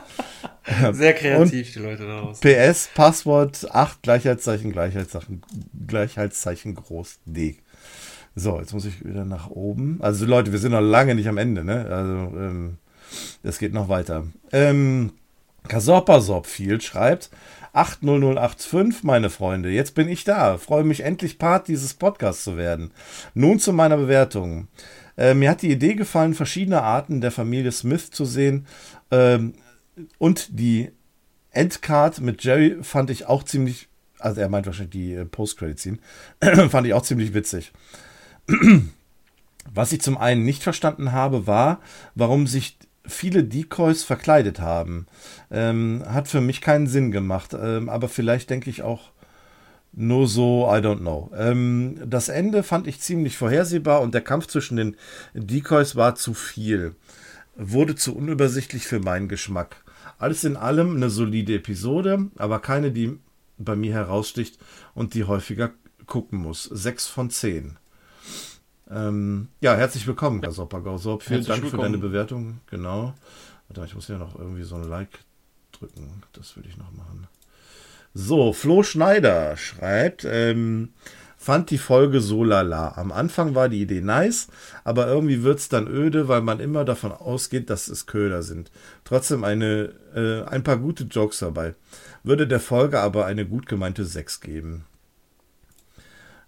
[0.91, 2.39] Sehr kreativ, Und die Leute daraus.
[2.39, 5.41] PS, Passwort 8, Gleichheitszeichen, Gleichheitszeichen,
[5.87, 7.57] Gleichheitszeichen groß D.
[8.35, 9.97] So, jetzt muss ich wieder nach oben.
[10.01, 11.85] Also Leute, wir sind noch lange nicht am Ende, ne?
[11.89, 12.77] Also, ähm,
[13.43, 14.27] es geht noch weiter.
[14.53, 15.11] Ähm,
[15.67, 17.29] Kasorpasorpfield schreibt,
[17.73, 20.57] 80085, meine Freunde, jetzt bin ich da.
[20.57, 22.91] Freue mich endlich Part dieses Podcasts zu werden.
[23.33, 24.67] Nun zu meiner Bewertung.
[25.17, 28.65] Äh, mir hat die Idee gefallen, verschiedene Arten der Familie Smith zu sehen.
[29.11, 29.53] Ähm,
[30.17, 30.91] und die
[31.51, 33.89] Endcard mit Jerry fand ich auch ziemlich,
[34.19, 35.99] also er meint wahrscheinlich die äh, Post-Credit-Scene,
[36.69, 37.71] fand ich auch ziemlich witzig.
[39.73, 41.81] Was ich zum einen nicht verstanden habe, war,
[42.15, 45.07] warum sich viele Decoys verkleidet haben.
[45.49, 49.11] Ähm, hat für mich keinen Sinn gemacht, ähm, aber vielleicht denke ich auch
[49.93, 51.31] nur so, I don't know.
[51.35, 54.95] Ähm, das Ende fand ich ziemlich vorhersehbar und der Kampf zwischen den
[55.33, 56.95] Decoys war zu viel.
[57.55, 59.83] Wurde zu unübersichtlich für meinen Geschmack.
[60.17, 63.19] Alles in allem eine solide Episode, aber keine, die
[63.57, 64.57] bei mir heraussticht
[64.93, 65.71] und die häufiger
[66.05, 66.63] gucken muss.
[66.63, 67.77] Sechs von zehn.
[68.89, 71.23] Ähm, ja, herzlich willkommen, Sopper Gausop.
[71.23, 71.71] Vielen Dank willkommen.
[71.71, 72.59] für deine Bewertung.
[72.67, 73.13] Genau.
[73.67, 75.19] Warte, ich muss ja noch irgendwie so ein Like
[75.71, 76.23] drücken.
[76.33, 77.27] Das will ich noch machen.
[78.13, 80.89] So, Flo Schneider schreibt, ähm,
[81.37, 82.93] fand die Folge so lala.
[82.97, 84.47] Am Anfang war die Idee nice,
[84.83, 88.69] aber irgendwie wird es dann öde, weil man immer davon ausgeht, dass es Köder sind.
[89.05, 91.73] Trotzdem eine, äh, ein paar gute Jokes dabei.
[92.23, 94.85] Würde der Folge aber eine gut gemeinte 6 geben.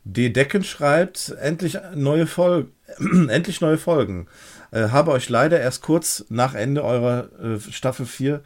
[0.03, 0.29] D.
[0.29, 2.67] Decken schreibt, endlich neue, Fol
[3.29, 4.27] endlich neue Folgen.
[4.71, 8.41] Äh, habe euch leider erst kurz nach Ende eurer äh, Staffel 4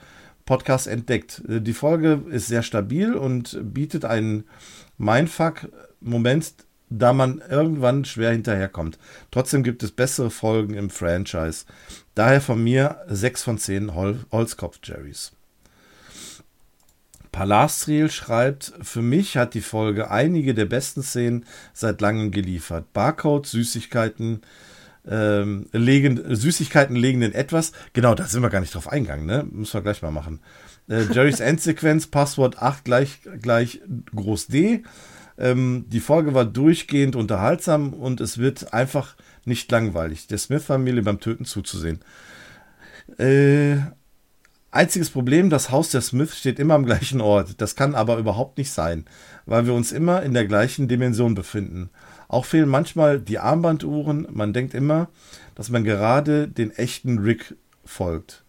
[0.47, 1.43] Podcast entdeckt.
[1.47, 4.45] Äh, die Folge ist sehr stabil und bietet einen
[4.97, 6.53] Mindfuck-Moment,
[6.89, 8.97] da man irgendwann schwer hinterherkommt.
[9.29, 11.65] Trotzdem gibt es bessere Folgen im Franchise.
[12.15, 15.33] Daher von mir 6 von 10 Hol Holzkopf-Jerrys.
[17.33, 22.93] Palastriel schreibt, für mich hat die Folge einige der besten Szenen seit langem geliefert.
[22.93, 24.41] Barcode, Süßigkeiten,
[25.09, 27.71] ähm, legen, Süßigkeiten legen in etwas.
[27.93, 29.45] Genau, da sind wir gar nicht drauf eingegangen, ne?
[29.49, 30.39] Müssen wir gleich mal machen.
[30.89, 33.81] Äh, Jerrys Endsequenz, Passwort 8 gleich, gleich
[34.15, 34.83] groß D.
[35.37, 39.15] Ähm, die Folge war durchgehend unterhaltsam und es wird einfach
[39.45, 41.99] nicht langweilig, der Smith-Familie beim Töten zuzusehen.
[43.17, 43.77] Äh,
[44.69, 47.61] Einziges Problem, das Haus der Smith steht immer am gleichen Ort.
[47.61, 49.05] Das kann aber überhaupt nicht sein,
[49.45, 51.89] weil wir uns immer in der gleichen Dimension befinden.
[52.27, 54.27] Auch fehlen manchmal die Armbanduhren.
[54.31, 55.09] Man denkt immer,
[55.55, 57.55] dass man gerade den echten Rick
[57.85, 58.43] folgt.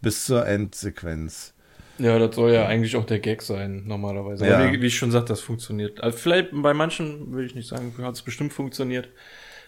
[0.00, 1.54] Bis zur Endsequenz.
[1.98, 4.46] Ja, das soll ja eigentlich auch der Gag sein, normalerweise.
[4.46, 4.70] Ja.
[4.70, 6.02] Wie, wie, ich schon sagte, das funktioniert.
[6.02, 9.08] Also vielleicht bei manchen, will ich nicht sagen, hat es bestimmt funktioniert.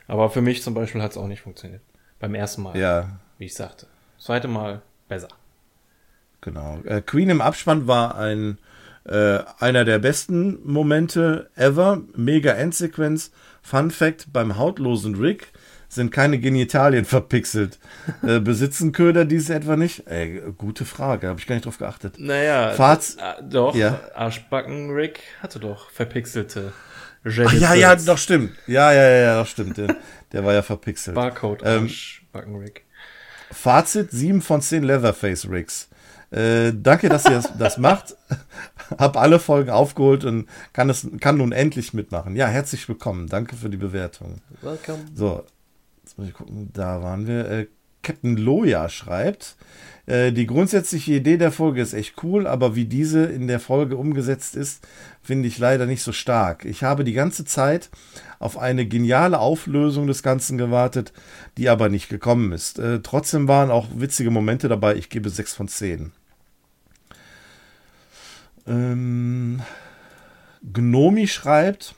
[0.07, 1.83] Aber für mich zum Beispiel hat es auch nicht funktioniert.
[2.21, 2.77] Beim ersten Mal.
[2.77, 3.19] Ja.
[3.39, 3.87] Wie ich sagte.
[4.17, 5.29] Das zweite Mal besser.
[6.41, 6.81] Genau.
[6.85, 8.59] Äh, Queen im Abspann war ein
[9.05, 12.03] äh, einer der besten Momente ever.
[12.15, 13.33] Mega Endsequenz.
[13.69, 15.53] Fun Fact: Beim hautlosen Rick
[15.89, 17.79] sind keine Genitalien verpixelt.
[18.23, 20.07] äh, besitzen Köder diese etwa nicht?
[20.07, 22.15] Ey, gute Frage, habe ich gar nicht drauf geachtet.
[22.19, 24.01] Naja, Faz äh, doch, Ja.
[24.15, 26.73] Arschbacken Rick hatte doch verpixelte
[27.25, 28.53] Ach, ja, ja, doch stimmt.
[28.67, 29.77] Ja, ja, ja, ja, doch stimmt.
[29.77, 29.97] Der,
[30.33, 31.15] der war ja verpixelt.
[31.15, 32.85] Barcode Ähm, Arschbacken Rick.
[33.51, 35.89] Fazit: 7 von 10 Leatherface Rigs.
[36.31, 38.17] Äh, danke, dass ihr das, das macht.
[38.99, 42.37] Hab alle Folgen aufgeholt und kann, es, kann nun endlich mitmachen.
[42.37, 43.29] Ja, herzlich willkommen.
[43.29, 44.41] Danke für die Bewertung.
[44.61, 44.99] Welcome.
[45.15, 45.45] So,
[46.05, 47.51] jetzt muss ich gucken, da waren wir.
[47.51, 47.67] Äh,
[48.03, 49.57] Captain Loya schreibt,
[50.07, 53.97] äh, die grundsätzliche Idee der Folge ist echt cool, aber wie diese in der Folge
[53.97, 54.87] umgesetzt ist,
[55.23, 56.65] finde ich leider nicht so stark.
[56.65, 57.91] Ich habe die ganze Zeit
[58.39, 61.13] auf eine geniale Auflösung des Ganzen gewartet,
[61.57, 62.79] die aber nicht gekommen ist.
[62.79, 64.97] Äh, trotzdem waren auch witzige Momente dabei.
[64.97, 66.13] Ich gebe 6 von 10.
[68.67, 69.63] Ähm,
[70.63, 71.95] Gnomi schreibt,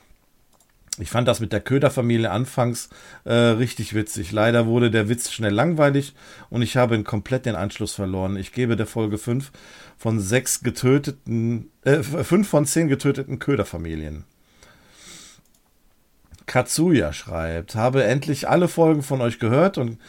[0.99, 2.89] ich fand das mit der Köderfamilie anfangs
[3.23, 4.31] äh, richtig witzig.
[4.31, 6.13] Leider wurde der Witz schnell langweilig
[6.49, 8.35] und ich habe komplett den Anschluss verloren.
[8.35, 9.51] Ich gebe der Folge 5
[9.97, 14.25] von 6 getöteten, äh, 5 von 10 getöteten Köderfamilien.
[16.51, 19.99] Katsuya schreibt, habe endlich alle Folgen von euch gehört und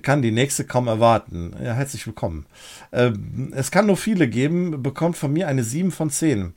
[0.00, 1.54] kann die nächste kaum erwarten.
[1.62, 2.46] Ja, herzlich willkommen.
[2.90, 6.54] Ähm, es kann nur viele geben, bekommt von mir eine 7 von 10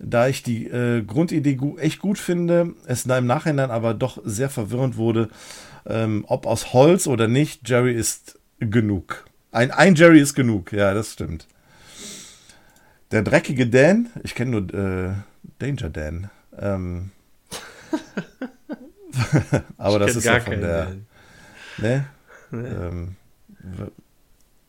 [0.00, 4.48] da ich die äh, Grundidee gu echt gut finde, es im Nachhinein aber doch sehr
[4.48, 5.28] verwirrend wurde,
[5.86, 9.26] ähm, ob aus Holz oder nicht, Jerry ist genug.
[9.50, 11.48] Ein, ein Jerry ist genug, ja, das stimmt.
[13.10, 15.14] Der dreckige Dan, ich kenne nur äh,
[15.58, 16.30] Danger Dan.
[16.56, 17.10] Ähm,
[19.76, 20.88] aber das ist ja von der.
[21.78, 22.04] Ne?
[22.52, 22.58] Nee.
[22.66, 23.16] Ähm,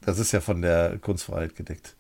[0.02, 1.96] das ist ja von der Kunstfreiheit gedeckt.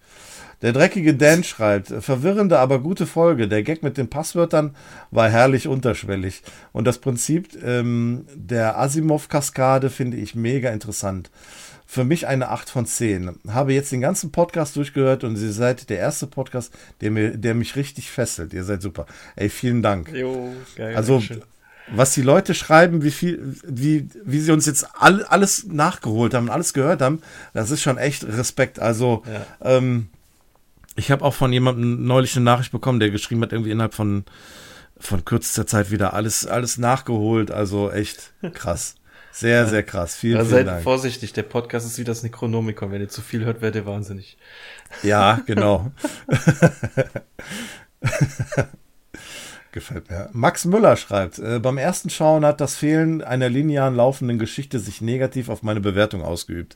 [0.61, 3.47] Der dreckige Dan schreibt, verwirrende, aber gute Folge.
[3.47, 4.75] Der Gag mit den Passwörtern
[5.09, 6.43] war herrlich unterschwellig.
[6.73, 11.31] Und das Prinzip ähm, der Asimov-Kaskade finde ich mega interessant.
[11.85, 13.39] Für mich eine 8 von 10.
[13.47, 17.55] Habe jetzt den ganzen Podcast durchgehört und ihr seid der erste Podcast, der, mir, der
[17.55, 18.53] mich richtig fesselt.
[18.53, 19.05] Ihr seid super.
[19.35, 20.11] Ey, vielen Dank.
[20.11, 20.95] Jo, geil.
[20.95, 21.41] Also, Dankeschön.
[21.95, 26.49] Was die Leute schreiben, wie viel, wie, wie sie uns jetzt all, alles nachgeholt haben,
[26.49, 27.21] alles gehört haben,
[27.53, 28.79] das ist schon echt Respekt.
[28.79, 29.23] Also,
[29.61, 29.77] Ja.
[29.77, 30.07] ähm,
[30.95, 34.25] ich habe auch von jemandem neulich eine Nachricht bekommen, der geschrieben hat, irgendwie innerhalb von,
[34.99, 37.51] von kürzester Zeit wieder alles, alles nachgeholt.
[37.51, 38.95] Also echt krass.
[39.31, 40.15] Sehr, sehr krass.
[40.15, 40.83] Vielen, Ja, vielen seid Dank.
[40.83, 42.91] vorsichtig, der Podcast ist wie das Necronomicon.
[42.91, 44.37] Wenn ihr zu viel hört, werdet ihr wahnsinnig.
[45.03, 45.91] Ja, genau.
[49.71, 50.29] Gefällt mir.
[50.33, 54.99] Max Müller schreibt, äh, beim ersten Schauen hat das Fehlen einer linearen laufenden Geschichte sich
[55.01, 56.75] negativ auf meine Bewertung ausgeübt.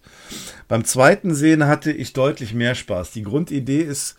[0.67, 3.09] Beim zweiten Sehen hatte ich deutlich mehr Spaß.
[3.11, 4.15] Die Grundidee ist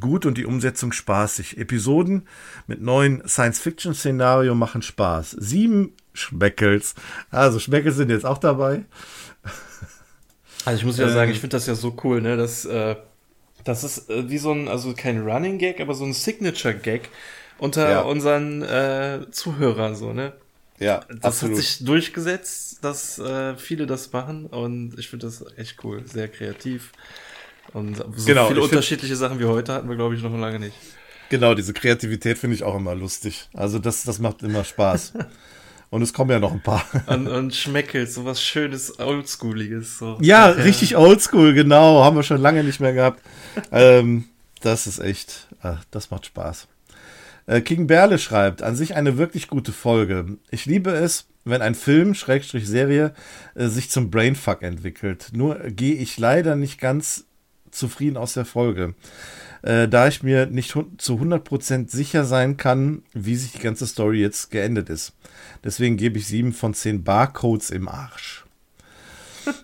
[0.00, 1.58] gut und die Umsetzung spaßig.
[1.58, 2.26] Episoden
[2.66, 5.32] mit neuen Science-Fiction-Szenario machen Spaß.
[5.38, 6.94] Sieben Schmeckels.
[7.30, 8.84] Also Schmeckels sind jetzt auch dabei.
[10.64, 11.12] Also ich muss ja Ähm.
[11.12, 12.36] sagen, ich finde das ja so cool, ne?
[12.36, 12.96] Das, äh,
[13.62, 17.10] das ist äh, wie so ein, also kein Running Gag, aber so ein Signature Gag
[17.58, 18.00] unter Ja.
[18.02, 20.32] unseren äh, Zuhörern so, ne?
[20.78, 25.82] Ja, Das hat sich durchgesetzt, dass äh, viele das machen und ich finde das echt
[25.84, 26.92] cool, sehr kreativ.
[27.72, 30.76] Und so Genau, viele unterschiedliche Sachen wie heute hatten wir, glaube ich, noch lange nicht.
[31.30, 33.48] Genau, diese Kreativität finde ich auch immer lustig.
[33.54, 35.14] Also das, das macht immer Spaß.
[35.90, 36.84] Und es kommen ja noch ein paar.
[37.06, 39.98] Und, und Schmeckels, so was Schönes, Oldschooliges.
[39.98, 40.18] So.
[40.20, 42.02] Ja, richtig oldschool, genau.
[42.04, 43.22] Haben wir schon lange nicht mehr gehabt.
[43.70, 44.24] ähm,
[44.60, 46.66] das ist echt, ah, das macht Spaß.
[47.46, 50.38] Äh, King Berle schreibt, an sich eine wirklich gute Folge.
[50.50, 53.14] Ich liebe es, wenn ein Film, Schrägstrich Serie,
[53.54, 55.30] äh, sich zum Brainfuck entwickelt.
[55.32, 57.24] Nur gehe ich leider nicht ganz
[57.70, 58.94] zufrieden aus der Folge.
[59.62, 64.20] Äh, da ich mir nicht zu 100% sicher sein kann, wie sich die ganze Story
[64.20, 65.14] jetzt geendet ist.
[65.64, 68.44] Deswegen gebe ich 7 von 10 Barcodes im Arsch.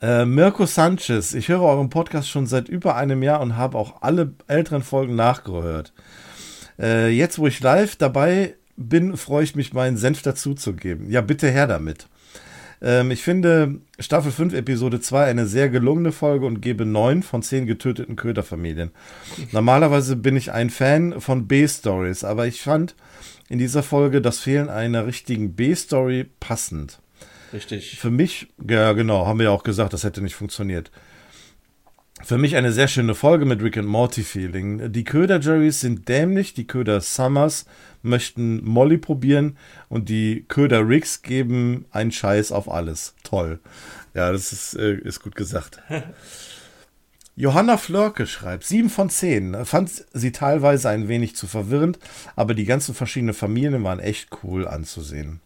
[0.00, 4.02] Äh, Mirko Sanchez, ich höre euren Podcast schon seit über einem Jahr und habe auch
[4.02, 5.94] alle älteren Folgen nachgehört.
[6.78, 11.10] Äh, jetzt, wo ich live dabei bin, freue ich mich, meinen Senf dazuzugeben.
[11.10, 12.06] Ja, bitte her damit.
[12.82, 17.42] Ähm, ich finde Staffel 5, Episode 2 eine sehr gelungene Folge und gebe 9 von
[17.42, 18.90] 10 getöteten Köderfamilien.
[19.52, 22.94] Normalerweise bin ich ein Fan von B-Stories, aber ich fand
[23.48, 27.00] in dieser Folge das Fehlen einer richtigen B-Story passend.
[27.52, 27.98] Richtig.
[27.98, 30.90] Für mich, ja genau, haben wir ja auch gesagt, das hätte nicht funktioniert.
[32.24, 34.90] Für mich eine sehr schöne Folge mit Rick and Morty Feeling.
[34.90, 37.66] Die Köder Jerrys sind dämlich, die Köder Summers
[38.00, 39.58] möchten Molly probieren
[39.90, 43.14] und die Köder Ricks geben einen Scheiß auf alles.
[43.24, 43.60] Toll.
[44.14, 45.82] Ja, das ist, äh, ist gut gesagt.
[47.36, 49.66] Johanna Flörke schreibt, 7 von 10.
[49.66, 51.98] Fand sie teilweise ein wenig zu verwirrend,
[52.36, 55.40] aber die ganzen verschiedenen Familien waren echt cool anzusehen.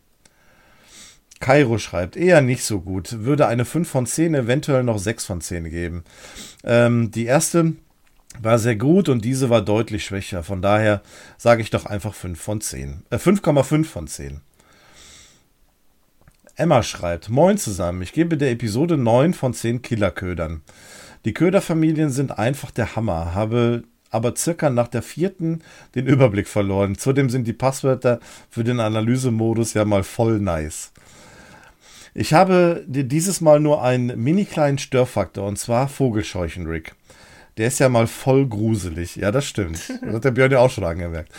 [1.41, 3.25] Kairo schreibt, eher nicht so gut.
[3.25, 6.05] Würde eine 5 von 10, eventuell noch 6 von 10 geben.
[6.65, 7.75] Ähm, die erste
[8.41, 10.43] war sehr gut und diese war deutlich schwächer.
[10.43, 11.03] Von daher
[11.37, 13.03] sage ich doch einfach 5 von 10.
[13.11, 14.41] Äh, 5,5 von 10.
[16.57, 20.63] Emma schreibt, Moin zusammen, ich gebe der Episode 9 von 10 Killerködern.
[21.25, 25.63] Die Köderfamilien sind einfach der Hammer, habe aber circa nach der vierten
[25.95, 26.97] den Überblick verloren.
[26.97, 30.93] Zudem sind die Passwörter für den Analysemodus ja mal voll nice.
[32.21, 36.97] Ich habe dieses Mal nur einen mini kleinen Störfaktor und zwar Vogelscheuchen-Rick.
[37.59, 39.15] Der ist ja mal voll gruselig.
[39.15, 39.81] Ja, das stimmt.
[40.03, 41.33] Das hat der Björn ja auch schon angemerkt.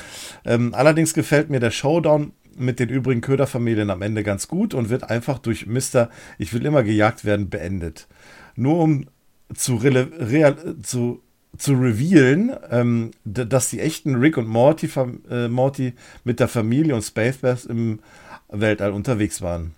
[0.46, 4.90] Ähm, allerdings gefällt mir der Showdown mit den übrigen Köderfamilien am Ende ganz gut und
[4.90, 8.08] wird einfach durch Mister Ich will immer gejagt werden beendet.
[8.56, 9.06] Nur um
[9.54, 11.22] zu, real, zu,
[11.58, 14.90] zu revealen, ähm, dass die echten Rick und Morty,
[15.30, 15.92] äh, Morty
[16.24, 18.00] mit der Familie und Space Bass im
[18.48, 19.74] Weltall unterwegs waren.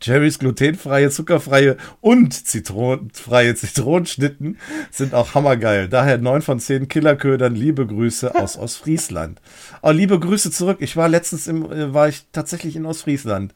[0.00, 4.58] Jerrys glutenfreie, zuckerfreie und zitronenfreie Zitronenschnitten
[4.90, 5.88] sind auch hammergeil.
[5.88, 7.54] Daher 9 von 10 Killerködern.
[7.54, 9.40] Liebe Grüße aus Ostfriesland.
[9.82, 10.78] Oh, liebe Grüße zurück.
[10.80, 13.54] Ich war letztens im, äh, war ich tatsächlich in Ostfriesland.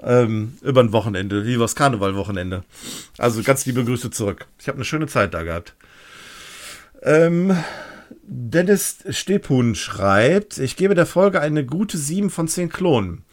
[0.00, 2.62] Ähm, über ein Wochenende, wie was Karnevalwochenende.
[3.16, 4.46] Also ganz liebe Grüße zurück.
[4.60, 5.74] Ich habe eine schöne Zeit da gehabt.
[7.02, 7.56] Ähm,
[8.22, 13.24] Dennis Stepun schreibt, ich gebe der Folge eine gute 7 von 10 Klonen.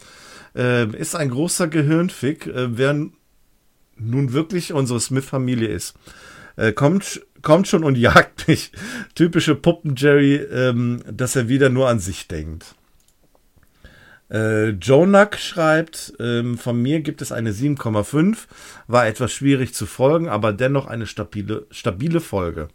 [0.56, 3.08] Äh, ist ein großer Gehirnfick, äh, wer
[3.98, 5.94] nun wirklich unsere Smith-Familie ist.
[6.56, 8.72] Äh, kommt, kommt schon und jagt mich.
[9.14, 12.74] Typische Puppen-Jerry, ähm, dass er wieder nur an sich denkt.
[14.30, 18.46] Äh, Jonak schreibt, ähm, von mir gibt es eine 7,5.
[18.88, 22.68] War etwas schwierig zu folgen, aber dennoch eine stabile, stabile Folge.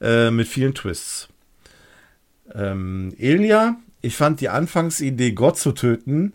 [0.00, 1.28] Äh, mit vielen Twists.
[2.54, 6.32] Ähm, Elia, ich fand die Anfangsidee, Gott zu töten,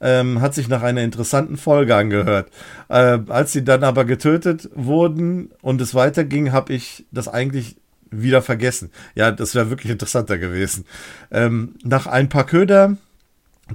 [0.00, 2.50] ähm, hat sich nach einer interessanten Folge angehört.
[2.88, 7.76] Äh, als sie dann aber getötet wurden und es weiterging, habe ich das eigentlich
[8.10, 8.90] wieder vergessen.
[9.14, 10.84] Ja, das wäre wirklich interessanter gewesen.
[11.30, 12.96] Ähm, nach ein paar Köder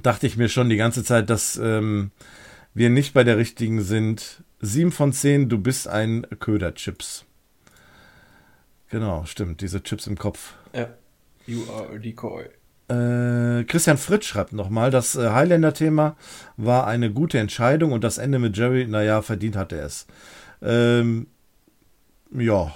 [0.02, 2.10] dachte ich mir schon die ganze Zeit, dass ähm,
[2.74, 4.42] wir nicht bei der richtigen sind.
[4.60, 7.24] Sieben von zehn, du bist ein Köder-Chips.
[8.88, 10.54] Genau, stimmt, diese Chips im Kopf.
[10.74, 10.88] Ja.
[11.46, 12.44] You are a decoy.
[12.88, 16.16] Äh, Christian Fritz schreibt nochmal, das äh, Highlander-Thema
[16.56, 20.06] war eine gute Entscheidung und das Ende mit Jerry, naja, verdient hatte er es.
[20.60, 21.26] Ähm,
[22.32, 22.72] ja,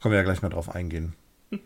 [0.00, 1.14] können wir ja gleich mal drauf eingehen.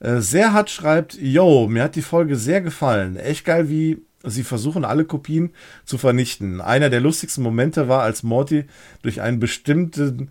[0.00, 3.16] äh, Serhat schreibt, yo, mir hat die Folge sehr gefallen.
[3.16, 5.50] Echt geil, wie sie versuchen, alle Kopien
[5.84, 6.60] zu vernichten.
[6.60, 8.64] Einer der lustigsten Momente war, als Morty
[9.02, 10.30] durch einen bestimmten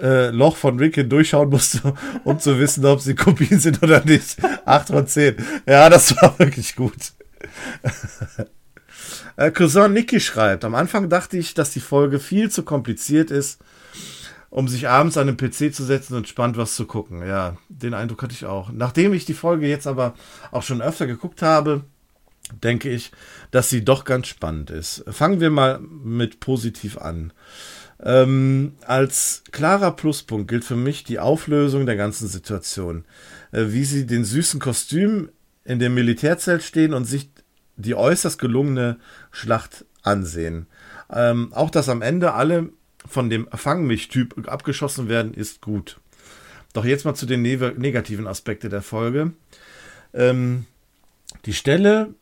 [0.00, 1.94] äh, Loch von Rick hindurchschauen musste,
[2.24, 4.36] um zu wissen, ob sie Kopien sind oder nicht.
[4.64, 5.36] 8 von 10.
[5.66, 7.12] Ja, das war wirklich gut.
[9.36, 13.60] äh, Cousin Nicky schreibt, am Anfang dachte ich, dass die Folge viel zu kompliziert ist,
[14.50, 17.26] um sich abends an den PC zu setzen und spannend was zu gucken.
[17.26, 18.70] Ja, den Eindruck hatte ich auch.
[18.72, 20.14] Nachdem ich die Folge jetzt aber
[20.50, 21.84] auch schon öfter geguckt habe,
[22.62, 23.12] denke ich,
[23.50, 25.04] dass sie doch ganz spannend ist.
[25.08, 27.32] Fangen wir mal mit positiv an.
[28.00, 33.04] Ähm, als klarer Pluspunkt gilt für mich die Auflösung der ganzen Situation.
[33.50, 35.30] Äh, wie sie den süßen Kostüm
[35.64, 37.30] in dem Militärzelt stehen und sich
[37.76, 38.98] die äußerst gelungene
[39.30, 40.66] Schlacht ansehen.
[41.10, 42.70] Ähm, auch dass am Ende alle
[43.06, 46.00] von dem Fangmich-Typ abgeschossen werden, ist gut.
[46.72, 49.32] Doch jetzt mal zu den ne negativen Aspekten der Folge.
[50.12, 50.66] Ähm,
[51.46, 52.14] die Stelle,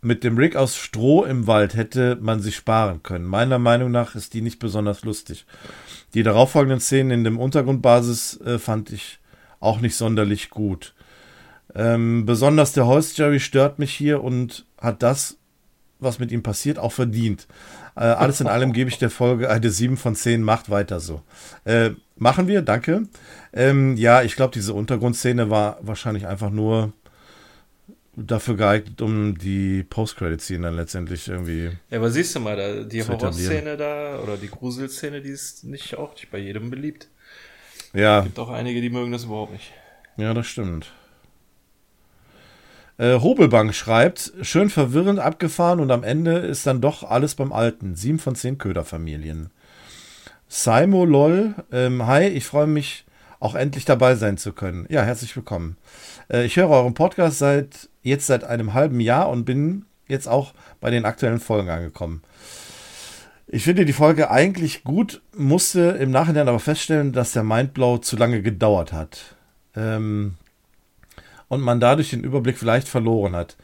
[0.00, 3.24] mit dem Rig aus Stroh im Wald hätte man sich sparen können.
[3.24, 5.44] Meiner Meinung nach ist die nicht besonders lustig.
[6.14, 9.18] Die darauffolgenden Szenen in dem Untergrundbasis äh, fand ich
[9.60, 10.94] auch nicht sonderlich gut.
[11.74, 15.36] Ähm, besonders der Holz Jerry stört mich hier und hat das,
[15.98, 17.46] was mit ihm passiert, auch verdient.
[17.96, 21.22] Äh, alles in allem gebe ich der Folge eine 7 von 10, macht weiter so.
[21.64, 23.08] Äh, machen wir, danke.
[23.52, 26.92] Ähm, ja, ich glaube, diese Untergrundszene war wahrscheinlich einfach nur
[28.26, 31.70] dafür geeignet, um die Post-Credit-Szene dann letztendlich irgendwie.
[31.90, 35.96] Ja, aber siehst du mal, da, die Horrorszene da oder die Gruselszene, die ist nicht
[35.96, 37.08] auch nicht bei jedem beliebt.
[37.92, 38.20] Ja.
[38.20, 39.72] Es gibt auch einige, die mögen das überhaupt nicht.
[40.16, 40.92] Ja, das stimmt.
[42.98, 47.94] Äh, Hobelbank schreibt, schön verwirrend abgefahren und am Ende ist dann doch alles beim Alten.
[47.94, 49.50] Sieben von zehn Köderfamilien.
[50.48, 53.04] Simo LOL, ähm, hi, ich freue mich
[53.40, 54.86] auch endlich dabei sein zu können.
[54.88, 55.76] Ja, herzlich willkommen.
[56.30, 60.54] Äh, ich höre euren Podcast seit jetzt seit einem halben Jahr und bin jetzt auch
[60.80, 62.22] bei den aktuellen Folgen angekommen.
[63.46, 68.16] Ich finde die Folge eigentlich gut, musste im Nachhinein aber feststellen, dass der Mindblow zu
[68.16, 69.36] lange gedauert hat.
[69.74, 70.34] Ähm,
[71.48, 73.56] und man dadurch den Überblick vielleicht verloren hat.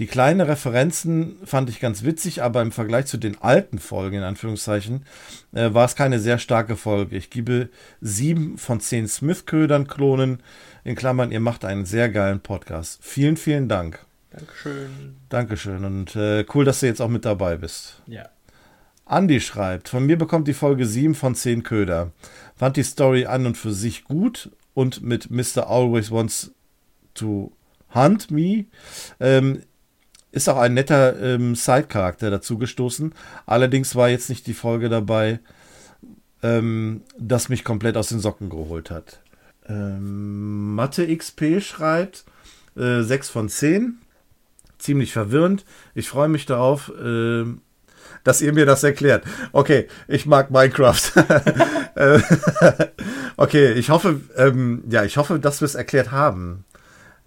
[0.00, 4.22] Die kleinen Referenzen fand ich ganz witzig, aber im Vergleich zu den alten Folgen, in
[4.22, 5.04] Anführungszeichen,
[5.52, 7.18] äh, war es keine sehr starke Folge.
[7.18, 7.68] Ich gebe
[8.00, 10.42] sieben von zehn Smith-Ködern-Klonen,
[10.84, 12.98] in Klammern, ihr macht einen sehr geilen Podcast.
[13.02, 13.98] Vielen, vielen Dank.
[14.30, 15.16] Dankeschön.
[15.28, 18.00] Dankeschön und äh, cool, dass du jetzt auch mit dabei bist.
[18.06, 18.30] Ja.
[19.06, 22.12] Andy schreibt, von mir bekommt die Folge 7 von 10 Köder.
[22.56, 25.68] Fand die Story an und für sich gut und mit Mr.
[25.68, 26.52] Always Wants
[27.12, 27.52] to
[27.94, 28.64] Hunt Me
[29.18, 29.62] ähm,
[30.32, 33.14] ist auch ein netter ähm, Side-Charakter dazu gestoßen.
[33.46, 35.40] Allerdings war jetzt nicht die Folge dabei,
[36.42, 39.20] ähm, das mich komplett aus den Socken geholt hat.
[39.68, 42.24] Ähm, Mathe XP schreibt
[42.76, 43.98] äh, 6 von 10.
[44.78, 45.64] Ziemlich verwirrend.
[45.94, 47.44] Ich freue mich darauf, äh,
[48.24, 49.24] dass ihr mir das erklärt.
[49.52, 51.00] Okay, ich mag Minecraft.
[51.96, 52.20] Äh,
[53.36, 56.64] okay, ich hoffe, ähm, ja, ich hoffe, dass wir es erklärt haben.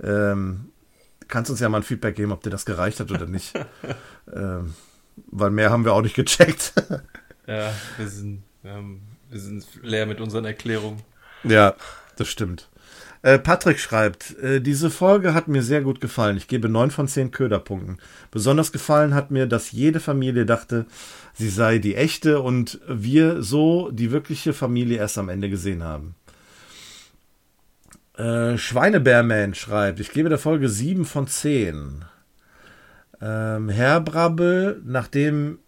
[0.01, 0.71] Ähm,
[1.33, 3.53] kannst uns ja mal ein Feedback geben, ob dir das gereicht hat oder nicht.
[4.33, 4.75] ähm,
[5.31, 6.73] weil mehr haben wir auch nicht gecheckt.
[7.47, 11.01] ja, wir sind, ähm, wir sind leer mit unseren Erklärungen.
[11.43, 11.73] Ja,
[12.17, 12.69] das stimmt.
[13.23, 16.37] Äh, Patrick schreibt, äh, diese Folge hat mir sehr gut gefallen.
[16.37, 17.97] Ich gebe 9 von 10 Köderpunkten.
[18.29, 20.85] Besonders gefallen hat mir, dass jede Familie dachte,
[21.33, 26.13] sie sei die echte und wir so die wirkliche Familie erst am Ende gesehen haben.
[28.17, 32.05] Äh, Schweinebärman schreibt, ich gebe der Folge 7 von 10.
[33.21, 35.59] Ähm, Herr Brabbel, nachdem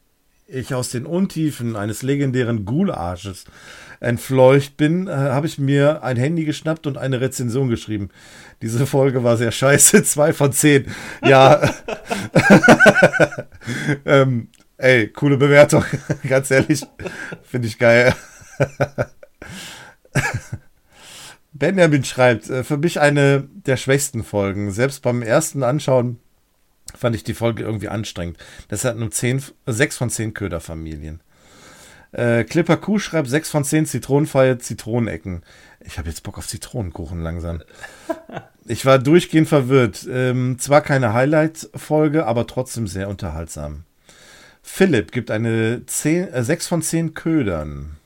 [0.48, 3.46] ich aus den Untiefen eines legendären Gularsches
[4.00, 8.10] entfleucht bin, äh, habe ich mir ein Handy geschnappt und eine Rezension geschrieben.
[8.62, 10.86] Diese Folge war sehr scheiße, zwei von zehn.
[11.24, 11.62] Ja.
[14.06, 15.84] ähm, ey, coole Bewertung,
[16.28, 16.86] ganz ehrlich.
[17.44, 18.14] Finde ich geil.
[21.58, 24.72] Benjamin schreibt, äh, für mich eine der schwächsten Folgen.
[24.72, 26.20] Selbst beim ersten Anschauen
[26.96, 28.38] fand ich die Folge irgendwie anstrengend.
[28.68, 31.22] Das hat nur 10, 6 von 10 Köderfamilien.
[32.12, 35.44] Äh, Clipper Q schreibt 6 von 10 zitronenfreie Zitronenecken.
[35.80, 37.62] Ich habe jetzt Bock auf Zitronenkuchen langsam.
[38.68, 40.08] Ich war durchgehend verwirrt.
[40.10, 43.84] Ähm, zwar keine Highlight-Folge, aber trotzdem sehr unterhaltsam.
[44.64, 47.98] Philipp gibt eine 10, äh, 6 von 10 Ködern.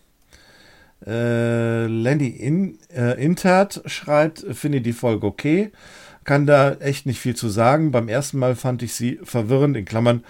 [1.05, 5.71] Äh, Landy In, äh, Intert schreibt, finde die Folge okay
[6.29, 7.89] kann da echt nicht viel zu sagen.
[7.89, 10.23] Beim ersten Mal fand ich sie verwirrend, in Klammern,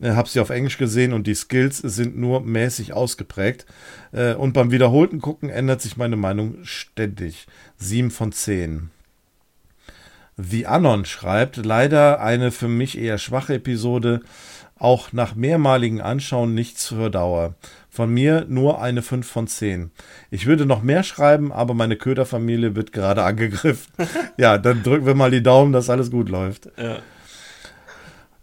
[0.00, 3.64] äh, habe sie auf Englisch gesehen und die Skills sind nur mäßig ausgeprägt.
[4.12, 7.46] Äh, und beim wiederholten Gucken ändert sich meine Meinung ständig.
[7.78, 8.90] 7 von 10.
[10.36, 14.20] Wie Anon schreibt, leider eine für mich eher schwache Episode,
[14.78, 17.54] auch nach mehrmaligen Anschauen nichts zur Dauer.
[17.96, 19.90] Von mir nur eine 5 von 10.
[20.30, 23.90] Ich würde noch mehr schreiben, aber meine Köderfamilie wird gerade angegriffen.
[24.36, 26.68] ja, dann drücken wir mal die Daumen, dass alles gut läuft.
[26.76, 26.98] Ja.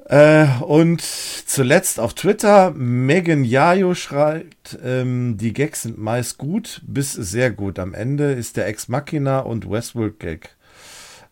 [0.06, 7.14] Äh, und zuletzt auf Twitter, Megan Yayo schreibt, ähm, die Gags sind meist gut bis
[7.14, 7.77] sehr gut.
[7.77, 10.56] Am Ende ist der Ex Machina und Westworld Gag.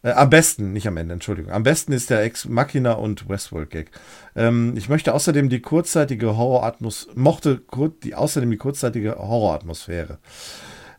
[0.03, 1.51] Äh, am besten, nicht am Ende, Entschuldigung.
[1.51, 3.91] Am besten ist der Ex Machina und Westworld Gag.
[4.35, 10.17] Ähm, ich möchte außerdem die kurzzeitige Horroratmosphäre, mochte kur die, außerdem die kurzzeitige Horroratmosphäre.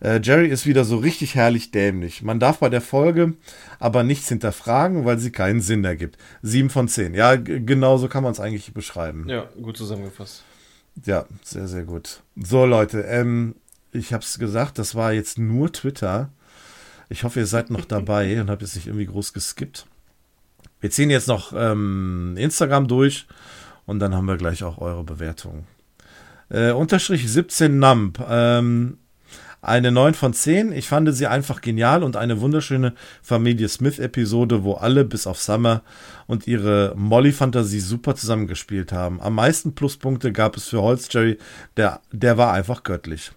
[0.01, 2.23] Äh, Jerry ist wieder so richtig herrlich dämlich.
[2.23, 3.35] Man darf bei der Folge
[3.79, 6.19] aber nichts hinterfragen, weil sie keinen Sinn ergibt.
[6.43, 7.15] Sieben von zehn.
[7.15, 9.29] Ja, genau so kann man es eigentlich beschreiben.
[9.29, 10.43] Ja, gut zusammengefasst.
[11.05, 12.23] Ja, sehr, sehr gut.
[12.37, 13.55] So, Leute, ähm,
[13.93, 16.31] ich habe es gesagt, das war jetzt nur Twitter.
[17.09, 19.87] Ich hoffe, ihr seid noch dabei und habt jetzt nicht irgendwie groß geskippt.
[20.81, 23.27] Wir ziehen jetzt noch ähm, Instagram durch
[23.87, 25.67] und dann haben wir gleich auch eure Bewertung.
[26.49, 28.25] Äh, unterstrich 17 Nump.
[28.29, 28.99] Ähm,
[29.63, 30.73] eine 9 von 10.
[30.73, 35.83] Ich fand sie einfach genial und eine wunderschöne Familie Smith-Episode, wo alle bis auf Summer
[36.27, 39.21] und ihre Molly-Fantasie super zusammengespielt haben.
[39.21, 41.39] Am meisten Pluspunkte gab es für Holz Jerry,
[41.77, 43.31] der, der war einfach göttlich.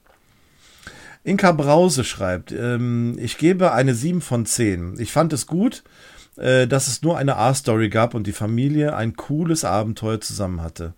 [1.26, 5.00] Inka Brause schreibt, ähm, ich gebe eine 7 von 10.
[5.00, 5.84] Ich fand es gut,
[6.38, 10.94] äh, dass es nur eine A-Story gab und die Familie ein cooles Abenteuer zusammen hatte.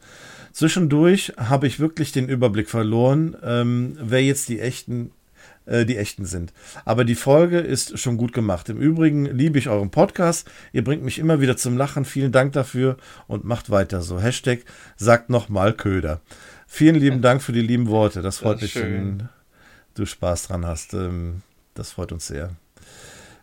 [0.52, 5.12] Zwischendurch habe ich wirklich den Überblick verloren, ähm, wer jetzt die echten
[5.66, 6.52] äh, die echten sind.
[6.84, 8.68] Aber die Folge ist schon gut gemacht.
[8.68, 10.50] Im Übrigen liebe ich euren Podcast.
[10.74, 12.04] Ihr bringt mich immer wieder zum Lachen.
[12.04, 12.98] Vielen Dank dafür
[13.28, 14.20] und macht weiter so.
[14.20, 14.66] Hashtag
[14.98, 16.20] sagt nochmal Köder.
[16.68, 18.22] Vielen lieben Dank für die lieben Worte.
[18.22, 19.30] Das freut das mich, wenn
[19.98, 20.93] du Spaß dran hast.
[20.93, 21.42] Ähm,
[21.74, 22.51] das freut uns sehr.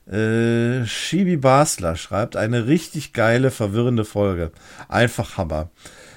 [0.07, 4.53] Äh, Shibi Basler schreibt, eine richtig geile, verwirrende Folge.
[4.89, 5.71] Einfach Hammer.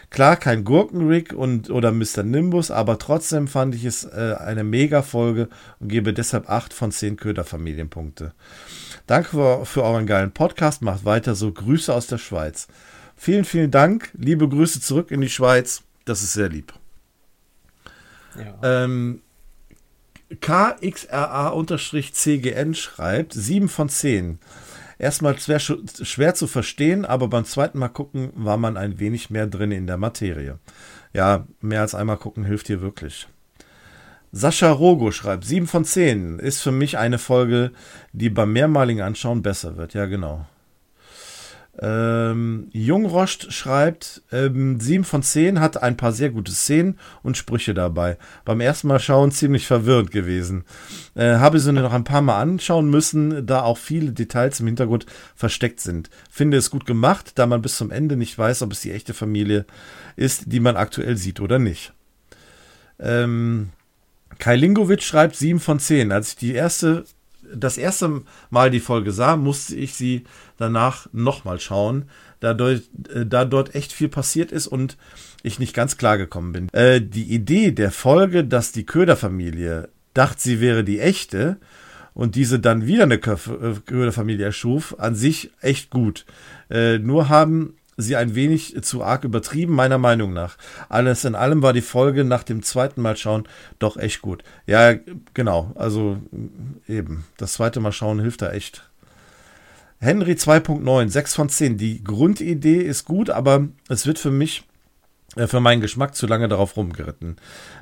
[0.10, 2.24] Klar, kein Gurkenrick und oder Mr.
[2.24, 5.50] Nimbus, aber trotzdem fand ich es äh, eine Mega-Folge
[5.80, 8.34] und gebe deshalb 8 von 10 Köderfamilienpunkte.
[9.06, 10.82] Danke für, für euren geilen Podcast.
[10.82, 11.52] Macht weiter so.
[11.52, 12.68] Grüße aus der Schweiz.
[13.18, 14.12] Vielen, vielen Dank.
[14.18, 15.84] Liebe Grüße zurück in die Schweiz.
[16.06, 16.74] Das ist sehr lieb.
[18.38, 18.84] Ja.
[18.84, 19.22] Ähm,
[20.30, 21.94] KXRA-CGN
[22.74, 24.40] schreibt 7 von 10.
[25.00, 29.48] Erstmal schwer, schwer zu verstehen, aber beim zweiten Mal gucken war man ein wenig mehr
[29.48, 30.58] drin in der Materie.
[31.14, 33.28] Ja, mehr als einmal gucken hilft hier wirklich.
[34.32, 37.72] Sascha Rogo schreibt, 7 von 10 ist für mich eine Folge,
[38.12, 39.94] die beim mehrmaligen Anschauen besser wird.
[39.94, 40.46] Ja, genau.
[41.80, 47.76] Ähm, Jungrost schreibt, ähm, 7 von 10 hat ein paar sehr gute Szenen und Sprüche
[47.76, 48.18] dabei.
[48.46, 50.64] Beim ersten Mal schauen ziemlich verwirrend gewesen.
[51.14, 55.06] Äh, habe sie noch ein paar Mal anschauen müssen, da auch viele Details im Hintergrund
[55.36, 56.10] versteckt sind.
[56.32, 59.14] Finde es gut gemacht, da man bis zum Ende nicht weiß, ob es die echte
[59.14, 59.66] Familie
[60.16, 61.94] ist, die man aktuell sieht oder nicht.
[63.00, 63.70] Ähm,
[64.40, 66.12] Kai Lingovic schreibt 7 von 10.
[66.12, 67.06] Als ich die erste
[67.54, 70.24] das erste Mal die Folge sah, musste ich sie
[70.58, 72.06] danach nochmal schauen,
[72.40, 74.98] da, dort, äh, da dort echt viel passiert ist und
[75.44, 76.70] ich nicht ganz klar gekommen bin.
[76.74, 81.58] Äh, die Idee der Folge, dass die Köderfamilie dachte, sie wäre die echte
[82.14, 86.26] und diese dann wieder eine äh, Köderfamilie erschuf, an sich echt gut.
[86.70, 90.58] Äh, nur haben sie ein wenig zu arg übertrieben, meiner Meinung nach.
[90.88, 93.48] Alles in allem war die Folge nach dem zweiten Mal schauen
[93.80, 94.44] doch echt gut.
[94.68, 94.94] Ja,
[95.34, 95.72] genau.
[95.76, 96.18] Also
[96.88, 97.26] eben.
[97.38, 98.88] Das zweite Mal schauen hilft da echt.
[100.00, 101.78] Henry 2.9, 6 von 10.
[101.78, 104.64] Die Grundidee ist gut, aber es wird für mich,
[105.36, 107.38] äh, für meinen Geschmack zu lange darauf rumgeritten.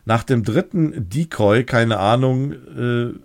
[0.05, 3.19] Nach dem dritten Decoy, keine Ahnung, äh,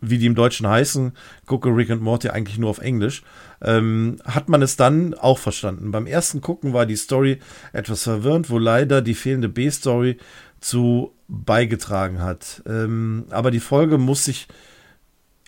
[0.00, 1.12] wie die im Deutschen heißen,
[1.46, 3.22] gucke Rick und Morty eigentlich nur auf Englisch,
[3.64, 5.90] ähm, hat man es dann auch verstanden.
[5.90, 7.38] Beim ersten Gucken war die Story
[7.72, 10.18] etwas verwirrend, wo leider die fehlende B-Story
[10.60, 12.62] zu beigetragen hat.
[12.66, 14.46] Ähm, aber die Folge muss sich,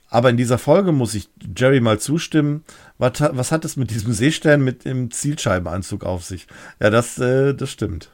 [0.09, 2.65] aber in dieser Folge muss ich Jerry mal zustimmen.
[2.99, 6.47] Was, was hat es mit diesem Seestern mit dem Zielscheibenanzug auf sich?
[6.81, 8.11] Ja, das, äh, das stimmt.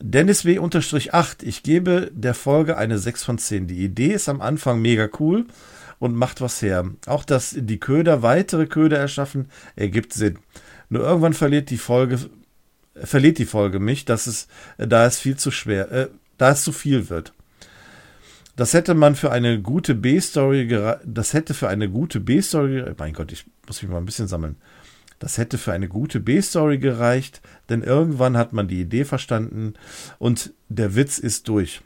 [0.00, 1.42] Dennis W-8.
[1.42, 3.66] Ich gebe der Folge eine 6 von 10.
[3.66, 5.46] Die Idee ist am Anfang mega cool
[5.98, 6.84] und macht was her.
[7.06, 10.38] Auch dass die Köder weitere Köder erschaffen, ergibt Sinn.
[10.88, 12.18] Nur irgendwann verliert die Folge,
[12.94, 14.48] verliert die Folge mich, dass es,
[14.78, 16.08] da es viel zu schwer, äh,
[16.38, 17.32] da es zu viel wird.
[18.56, 20.68] Das hätte man für eine gute B-Story,
[21.04, 24.56] das hätte für eine gute B-Story, mein Gott, ich muss mich mal ein bisschen sammeln.
[25.18, 29.74] Das hätte für eine gute B-Story gereicht, denn irgendwann hat man die Idee verstanden
[30.18, 31.82] und der Witz ist durch.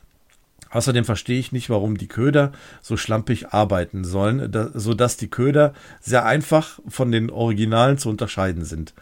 [0.70, 5.72] Außerdem verstehe ich nicht, warum die Köder so schlampig arbeiten sollen, da, sodass die Köder
[6.00, 8.94] sehr einfach von den Originalen zu unterscheiden sind.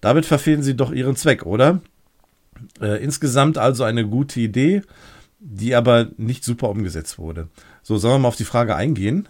[0.00, 1.80] Damit verfehlen sie doch ihren Zweck, oder?
[2.80, 4.82] Äh, insgesamt also eine gute Idee,
[5.38, 7.48] die aber nicht super umgesetzt wurde.
[7.82, 9.28] So, sollen wir mal auf die Frage eingehen?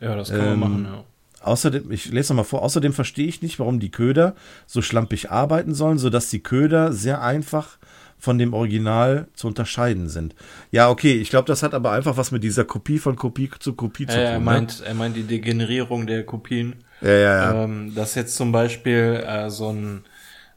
[0.00, 1.04] Ja, das kann ähm, man machen, ja.
[1.42, 4.34] Außerdem, ich lese nochmal vor, außerdem verstehe ich nicht, warum die Köder
[4.66, 7.78] so schlampig arbeiten sollen, sodass die Köder sehr einfach
[8.20, 10.34] von dem Original zu unterscheiden sind.
[10.70, 13.72] Ja, okay, ich glaube, das hat aber einfach was mit dieser Kopie von Kopie zu
[13.72, 14.22] Kopie zu tun.
[14.22, 14.86] Er meint, ne?
[14.86, 16.84] er meint die Degenerierung der Kopien.
[17.00, 17.64] Ja, ja, ja.
[17.64, 20.04] Ähm, dass jetzt zum Beispiel äh, so ein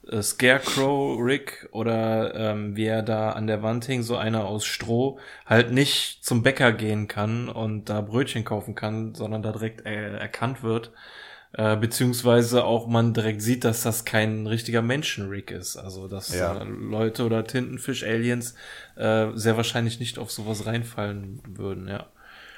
[0.08, 4.66] äh, Scarecrow Rick oder ähm, wie er da an der Wand hing, so einer aus
[4.66, 9.86] Stroh, halt nicht zum Bäcker gehen kann und da Brötchen kaufen kann, sondern da direkt
[9.86, 10.92] äh, erkannt wird.
[11.56, 15.78] Äh, beziehungsweise auch man direkt sieht, dass das kein richtiger Menschen-Rick ist.
[15.78, 16.60] Also dass ja.
[16.60, 18.56] äh, Leute oder Tintenfisch-Aliens
[18.96, 22.08] äh, sehr wahrscheinlich nicht auf sowas reinfallen würden, ja.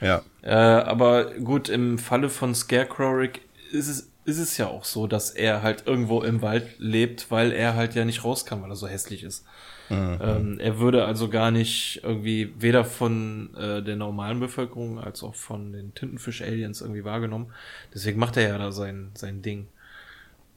[0.02, 0.22] Ja.
[0.42, 3.42] Äh, aber gut, im Falle von Scarecrow Rick
[3.72, 7.52] ist es ist es ja auch so, dass er halt irgendwo im Wald lebt, weil
[7.52, 9.46] er halt ja nicht raus kann, weil er so hässlich ist.
[9.90, 10.20] Mhm.
[10.22, 15.36] Ähm, er würde also gar nicht irgendwie weder von äh, der normalen Bevölkerung als auch
[15.36, 17.54] von den Tintenfisch-Aliens irgendwie wahrgenommen.
[17.94, 19.68] Deswegen macht er ja da sein, sein Ding.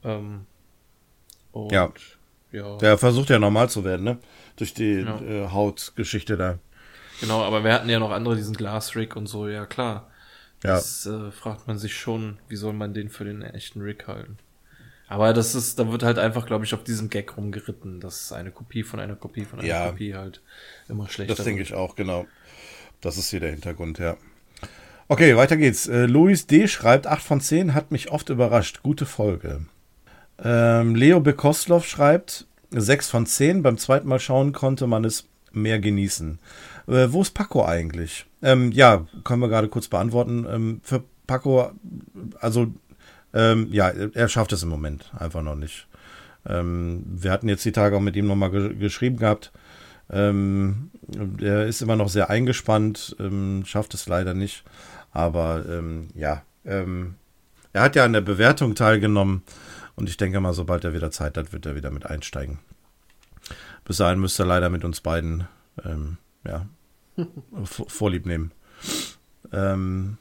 [0.04, 0.46] Ähm,
[1.70, 1.92] ja.
[2.52, 2.76] ja.
[2.78, 4.18] Der versucht ja normal zu werden, ne?
[4.56, 5.20] Durch die ja.
[5.20, 6.58] äh, Hautgeschichte da.
[7.20, 10.10] Genau, aber wir hatten ja noch andere, diesen Glasrick und so, ja klar.
[10.62, 10.74] Ja.
[10.74, 14.38] Das äh, fragt man sich schon, wie soll man den für den echten Rick halten.
[15.08, 18.50] Aber das ist, da wird halt einfach, glaube ich, auf diesem Gag rumgeritten, dass eine
[18.50, 20.42] Kopie von einer Kopie von einer ja, Kopie halt
[20.88, 22.26] immer schlechter Das denke ich auch, genau.
[23.00, 24.16] Das ist hier der Hintergrund, ja.
[25.08, 25.86] Okay, weiter geht's.
[25.86, 26.68] Äh, Luis D.
[26.68, 28.82] schreibt, 8 von 10 hat mich oft überrascht.
[28.82, 29.62] Gute Folge.
[30.42, 33.62] Ähm, Leo Bekoslov schreibt, 6 von 10.
[33.62, 36.38] Beim zweiten Mal schauen konnte man es mehr genießen.
[36.86, 38.26] Äh, wo ist Paco eigentlich?
[38.42, 40.46] Ähm, ja, können wir gerade kurz beantworten.
[40.50, 41.72] Ähm, für Paco,
[42.40, 42.68] also
[43.34, 45.86] ähm, ja, er schafft es im Moment einfach noch nicht.
[46.46, 49.52] Ähm, wir hatten jetzt die Tage auch mit ihm nochmal ge geschrieben gehabt.
[50.10, 50.90] Ähm,
[51.40, 54.64] er ist immer noch sehr eingespannt, ähm, schafft es leider nicht.
[55.12, 57.14] Aber ähm, ja, ähm,
[57.72, 59.42] er hat ja an der Bewertung teilgenommen
[59.96, 62.58] und ich denke mal, sobald er wieder Zeit hat, wird er wieder mit einsteigen.
[63.84, 65.46] Bis dahin müsste er leider mit uns beiden
[66.44, 66.66] ja,
[67.64, 68.52] vorlieb nehmen.
[69.52, 70.18] Ähm,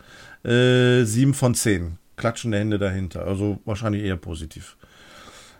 [0.44, 1.98] äh, 7 von 10.
[2.16, 4.76] Klatschende Hände dahinter, also wahrscheinlich eher positiv.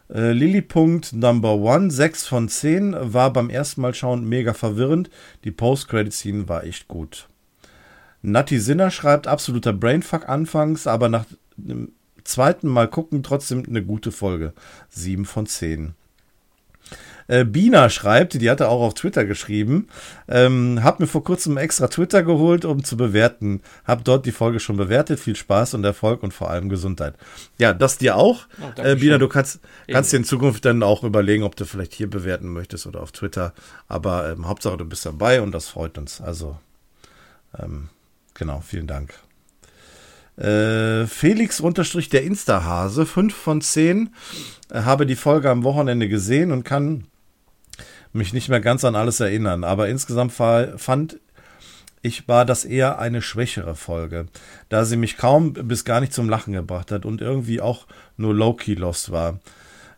[0.09, 5.11] Äh, Lillypunkt Number One, 6 von 10, war beim ersten Mal schauen mega verwirrend.
[5.45, 7.29] Die Post-Credit-Scene war echt gut.
[8.23, 11.27] Natti Sinner schreibt absoluter Brainfuck anfangs, aber nach
[11.57, 11.93] dem
[12.25, 14.53] zweiten Mal gucken trotzdem eine gute Folge.
[14.91, 15.95] 7 von 10.
[17.29, 19.89] Äh, Bina schreibt, die hatte auch auf Twitter geschrieben,
[20.29, 23.63] ähm, hab mir vor kurzem extra Twitter geholt, um zu bewerten.
[23.85, 25.19] Hab dort die Folge schon bewertet.
[25.19, 27.15] Viel Spaß und Erfolg und vor allem Gesundheit.
[27.59, 28.47] Ja, das dir auch.
[28.61, 31.95] Oh, äh, Bina, du kannst, kannst dir in Zukunft dann auch überlegen, ob du vielleicht
[31.95, 33.53] hier bewerten möchtest oder auf Twitter.
[33.89, 36.21] Aber ähm, Hauptsache, du bist dabei und das freut uns.
[36.21, 36.59] Also,
[37.59, 37.89] ähm,
[38.35, 39.15] genau, vielen Dank.
[40.37, 44.11] Äh, Felix unterstrich der Instahase, 5 von 10,
[44.71, 47.05] äh, habe die Folge am Wochenende gesehen und kann
[48.17, 51.19] mich nicht mehr ganz an alles erinnern, aber insgesamt fand
[52.03, 54.27] ich war das eher eine schwächere Folge,
[54.69, 57.87] da sie mich kaum bis gar nicht zum Lachen gebracht hat und irgendwie auch
[58.17, 59.41] nur low-key lost war.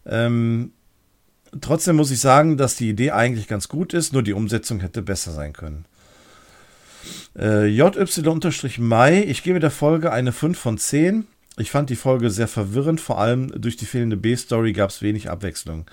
[0.06, 0.72] Ähm,
[1.60, 5.02] trotzdem muss ich sagen, dass die Idee eigentlich ganz gut ist, nur die Umsetzung hätte
[5.02, 5.84] besser sein können.
[7.38, 11.26] Äh, JY-Mai, ich gebe der Folge eine 5 von 10.
[11.58, 15.28] Ich fand die Folge sehr verwirrend, vor allem durch die fehlende B-Story gab es wenig
[15.28, 15.86] Abwechslung.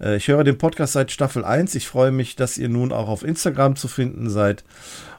[0.00, 1.74] Äh, ich höre den Podcast seit Staffel 1.
[1.74, 4.64] Ich freue mich, dass ihr nun auch auf Instagram zu finden seid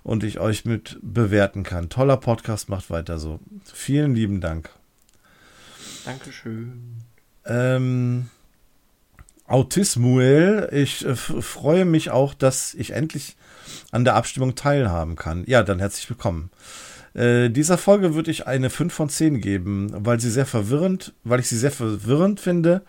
[0.03, 1.89] und ich euch mit bewerten kann.
[1.89, 3.39] Toller Podcast, macht weiter so.
[3.73, 4.69] Vielen lieben Dank.
[6.05, 7.03] Dankeschön.
[7.45, 8.29] Ähm,
[9.47, 13.35] Autismuel, ich äh, freue mich auch, dass ich endlich
[13.91, 15.43] an der Abstimmung teilhaben kann.
[15.47, 16.49] Ja, dann herzlich willkommen.
[17.13, 21.39] Äh, dieser Folge würde ich eine 5 von 10 geben, weil sie sehr verwirrend, weil
[21.39, 22.81] ich sie sehr verwirrend finde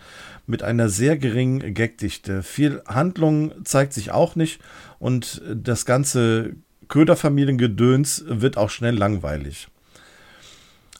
[0.47, 2.43] mit einer sehr geringen Gagdichte.
[2.43, 4.61] Viel Handlung zeigt sich auch nicht
[4.99, 6.57] und das ganze
[6.89, 9.69] Köderfamiliengedöns wird auch schnell langweilig.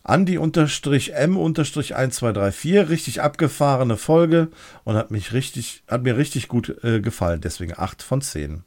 [0.05, 4.49] Andi-M-1234, richtig abgefahrene Folge
[4.85, 8.65] und hat mich richtig, hat mir richtig gut äh, gefallen, deswegen 8 von 10.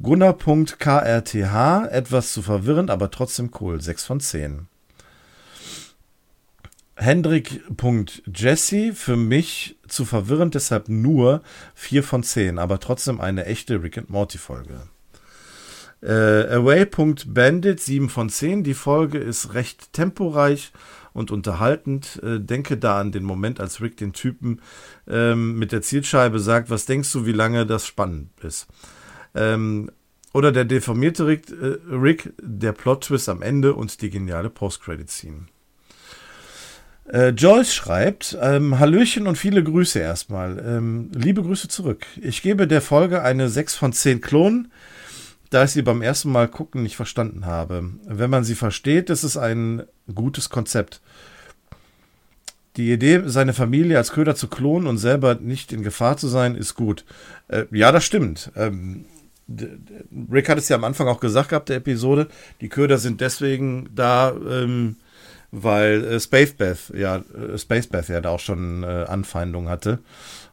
[0.00, 4.67] Gunnar.krth, etwas zu verwirrend, aber trotzdem cool, 6 von 10.
[6.98, 11.42] Hendrik.Jesse, für mich zu verwirrend, deshalb nur
[11.74, 14.80] 4 von 10, aber trotzdem eine echte Rick and Morty Folge.
[16.02, 20.72] Äh, Away.Bandit, 7 von 10, die Folge ist recht temporeich
[21.12, 22.20] und unterhaltend.
[22.22, 24.60] Äh, denke da an den Moment, als Rick den Typen
[25.08, 28.66] ähm, mit der Zielscheibe sagt, was denkst du, wie lange das spannend ist.
[29.34, 29.90] Ähm,
[30.32, 35.46] oder der deformierte Rick, äh, Rick der Plot-Twist am Ende und die geniale Post-Credit-Scene.
[37.12, 40.58] Äh, Joyce schreibt, ähm, Hallöchen und viele Grüße erstmal.
[40.58, 42.06] Ähm, liebe Grüße zurück.
[42.20, 44.70] Ich gebe der Folge eine 6 von 10 Klonen,
[45.48, 47.90] da ich sie beim ersten Mal gucken nicht verstanden habe.
[48.04, 51.00] Wenn man sie versteht, ist es ein gutes Konzept.
[52.76, 56.54] Die Idee, seine Familie als Köder zu klonen und selber nicht in Gefahr zu sein,
[56.54, 57.06] ist gut.
[57.48, 58.52] Äh, ja, das stimmt.
[58.54, 59.06] Ähm,
[60.30, 62.28] Rick hat es ja am Anfang auch gesagt gehabt, der Episode,
[62.60, 64.96] die Köder sind deswegen da, ähm,
[65.50, 69.98] weil äh, Spacebeth ja äh, Spacebeth ja da auch schon äh, Anfeindungen hatte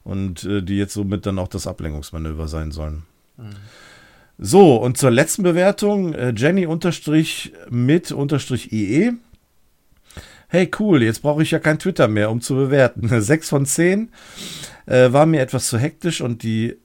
[0.03, 3.03] und äh, die jetzt somit dann auch das Ablenkungsmanöver sein sollen.
[3.38, 3.56] Mhm.
[4.38, 9.14] So, und zur letzten Bewertung, äh, Jenny unterstrich mit unterstrich IE.
[10.49, 13.09] Hey, cool, jetzt brauche ich ja kein Twitter mehr, um zu bewerten.
[13.22, 14.09] 6 von 10
[14.85, 16.77] äh, war mir etwas zu hektisch und die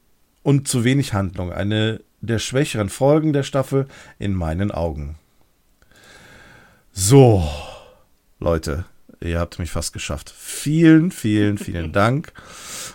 [0.43, 1.53] und zu wenig Handlung.
[1.53, 3.87] Eine der schwächeren Folgen der Staffel
[4.19, 5.17] in meinen Augen.
[6.93, 7.49] So,
[8.41, 8.87] Leute,
[9.21, 10.33] ihr habt mich fast geschafft.
[10.37, 12.33] Vielen, vielen, vielen Dank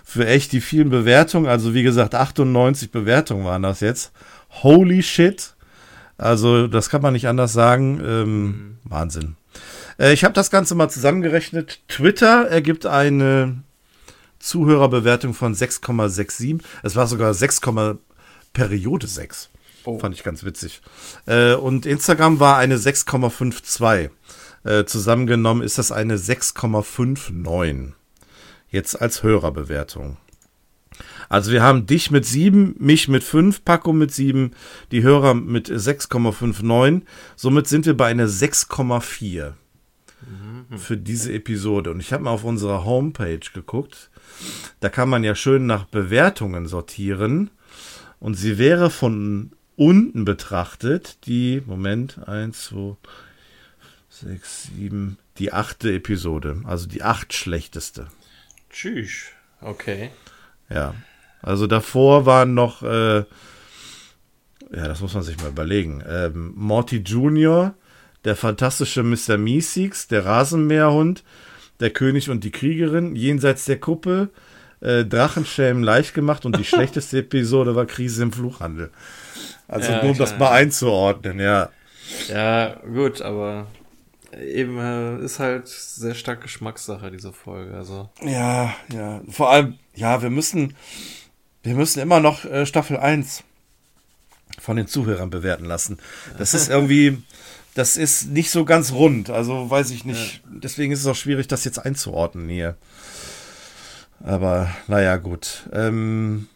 [0.03, 1.45] für echt die vielen Bewertungen.
[1.45, 4.11] Also wie gesagt, 98 Bewertungen waren das jetzt.
[4.63, 5.53] Holy shit.
[6.17, 8.01] Also das kann man nicht anders sagen.
[8.03, 8.77] Ähm, mhm.
[8.85, 9.35] Wahnsinn.
[9.99, 11.79] Äh, ich habe das Ganze mal zusammengerechnet.
[11.87, 13.63] Twitter ergibt eine
[14.39, 16.61] Zuhörerbewertung von 6,67.
[16.83, 17.61] Es war sogar 6,
[18.53, 19.49] Periode 6.
[19.85, 19.99] Oh.
[19.99, 20.81] Fand ich ganz witzig.
[21.27, 24.09] Äh, und Instagram war eine 6,52.
[24.65, 27.93] Äh, zusammengenommen ist das eine 6,59.
[28.69, 30.17] Jetzt als Hörerbewertung.
[31.29, 34.51] Also wir haben dich mit 7, mich mit 5, Paco mit 7,
[34.91, 37.03] die Hörer mit 6,59.
[37.35, 39.53] Somit sind wir bei einer 6,4
[40.77, 41.91] für diese Episode.
[41.91, 44.09] Und ich habe mal auf unserer Homepage geguckt.
[44.79, 47.51] Da kann man ja schön nach Bewertungen sortieren.
[48.19, 52.95] Und sie wäre von unten betrachtet die, Moment, 1, 2,
[54.21, 56.61] 6, 7, die achte Episode.
[56.65, 58.07] Also die acht schlechteste.
[58.69, 59.25] Tschüss.
[59.61, 60.11] Okay.
[60.69, 60.95] Ja.
[61.41, 63.25] Also davor waren noch, äh, ja,
[64.71, 66.03] das muss man sich mal überlegen.
[66.07, 67.75] Ähm, Morty Jr.,
[68.23, 69.37] der fantastische Mr.
[69.37, 71.23] Meeseeks, der Rasenmäherhund,
[71.79, 74.29] der König und die Kriegerin, jenseits der Kuppe,
[74.81, 78.91] äh, Drachenschämen leicht gemacht und die schlechteste Episode war Krise im Fluchhandel.
[79.67, 81.69] Also Ja, nur um das mal einzuordnen, ja.
[82.29, 83.67] Ja, gut, aber
[84.41, 87.75] eben äh, ist halt sehr stark Geschmackssache, diese Folge.
[87.75, 89.21] Also, Ja, ja.
[89.29, 90.75] Vor allem, ja, wir müssen,
[91.63, 93.43] wir müssen immer noch äh, Staffel 1
[94.59, 95.99] von den Zuhörern bewerten lassen.
[96.37, 97.23] Das ist irgendwie,
[97.73, 99.29] das ist nicht so ganz rund.
[99.29, 100.41] Also weiß ich nicht.
[100.49, 102.77] Deswegen ist es auch schwierig, das jetzt einzuordnen hier.
[104.23, 105.69] Aber naja, gut.
[105.73, 106.47] Ähm,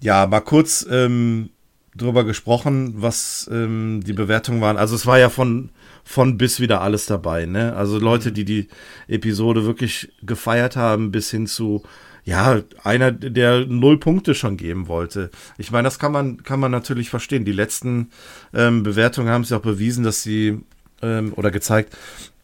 [0.00, 1.50] ja, mal kurz ähm,
[1.96, 4.76] drüber gesprochen, was ähm, die Bewertungen waren.
[4.76, 5.70] Also es war ja von,
[6.08, 7.76] von bis wieder alles dabei, ne?
[7.76, 8.68] Also Leute, die die
[9.08, 11.82] Episode wirklich gefeiert haben, bis hin zu,
[12.24, 15.30] ja, einer, der null Punkte schon geben wollte.
[15.58, 17.44] Ich meine, das kann man, kann man natürlich verstehen.
[17.44, 18.08] Die letzten
[18.54, 20.58] ähm, Bewertungen haben es ja auch bewiesen, dass sie,
[21.02, 21.94] ähm, oder gezeigt,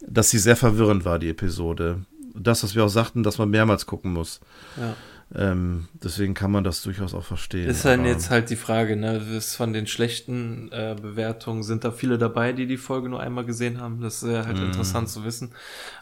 [0.07, 2.05] dass sie sehr verwirrend war, die Episode.
[2.35, 4.41] Das, was wir auch sagten, dass man mehrmals gucken muss.
[4.77, 4.95] ja.
[5.35, 7.69] Ähm, deswegen kann man das durchaus auch verstehen.
[7.69, 9.17] Ist dann jetzt halt die Frage, ne?
[9.37, 13.45] Ist von den schlechten äh, Bewertungen sind da viele dabei, die die Folge nur einmal
[13.45, 14.01] gesehen haben.
[14.01, 15.53] Das ist ja halt interessant zu wissen.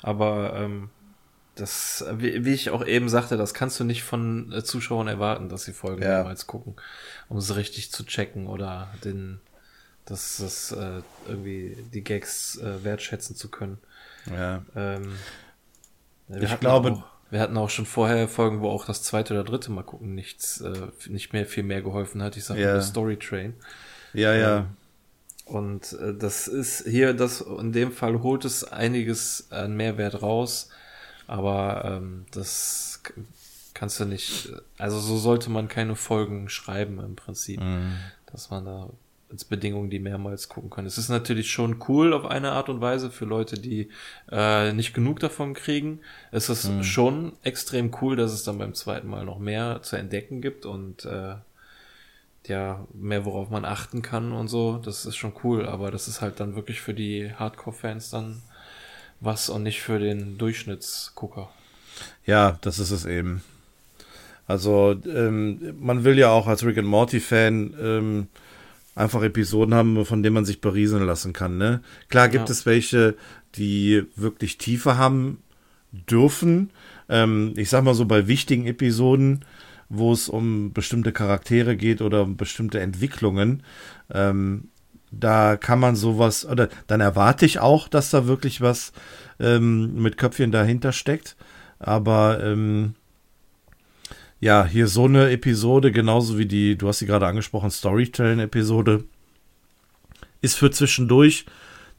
[0.02, 0.90] Aber ähm,
[1.54, 5.48] das, wie, wie ich auch eben sagte, das kannst du nicht von äh, Zuschauern erwarten,
[5.48, 6.08] dass sie Folgen Ja.
[6.16, 6.76] mehrmals gucken,
[7.28, 9.40] um sie richtig zu checken oder den,
[10.04, 13.78] das, das äh, irgendwie die Gags äh, wertschätzen zu können.
[14.30, 14.62] Ja.
[14.74, 15.12] Ähm,
[16.28, 19.72] Ich glaube- auch, wir hatten auch schon vorher Folgen, wo auch das zweite oder dritte
[19.72, 20.72] Mal gucken nichts, äh,
[21.08, 22.36] nicht mehr viel mehr geholfen hat.
[22.36, 22.72] Ich sage Ja.
[22.74, 23.54] nur Story Train.
[24.12, 24.66] Ja, ja.
[25.46, 30.68] Und äh, das ist hier, das in dem Fall holt es einiges an Mehrwert raus,
[31.26, 33.02] aber ähm, das
[33.74, 37.96] kannst du nicht, also so sollte man keine Folgen schreiben im Prinzip, Mhm.
[38.30, 38.90] dass man da
[39.32, 40.86] als Bedingung die mehrmals gucken kann.
[40.86, 43.88] Es ist natürlich schon cool auf eine Art und Weise für Leute, die
[44.30, 46.00] äh, nicht genug davon kriegen.
[46.30, 46.84] Es ist Mhm.
[46.84, 51.04] schon extrem cool, dass es dann beim zweiten Mal noch mehr zu entdecken gibt und
[51.06, 51.36] äh,
[52.46, 56.20] ja, mehr worauf man achten kann und so, das ist schon cool, aber das ist
[56.20, 58.42] halt dann wirklich für die Hardcore-Fans dann
[59.20, 61.50] was und nicht für den Durchschnittsgucker.
[62.26, 63.42] Ja, das ist es eben.
[64.48, 68.28] Also, ähm, man will ja auch als Rick and Morty-Fan ähm,
[68.94, 71.56] einfach Episoden haben, von denen man sich berieseln lassen kann.
[71.58, 71.80] Ne?
[72.08, 72.52] Klar gibt Ja.
[72.52, 73.14] es welche,
[73.54, 75.38] die wirklich Tiefe haben
[75.92, 76.70] dürfen.
[77.08, 79.44] Ähm, ich sag mal so bei wichtigen Episoden,
[79.88, 83.62] wo es um bestimmte Charaktere geht oder um bestimmte Entwicklungen,
[84.12, 84.68] ähm,
[85.10, 88.92] da kann man sowas, oder dann erwarte ich auch, dass da wirklich was
[89.38, 91.36] ähm, mit Köpfchen dahinter steckt.
[91.78, 92.94] Aber ähm,
[94.42, 99.04] ja, hier so eine Episode, genauso wie die, du hast sie gerade angesprochen, Storytelling-Episode,
[100.40, 101.46] ist für zwischendurch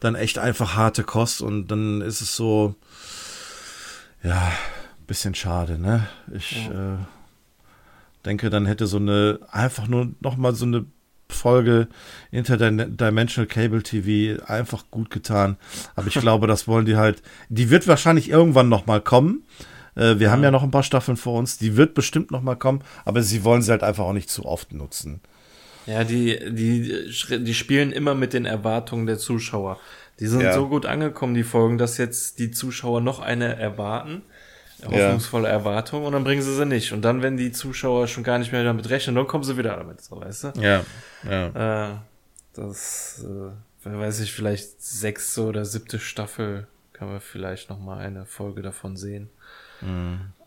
[0.01, 2.75] dann echt einfach harte Kost und dann ist es so,
[4.23, 4.51] ja,
[5.07, 6.05] bisschen schade, ne?
[6.33, 6.97] Ich äh,
[8.25, 10.85] denke, dann hätte so eine, einfach nur nochmal so eine
[11.29, 11.87] Folge
[12.31, 15.55] Interdimensional Cable TV einfach gut getan.
[15.95, 19.45] Aber ich glaube, das wollen die halt, die wird wahrscheinlich irgendwann nochmal kommen.
[19.95, 22.83] Äh, wir haben ja noch ein paar Staffeln vor uns, die wird bestimmt nochmal kommen,
[23.05, 25.21] aber sie wollen sie halt einfach auch nicht zu oft nutzen.
[25.85, 27.09] Ja, die, die,
[27.43, 29.79] die spielen immer mit den Erwartungen der Zuschauer.
[30.19, 30.53] Die sind Ja.
[30.53, 34.21] so gut angekommen, die Folgen, dass jetzt die Zuschauer noch eine erwarten.
[34.85, 36.91] Hoffnungsvolle Erwartung und dann bringen sie sie nicht.
[36.91, 39.77] Und dann, wenn die Zuschauer schon gar nicht mehr damit rechnen, dann kommen sie wieder
[39.77, 40.51] damit, so weißt du?
[40.59, 40.83] Ja,
[41.29, 41.91] ja.
[41.91, 41.95] Äh,
[42.53, 43.51] das, äh,
[43.83, 48.61] wer weiß ich, vielleicht sechste oder siebte Staffel kann man vielleicht noch mal eine Folge
[48.61, 49.29] davon sehen.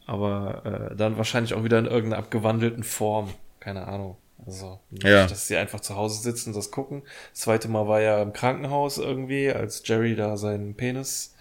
[0.07, 3.33] Aber äh, dann wahrscheinlich auch wieder in irgendeiner abgewandelten Form.
[3.61, 4.17] Keine Ahnung.
[4.47, 5.27] Also, nicht, Ja.
[5.27, 7.03] dass sie einfach zu Hause sitzen und das gucken.
[7.33, 11.35] Das zweite Mal war ja im Krankenhaus irgendwie, als Jerry da seinen Penis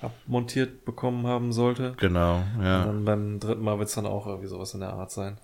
[0.00, 1.94] abmontiert bekommen haben sollte.
[1.98, 2.84] Genau, Und ja.
[2.84, 5.38] dann beim dritten Mal wird es dann auch irgendwie sowas in der Art sein.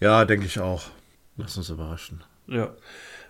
[0.00, 0.82] Ja, denke ich auch.
[1.36, 2.24] Lass uns überraschen.
[2.46, 2.70] Ja.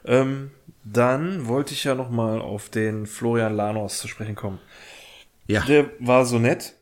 [0.05, 0.53] Ähm,
[0.85, 4.61] dann wollte ich ja noch mal auf den Florian Lanos zu sprechen kommen.
[5.49, 5.65] Ja.
[5.65, 6.75] Der war so nett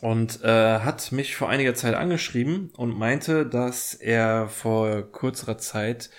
[0.00, 6.10] und äh, hat mich vor einiger Zeit angeschrieben und meinte, dass er vor kürzerer Zeit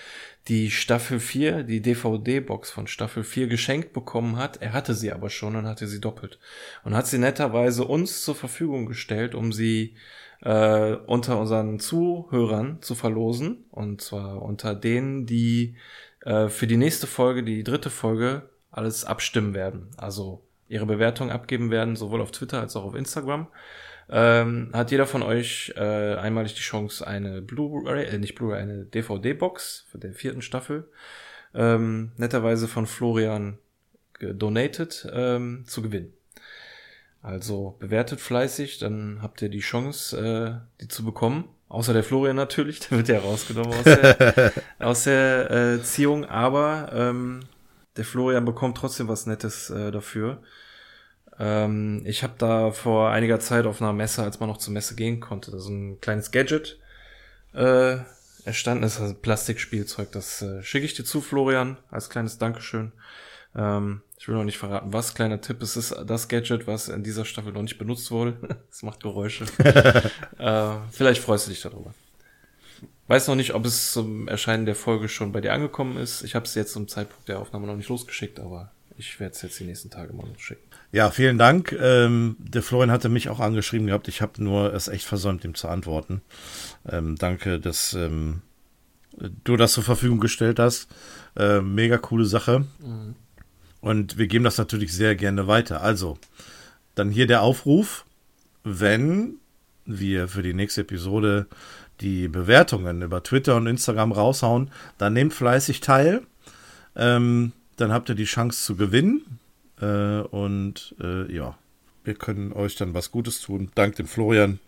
[0.48, 4.62] die Staffel 4, die DVD-Box von Staffel 4 geschenkt bekommen hat.
[4.62, 6.40] Er hatte sie aber schon und hatte sie doppelt.
[6.84, 9.96] Und hat sie netterweise uns zur Verfügung gestellt, um sie
[10.42, 13.66] äh, unter unseren Zuhörern zu verlosen.
[13.72, 15.76] Und zwar unter denen, die
[16.22, 19.90] äh, für die nächste Folge, die dritte Folge, alles abstimmen werden.
[19.98, 23.48] Also ihre Bewertung abgeben werden, sowohl auf Twitter als auch auf Instagram.
[24.10, 28.86] Ähm, hat jeder von euch äh, einmalig die Chance, eine Blu-ray, äh, nicht Blu-ray, eine
[28.86, 30.90] DVD-Box für der vierten Staffel,
[31.54, 33.58] ähm, netterweise von Florian
[34.20, 36.14] donated, ähm, zu gewinnen.
[37.22, 41.50] Also bewertet fleißig, dann habt ihr die Chance, äh, die zu bekommen.
[41.68, 46.90] Außer der Florian natürlich, der wird ja rausgenommen aus der, aus der äh, Ziehung, aber
[46.94, 47.42] ähm,
[47.98, 50.42] der Florian bekommt trotzdem was Nettes äh, dafür.
[51.40, 54.96] Ähm, ich habe da vor einiger Zeit auf einer Messe, als man noch zur Messe
[54.96, 56.80] gehen konnte, so ein kleines Gadget
[57.54, 57.98] äh,
[58.46, 60.12] erstanden ist, also Plastikspielzeug.
[60.12, 62.92] Das äh, schicke ich dir zu, Florian, als kleines Dankeschön.
[63.56, 65.14] Ähm, ich will noch nicht verraten, was.
[65.14, 68.38] Kleiner Tipp, es ist das Gadget, was in dieser Staffel noch nicht benutzt wurde.
[68.72, 69.46] es macht Geräusche.
[70.38, 71.94] äh, vielleicht freust du dich darüber.
[73.08, 76.24] Weiß noch nicht, ob es zum Erscheinen der Folge schon bei dir angekommen ist.
[76.24, 79.42] Ich habe es jetzt zum Zeitpunkt der Aufnahme noch nicht losgeschickt, aber ich werde es
[79.42, 80.64] jetzt die nächsten Tage mal losschicken.
[80.92, 81.72] Ja, vielen Dank.
[81.80, 84.08] Ähm, der Florian hatte mich auch angeschrieben gehabt.
[84.08, 86.22] Ich habe nur es echt versäumt, ihm zu antworten.
[86.90, 88.42] Ähm, danke, dass ähm,
[89.44, 90.88] du das zur Verfügung gestellt hast.
[91.36, 92.66] Äh, mega coole Sache.
[92.80, 93.16] Mhm.
[93.80, 95.82] Und wir geben das natürlich sehr gerne weiter.
[95.82, 96.18] Also,
[96.96, 98.06] dann hier der Aufruf,
[98.64, 99.36] wenn
[99.86, 101.48] wir für die nächste Episode
[102.02, 106.22] die Bewertungen über Twitter und Instagram raushauen, dann nehmt fleißig teil.
[106.96, 109.40] Ähm, dann habt ihr die Chance zu gewinnen.
[109.80, 111.58] Äh, und äh, ja,
[112.04, 113.72] wir können euch dann was Gutes tun.
[113.76, 114.60] Dank dem Florian.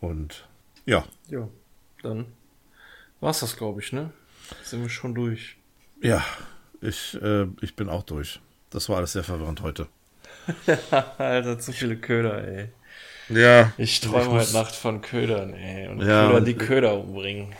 [0.00, 0.46] Und
[0.84, 1.04] ja.
[1.28, 1.48] Ja,
[2.02, 2.26] dann
[3.20, 4.10] war's das, glaube ich, ne?
[4.62, 5.56] Sind wir schon durch.
[6.00, 6.24] Ja,
[6.80, 8.40] ich, äh, ich bin auch durch.
[8.70, 9.88] Das war alles sehr verwirrend heute.
[11.18, 12.68] Alter, zu viele Köder, ey.
[13.28, 13.72] Ja.
[13.76, 15.88] Ich träume heute Nacht von Ködern, ey.
[15.88, 17.54] Und ja, Köder, die Köder umbringen.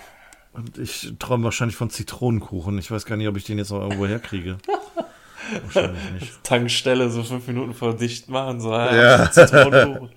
[0.52, 2.78] Und ich träume wahrscheinlich von Zitronenkuchen.
[2.78, 4.58] Ich weiß gar nicht, ob ich den jetzt noch irgendwo herkriege.
[5.62, 6.44] wahrscheinlich nicht.
[6.44, 9.30] Tankstelle so fünf Minuten vor dicht machen, so ja.
[9.32, 10.10] Zitronenkuchen.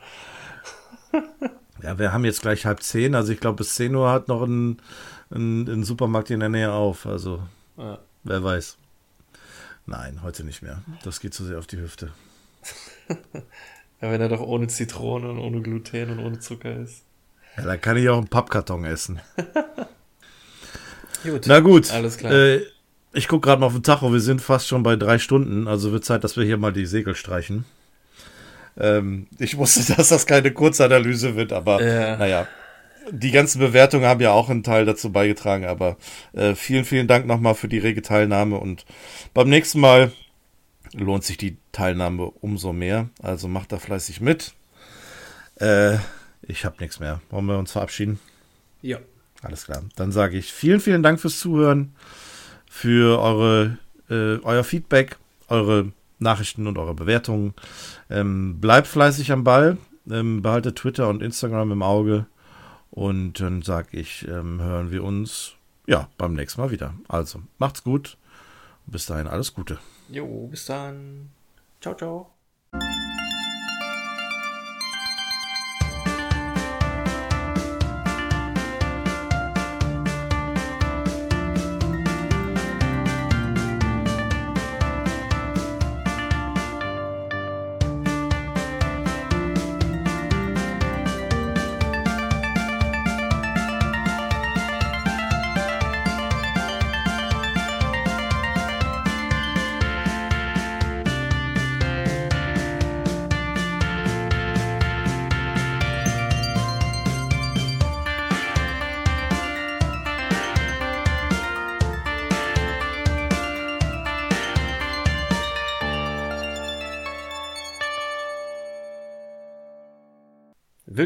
[1.83, 3.15] ja, wir haben jetzt gleich halb zehn.
[3.15, 4.81] Also ich glaube, bis zehn Uhr hat noch ein,
[5.31, 7.05] ein, ein Supermarkt in der Nähe auf.
[7.05, 7.41] Also
[7.77, 7.99] ja.
[8.23, 8.77] wer weiß.
[9.85, 10.83] Nein, heute nicht mehr.
[11.03, 12.11] Das geht zu sehr auf die Hüfte.
[14.01, 17.03] Ja, wenn er doch ohne Zitrone und ohne Gluten und ohne Zucker ist.
[17.57, 19.19] Ja, dann kann ich auch einen Pappkarton essen.
[21.23, 21.45] gut.
[21.47, 21.91] Na gut.
[21.91, 22.31] Alles klar.
[22.31, 22.61] Äh,
[23.11, 25.91] ich gucke gerade mal auf den Tacho, wir sind fast schon bei drei Stunden, also
[25.91, 27.65] wird Zeit, dass wir hier mal die Segel streichen.
[28.79, 32.17] Ähm, ich wusste, dass das keine Kurzanalyse wird, aber ja.
[32.17, 32.47] naja.
[33.11, 35.97] Die ganzen Bewertungen haben ja auch einen Teil dazu beigetragen, aber
[36.33, 38.85] äh, vielen, vielen Dank nochmal für die rege Teilnahme und
[39.33, 40.11] beim nächsten Mal
[40.93, 43.09] lohnt sich die Teilnahme umso mehr.
[43.21, 44.53] Also macht da fleißig mit.
[45.55, 45.97] Äh,
[46.41, 47.21] ich habe nichts mehr.
[47.29, 48.19] Wollen wir uns verabschieden?
[48.81, 48.99] Ja.
[49.41, 49.83] Alles klar.
[49.95, 51.93] Dann sage ich vielen, vielen Dank fürs Zuhören,
[52.69, 53.77] für eure,
[54.09, 57.53] äh, euer Feedback, eure Nachrichten und eure Bewertungen.
[58.09, 59.77] Ähm, bleibt fleißig am Ball.
[60.09, 62.25] Ähm, behaltet Twitter und Instagram im Auge.
[62.91, 65.53] Und dann sage ich, ähm, hören wir uns
[65.87, 66.93] ja beim nächsten Mal wieder.
[67.07, 68.17] Also macht's gut.
[68.87, 69.77] Bis dahin alles Gute.
[70.11, 71.29] 幺五三
[71.79, 72.25] 招招。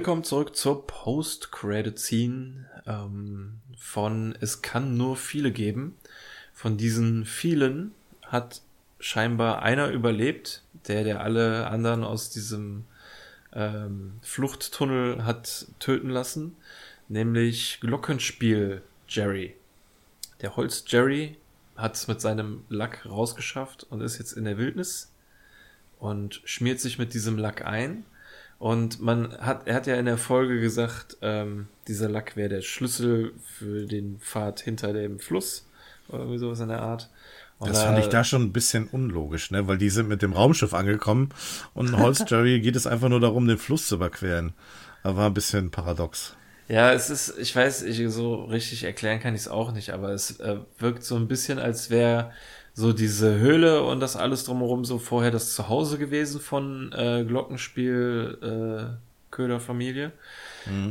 [0.03, 5.97] Willkommen zurück zur Post-Credit-Scene ähm, von Es kann nur viele geben.
[6.51, 8.59] Von diesen vielen hat
[8.99, 12.83] scheinbar einer überlebt, der, der alle anderen aus diesem
[13.53, 16.57] ähm, Fluchttunnel hat töten lassen,
[17.07, 19.55] nämlich Glockenspiel Jerry.
[20.41, 21.37] Der Holz Jerry
[21.77, 25.13] hat es mit seinem Lack rausgeschafft und ist jetzt in der Wildnis
[25.97, 28.03] und schmiert sich mit diesem Lack ein
[28.59, 32.61] Und man hat, er hat ja in der Folge gesagt, ähm, dieser Lack wäre der
[32.61, 35.67] Schlüssel für den Pfad hinter dem Fluss
[36.07, 37.09] oder irgendwie sowas in der Art.
[37.59, 39.67] Und Das fand ich da schon ein bisschen unlogisch, ne?
[39.67, 41.29] Weil die sind mit dem Raumschiff angekommen
[41.73, 44.53] und in Holzjerry geht es einfach nur darum, den Fluss zu überqueren.
[45.03, 46.35] Da war ein bisschen paradox.
[46.69, 50.09] Ja, es ist, ich weiß, ich so richtig erklären kann ich es auch nicht, aber
[50.09, 52.31] es äh, wirkt so ein bisschen, als wäre
[52.73, 58.37] so diese Höhle und das alles drumherum so vorher das Zuhause gewesen von äh, Glockenspiel
[58.41, 60.11] äh, Köderfamilie.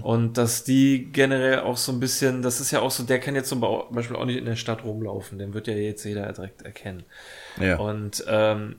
[0.03, 3.35] Und dass die generell auch so ein bisschen, das ist ja auch so, der kann
[3.35, 6.63] jetzt zum Beispiel auch nicht in der Stadt rumlaufen, den wird ja jetzt jeder direkt
[6.63, 7.05] erkennen.
[7.59, 7.79] Ja.
[7.79, 8.77] Und ähm,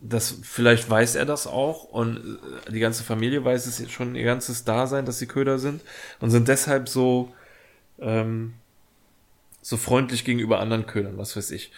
[0.00, 4.14] das vielleicht weiß er das auch und äh, die ganze Familie weiß es jetzt schon
[4.14, 5.80] ihr ganzes Dasein, dass sie Köder sind
[6.20, 7.32] und sind deshalb so
[7.98, 8.52] ähm,
[9.62, 11.72] so freundlich gegenüber anderen Ködern, was weiß ich.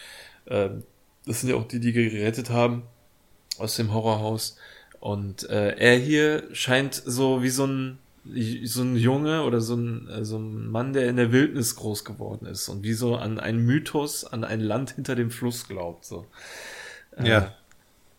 [0.48, 0.84] Ähm,
[1.26, 2.84] das sind ja auch die, die gerettet haben
[3.58, 4.56] aus dem Horrorhaus.
[5.00, 7.98] Und äh, er hier scheint so wie so ein
[8.64, 12.04] so ein Junge oder so ein, äh, so ein Mann, der in der Wildnis groß
[12.04, 16.04] geworden ist und wie so an einen Mythos, an ein Land hinter dem Fluss glaubt.
[16.04, 16.26] So.
[17.16, 17.54] Äh, Ja.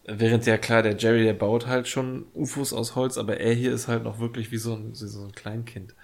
[0.05, 3.73] Während ja klar, der Jerry, der baut halt schon UFOs aus Holz, aber er hier
[3.73, 5.95] ist halt noch wirklich wie so ein, wie so ein Kleinkind.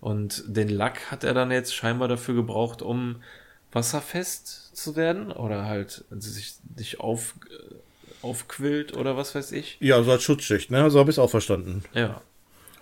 [0.00, 3.22] Und den Lack hat er dann jetzt scheinbar dafür gebraucht, um
[3.72, 7.74] wasserfest zu werden oder halt sich, sich auf, äh,
[8.22, 9.78] aufquillt oder was weiß ich.
[9.80, 10.90] Ja, so als Schutzschicht, ne?
[10.90, 11.82] So habe ich es auch verstanden.
[11.94, 12.20] Ja.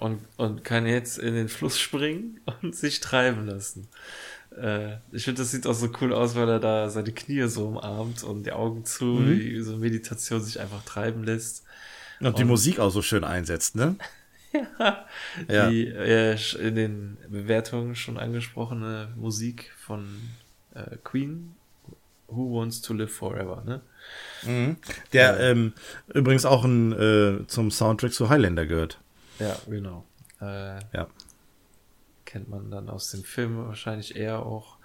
[0.01, 3.89] Und, und kann jetzt in den Fluss springen und sich treiben lassen.
[4.57, 7.69] Äh, ich finde, das sieht auch so cool aus, weil er da seine Knie so
[7.69, 11.65] umarmt und die Augen zu, wie so Meditation sich einfach treiben lässt.
[12.21, 13.97] Und die Musik auch so schön einsetzt, ne?
[15.49, 15.69] Ja.
[15.69, 20.07] Die äh, in den Bewertungen schon angesprochene Musik von
[20.75, 21.57] äh, Queen,
[22.29, 23.81] Who Wants to Live Forever, ne?
[25.13, 25.73] Der ähm,
[26.13, 29.01] übrigens auch ein, äh, zum Soundtrack zu Highlander gehört.
[29.39, 30.05] Ja, genau.
[30.41, 31.09] Äh, Ja.
[32.25, 34.77] kennt man dann aus den Filmen wahrscheinlich eher auch.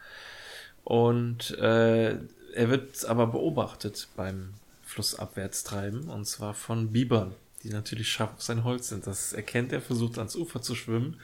[0.83, 2.11] Und äh,
[2.53, 4.53] er wird aber beobachtet beim
[4.83, 9.05] Flussabwärtstreiben und zwar von Bibern, die natürlich scharf auf sein Holz sind.
[9.05, 11.19] Das erkennt er, versucht ans Ufer zu schwimmen,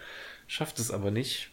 [0.48, 1.52] schafft es aber nicht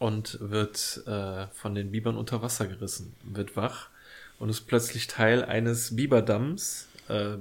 [0.00, 3.90] und wird äh, von den Bibern unter Wasser gerissen, wird wach
[4.38, 7.36] und ist plötzlich Teil eines Biberdamms, äh,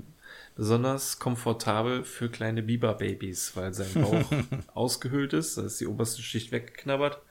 [0.57, 4.29] besonders komfortabel für kleine Biberbabys, weil sein Bauch
[4.73, 7.21] ausgehöhlt ist, da ist die oberste Schicht weggeknabbert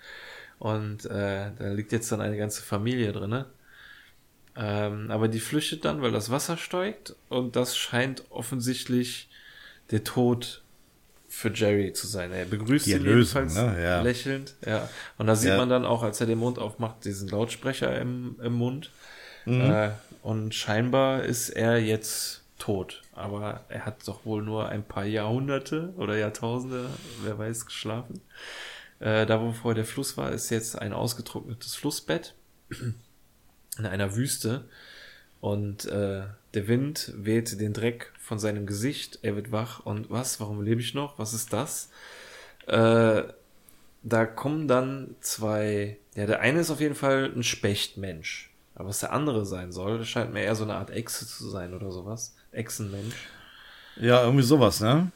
[0.59, 3.47] und äh, da liegt jetzt dann eine ganze Familie drinne.
[4.57, 9.29] Ähm, aber die flüchtet dann, weil das Wasser steigt und das scheint offensichtlich
[9.91, 10.63] der Tod
[11.39, 12.33] für Jerry zu sein.
[12.33, 13.81] Er begrüßt Die ihn Erlösung, jedenfalls ne?
[13.83, 14.03] Ja.
[14.03, 14.55] lächelnd.
[14.67, 14.89] Ja.
[15.19, 15.57] Und da sieht Ja.
[15.57, 18.91] man dann auch, als er den Mund aufmacht, diesen Lautsprecher im, im Mund.
[19.45, 19.61] Mhm.
[19.71, 19.91] Äh,
[20.23, 23.03] und scheinbar ist er jetzt tot.
[23.13, 26.87] Aber er hat doch wohl nur ein paar Jahrhunderte oder Jahrtausende,
[27.23, 28.21] wer weiß, geschlafen.
[28.99, 32.35] Äh, da, wo vorher der Fluss war, ist jetzt ein ausgetrocknetes Flussbett
[33.79, 34.65] in einer Wüste.
[35.41, 36.23] Und äh,
[36.55, 39.21] der Wind weht den Dreck von seinem Gesicht.
[39.23, 39.81] Er wird wach.
[39.87, 40.41] Und was?
[40.41, 41.19] Warum lebe ich noch?
[41.19, 41.91] Was ist das?
[42.67, 43.23] Äh,
[44.03, 45.99] da kommen dann zwei.
[46.15, 48.51] Ja, der eine ist auf jeden Fall ein Spechtmensch.
[48.75, 51.49] Aber was der andere sein soll, das scheint mir eher so eine Art Echse zu
[51.49, 52.37] sein oder sowas.
[52.53, 53.17] Echsenmensch.
[53.97, 55.11] Ja, irgendwie sowas, ne?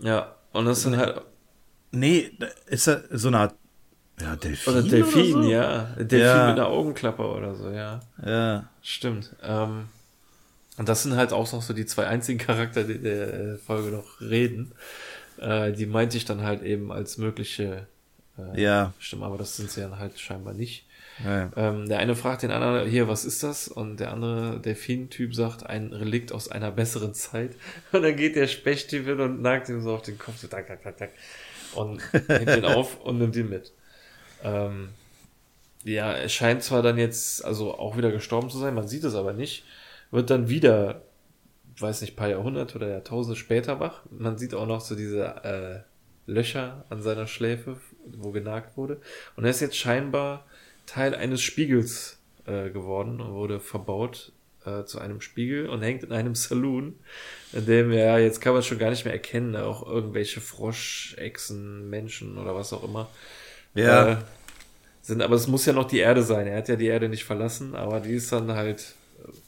[0.00, 1.20] Ja, und das sind halt.
[1.92, 2.36] Nee,
[2.66, 3.54] ist er so eine Art.
[4.20, 4.72] Ja, Delfin.
[4.72, 5.42] Oder Delfin, so?
[5.42, 5.82] ja.
[5.98, 6.46] Delfin Ja.
[6.48, 8.00] mit einer Augenklappe oder so, ja.
[8.24, 8.68] Ja.
[8.82, 9.34] Stimmt.
[9.42, 9.86] Ähm,
[10.76, 13.56] und das sind halt auch noch so die zwei einzigen Charakter, die in der äh,
[13.58, 14.72] Folge noch reden.
[15.40, 17.86] Äh, die meinte ich dann halt eben als mögliche
[18.38, 18.92] äh, Ja.
[18.98, 20.86] Stimme, aber das sind sie dann halt scheinbar nicht.
[21.24, 21.50] ja.
[21.56, 23.66] Ähm, der eine fragt den anderen, hier, was ist das?
[23.68, 27.50] Und der andere Delfin-Typ sagt, ein Relikt aus einer besseren Zeit.
[27.92, 30.66] Und dann geht der Spechttyp hin und nagt ihm so auf den Kopf, so tak,
[30.68, 31.10] tak, tak, tak.
[31.74, 33.72] Und nimmt ihn auf und nimmt ihn mit.
[34.44, 34.90] Ähm,
[35.84, 39.14] ja, er scheint zwar dann jetzt, also auch wieder gestorben zu sein, man sieht es
[39.14, 39.64] aber nicht,
[40.10, 41.02] wird dann wieder,
[41.78, 44.02] weiß nicht, paar Jahrhunderte oder Jahrtausende später wach.
[44.10, 49.00] Man sieht auch noch so diese äh, Löcher an seiner Schläfe, wo genagt wurde.
[49.36, 50.46] Und er ist jetzt scheinbar
[50.86, 54.32] Teil eines Spiegels äh, geworden und wurde verbaut
[54.64, 56.98] äh, zu einem Spiegel und hängt in einem Saloon,
[57.52, 61.90] in dem, ja, jetzt kann man es schon gar nicht mehr erkennen, auch irgendwelche Froschechsen,
[61.90, 63.08] Menschen oder was auch immer.
[63.74, 64.12] Ja.
[64.12, 64.16] Äh,
[65.02, 66.46] sind, aber es muss ja noch die Erde sein.
[66.46, 68.94] Er hat ja die Erde nicht verlassen, aber die ist dann halt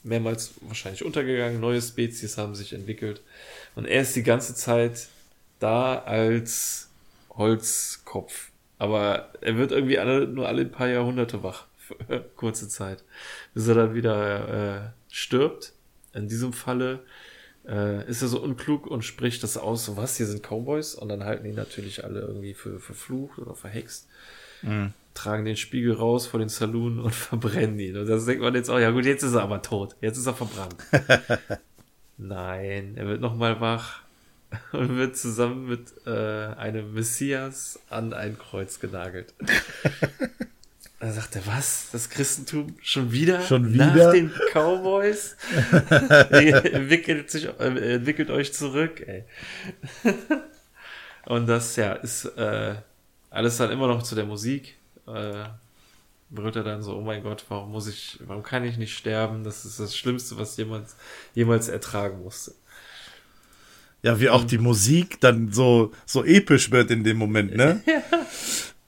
[0.03, 1.61] mehrmals wahrscheinlich untergegangen.
[1.61, 3.23] Neue Spezies haben sich entwickelt.
[3.75, 5.09] Und er ist die ganze Zeit
[5.59, 6.91] da als
[7.31, 8.51] Holzkopf.
[8.79, 11.67] Aber er wird irgendwie alle, nur alle paar Jahrhunderte wach.
[12.37, 13.05] Kurze Zeit.
[13.55, 15.73] Bis er dann wieder äh, stirbt.
[16.13, 17.01] In diesem Falle
[17.69, 21.09] äh, ist er so unklug und spricht das aus, so was, hier sind Cowboys und
[21.09, 24.09] dann halten die natürlich alle irgendwie für verflucht oder verhext.
[24.63, 24.93] Mhm.
[25.15, 27.97] Tragen den Spiegel raus vor den Saloon und verbrennen ihn.
[27.97, 29.97] Und das denkt man jetzt auch, ja gut, jetzt ist er aber tot.
[30.01, 30.77] Jetzt ist er verbrannt.
[32.19, 34.03] Nein, er wird nochmal wach
[34.73, 39.35] und wird zusammen mit äh, einem Messias an ein Kreuz genagelt.
[40.99, 41.89] Da sagt er, was?
[41.93, 43.43] Das Christentum schon wieder?
[43.43, 43.95] Schon wieder?
[43.95, 45.37] Nach den Cowboys?
[46.31, 49.25] entwickelt, sich, äh, entwickelt euch zurück, ey.
[51.27, 52.77] Und das, ja, ist äh,
[53.29, 54.77] alles dann immer noch zu der Musik.
[55.07, 55.45] Äh,
[56.31, 59.45] wird er dann so, oh mein Gott, warum muss ich, warum kann ich nicht sterben?
[59.45, 60.97] Das ist das Schlimmste, was jemals,
[61.35, 62.53] jemals ertragen musste.
[64.03, 67.83] Ja, wie auch die Musik dann so, so episch wird in dem Moment, ne?
[67.87, 68.03] ja.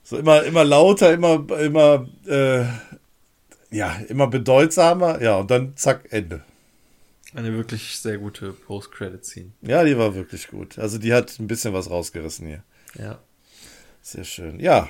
[0.09, 2.65] So immer, immer lauter, immer, immer, äh,
[3.69, 5.21] ja, immer bedeutsamer.
[5.21, 6.43] Ja, und dann zack, Ende.
[7.35, 9.51] Eine wirklich sehr gute Post-Credit-Scene.
[9.61, 10.79] Ja, die war wirklich gut.
[10.79, 12.63] Also die hat ein bisschen was rausgerissen hier.
[12.97, 13.19] Ja.
[14.01, 14.59] Sehr schön.
[14.59, 14.89] Ja.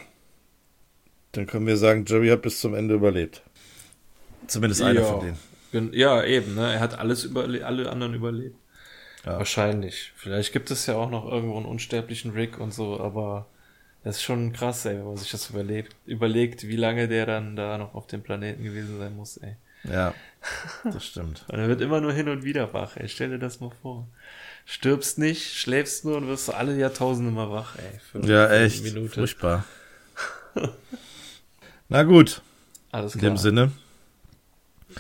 [1.34, 3.42] Dann können wir sagen, Jerry hat bis zum Ende überlebt.
[4.48, 5.06] Zumindest einer ja.
[5.06, 5.36] von
[5.74, 5.94] denen.
[5.94, 6.76] Ja, eben, ne?
[6.76, 8.56] Er hat alles überlebt, alle anderen überlebt.
[9.26, 9.38] Ja.
[9.38, 10.14] Wahrscheinlich.
[10.16, 13.48] Vielleicht gibt es ja auch noch irgendwo einen unsterblichen Rick und so, aber
[14.04, 17.56] das ist schon krass, ey, wenn man sich das überlegt, überlegt, wie lange der dann
[17.56, 19.56] da noch auf dem Planeten gewesen sein muss, ey.
[19.84, 20.14] Ja,
[20.84, 21.46] das stimmt.
[21.48, 23.10] und er wird immer nur hin und wieder wach, ey.
[23.10, 24.08] Stell dir das mal vor.
[24.66, 28.00] Stirbst nicht, schläfst nur und wirst alle Jahrtausende mal wach, ey.
[28.12, 28.84] Für ja, echt.
[28.84, 29.16] Minute.
[29.16, 29.66] Furchtbar.
[31.90, 32.42] Na gut.
[32.92, 33.24] Alles klar.
[33.24, 33.72] In dem Sinne.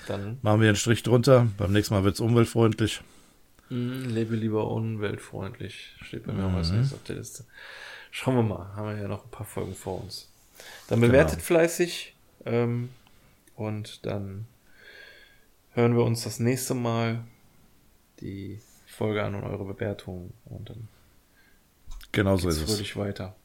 [0.07, 1.47] Dann machen wir einen Strich drunter.
[1.57, 3.01] Beim nächsten Mal wird es umweltfreundlich.
[3.69, 5.95] Mm, lebe lieber umweltfreundlich.
[6.01, 6.53] Steht bei mir mhm.
[6.53, 7.45] auch als nächstes auf der Liste.
[8.11, 10.29] Schauen wir mal, haben wir ja noch ein paar Folgen vor uns.
[10.87, 11.45] Dann bewertet genau.
[11.45, 12.15] fleißig
[12.45, 12.89] ähm,
[13.55, 14.45] und dann
[15.71, 17.23] hören wir uns das nächste Mal
[18.19, 20.87] die Folge an und eure Bewertungen und dann
[22.11, 22.95] genau so ist es.
[22.95, 23.35] weiter.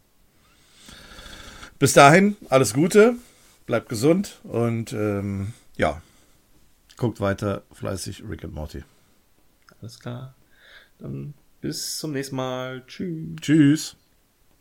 [1.78, 3.17] Bis dahin, alles Gute,
[3.67, 6.02] bleibt gesund und ähm, ja,
[6.97, 8.84] guckt weiter fleißig Rick and Morty.
[9.81, 10.34] Alles klar.
[10.99, 12.84] Dann bis zum nächsten Mal.
[12.86, 13.36] Tschüss.
[13.41, 13.97] Tschüss.